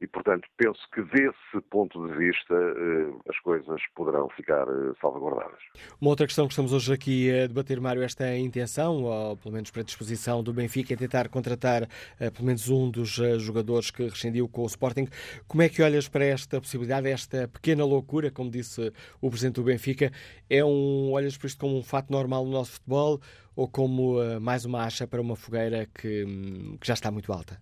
e, 0.02 0.08
portanto, 0.08 0.48
penso 0.58 0.80
que 0.94 1.02
desse 1.04 1.62
ponto 1.70 2.06
de 2.08 2.18
vista 2.18 2.54
eh, 2.54 3.14
as 3.30 3.40
coisas 3.40 3.82
poderão 3.96 4.28
ficar 4.30 4.68
eh, 4.68 4.94
salvaguardadas. 5.00 5.60
Uma 6.02 6.10
outra 6.10 6.26
questão 6.26 6.48
que 6.48 6.52
estamos 6.52 6.74
hoje 6.74 6.94
aqui 6.94 7.32
a 7.32 7.48
debater, 7.48 7.80
Mário, 7.80 8.04
esta 8.04 8.36
intenção, 8.36 9.04
ou 9.04 9.38
pelo 9.38 9.54
menos 9.54 9.72
predisposição 9.72 10.44
do 10.44 10.52
Benfica 10.52 10.94
em 10.94 10.98
tentar 10.98 11.30
contratar 11.30 11.88
eh, 12.20 12.30
pelo 12.30 12.46
menos 12.46 12.68
um 12.70 12.92
dos 12.92 13.12
jogadores 13.40 13.90
que 13.90 14.04
rescindiu 14.04 14.50
com 14.50 14.64
o 14.64 14.66
Sporting. 14.66 15.08
Como 15.48 15.64
é 15.64 15.70
que 15.70 15.82
olhas 15.82 16.10
para 16.10 16.26
esta 16.26 16.60
possibilidade, 16.60 17.10
esta 17.10 17.48
pequena 17.48 17.86
loucura, 17.86 18.30
como 18.30 18.52
disse 18.52 18.92
o 19.22 19.30
Presidente 19.30 19.56
do 19.56 19.64
Benfica? 19.64 20.12
É 20.50 20.64
um, 20.64 21.14
olhas 21.14 21.38
para 21.38 21.48
isto 21.48 21.60
como 21.60 21.78
um 21.78 21.84
fato 21.84 22.12
normal 22.12 22.44
no 22.44 22.52
nosso 22.52 22.74
futebol 22.74 23.22
ou 23.56 23.70
como 23.70 24.18
mais 24.42 24.66
uma 24.66 24.84
acha 24.84 25.08
para 25.08 25.22
uma 25.22 25.38
fogueira 25.38 25.88
que, 25.94 26.26
hum, 26.26 26.78
que 26.80 26.86
já 26.86 26.94
está 26.94 27.10
muito 27.10 27.32
alta? 27.32 27.58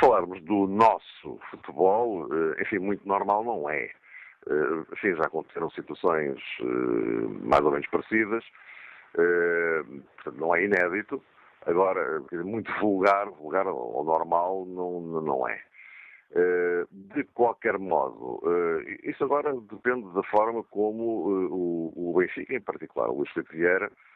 Falarmos 0.00 0.40
do 0.42 0.66
nosso 0.66 1.38
futebol, 1.50 2.28
eh, 2.32 2.62
enfim, 2.62 2.78
muito 2.78 3.06
normal 3.06 3.42
não 3.44 3.68
é. 3.68 3.90
Eh, 4.48 4.84
enfim, 4.92 5.14
já 5.16 5.24
aconteceram 5.24 5.70
situações 5.70 6.38
eh, 6.60 6.64
mais 7.42 7.64
ou 7.64 7.72
menos 7.72 7.86
parecidas, 7.88 8.44
portanto 9.12 10.38
não 10.38 10.54
é 10.54 10.64
inédito. 10.64 11.22
Agora, 11.66 12.22
muito 12.44 12.72
vulgar, 12.80 13.28
vulgar 13.30 13.66
ou 13.66 14.04
normal 14.04 14.64
não, 14.66 15.00
não 15.00 15.48
é. 15.48 15.60
De 16.90 17.24
qualquer 17.34 17.78
modo, 17.78 18.40
isso 19.02 19.24
agora 19.24 19.52
depende 19.52 20.06
da 20.14 20.22
forma 20.24 20.62
como 20.64 21.92
o 21.96 22.14
Benfica, 22.16 22.54
em 22.54 22.60
particular 22.60 23.08
o 23.08 23.16
Luís 23.16 23.30
Vieira, 23.50 23.86
eh, 23.86 24.07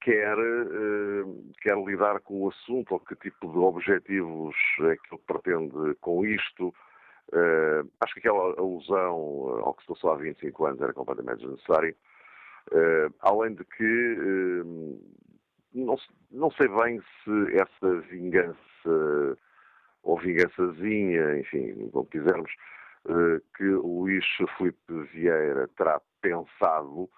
quer, 0.00 0.38
eh, 0.38 1.24
quer 1.62 1.76
lidar 1.78 2.20
com 2.20 2.42
o 2.42 2.48
assunto 2.48 2.92
ou 2.92 3.00
que 3.00 3.16
tipo 3.16 3.50
de 3.50 3.58
objetivos 3.58 4.54
é 4.80 4.96
que 4.96 5.14
ele 5.14 5.22
pretende 5.26 5.94
com 6.00 6.24
isto. 6.24 6.74
Eh, 7.32 7.84
acho 8.00 8.14
que 8.14 8.20
aquela 8.20 8.58
alusão 8.58 9.60
ao 9.64 9.74
que 9.74 9.82
se 9.82 9.88
passou 9.88 10.12
há 10.12 10.16
25 10.16 10.66
anos 10.66 10.80
era 10.80 10.92
completamente 10.92 11.40
desnecessária. 11.40 11.96
Além 13.20 13.54
de 13.54 13.64
que 13.64 14.16
não, 15.74 15.96
não 16.30 16.50
sei 16.52 16.66
bem 16.68 16.98
se 17.22 17.58
essa 17.58 18.00
vingança 18.08 19.38
ou 20.02 20.18
vingançazinha, 20.18 21.38
enfim, 21.38 21.90
como 21.90 22.06
quisermos, 22.06 22.50
que 23.54 23.64
Luís 23.64 24.24
Felipe 24.56 25.02
Vieira 25.12 25.68
terá 25.76 26.00
pensado 26.22 27.10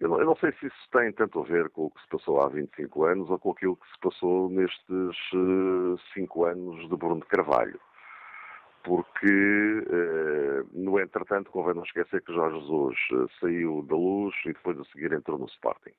eu 0.00 0.08
não, 0.08 0.18
eu 0.18 0.26
não, 0.26 0.36
sei 0.36 0.52
se 0.52 0.66
isso 0.66 0.88
tem 0.90 1.12
tanto 1.12 1.40
a 1.40 1.44
ver 1.44 1.68
com 1.70 1.86
o 1.86 1.90
que 1.90 2.00
se 2.00 2.08
passou 2.08 2.40
há 2.40 2.48
25 2.48 3.04
anos 3.04 3.30
ou 3.30 3.38
com 3.38 3.50
aquilo 3.50 3.76
que 3.76 3.88
se 3.90 3.98
passou 4.00 4.48
nestes 4.48 5.30
5 6.14 6.40
uh, 6.40 6.44
anos 6.46 6.88
de 6.88 6.96
Bruno 6.96 7.20
de 7.20 7.26
Carvalho. 7.26 7.78
Porque, 8.82 9.26
uh, 9.26 10.68
no 10.72 10.98
entretanto, 10.98 11.50
convém 11.50 11.74
não 11.74 11.84
esquecer 11.84 12.20
que 12.22 12.32
Jorge 12.32 12.58
Jesus 12.58 12.98
uh, 13.12 13.28
saiu 13.38 13.82
da 13.82 13.94
luz 13.94 14.34
e 14.44 14.52
depois 14.52 14.78
a 14.80 14.84
seguir 14.86 15.12
entrou 15.12 15.38
no 15.38 15.46
Sporting. 15.46 15.94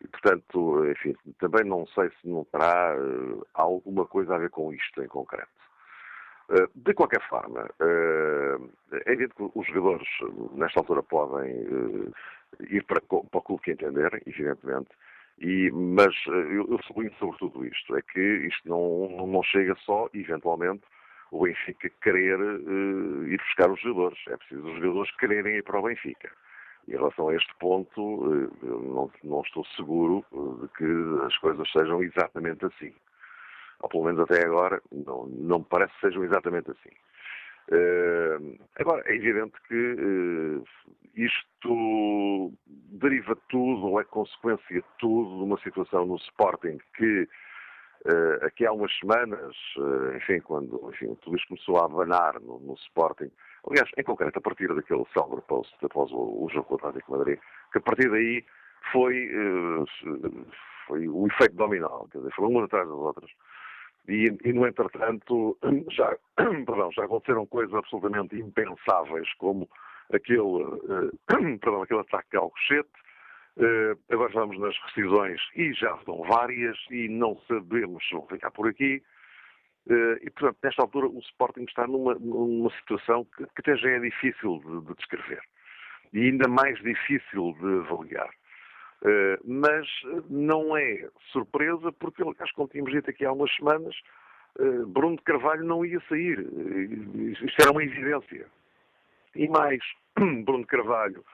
E, 0.00 0.08
portanto, 0.08 0.88
enfim, 0.90 1.14
também 1.38 1.64
não 1.64 1.86
sei 1.88 2.08
se 2.20 2.28
não 2.28 2.44
terá 2.44 2.94
alguma 3.52 4.06
coisa 4.06 4.36
a 4.36 4.38
ver 4.38 4.48
com 4.50 4.72
isto 4.72 5.02
em 5.02 5.08
concreto. 5.08 5.48
De 6.74 6.94
qualquer 6.94 7.20
forma, 7.28 7.68
é 7.80 9.12
evidente 9.12 9.34
que 9.34 9.50
os 9.54 9.66
jogadores, 9.66 10.08
nesta 10.52 10.80
altura, 10.80 11.02
podem 11.02 12.10
ir 12.70 12.84
para, 12.84 13.00
para 13.00 13.18
o 13.32 13.42
clube 13.42 13.62
que 13.62 13.72
entenderem, 13.72 14.20
evidentemente, 14.26 14.88
e, 15.40 15.70
mas 15.70 16.14
eh, 16.26 16.56
eu, 16.56 16.66
eu 16.68 16.80
sublinho 16.82 17.14
sobre 17.14 17.38
tudo 17.38 17.64
isto, 17.64 17.96
é 17.96 18.02
que 18.02 18.20
isto 18.20 18.68
não, 18.68 19.26
não 19.26 19.42
chega 19.42 19.74
só, 19.84 20.08
eventualmente, 20.12 20.82
o 21.30 21.44
Benfica 21.44 21.90
querer 22.02 22.40
uh, 22.40 23.26
ir 23.26 23.38
buscar 23.38 23.70
os 23.70 23.80
jogadores. 23.80 24.18
É 24.28 24.36
preciso 24.36 24.66
os 24.66 24.80
jogadores 24.80 25.14
quererem 25.16 25.56
ir 25.56 25.62
para 25.62 25.78
o 25.78 25.82
Benfica. 25.82 26.30
Em 26.88 26.92
relação 26.92 27.28
a 27.28 27.34
este 27.34 27.54
ponto, 27.56 28.00
uh, 28.00 28.50
não, 28.62 29.10
não, 29.22 29.42
estou 29.42 29.64
seguro 29.76 30.24
de 30.62 30.68
que 30.68 31.26
as 31.26 31.36
coisas 31.38 31.70
sejam 31.70 32.02
exatamente 32.02 32.64
assim. 32.64 32.92
Ou 33.80 33.88
pelo 33.88 34.04
menos 34.04 34.20
até 34.22 34.44
agora, 34.44 34.82
não, 34.90 35.26
não 35.26 35.62
parece 35.62 35.92
que 35.94 36.00
sejam 36.00 36.24
exatamente 36.24 36.70
assim. 36.70 36.90
Uh, 37.70 38.58
agora, 38.76 39.02
é 39.06 39.14
evidente 39.14 39.52
que 39.68 39.74
uh, 39.74 40.64
isto 41.14 42.52
deriva 42.66 43.36
tudo, 43.50 43.88
ou 43.88 44.00
é 44.00 44.04
consequência 44.04 44.82
tudo, 44.98 45.36
de 45.36 45.42
uma 45.42 45.60
situação 45.60 46.06
no 46.06 46.16
Sporting 46.16 46.78
que 46.96 47.28
uh, 48.06 48.46
aqui 48.46 48.64
há 48.64 48.72
umas 48.72 48.96
semanas, 48.98 49.54
enfim, 50.16 50.40
quando 50.40 50.90
enfim, 50.94 51.14
tudo 51.16 51.36
isto 51.36 51.48
começou 51.48 51.78
a 51.78 51.84
abanar 51.84 52.40
no, 52.40 52.58
no, 52.60 52.74
Sporting, 52.74 53.30
aliás, 53.68 53.90
em 53.98 54.02
concreto, 54.02 54.38
a 54.38 54.42
partir 54.42 54.74
daquele 54.74 55.04
célebre 55.12 55.42
post 55.46 55.76
após 55.84 56.10
o, 56.10 56.44
o 56.44 56.48
jogo 56.50 56.64
com 56.64 56.74
o 56.74 56.88
Atlético 56.88 57.18
Madrid, 57.18 57.38
que 57.70 57.78
a 57.78 57.82
partir 57.82 58.10
daí 58.10 58.46
foi, 58.92 59.28
foi 60.86 61.06
o 61.06 61.26
efeito 61.26 61.54
dominó, 61.54 62.06
quer 62.10 62.18
dizer, 62.18 62.32
foram 62.32 62.48
umas 62.48 62.64
atrás 62.64 62.88
das 62.88 62.96
outras. 62.96 63.30
E, 64.08 64.36
e, 64.44 64.52
no 64.52 64.66
entretanto, 64.66 65.58
já, 65.90 66.16
perdão, 66.36 66.90
já 66.92 67.04
aconteceram 67.04 67.46
coisas 67.46 67.74
absolutamente 67.74 68.36
impensáveis, 68.36 69.32
como 69.34 69.68
aquele, 70.12 70.40
uh, 70.40 71.10
perdão, 71.60 71.82
aquele 71.82 72.00
ataque 72.00 72.36
ao 72.36 72.44
Alcochete. 72.44 72.90
Uh, 73.56 73.98
agora 74.10 74.28
estamos 74.28 74.58
nas 74.58 74.76
rescisões 74.84 75.40
e 75.56 75.72
já 75.72 75.96
são 76.04 76.22
várias 76.22 76.78
e 76.90 77.08
não 77.08 77.36
sabemos 77.48 78.06
se 78.06 78.14
vão 78.14 78.26
ficar 78.28 78.50
por 78.52 78.68
aqui. 78.68 79.02
Uh, 79.86 80.16
e, 80.22 80.30
portanto, 80.30 80.58
nesta 80.62 80.82
altura, 80.82 81.08
o 81.08 81.18
Sporting 81.18 81.64
está 81.64 81.86
numa, 81.86 82.14
numa 82.14 82.70
situação 82.78 83.24
que, 83.36 83.44
que 83.44 83.60
até 83.60 83.76
já 83.76 83.90
é 83.90 83.98
difícil 83.98 84.60
de, 84.64 84.86
de 84.86 84.94
descrever 84.94 85.40
e 86.12 86.20
ainda 86.20 86.48
mais 86.48 86.78
difícil 86.82 87.54
de 87.60 87.80
avaliar. 87.80 88.30
Eh, 89.04 89.38
mas 89.44 89.86
não 90.28 90.76
é 90.76 91.08
surpresa, 91.32 91.92
porque, 91.92 92.22
aliás, 92.22 92.50
como 92.52 92.68
tínhamos 92.68 92.92
dito 92.92 93.10
aqui 93.10 93.24
há 93.24 93.32
umas 93.32 93.54
semanas, 93.54 93.94
uh, 94.58 94.86
Bruno 94.86 95.16
de 95.16 95.22
Carvalho 95.22 95.64
não 95.64 95.84
ia 95.84 96.00
sair. 96.08 96.38
Isto 97.42 97.62
era 97.62 97.70
uma 97.70 97.84
evidência. 97.84 98.46
E 99.36 99.48
mais, 99.48 99.80
Bruno 100.44 100.60
de 100.60 100.66
Carvalho 100.66 101.24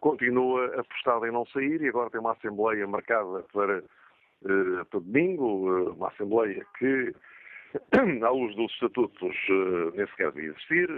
continua 0.00 0.66
apostado 0.78 1.26
em 1.26 1.32
não 1.32 1.44
sair 1.46 1.82
e 1.82 1.88
agora 1.88 2.08
tem 2.08 2.20
uma 2.20 2.32
Assembleia 2.32 2.86
marcada 2.86 3.44
para, 3.52 3.82
para 4.88 5.00
domingo, 5.00 5.90
uma 5.90 6.08
Assembleia 6.08 6.64
que 6.78 7.12
à 8.24 8.30
luz 8.30 8.54
dos 8.54 8.72
estatutos, 8.72 9.36
nem 9.94 10.06
sequer 10.06 10.30
devia 10.30 10.50
existir. 10.50 10.88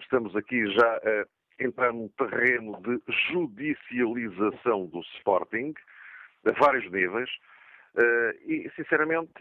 Estamos 0.00 0.36
aqui 0.36 0.66
já 0.70 0.96
a 0.96 1.26
entrar 1.58 1.92
num 1.92 2.08
terreno 2.08 2.80
de 2.82 3.00
judicialização 3.30 4.86
do 4.86 5.00
Sporting, 5.16 5.74
a 6.46 6.52
vários 6.52 6.90
níveis. 6.90 7.30
e, 8.46 8.70
sinceramente, 8.76 9.32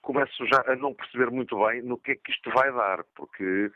começo 0.00 0.46
já 0.46 0.64
a 0.66 0.76
não 0.76 0.94
perceber 0.94 1.30
muito 1.30 1.58
bem 1.64 1.82
no 1.82 1.98
que 1.98 2.12
é 2.12 2.14
que 2.16 2.30
isto 2.30 2.50
vai 2.50 2.72
dar, 2.72 3.04
porque 3.14 3.70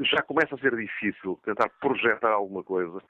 já 0.00 0.22
começa 0.22 0.54
a 0.54 0.58
ser 0.58 0.76
difícil 0.76 1.38
tentar 1.44 1.68
projetar 1.80 2.30
alguma 2.30 2.62
coisa 2.62 3.00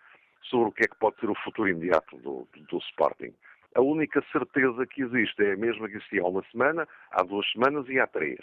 sobre 0.43 0.69
o 0.69 0.73
que 0.73 0.85
é 0.85 0.89
que 0.89 0.99
pode 0.99 1.19
ser 1.21 1.29
o 1.29 1.35
futuro 1.43 1.69
imediato 1.69 2.17
do, 2.19 2.47
do 2.69 2.79
Sporting. 2.79 3.35
A 3.75 3.81
única 3.81 4.25
certeza 4.33 4.87
que 4.87 5.03
existe 5.03 5.45
é 5.45 5.53
a 5.53 5.57
mesma 5.57 5.89
que 5.89 5.97
existia 5.97 6.23
há 6.23 6.29
uma 6.29 6.45
semana, 6.51 6.89
há 7.11 7.23
duas 7.23 7.51
semanas 7.53 7.87
e 7.89 7.99
há 7.99 8.07
três. 8.07 8.41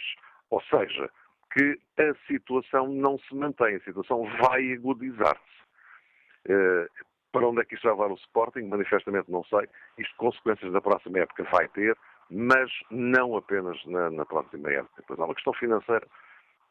Ou 0.50 0.62
seja, 0.64 1.10
que 1.54 1.80
a 2.00 2.16
situação 2.28 2.88
não 2.88 3.18
se 3.20 3.36
mantém, 3.36 3.76
a 3.76 3.80
situação 3.82 4.26
vai 4.42 4.74
agudizar-se. 4.74 5.42
Uh, 6.50 6.90
para 7.32 7.48
onde 7.48 7.62
é 7.62 7.66
que 7.66 7.76
isto 7.76 7.84
vai 7.84 7.94
levar 7.94 8.12
o 8.12 8.16
Sporting? 8.16 8.64
Manifestamente 8.64 9.32
não 9.32 9.44
sei. 9.46 9.68
Isto 9.98 10.16
consequências 10.18 10.72
da 10.72 10.82
próxima 10.82 11.20
época 11.20 11.44
vai 11.52 11.68
ter, 11.70 11.98
mas 12.30 12.72
não 12.90 13.36
apenas 13.36 13.84
na, 13.86 14.10
na 14.12 14.26
próxima 14.26 14.70
época. 14.72 14.94
Depois 14.98 15.20
há 15.20 15.26
uma 15.26 15.36
questão 15.36 15.54
financeira 15.54 16.08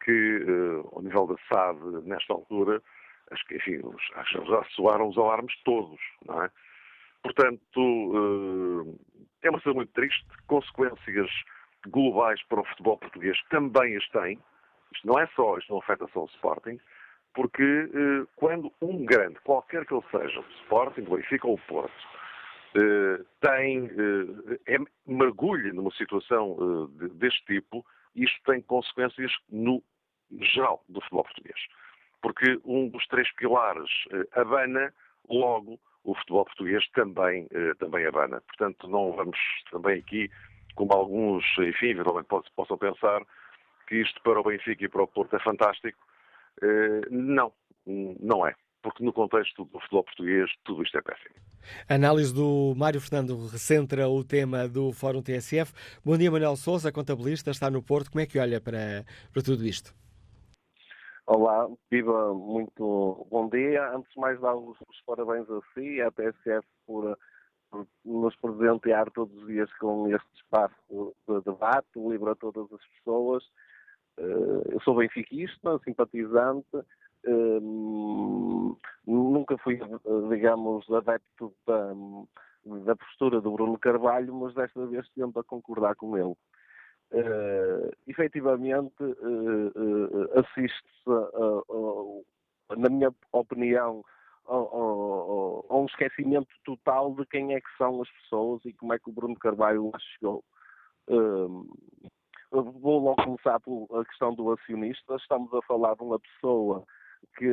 que, 0.05 0.39
uh, 0.39 0.89
ao 0.95 1.03
nível 1.03 1.27
da 1.27 1.37
SAD, 1.49 2.07
nesta 2.07 2.33
altura, 2.33 2.83
acho 3.31 3.45
que, 3.47 3.57
enfim, 3.57 3.81
acho 4.15 4.41
que 4.41 4.49
já 4.49 4.65
soaram 4.77 5.09
os 5.09 5.19
alarmes 5.19 5.55
todos, 5.65 6.01
não 6.27 6.43
é? 6.43 6.51
Portanto, 7.23 7.81
uh, 7.81 8.99
é 9.43 9.51
uma 9.51 9.59
situação 9.59 9.75
muito 9.75 9.93
triste, 9.93 10.27
consequências 10.47 11.31
globais 11.87 12.43
para 12.45 12.61
o 12.61 12.65
futebol 12.65 12.99
português 12.99 13.39
também 13.51 13.97
as 13.97 14.09
tem. 14.09 14.39
Isto 14.95 15.07
não 15.07 15.19
é 15.19 15.27
só, 15.35 15.59
isto 15.59 15.73
não 15.73 15.81
afeta 15.81 16.07
só 16.13 16.23
o 16.23 16.27
Sporting, 16.27 16.79
porque 17.35 17.63
uh, 17.63 18.29
quando 18.37 18.73
um 18.81 19.05
grande, 19.05 19.41
qualquer 19.41 19.87
que 19.87 19.95
ele 19.95 20.05
seja, 20.11 20.41
o 20.41 20.51
Sporting, 20.63 21.03
o 21.03 21.17
Benfica 21.17 21.47
ou 21.47 21.55
o 21.55 21.61
Porto, 21.67 22.09
uh, 22.77 23.25
tem, 23.41 23.91
é, 24.67 24.79
mergulha 25.07 25.73
numa 25.73 25.91
situação 25.93 26.89
de, 26.99 27.09
deste 27.11 27.45
tipo, 27.47 27.85
isto 28.15 28.39
tem 28.45 28.61
consequências 28.63 29.33
no 29.51 29.83
geral 30.41 30.85
do 30.89 31.01
futebol 31.01 31.25
português. 31.25 31.59
Porque 32.21 32.61
um 32.65 32.89
dos 32.89 33.07
três 33.09 33.31
pilares 33.35 33.91
abana, 34.33 34.95
logo 35.29 35.81
o 36.05 36.15
futebol 36.15 36.45
português 36.45 36.87
também, 36.91 37.49
também 37.79 38.07
abana. 38.07 38.41
Portanto, 38.43 38.89
não 38.89 39.13
vamos 39.13 39.39
também 39.71 39.99
aqui, 39.99 40.31
como 40.75 40.93
alguns, 40.93 41.45
enfim, 41.59 41.89
eventualmente 41.89 42.29
possam 42.55 42.79
pensar, 42.79 43.23
que 43.87 43.97
isto 43.97 44.21
para 44.23 44.41
o 44.41 44.45
Benfica 44.45 44.85
e 44.85 44.89
para 44.89 45.03
o 45.03 45.07
Porto 45.07 45.37
é 45.37 45.41
fantástico. 45.41 45.99
Uh, 46.63 47.07
não, 47.11 47.53
não 47.87 48.47
é 48.47 48.55
porque 48.83 49.05
no 49.05 49.13
contexto 49.13 49.65
do 49.65 49.81
futebol 49.81 50.05
português 50.05 50.51
tudo 50.65 50.83
isto 50.83 50.99
é 50.99 51.03
péssimo. 51.03 51.35
A 51.89 51.95
análise 51.95 52.35
do 52.35 52.75
Mário 52.77 53.01
Fernando 53.01 53.47
recentra 53.47 54.09
o 54.09 54.25
tema 54.25 54.69
do 54.69 54.93
Fórum 54.93 55.23
TSF. 55.23 55.73
Bom 56.05 56.19
dia, 56.19 56.31
Manuel 56.31 56.57
Souza, 56.57 56.91
contabilista, 56.91 57.53
está 57.53 57.71
no 57.71 57.83
Porto. 57.83 58.11
Como 58.11 58.21
é 58.21 58.27
que 58.27 58.39
olha 58.39 58.61
para, 58.61 59.05
para 59.33 59.43
tudo 59.43 59.65
isto? 59.65 59.95
Olá, 61.25 61.69
viva 61.89 62.35
muito 62.35 63.27
bom 63.31 63.49
dia. 63.49 63.95
Antes 63.95 64.13
de 64.13 64.21
mais, 64.21 64.41
dar 64.41 64.57
os, 64.57 64.77
os 64.89 65.01
parabéns 65.07 65.49
a 65.49 65.61
si 65.73 65.95
e 65.97 66.03
à 66.03 66.11
TSF 66.11 66.67
por, 66.85 67.17
por, 67.71 67.87
nos 68.05 68.35
presentear 68.37 69.09
todos 69.13 69.33
os 69.41 69.47
dias 69.47 69.73
com 69.75 70.09
este 70.09 70.29
espaço 70.35 71.15
de 71.29 71.41
debate, 71.45 71.87
livre 71.95 72.31
a 72.31 72.35
todas 72.35 72.65
as 72.73 72.85
pessoas. 72.97 73.45
Eh, 74.19 74.75
eu 74.75 74.81
sou 74.83 74.97
benfiquista, 74.97 75.79
simpatizante, 75.85 76.85
Hum, 77.25 78.77
nunca 79.07 79.57
fui, 79.59 79.79
digamos, 80.29 80.91
adepto 80.91 81.55
da, 81.67 81.93
da 82.85 82.97
postura 82.97 83.41
do 83.41 83.53
Bruno 83.53 83.79
Carvalho, 83.79 84.35
mas 84.35 84.55
desta 84.55 84.85
vez 84.87 85.09
tento 85.11 85.39
a 85.39 85.45
concordar 85.45 85.95
com 85.95 86.17
ele. 86.17 86.35
Uh, 87.13 87.93
efetivamente, 88.07 89.03
uh, 89.03 89.73
uh, 89.77 90.41
assiste-se, 90.41 91.11
na 92.77 92.89
minha 92.89 93.15
opinião, 93.33 94.03
a, 94.47 95.77
um 95.77 95.85
esquecimento 95.85 96.49
total 96.65 97.15
de 97.15 97.27
quem 97.27 97.55
é 97.55 97.61
que 97.61 97.77
são 97.77 98.01
as 98.01 98.11
pessoas 98.11 98.65
e 98.65 98.73
como 98.73 98.95
é 98.95 98.99
que 98.99 99.11
o 99.11 99.13
Bruno 99.13 99.37
Carvalho 99.37 99.91
lá 99.91 99.99
chegou. 99.99 100.43
Uh, 101.07 101.69
vou 102.61 102.99
logo 102.99 103.23
começar 103.23 103.59
pela 103.61 104.05
questão 104.05 104.35
do 104.35 104.53
acionista. 104.53 105.17
Estamos 105.17 105.53
a 105.55 105.63
falar 105.63 105.95
de 105.97 106.03
uma 106.03 106.21
pessoa 106.21 106.85
que 107.39 107.49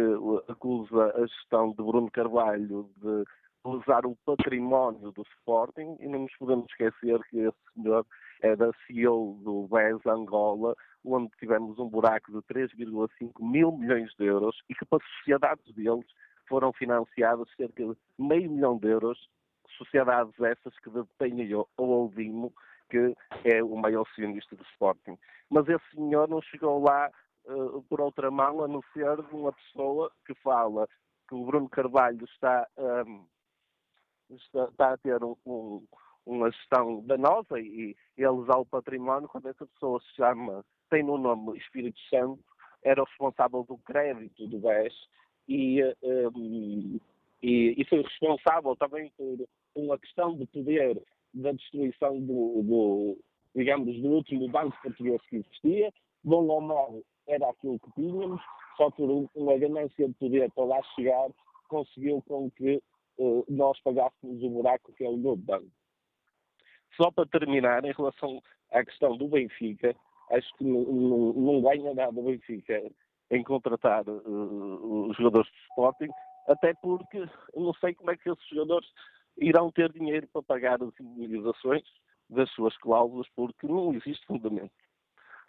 acusa 0.50 1.14
a 1.16 1.26
gestão 1.26 1.70
de 1.70 1.78
Bruno 1.78 2.12
Carvalho 2.12 2.90
de 2.98 3.24
usar 3.64 4.06
o 4.06 4.18
património 4.26 5.12
do 5.12 5.22
Sporting 5.22 5.96
e 6.00 6.08
não 6.08 6.20
nos 6.24 6.36
podemos 6.38 6.66
esquecer 6.70 7.20
que 7.30 7.40
esse 7.40 7.58
senhor 7.74 8.06
é 8.42 8.56
da 8.56 8.72
CEO 8.86 9.38
do 9.44 9.68
BES 9.68 10.06
Angola, 10.06 10.76
onde 11.06 11.30
tivemos 11.40 11.78
um 11.80 11.88
buraco 11.88 12.32
de 12.32 12.40
3,5 12.54 13.32
mil 13.40 13.72
milhões 13.72 14.14
de 14.18 14.26
euros 14.26 14.58
e 14.70 14.76
que 14.76 14.86
para 14.86 15.04
sociedades 15.18 15.74
deles 15.74 16.06
foram 16.48 16.74
financiadas 16.74 17.48
cerca 17.56 17.86
de 17.86 17.96
meio 18.18 18.50
milhão 18.50 18.78
de 18.78 18.88
euros, 18.88 19.30
sociedades 19.78 20.34
essas 20.40 20.78
que 20.80 20.90
detêm 20.90 21.54
o 21.56 21.68
Oldimo, 21.78 22.52
que 22.90 23.16
é 23.44 23.64
o 23.64 23.76
maior 23.76 24.06
acionista 24.10 24.56
do 24.56 24.64
Sporting. 24.64 25.18
Mas 25.50 25.68
esse 25.68 25.96
senhor 25.96 26.28
não 26.28 26.42
chegou 26.42 26.82
lá 26.82 27.10
uh, 27.46 27.82
por 27.84 28.02
outra 28.02 28.30
mão, 28.30 28.64
a 28.64 28.68
não 28.68 28.82
ser 28.94 29.16
de 29.24 29.36
uma 29.36 29.54
pessoa 29.54 30.12
que 30.26 30.34
fala 30.36 30.88
que 31.28 31.36
o 31.36 31.46
Bruno 31.46 31.70
Carvalho 31.70 32.26
está, 32.26 32.68
um, 32.78 33.26
está, 34.32 34.66
está, 34.66 34.94
a 34.94 34.98
ter 34.98 35.24
um, 35.24 35.36
um, 35.46 35.86
uma 36.26 36.52
gestão 36.52 37.02
danosa 37.06 37.60
e, 37.60 37.96
e 38.18 38.28
usar 38.28 38.58
o 38.58 38.66
património, 38.66 39.30
quando 39.30 39.48
essa 39.48 39.66
pessoa 39.68 40.02
se 40.02 40.16
chama, 40.16 40.66
tem 40.90 41.04
no 41.04 41.18
nome 41.18 41.58
Espírito 41.58 42.00
Santo, 42.10 42.44
era 42.84 43.02
o 43.02 43.06
responsável 43.06 43.64
do 43.64 43.78
crédito 43.80 44.48
do 44.48 44.60
BES 44.60 44.94
e, 45.48 45.84
um, 46.04 47.00
e, 47.42 47.82
e, 47.82 47.86
foi 47.86 48.02
responsável 48.02 48.76
também 48.76 49.12
por 49.18 49.48
uma 49.76 49.98
questão 49.98 50.36
de 50.36 50.46
poder 50.48 51.02
da 51.34 51.52
destruição 51.52 52.20
do, 52.20 52.64
do 52.64 53.18
digamos, 53.56 54.00
do 54.02 54.10
último 54.10 54.48
banco 54.50 54.78
português 54.82 55.22
que 55.30 55.38
existia, 55.38 55.92
bom 56.24 56.46
ou 56.48 56.62
mau, 56.62 57.02
era 57.28 57.50
aquilo 57.50 57.80
que 57.80 57.92
tínhamos, 57.94 58.42
só 58.78 58.90
por 58.92 59.30
uma 59.36 59.58
ganância 59.58 60.08
de 60.08 60.14
poder 60.16 60.52
para 60.52 60.66
lá 60.66 60.82
chegar, 60.96 61.30
conseguiu 61.68 62.22
com 62.28 62.50
que 62.52 62.82
uh, 63.18 63.46
nós 63.48 63.80
pagássemos 63.82 64.42
o 64.44 64.50
buraco 64.50 64.94
que 64.94 65.04
é 65.04 65.10
o 65.10 65.18
novo 65.18 65.42
banco. 65.42 65.70
Só 66.96 67.12
para 67.12 67.28
terminar, 67.28 67.86
em 67.86 67.94
relação 67.94 68.42
à 68.72 68.84
questão 68.84 69.18
do 69.18 69.28
Benfica, 69.28 69.96
acho 70.32 70.52
que 70.58 70.64
não, 70.64 71.34
não 71.34 71.62
ganha 71.62 71.94
nada 71.94 72.20
o 72.20 72.24
Benfica 72.24 72.82
em 73.32 73.44
contratar 73.44 74.08
uh, 74.08 75.08
os 75.10 75.18
jogadores 75.18 75.50
de 75.52 75.58
Sporting, 75.70 76.10
até 76.48 76.74
porque 76.82 77.24
não 77.56 77.74
sei 77.76 77.94
como 77.94 78.12
é 78.12 78.18
que 78.18 78.30
esses 78.30 78.48
jogadores 78.50 78.88
irão 79.38 79.72
ter 79.72 79.92
dinheiro 79.92 80.28
para 80.32 80.44
pagar 80.44 80.82
as 80.82 80.94
indemnizações 81.00 81.84
das 82.30 82.50
suas 82.52 82.78
cláusulas, 82.78 83.28
porque 83.36 83.68
não 83.68 83.94
existe 83.94 84.26
fundamento. 84.26 84.72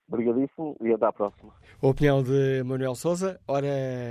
Obrigadíssimo 0.08 0.76
e 0.80 0.92
até 0.92 1.06
à 1.06 1.12
próxima. 1.12 1.52
A 1.80 1.86
opinião 1.86 2.20
de 2.20 2.64
Manuel 2.64 2.96
Souza. 2.96 3.40
Ora, 3.46 3.68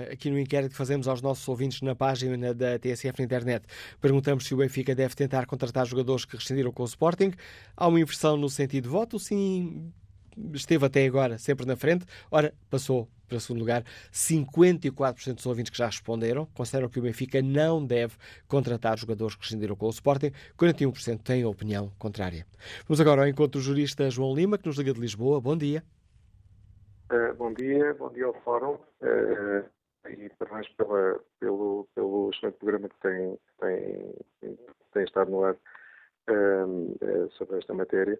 aqui 0.09 0.29
no 0.29 0.39
inquérito 0.39 0.71
que 0.71 0.77
fazemos 0.77 1.09
aos 1.09 1.21
nossos 1.21 1.45
ouvintes 1.49 1.81
na 1.81 1.93
página 1.93 2.53
da 2.53 2.79
TSF 2.79 3.19
na 3.19 3.25
internet, 3.25 3.65
perguntamos 3.99 4.45
se 4.45 4.53
o 4.53 4.57
Benfica 4.57 4.95
deve 4.95 5.13
tentar 5.13 5.45
contratar 5.45 5.85
jogadores 5.85 6.23
que 6.23 6.37
rescindiram 6.37 6.71
com 6.71 6.83
o 6.83 6.85
Sporting. 6.85 7.31
Há 7.75 7.87
uma 7.87 7.99
inversão 7.99 8.37
no 8.37 8.47
sentido 8.47 8.83
de 8.83 8.89
voto, 8.89 9.19
sim, 9.19 9.91
esteve 10.53 10.85
até 10.85 11.05
agora 11.05 11.37
sempre 11.37 11.65
na 11.65 11.75
frente. 11.75 12.05
Ora, 12.31 12.53
passou 12.69 13.09
para 13.29 13.39
segundo 13.39 13.59
lugar. 13.59 13.83
54% 14.11 15.35
dos 15.35 15.45
ouvintes 15.45 15.69
que 15.69 15.77
já 15.77 15.85
responderam 15.85 16.45
consideram 16.47 16.89
que 16.89 16.99
o 16.99 17.01
Benfica 17.01 17.41
não 17.41 17.85
deve 17.85 18.15
contratar 18.47 18.97
jogadores 18.97 19.35
que 19.35 19.43
rescindiram 19.43 19.75
com 19.75 19.85
o 19.85 19.89
Sporting. 19.89 20.31
41% 20.57 21.21
têm 21.21 21.45
opinião 21.45 21.91
contrária. 21.97 22.45
Vamos 22.87 22.99
agora 22.99 23.21
ao 23.21 23.27
encontro 23.27 23.59
do 23.59 23.61
jurista 23.61 24.09
João 24.09 24.33
Lima, 24.35 24.57
que 24.57 24.67
nos 24.67 24.77
liga 24.77 24.93
de 24.93 24.99
Lisboa. 24.99 25.39
Bom 25.39 25.55
dia. 25.55 25.83
Uh, 27.11 27.33
bom 27.35 27.53
dia, 27.53 27.93
bom 27.93 28.09
dia 28.11 28.25
ao 28.25 28.33
Fórum. 28.41 28.77
Uh, 29.01 29.65
e 30.07 30.29
parabéns 30.37 30.67
pela, 30.69 31.19
pelo, 31.39 31.87
pelo 31.95 32.29
excelente 32.31 32.57
programa 32.57 32.89
que 32.89 32.99
tem, 33.01 33.39
tem, 33.59 34.55
tem 34.93 35.03
estado 35.03 35.31
no 35.31 35.43
ar 35.43 35.55
uh, 36.29 37.29
sobre 37.37 37.57
esta 37.57 37.73
matéria. 37.73 38.19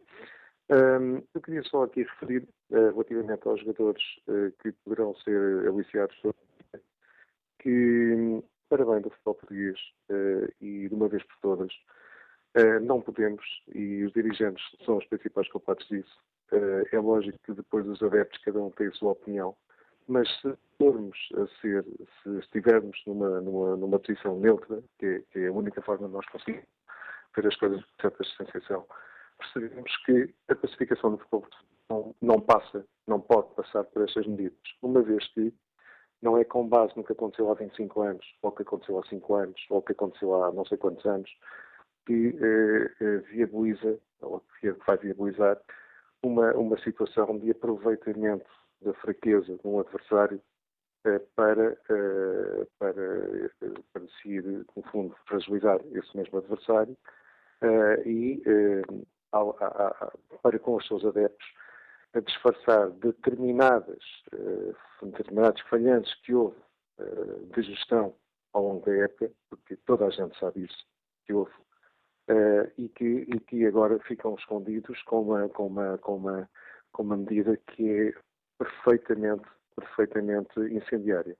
Um, 0.70 1.24
eu 1.34 1.42
queria 1.42 1.64
só 1.64 1.84
aqui 1.84 2.04
referir, 2.04 2.48
uh, 2.70 2.92
relativamente 2.92 3.48
aos 3.48 3.60
jogadores 3.62 4.04
uh, 4.28 4.52
que 4.62 4.72
poderão 4.84 5.16
ser 5.16 5.68
aliciados, 5.68 6.16
que, 7.58 8.44
para 8.70 8.86
bem 8.86 9.02
do 9.02 9.10
futebol 9.10 9.34
português 9.34 9.80
uh, 10.12 10.54
e 10.62 10.88
de 10.88 10.94
uma 10.94 11.08
vez 11.08 11.24
por 11.24 11.38
todas, 11.42 11.74
não 12.82 13.00
podemos, 13.00 13.46
e 13.74 14.04
os 14.04 14.12
dirigentes 14.12 14.64
são 14.84 14.98
os 14.98 15.06
principais 15.06 15.48
culpados 15.50 15.88
disso, 15.88 16.20
é 16.92 17.00
lógico 17.00 17.38
que 17.46 17.54
depois 17.54 17.88
os 17.88 18.02
adeptos 18.02 18.42
cada 18.44 18.60
um 18.60 18.72
tem 18.72 18.88
a 18.88 18.92
sua 18.94 19.12
opinião, 19.12 19.56
mas 20.08 20.28
se 20.42 20.58
formos 20.78 21.16
a 21.36 21.46
ser, 21.62 21.86
se 22.24 22.40
estivermos 22.40 23.00
numa, 23.06 23.40
numa, 23.40 23.76
numa 23.78 24.00
posição 24.00 24.40
neutra, 24.40 24.84
que 24.98 25.06
é, 25.06 25.22
que 25.32 25.40
é, 25.40 25.48
a 25.48 25.54
única 25.54 25.80
forma 25.84 26.08
de 26.08 26.14
nós 26.14 26.26
conseguirmos 26.26 26.68
ver 27.36 27.48
as 27.48 27.56
coisas 27.56 27.82
com 27.82 28.02
certa 28.02 28.24
distanciação, 28.24 28.86
percebemos 29.40 29.96
que 30.06 30.34
a 30.50 30.56
pacificação 30.56 31.12
do 31.12 31.18
futebol 31.18 31.48
não, 31.90 32.16
não 32.22 32.40
passa, 32.42 32.86
não 33.08 33.20
pode 33.20 33.54
passar 33.56 33.84
por 33.86 34.04
estas 34.04 34.28
medidas, 34.28 34.60
uma 34.82 35.02
vez 35.02 35.26
que 35.34 35.54
não 36.22 36.38
é 36.38 36.44
com 36.44 36.68
base 36.68 36.94
no 36.96 37.04
que 37.04 37.14
aconteceu 37.14 37.50
há 37.50 37.56
25 37.56 38.02
anos, 38.02 38.26
ou 38.42 38.50
o 38.50 38.54
que 38.54 38.62
aconteceu 38.64 39.00
há 39.00 39.04
5 39.06 39.36
anos, 39.36 39.66
ou 39.70 39.80
o 39.80 39.82
que 39.82 39.94
aconteceu 39.94 40.44
há 40.44 40.52
não 40.52 40.66
sei 40.66 40.78
quantos 40.78 41.06
anos, 41.06 41.30
que 42.06 42.36
eh, 42.42 42.92
eh, 43.02 43.18
viabiliza, 43.32 43.98
ou 44.22 44.44
que 44.60 44.72
vai 44.86 44.98
viabilizar, 44.98 45.60
uma, 46.22 46.52
uma 46.54 46.78
situação 46.80 47.38
de 47.40 47.52
aproveitamento 47.52 48.50
da 48.82 48.94
fraqueza 48.96 49.58
de 49.58 49.68
um 49.68 49.80
adversário 49.80 50.42
eh, 51.06 51.20
para, 51.36 51.78
eh, 51.90 52.68
para, 52.78 53.02
eh, 53.62 53.74
para 53.94 54.02
decidir, 54.02 54.44
no 54.76 54.84
fundo, 54.92 55.16
fragilizar 55.28 55.80
esse 55.94 56.18
mesmo 56.18 56.40
adversário 56.40 56.98
eh, 57.62 58.04
e 58.06 58.42
ao, 59.32 59.56
a, 59.60 59.66
a, 59.66 60.12
para 60.42 60.60
com 60.60 60.76
os 60.76 60.88
seus 60.88 61.06
adeptos 61.06 61.48
a 62.14 62.20
disfarçar 62.22 62.90
determinadas, 62.90 64.04
determinados 65.04 65.62
falhantes 65.70 66.14
que 66.22 66.34
houve 66.34 66.58
de 67.54 67.62
gestão 67.62 68.16
ao 68.54 68.64
longo 68.64 68.86
da 68.86 68.96
época, 68.96 69.32
porque 69.50 69.76
toda 69.86 70.08
a 70.08 70.10
gente 70.10 70.38
sabe 70.40 70.66
isso, 70.66 70.86
que 71.26 71.34
houve, 71.34 71.54
uh, 72.30 72.72
e, 72.78 72.90
que, 72.90 73.06
e 73.06 73.40
que 73.42 73.66
agora 73.66 74.00
ficam 74.00 74.36
escondidos 74.36 75.02
com 75.04 75.22
uma, 75.22 75.50
com 75.50 75.68
uma, 75.68 75.98
com 76.00 76.16
uma, 76.16 76.50
com 76.92 77.04
uma 77.04 77.18
medida 77.18 77.58
que 77.58 77.90
é 77.90 78.14
perfeitamente, 78.58 79.48
perfeitamente 79.76 80.60
incendiária. 80.60 81.38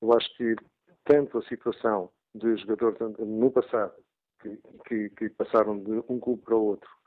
Eu 0.00 0.12
acho 0.12 0.34
que 0.36 0.56
tanto 1.04 1.38
a 1.38 1.42
situação 1.42 2.10
de 2.34 2.56
jogadores 2.56 2.98
no 3.18 3.50
passado, 3.50 3.94
que, 4.40 4.58
que, 4.86 5.10
que 5.10 5.30
passaram 5.30 5.78
de 5.78 6.02
um 6.08 6.18
clube 6.18 6.42
para 6.42 6.56
o 6.56 6.64
outro, 6.64 6.90
uh, 6.90 7.05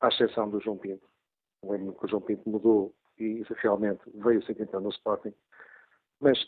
à 0.00 0.08
exceção 0.08 0.48
do 0.48 0.60
João 0.60 0.78
Pinto, 0.78 1.06
lembro 1.64 1.94
que 1.94 2.04
o 2.04 2.08
João 2.08 2.22
Pinto 2.22 2.48
mudou 2.48 2.94
e 3.18 3.42
realmente 3.56 4.00
veio 4.14 4.42
se 4.44 4.52
então 4.58 4.80
no 4.80 4.90
Sporting, 4.90 5.32
mas 6.20 6.38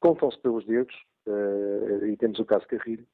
contam-se 0.00 0.38
pelos 0.40 0.64
dedos, 0.66 0.94
uh, 1.26 2.06
e 2.06 2.16
temos 2.16 2.38
o 2.38 2.44
caso 2.44 2.66
Carrilho, 2.66 3.06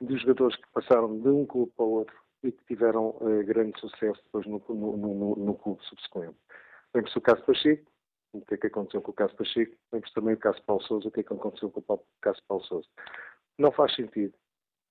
de 0.00 0.16
jogadores 0.16 0.56
que 0.56 0.68
passaram 0.72 1.20
de 1.20 1.28
um 1.28 1.46
clube 1.46 1.72
para 1.76 1.84
o 1.84 1.90
outro 1.90 2.16
e 2.42 2.50
que 2.50 2.64
tiveram 2.64 3.10
uh, 3.20 3.44
grande 3.44 3.78
sucesso 3.78 4.20
depois 4.24 4.46
no, 4.46 4.62
no, 4.68 4.96
no, 4.96 5.36
no 5.36 5.54
clube 5.54 5.84
subsequente. 5.84 6.36
Lembra-se 6.94 7.18
o 7.18 7.20
caso 7.20 7.44
Pacheco, 7.44 7.90
o 8.32 8.40
que 8.44 8.54
é 8.54 8.56
que 8.56 8.66
aconteceu 8.66 9.00
com 9.02 9.10
o 9.10 9.14
caso 9.14 9.36
Pacheco, 9.36 9.76
lembra-se 9.92 10.14
também 10.14 10.34
o 10.34 10.38
caso 10.38 10.62
Paulo 10.64 10.82
Souza, 10.82 11.08
o 11.08 11.10
que 11.10 11.20
é 11.20 11.22
que 11.22 11.32
aconteceu 11.32 11.70
com 11.70 11.80
o 11.80 12.04
caso 12.20 12.42
Paulo 12.48 12.64
Souza. 12.64 12.88
Não 13.58 13.70
faz 13.70 13.94
sentido. 13.94 14.34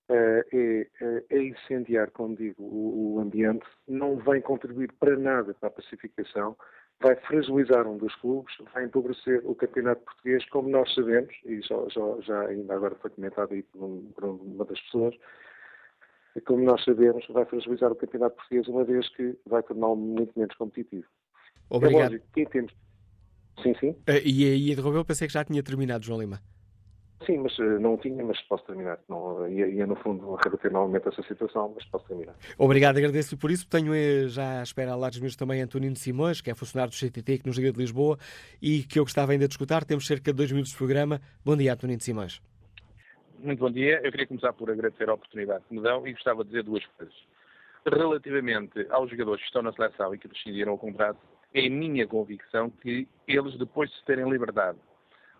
Uh, 0.10 0.44
é, 0.52 0.88
é, 1.00 1.24
é, 1.30 1.44
incendiar, 1.44 2.12
como 2.12 2.36
digo, 2.36 2.62
o, 2.62 3.16
o, 3.16 3.20
ambiente, 3.20 3.66
não 3.88 4.18
vem 4.18 4.42
contribuir 4.42 4.92
para 5.00 5.16
nada 5.18 5.54
para 5.54 5.70
a 5.70 5.72
pacificação, 5.72 6.58
vai 7.02 7.16
fragilizar 7.16 7.88
um 7.88 7.98
dos 7.98 8.14
clubes, 8.16 8.54
vai 8.74 8.86
empobrecer 8.86 9.42
o 9.46 9.56
campeonato 9.56 10.02
português, 10.04 10.48
como 10.50 10.70
nós 10.70 10.94
sabemos, 10.94 11.34
e 11.46 11.62
já, 11.62 11.76
já, 11.90 12.22
já 12.22 12.42
ainda 12.48 12.74
agora 12.74 12.96
foi 12.96 13.10
comentado 13.10 13.54
aí 13.54 13.64
por, 13.64 13.84
um, 13.84 14.12
por, 14.14 14.26
uma 14.26 14.66
das 14.66 14.80
pessoas, 14.82 15.16
como 16.46 16.64
nós 16.64 16.84
sabemos, 16.84 17.26
vai 17.30 17.46
fragilizar 17.46 17.92
o 17.92 17.96
campeonato 17.96 18.36
português, 18.36 18.68
uma 18.68 18.84
vez 18.84 19.08
que 19.16 19.38
vai 19.46 19.64
torná-lo 19.64 19.96
muito 19.96 20.38
menos 20.38 20.56
competitivo. 20.56 21.08
Obrigado. 21.70 22.02
É 22.02 22.04
lógico 22.06 22.28
que 22.34 22.46
temos... 22.48 22.74
Sim, 23.62 23.76
sim. 23.80 23.90
Uh, 23.92 24.22
e 24.24 24.46
aí 24.46 24.72
interrompeu, 24.72 25.06
pensei 25.06 25.28
que 25.28 25.34
já 25.34 25.44
tinha 25.44 25.62
terminado, 25.62 26.06
João 26.06 26.20
Lima. 26.20 26.40
Sim, 27.26 27.38
mas 27.38 27.58
uh, 27.60 27.80
não 27.80 27.98
tinha, 27.98 28.24
mas 28.24 28.42
posso 28.44 28.64
terminar. 28.66 28.98
Não, 29.08 29.48
ia, 29.48 29.68
ia, 29.68 29.86
no 29.86 29.96
fundo, 29.96 30.36
rebater 30.44 30.72
novamente 30.72 31.08
essa 31.08 31.22
situação, 31.24 31.72
mas 31.76 31.86
posso 31.86 32.08
terminar. 32.08 32.36
Obrigado, 32.58 32.98
agradeço-lhe 32.98 33.40
por 33.40 33.52
isso. 33.52 33.68
Tenho 33.68 33.94
eh, 33.94 34.28
já 34.28 34.60
à 34.60 34.64
espera 34.64 34.96
lá 34.96 35.10
dos 35.10 35.20
meus 35.20 35.36
também 35.36 35.62
Antonino 35.62 35.96
Simões, 35.96 36.42
que 36.42 36.50
é 36.50 36.56
funcionário 36.56 36.92
do 36.92 36.98
CTT, 36.98 37.40
que 37.40 37.48
nos 37.48 37.58
liga 37.58 37.72
de 37.72 37.78
Lisboa 37.78 38.18
e 38.62 38.84
que 38.84 38.98
eu 38.98 39.04
gostava 39.04 39.34
ainda 39.34 39.48
de 39.48 39.54
escutar. 39.54 39.86
Temos 39.86 40.08
cerca 40.08 40.32
de 40.32 40.38
dois 40.38 40.52
minutos 40.52 40.72
de 40.72 40.78
programa. 40.78 41.22
Bom 41.46 41.56
dia, 41.56 41.74
Antonino 41.74 42.02
Simões. 42.02 42.42
Muito 43.40 43.60
bom 43.60 43.72
dia. 43.72 44.02
Eu 44.04 44.12
queria 44.12 44.28
começar 44.28 44.54
por 44.54 44.72
agradecer 44.72 45.10
a 45.10 45.14
oportunidade 45.14 45.64
que 45.68 45.76
me 45.76 45.82
dão 45.82 46.08
e 46.08 46.14
gostava 46.14 46.44
de 46.44 46.50
dizer 46.50 46.64
duas 46.64 46.86
coisas. 46.98 47.16
Relativamente 47.86 48.88
aos 48.90 49.10
jogadores 49.10 49.42
que 49.42 49.48
estão 49.48 49.62
na 49.62 49.74
seleção 49.74 50.14
e 50.14 50.18
que 50.18 50.28
decidiram 50.28 50.74
o 50.74 50.78
contrato, 50.78 51.20
é 51.54 51.68
minha 51.68 52.08
convicção 52.08 52.70
que 52.70 53.08
eles, 53.28 53.58
depois 53.58 53.90
de 53.90 53.98
se 53.98 54.06
terem 54.06 54.30
liberdade 54.30 54.78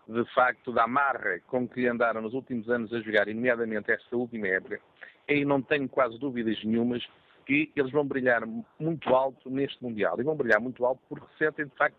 de 0.08 0.24
facto 0.34 0.72
da 0.72 0.84
amarra 0.84 1.40
com 1.46 1.68
que 1.68 1.86
andaram 1.86 2.20
nos 2.20 2.34
últimos 2.34 2.68
anos 2.68 2.92
a 2.92 3.00
jogar, 3.00 3.28
e 3.28 3.34
nomeadamente 3.34 3.90
esta 3.90 4.16
última 4.16 4.48
época, 4.48 4.80
aí 5.28 5.44
não 5.44 5.62
tenho 5.62 5.88
quase 5.88 6.18
dúvidas 6.18 6.62
nenhumas 6.64 7.06
que 7.46 7.70
eles 7.74 7.90
vão 7.90 8.06
brilhar 8.06 8.42
muito 8.78 9.08
alto 9.14 9.50
neste 9.50 9.82
Mundial. 9.82 10.20
E 10.20 10.22
vão 10.22 10.36
brilhar 10.36 10.60
muito 10.60 10.84
alto 10.84 11.00
porque 11.08 11.26
se 11.32 11.38
sentem, 11.38 11.66
de 11.66 11.74
facto, 11.76 11.96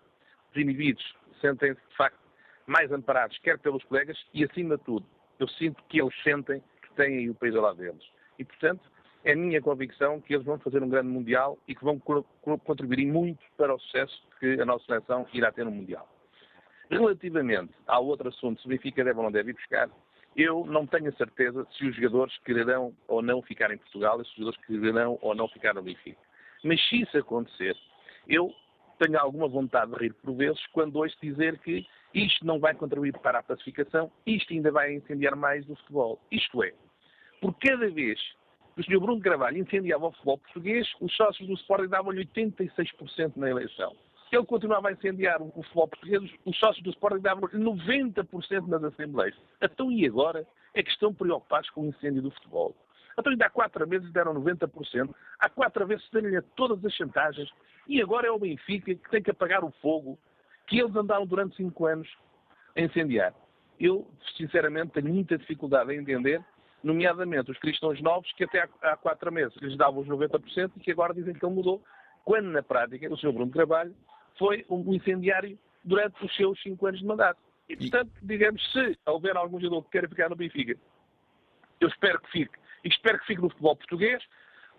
desinibidos, 0.54 1.04
sentem-se, 1.42 1.80
de 1.90 1.96
facto, 1.96 2.20
mais 2.66 2.92
amparados, 2.92 3.38
quer 3.40 3.60
pelos 3.60 3.84
colegas 3.84 4.18
e, 4.34 4.44
acima 4.44 4.78
de 4.78 4.84
tudo, 4.84 5.06
eu 5.40 5.48
sinto 5.48 5.84
que 5.90 6.02
eles 6.02 6.14
sentem 6.24 6.62
que 6.82 6.94
têm 6.96 7.18
aí 7.18 7.30
o 7.30 7.36
país 7.36 7.56
ao 7.56 7.62
lado 7.62 7.78
deles. 7.78 8.04
E, 8.40 8.46
portanto, 8.46 8.90
é 9.26 9.36
minha 9.36 9.62
convicção 9.62 10.22
que 10.22 10.34
eles 10.34 10.46
vão 10.46 10.60
fazer 10.60 10.84
um 10.84 10.90
grande 10.90 11.08
Mundial 11.08 11.58
e 11.68 11.76
que 11.76 11.84
vão 11.84 12.00
contribuir 12.00 13.06
muito 13.06 13.44
para 13.58 13.74
o 13.74 13.80
sucesso 13.80 14.28
que 14.40 14.60
a 14.60 14.66
nossa 14.66 14.86
seleção 14.86 15.26
irá 15.34 15.52
ter 15.52 15.66
no 15.66 15.72
Mundial. 15.72 16.08
Relativamente 16.90 17.74
ao 17.88 18.06
outro 18.06 18.30
assunto, 18.30 18.62
se 18.62 18.68
o 18.68 18.70
Benfica 18.70 19.04
deve 19.04 19.18
ou 19.18 19.24
não 19.24 19.32
deve 19.32 19.52
ir 19.52 19.54
buscar, 19.54 19.90
eu 20.36 20.66
não 20.66 20.86
tenho 20.86 21.10
a 21.10 21.14
certeza 21.14 21.66
se 21.78 21.86
os 21.86 21.96
jogadores 21.96 22.38
quererão 22.40 22.94
ou 23.08 23.22
não 23.22 23.42
ficar 23.42 23.72
em 23.72 23.78
Portugal 23.78 24.20
e 24.22 24.26
se 24.26 24.32
os 24.32 24.38
jogadores 24.38 24.66
quererão 24.66 25.20
ou 25.22 25.36
não 25.36 25.48
ficar 25.48 25.74
no 25.74 25.82
Benfica. 25.82 26.20
Mas 26.64 26.82
se 26.88 27.02
isso 27.02 27.18
acontecer, 27.18 27.76
eu 28.28 28.54
tenho 29.00 29.20
alguma 29.20 29.48
vontade 29.48 29.92
de 29.92 29.98
rir 29.98 30.14
por 30.14 30.34
vezes 30.34 30.66
quando 30.68 30.96
ouço 30.96 31.16
dizer 31.22 31.60
que 31.60 31.86
isto 32.14 32.46
não 32.46 32.60
vai 32.60 32.74
contribuir 32.74 33.14
para 33.20 33.40
a 33.40 33.44
pacificação, 33.44 34.12
isto 34.26 34.54
ainda 34.54 34.72
vai 34.72 34.94
incendiar 34.94 35.36
mais 35.36 35.68
o 35.70 35.76
futebol. 35.76 36.20
Isto 36.32 36.64
é, 36.64 36.74
por 37.42 37.54
cada 37.56 37.90
vez 37.90 38.20
que 38.76 38.82
o 38.82 38.84
Sr. 38.84 39.00
Bruno 39.00 39.22
Carvalho 39.22 39.58
incendiava 39.58 40.08
o 40.08 40.12
futebol 40.12 40.38
português, 40.40 40.88
os 41.00 41.16
sócios 41.16 41.48
do 41.48 41.54
Sporting 41.56 41.90
davam-lhe 41.90 42.26
86% 42.26 43.34
na 43.36 43.50
eleição 43.50 43.96
ele 44.36 44.46
continuava 44.46 44.90
a 44.90 44.92
incendiar 44.92 45.42
o, 45.42 45.52
futebol 45.52 45.88
português, 45.88 46.32
os 46.46 46.58
sócios 46.58 46.84
do 46.84 46.90
Sporting 46.92 47.22
davam 47.22 47.48
90% 47.50 48.68
nas 48.68 48.84
assembleias. 48.84 49.36
Então 49.62 49.92
e 49.92 50.06
agora 50.06 50.48
é 50.74 50.82
que 50.82 50.90
estão 50.90 51.14
preocupados 51.14 51.70
com 51.70 51.82
o 51.82 51.86
incêndio 51.86 52.22
do 52.22 52.32
futebol? 52.32 52.76
Então 53.18 53.32
ainda 53.32 53.46
há 53.46 53.50
quatro 53.50 53.88
meses 53.88 54.12
deram 54.12 54.34
90%, 54.34 55.14
há 55.40 55.50
quatro 55.50 55.86
vezes 55.86 56.08
deram-lhe 56.12 56.42
todas 56.56 56.84
as 56.84 56.94
chantagens, 56.94 57.50
e 57.88 58.02
agora 58.02 58.28
é 58.28 58.32
o 58.32 58.40
Benfica 58.40 58.96
que 58.96 59.10
tem 59.10 59.22
que 59.22 59.32
apagar 59.32 59.64
o 59.64 59.72
fogo 59.82 60.18
que 60.68 60.80
eles 60.80 60.96
andaram 60.96 61.26
durante 61.26 61.56
cinco 61.56 61.86
anos 61.86 62.10
a 62.76 62.82
incendiar. 62.82 63.34
Eu, 63.80 64.10
sinceramente, 64.38 64.94
tenho 64.94 65.14
muita 65.14 65.38
dificuldade 65.38 65.94
em 65.94 66.00
entender, 66.00 66.44
nomeadamente 66.84 67.52
os 67.52 67.58
cristãos 67.60 68.02
novos, 68.02 68.32
que 68.34 68.46
até 68.46 68.68
há 68.82 68.98
quatro 68.98 69.32
meses 69.32 69.56
lhes 69.58 69.78
davam 69.78 70.02
os 70.02 70.08
90% 70.08 70.72
e 70.78 70.80
que 70.80 70.92
agora 70.92 71.14
dizem 71.14 71.34
que 71.34 71.46
ele 71.46 71.54
mudou, 71.54 71.84
quando 72.24 72.50
na 72.50 72.64
prática 72.64 73.12
o 73.14 73.18
Sr. 73.18 73.32
Bruno 73.32 73.52
Trabalho 73.52 73.94
foi 74.38 74.66
um 74.70 74.94
incendiário 74.94 75.58
durante 75.84 76.24
os 76.24 76.36
seus 76.36 76.62
cinco 76.62 76.86
anos 76.88 77.00
de 77.00 77.06
mandato. 77.06 77.40
E, 77.68 77.76
portanto, 77.76 78.12
digamos, 78.22 78.62
se 78.72 78.98
houver 79.06 79.36
algum 79.36 79.60
jogador 79.60 79.84
que 79.84 79.92
queira 79.92 80.10
ficar 80.10 80.30
no 80.30 80.36
Benfica, 80.36 80.78
eu 81.80 81.88
espero 81.88 82.20
que 82.22 82.32
fique. 82.32 82.58
E 82.84 82.90
espero 82.90 83.20
que 83.20 83.26
fique 83.26 83.42
no 83.42 83.50
futebol 83.50 83.76
português, 83.76 84.24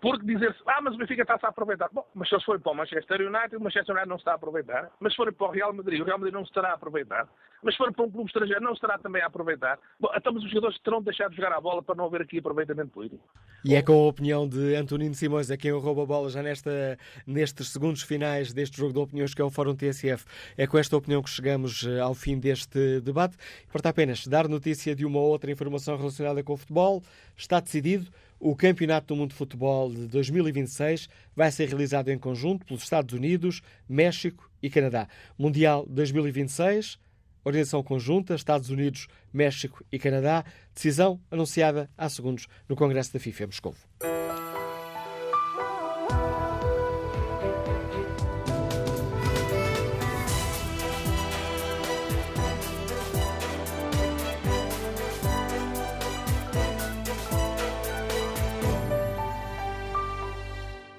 porque 0.01 0.25
dizer-se, 0.25 0.59
ah, 0.67 0.81
mas 0.81 0.93
o 0.93 0.97
Benfica 0.97 1.21
está-se 1.21 1.45
a 1.45 1.49
aproveitar. 1.49 1.89
Bom, 1.91 2.05
mas 2.13 2.29
se 2.29 2.35
eles 2.35 2.45
forem 2.45 2.61
para 2.61 2.71
o 2.71 2.75
Manchester 2.75 3.21
United, 3.21 3.55
o 3.55 3.61
Manchester 3.61 3.95
United 3.95 4.09
não 4.09 4.17
se 4.17 4.21
está 4.21 4.31
a 4.31 4.35
aproveitar. 4.35 4.91
Mas 4.99 5.13
se 5.13 5.17
forem 5.17 5.33
para 5.33 5.47
o 5.47 5.51
Real 5.51 5.73
Madrid, 5.73 6.01
o 6.01 6.03
Real 6.03 6.17
Madrid 6.17 6.33
não 6.33 6.43
se 6.43 6.49
estará 6.49 6.71
a 6.71 6.73
aproveitar. 6.73 7.27
Mas 7.63 7.73
se 7.73 7.77
forem 7.77 7.93
para 7.93 8.05
um 8.05 8.11
clube 8.11 8.27
estrangeiro, 8.27 8.61
não 8.61 8.71
se 8.71 8.75
estará 8.75 8.97
também 8.99 9.21
a 9.21 9.25
aproveitar. 9.25 9.79
Bom, 9.99 10.09
então 10.15 10.33
os 10.35 10.43
jogadores 10.49 10.77
terão 10.79 11.01
deixado 11.01 11.31
de 11.31 11.37
jogar 11.37 11.53
a 11.53 11.61
bola 11.61 11.81
para 11.81 11.95
não 11.95 12.05
haver 12.05 12.21
aqui 12.21 12.37
aproveitamento 12.37 12.91
político. 12.91 13.23
E 13.63 13.73
é 13.73 13.81
com 13.81 13.93
a 13.93 14.07
opinião 14.07 14.47
de 14.47 14.75
Antonino 14.75 15.15
Simões, 15.15 15.49
a 15.49 15.57
quem 15.57 15.71
eu 15.71 15.79
roubo 15.79 16.01
a 16.01 16.05
bola 16.05 16.29
já 16.29 16.43
nesta, 16.43 16.99
nestes 17.25 17.69
segundos 17.69 18.03
finais 18.03 18.53
deste 18.53 18.77
jogo 18.77 18.93
de 18.93 18.99
opiniões 18.99 19.33
que 19.33 19.41
é 19.41 19.45
o 19.45 19.49
Fórum 19.49 19.75
TSF. 19.75 20.25
É 20.55 20.67
com 20.67 20.77
esta 20.77 20.95
opinião 20.95 21.23
que 21.23 21.29
chegamos 21.29 21.83
eh, 21.87 21.99
ao 21.99 22.13
fim 22.13 22.37
deste 22.37 23.01
debate. 23.01 23.35
Importa 23.67 23.89
apenas 23.89 24.27
dar 24.27 24.47
notícia 24.47 24.95
de 24.95 25.03
uma 25.03 25.19
ou 25.19 25.29
outra 25.29 25.51
informação 25.51 25.97
relacionada 25.97 26.43
com 26.43 26.53
o 26.53 26.57
futebol. 26.57 27.01
Está 27.35 27.59
decidido. 27.59 28.11
O 28.47 28.55
Campeonato 28.55 29.07
do 29.07 29.15
Mundo 29.15 29.31
de 29.31 29.35
Futebol 29.37 29.91
de 29.91 30.05
2026 30.05 31.09
vai 31.35 31.51
ser 31.51 31.67
realizado 31.67 32.09
em 32.09 32.19
conjunto 32.19 32.63
pelos 32.63 32.83
Estados 32.83 33.15
Unidos, 33.15 33.63
México 33.89 34.47
e 34.61 34.69
Canadá. 34.69 35.07
Mundial 35.35 35.83
2026, 35.89 36.99
organização 37.43 37.81
conjunta, 37.81 38.35
Estados 38.35 38.69
Unidos, 38.69 39.07
México 39.33 39.83
e 39.91 39.97
Canadá. 39.97 40.45
Decisão 40.75 41.19
anunciada 41.31 41.89
há 41.97 42.07
segundos 42.07 42.45
no 42.69 42.75
Congresso 42.75 43.11
da 43.11 43.19
FIFA 43.19 43.45
em 43.45 43.47
Moscou. 43.47 43.75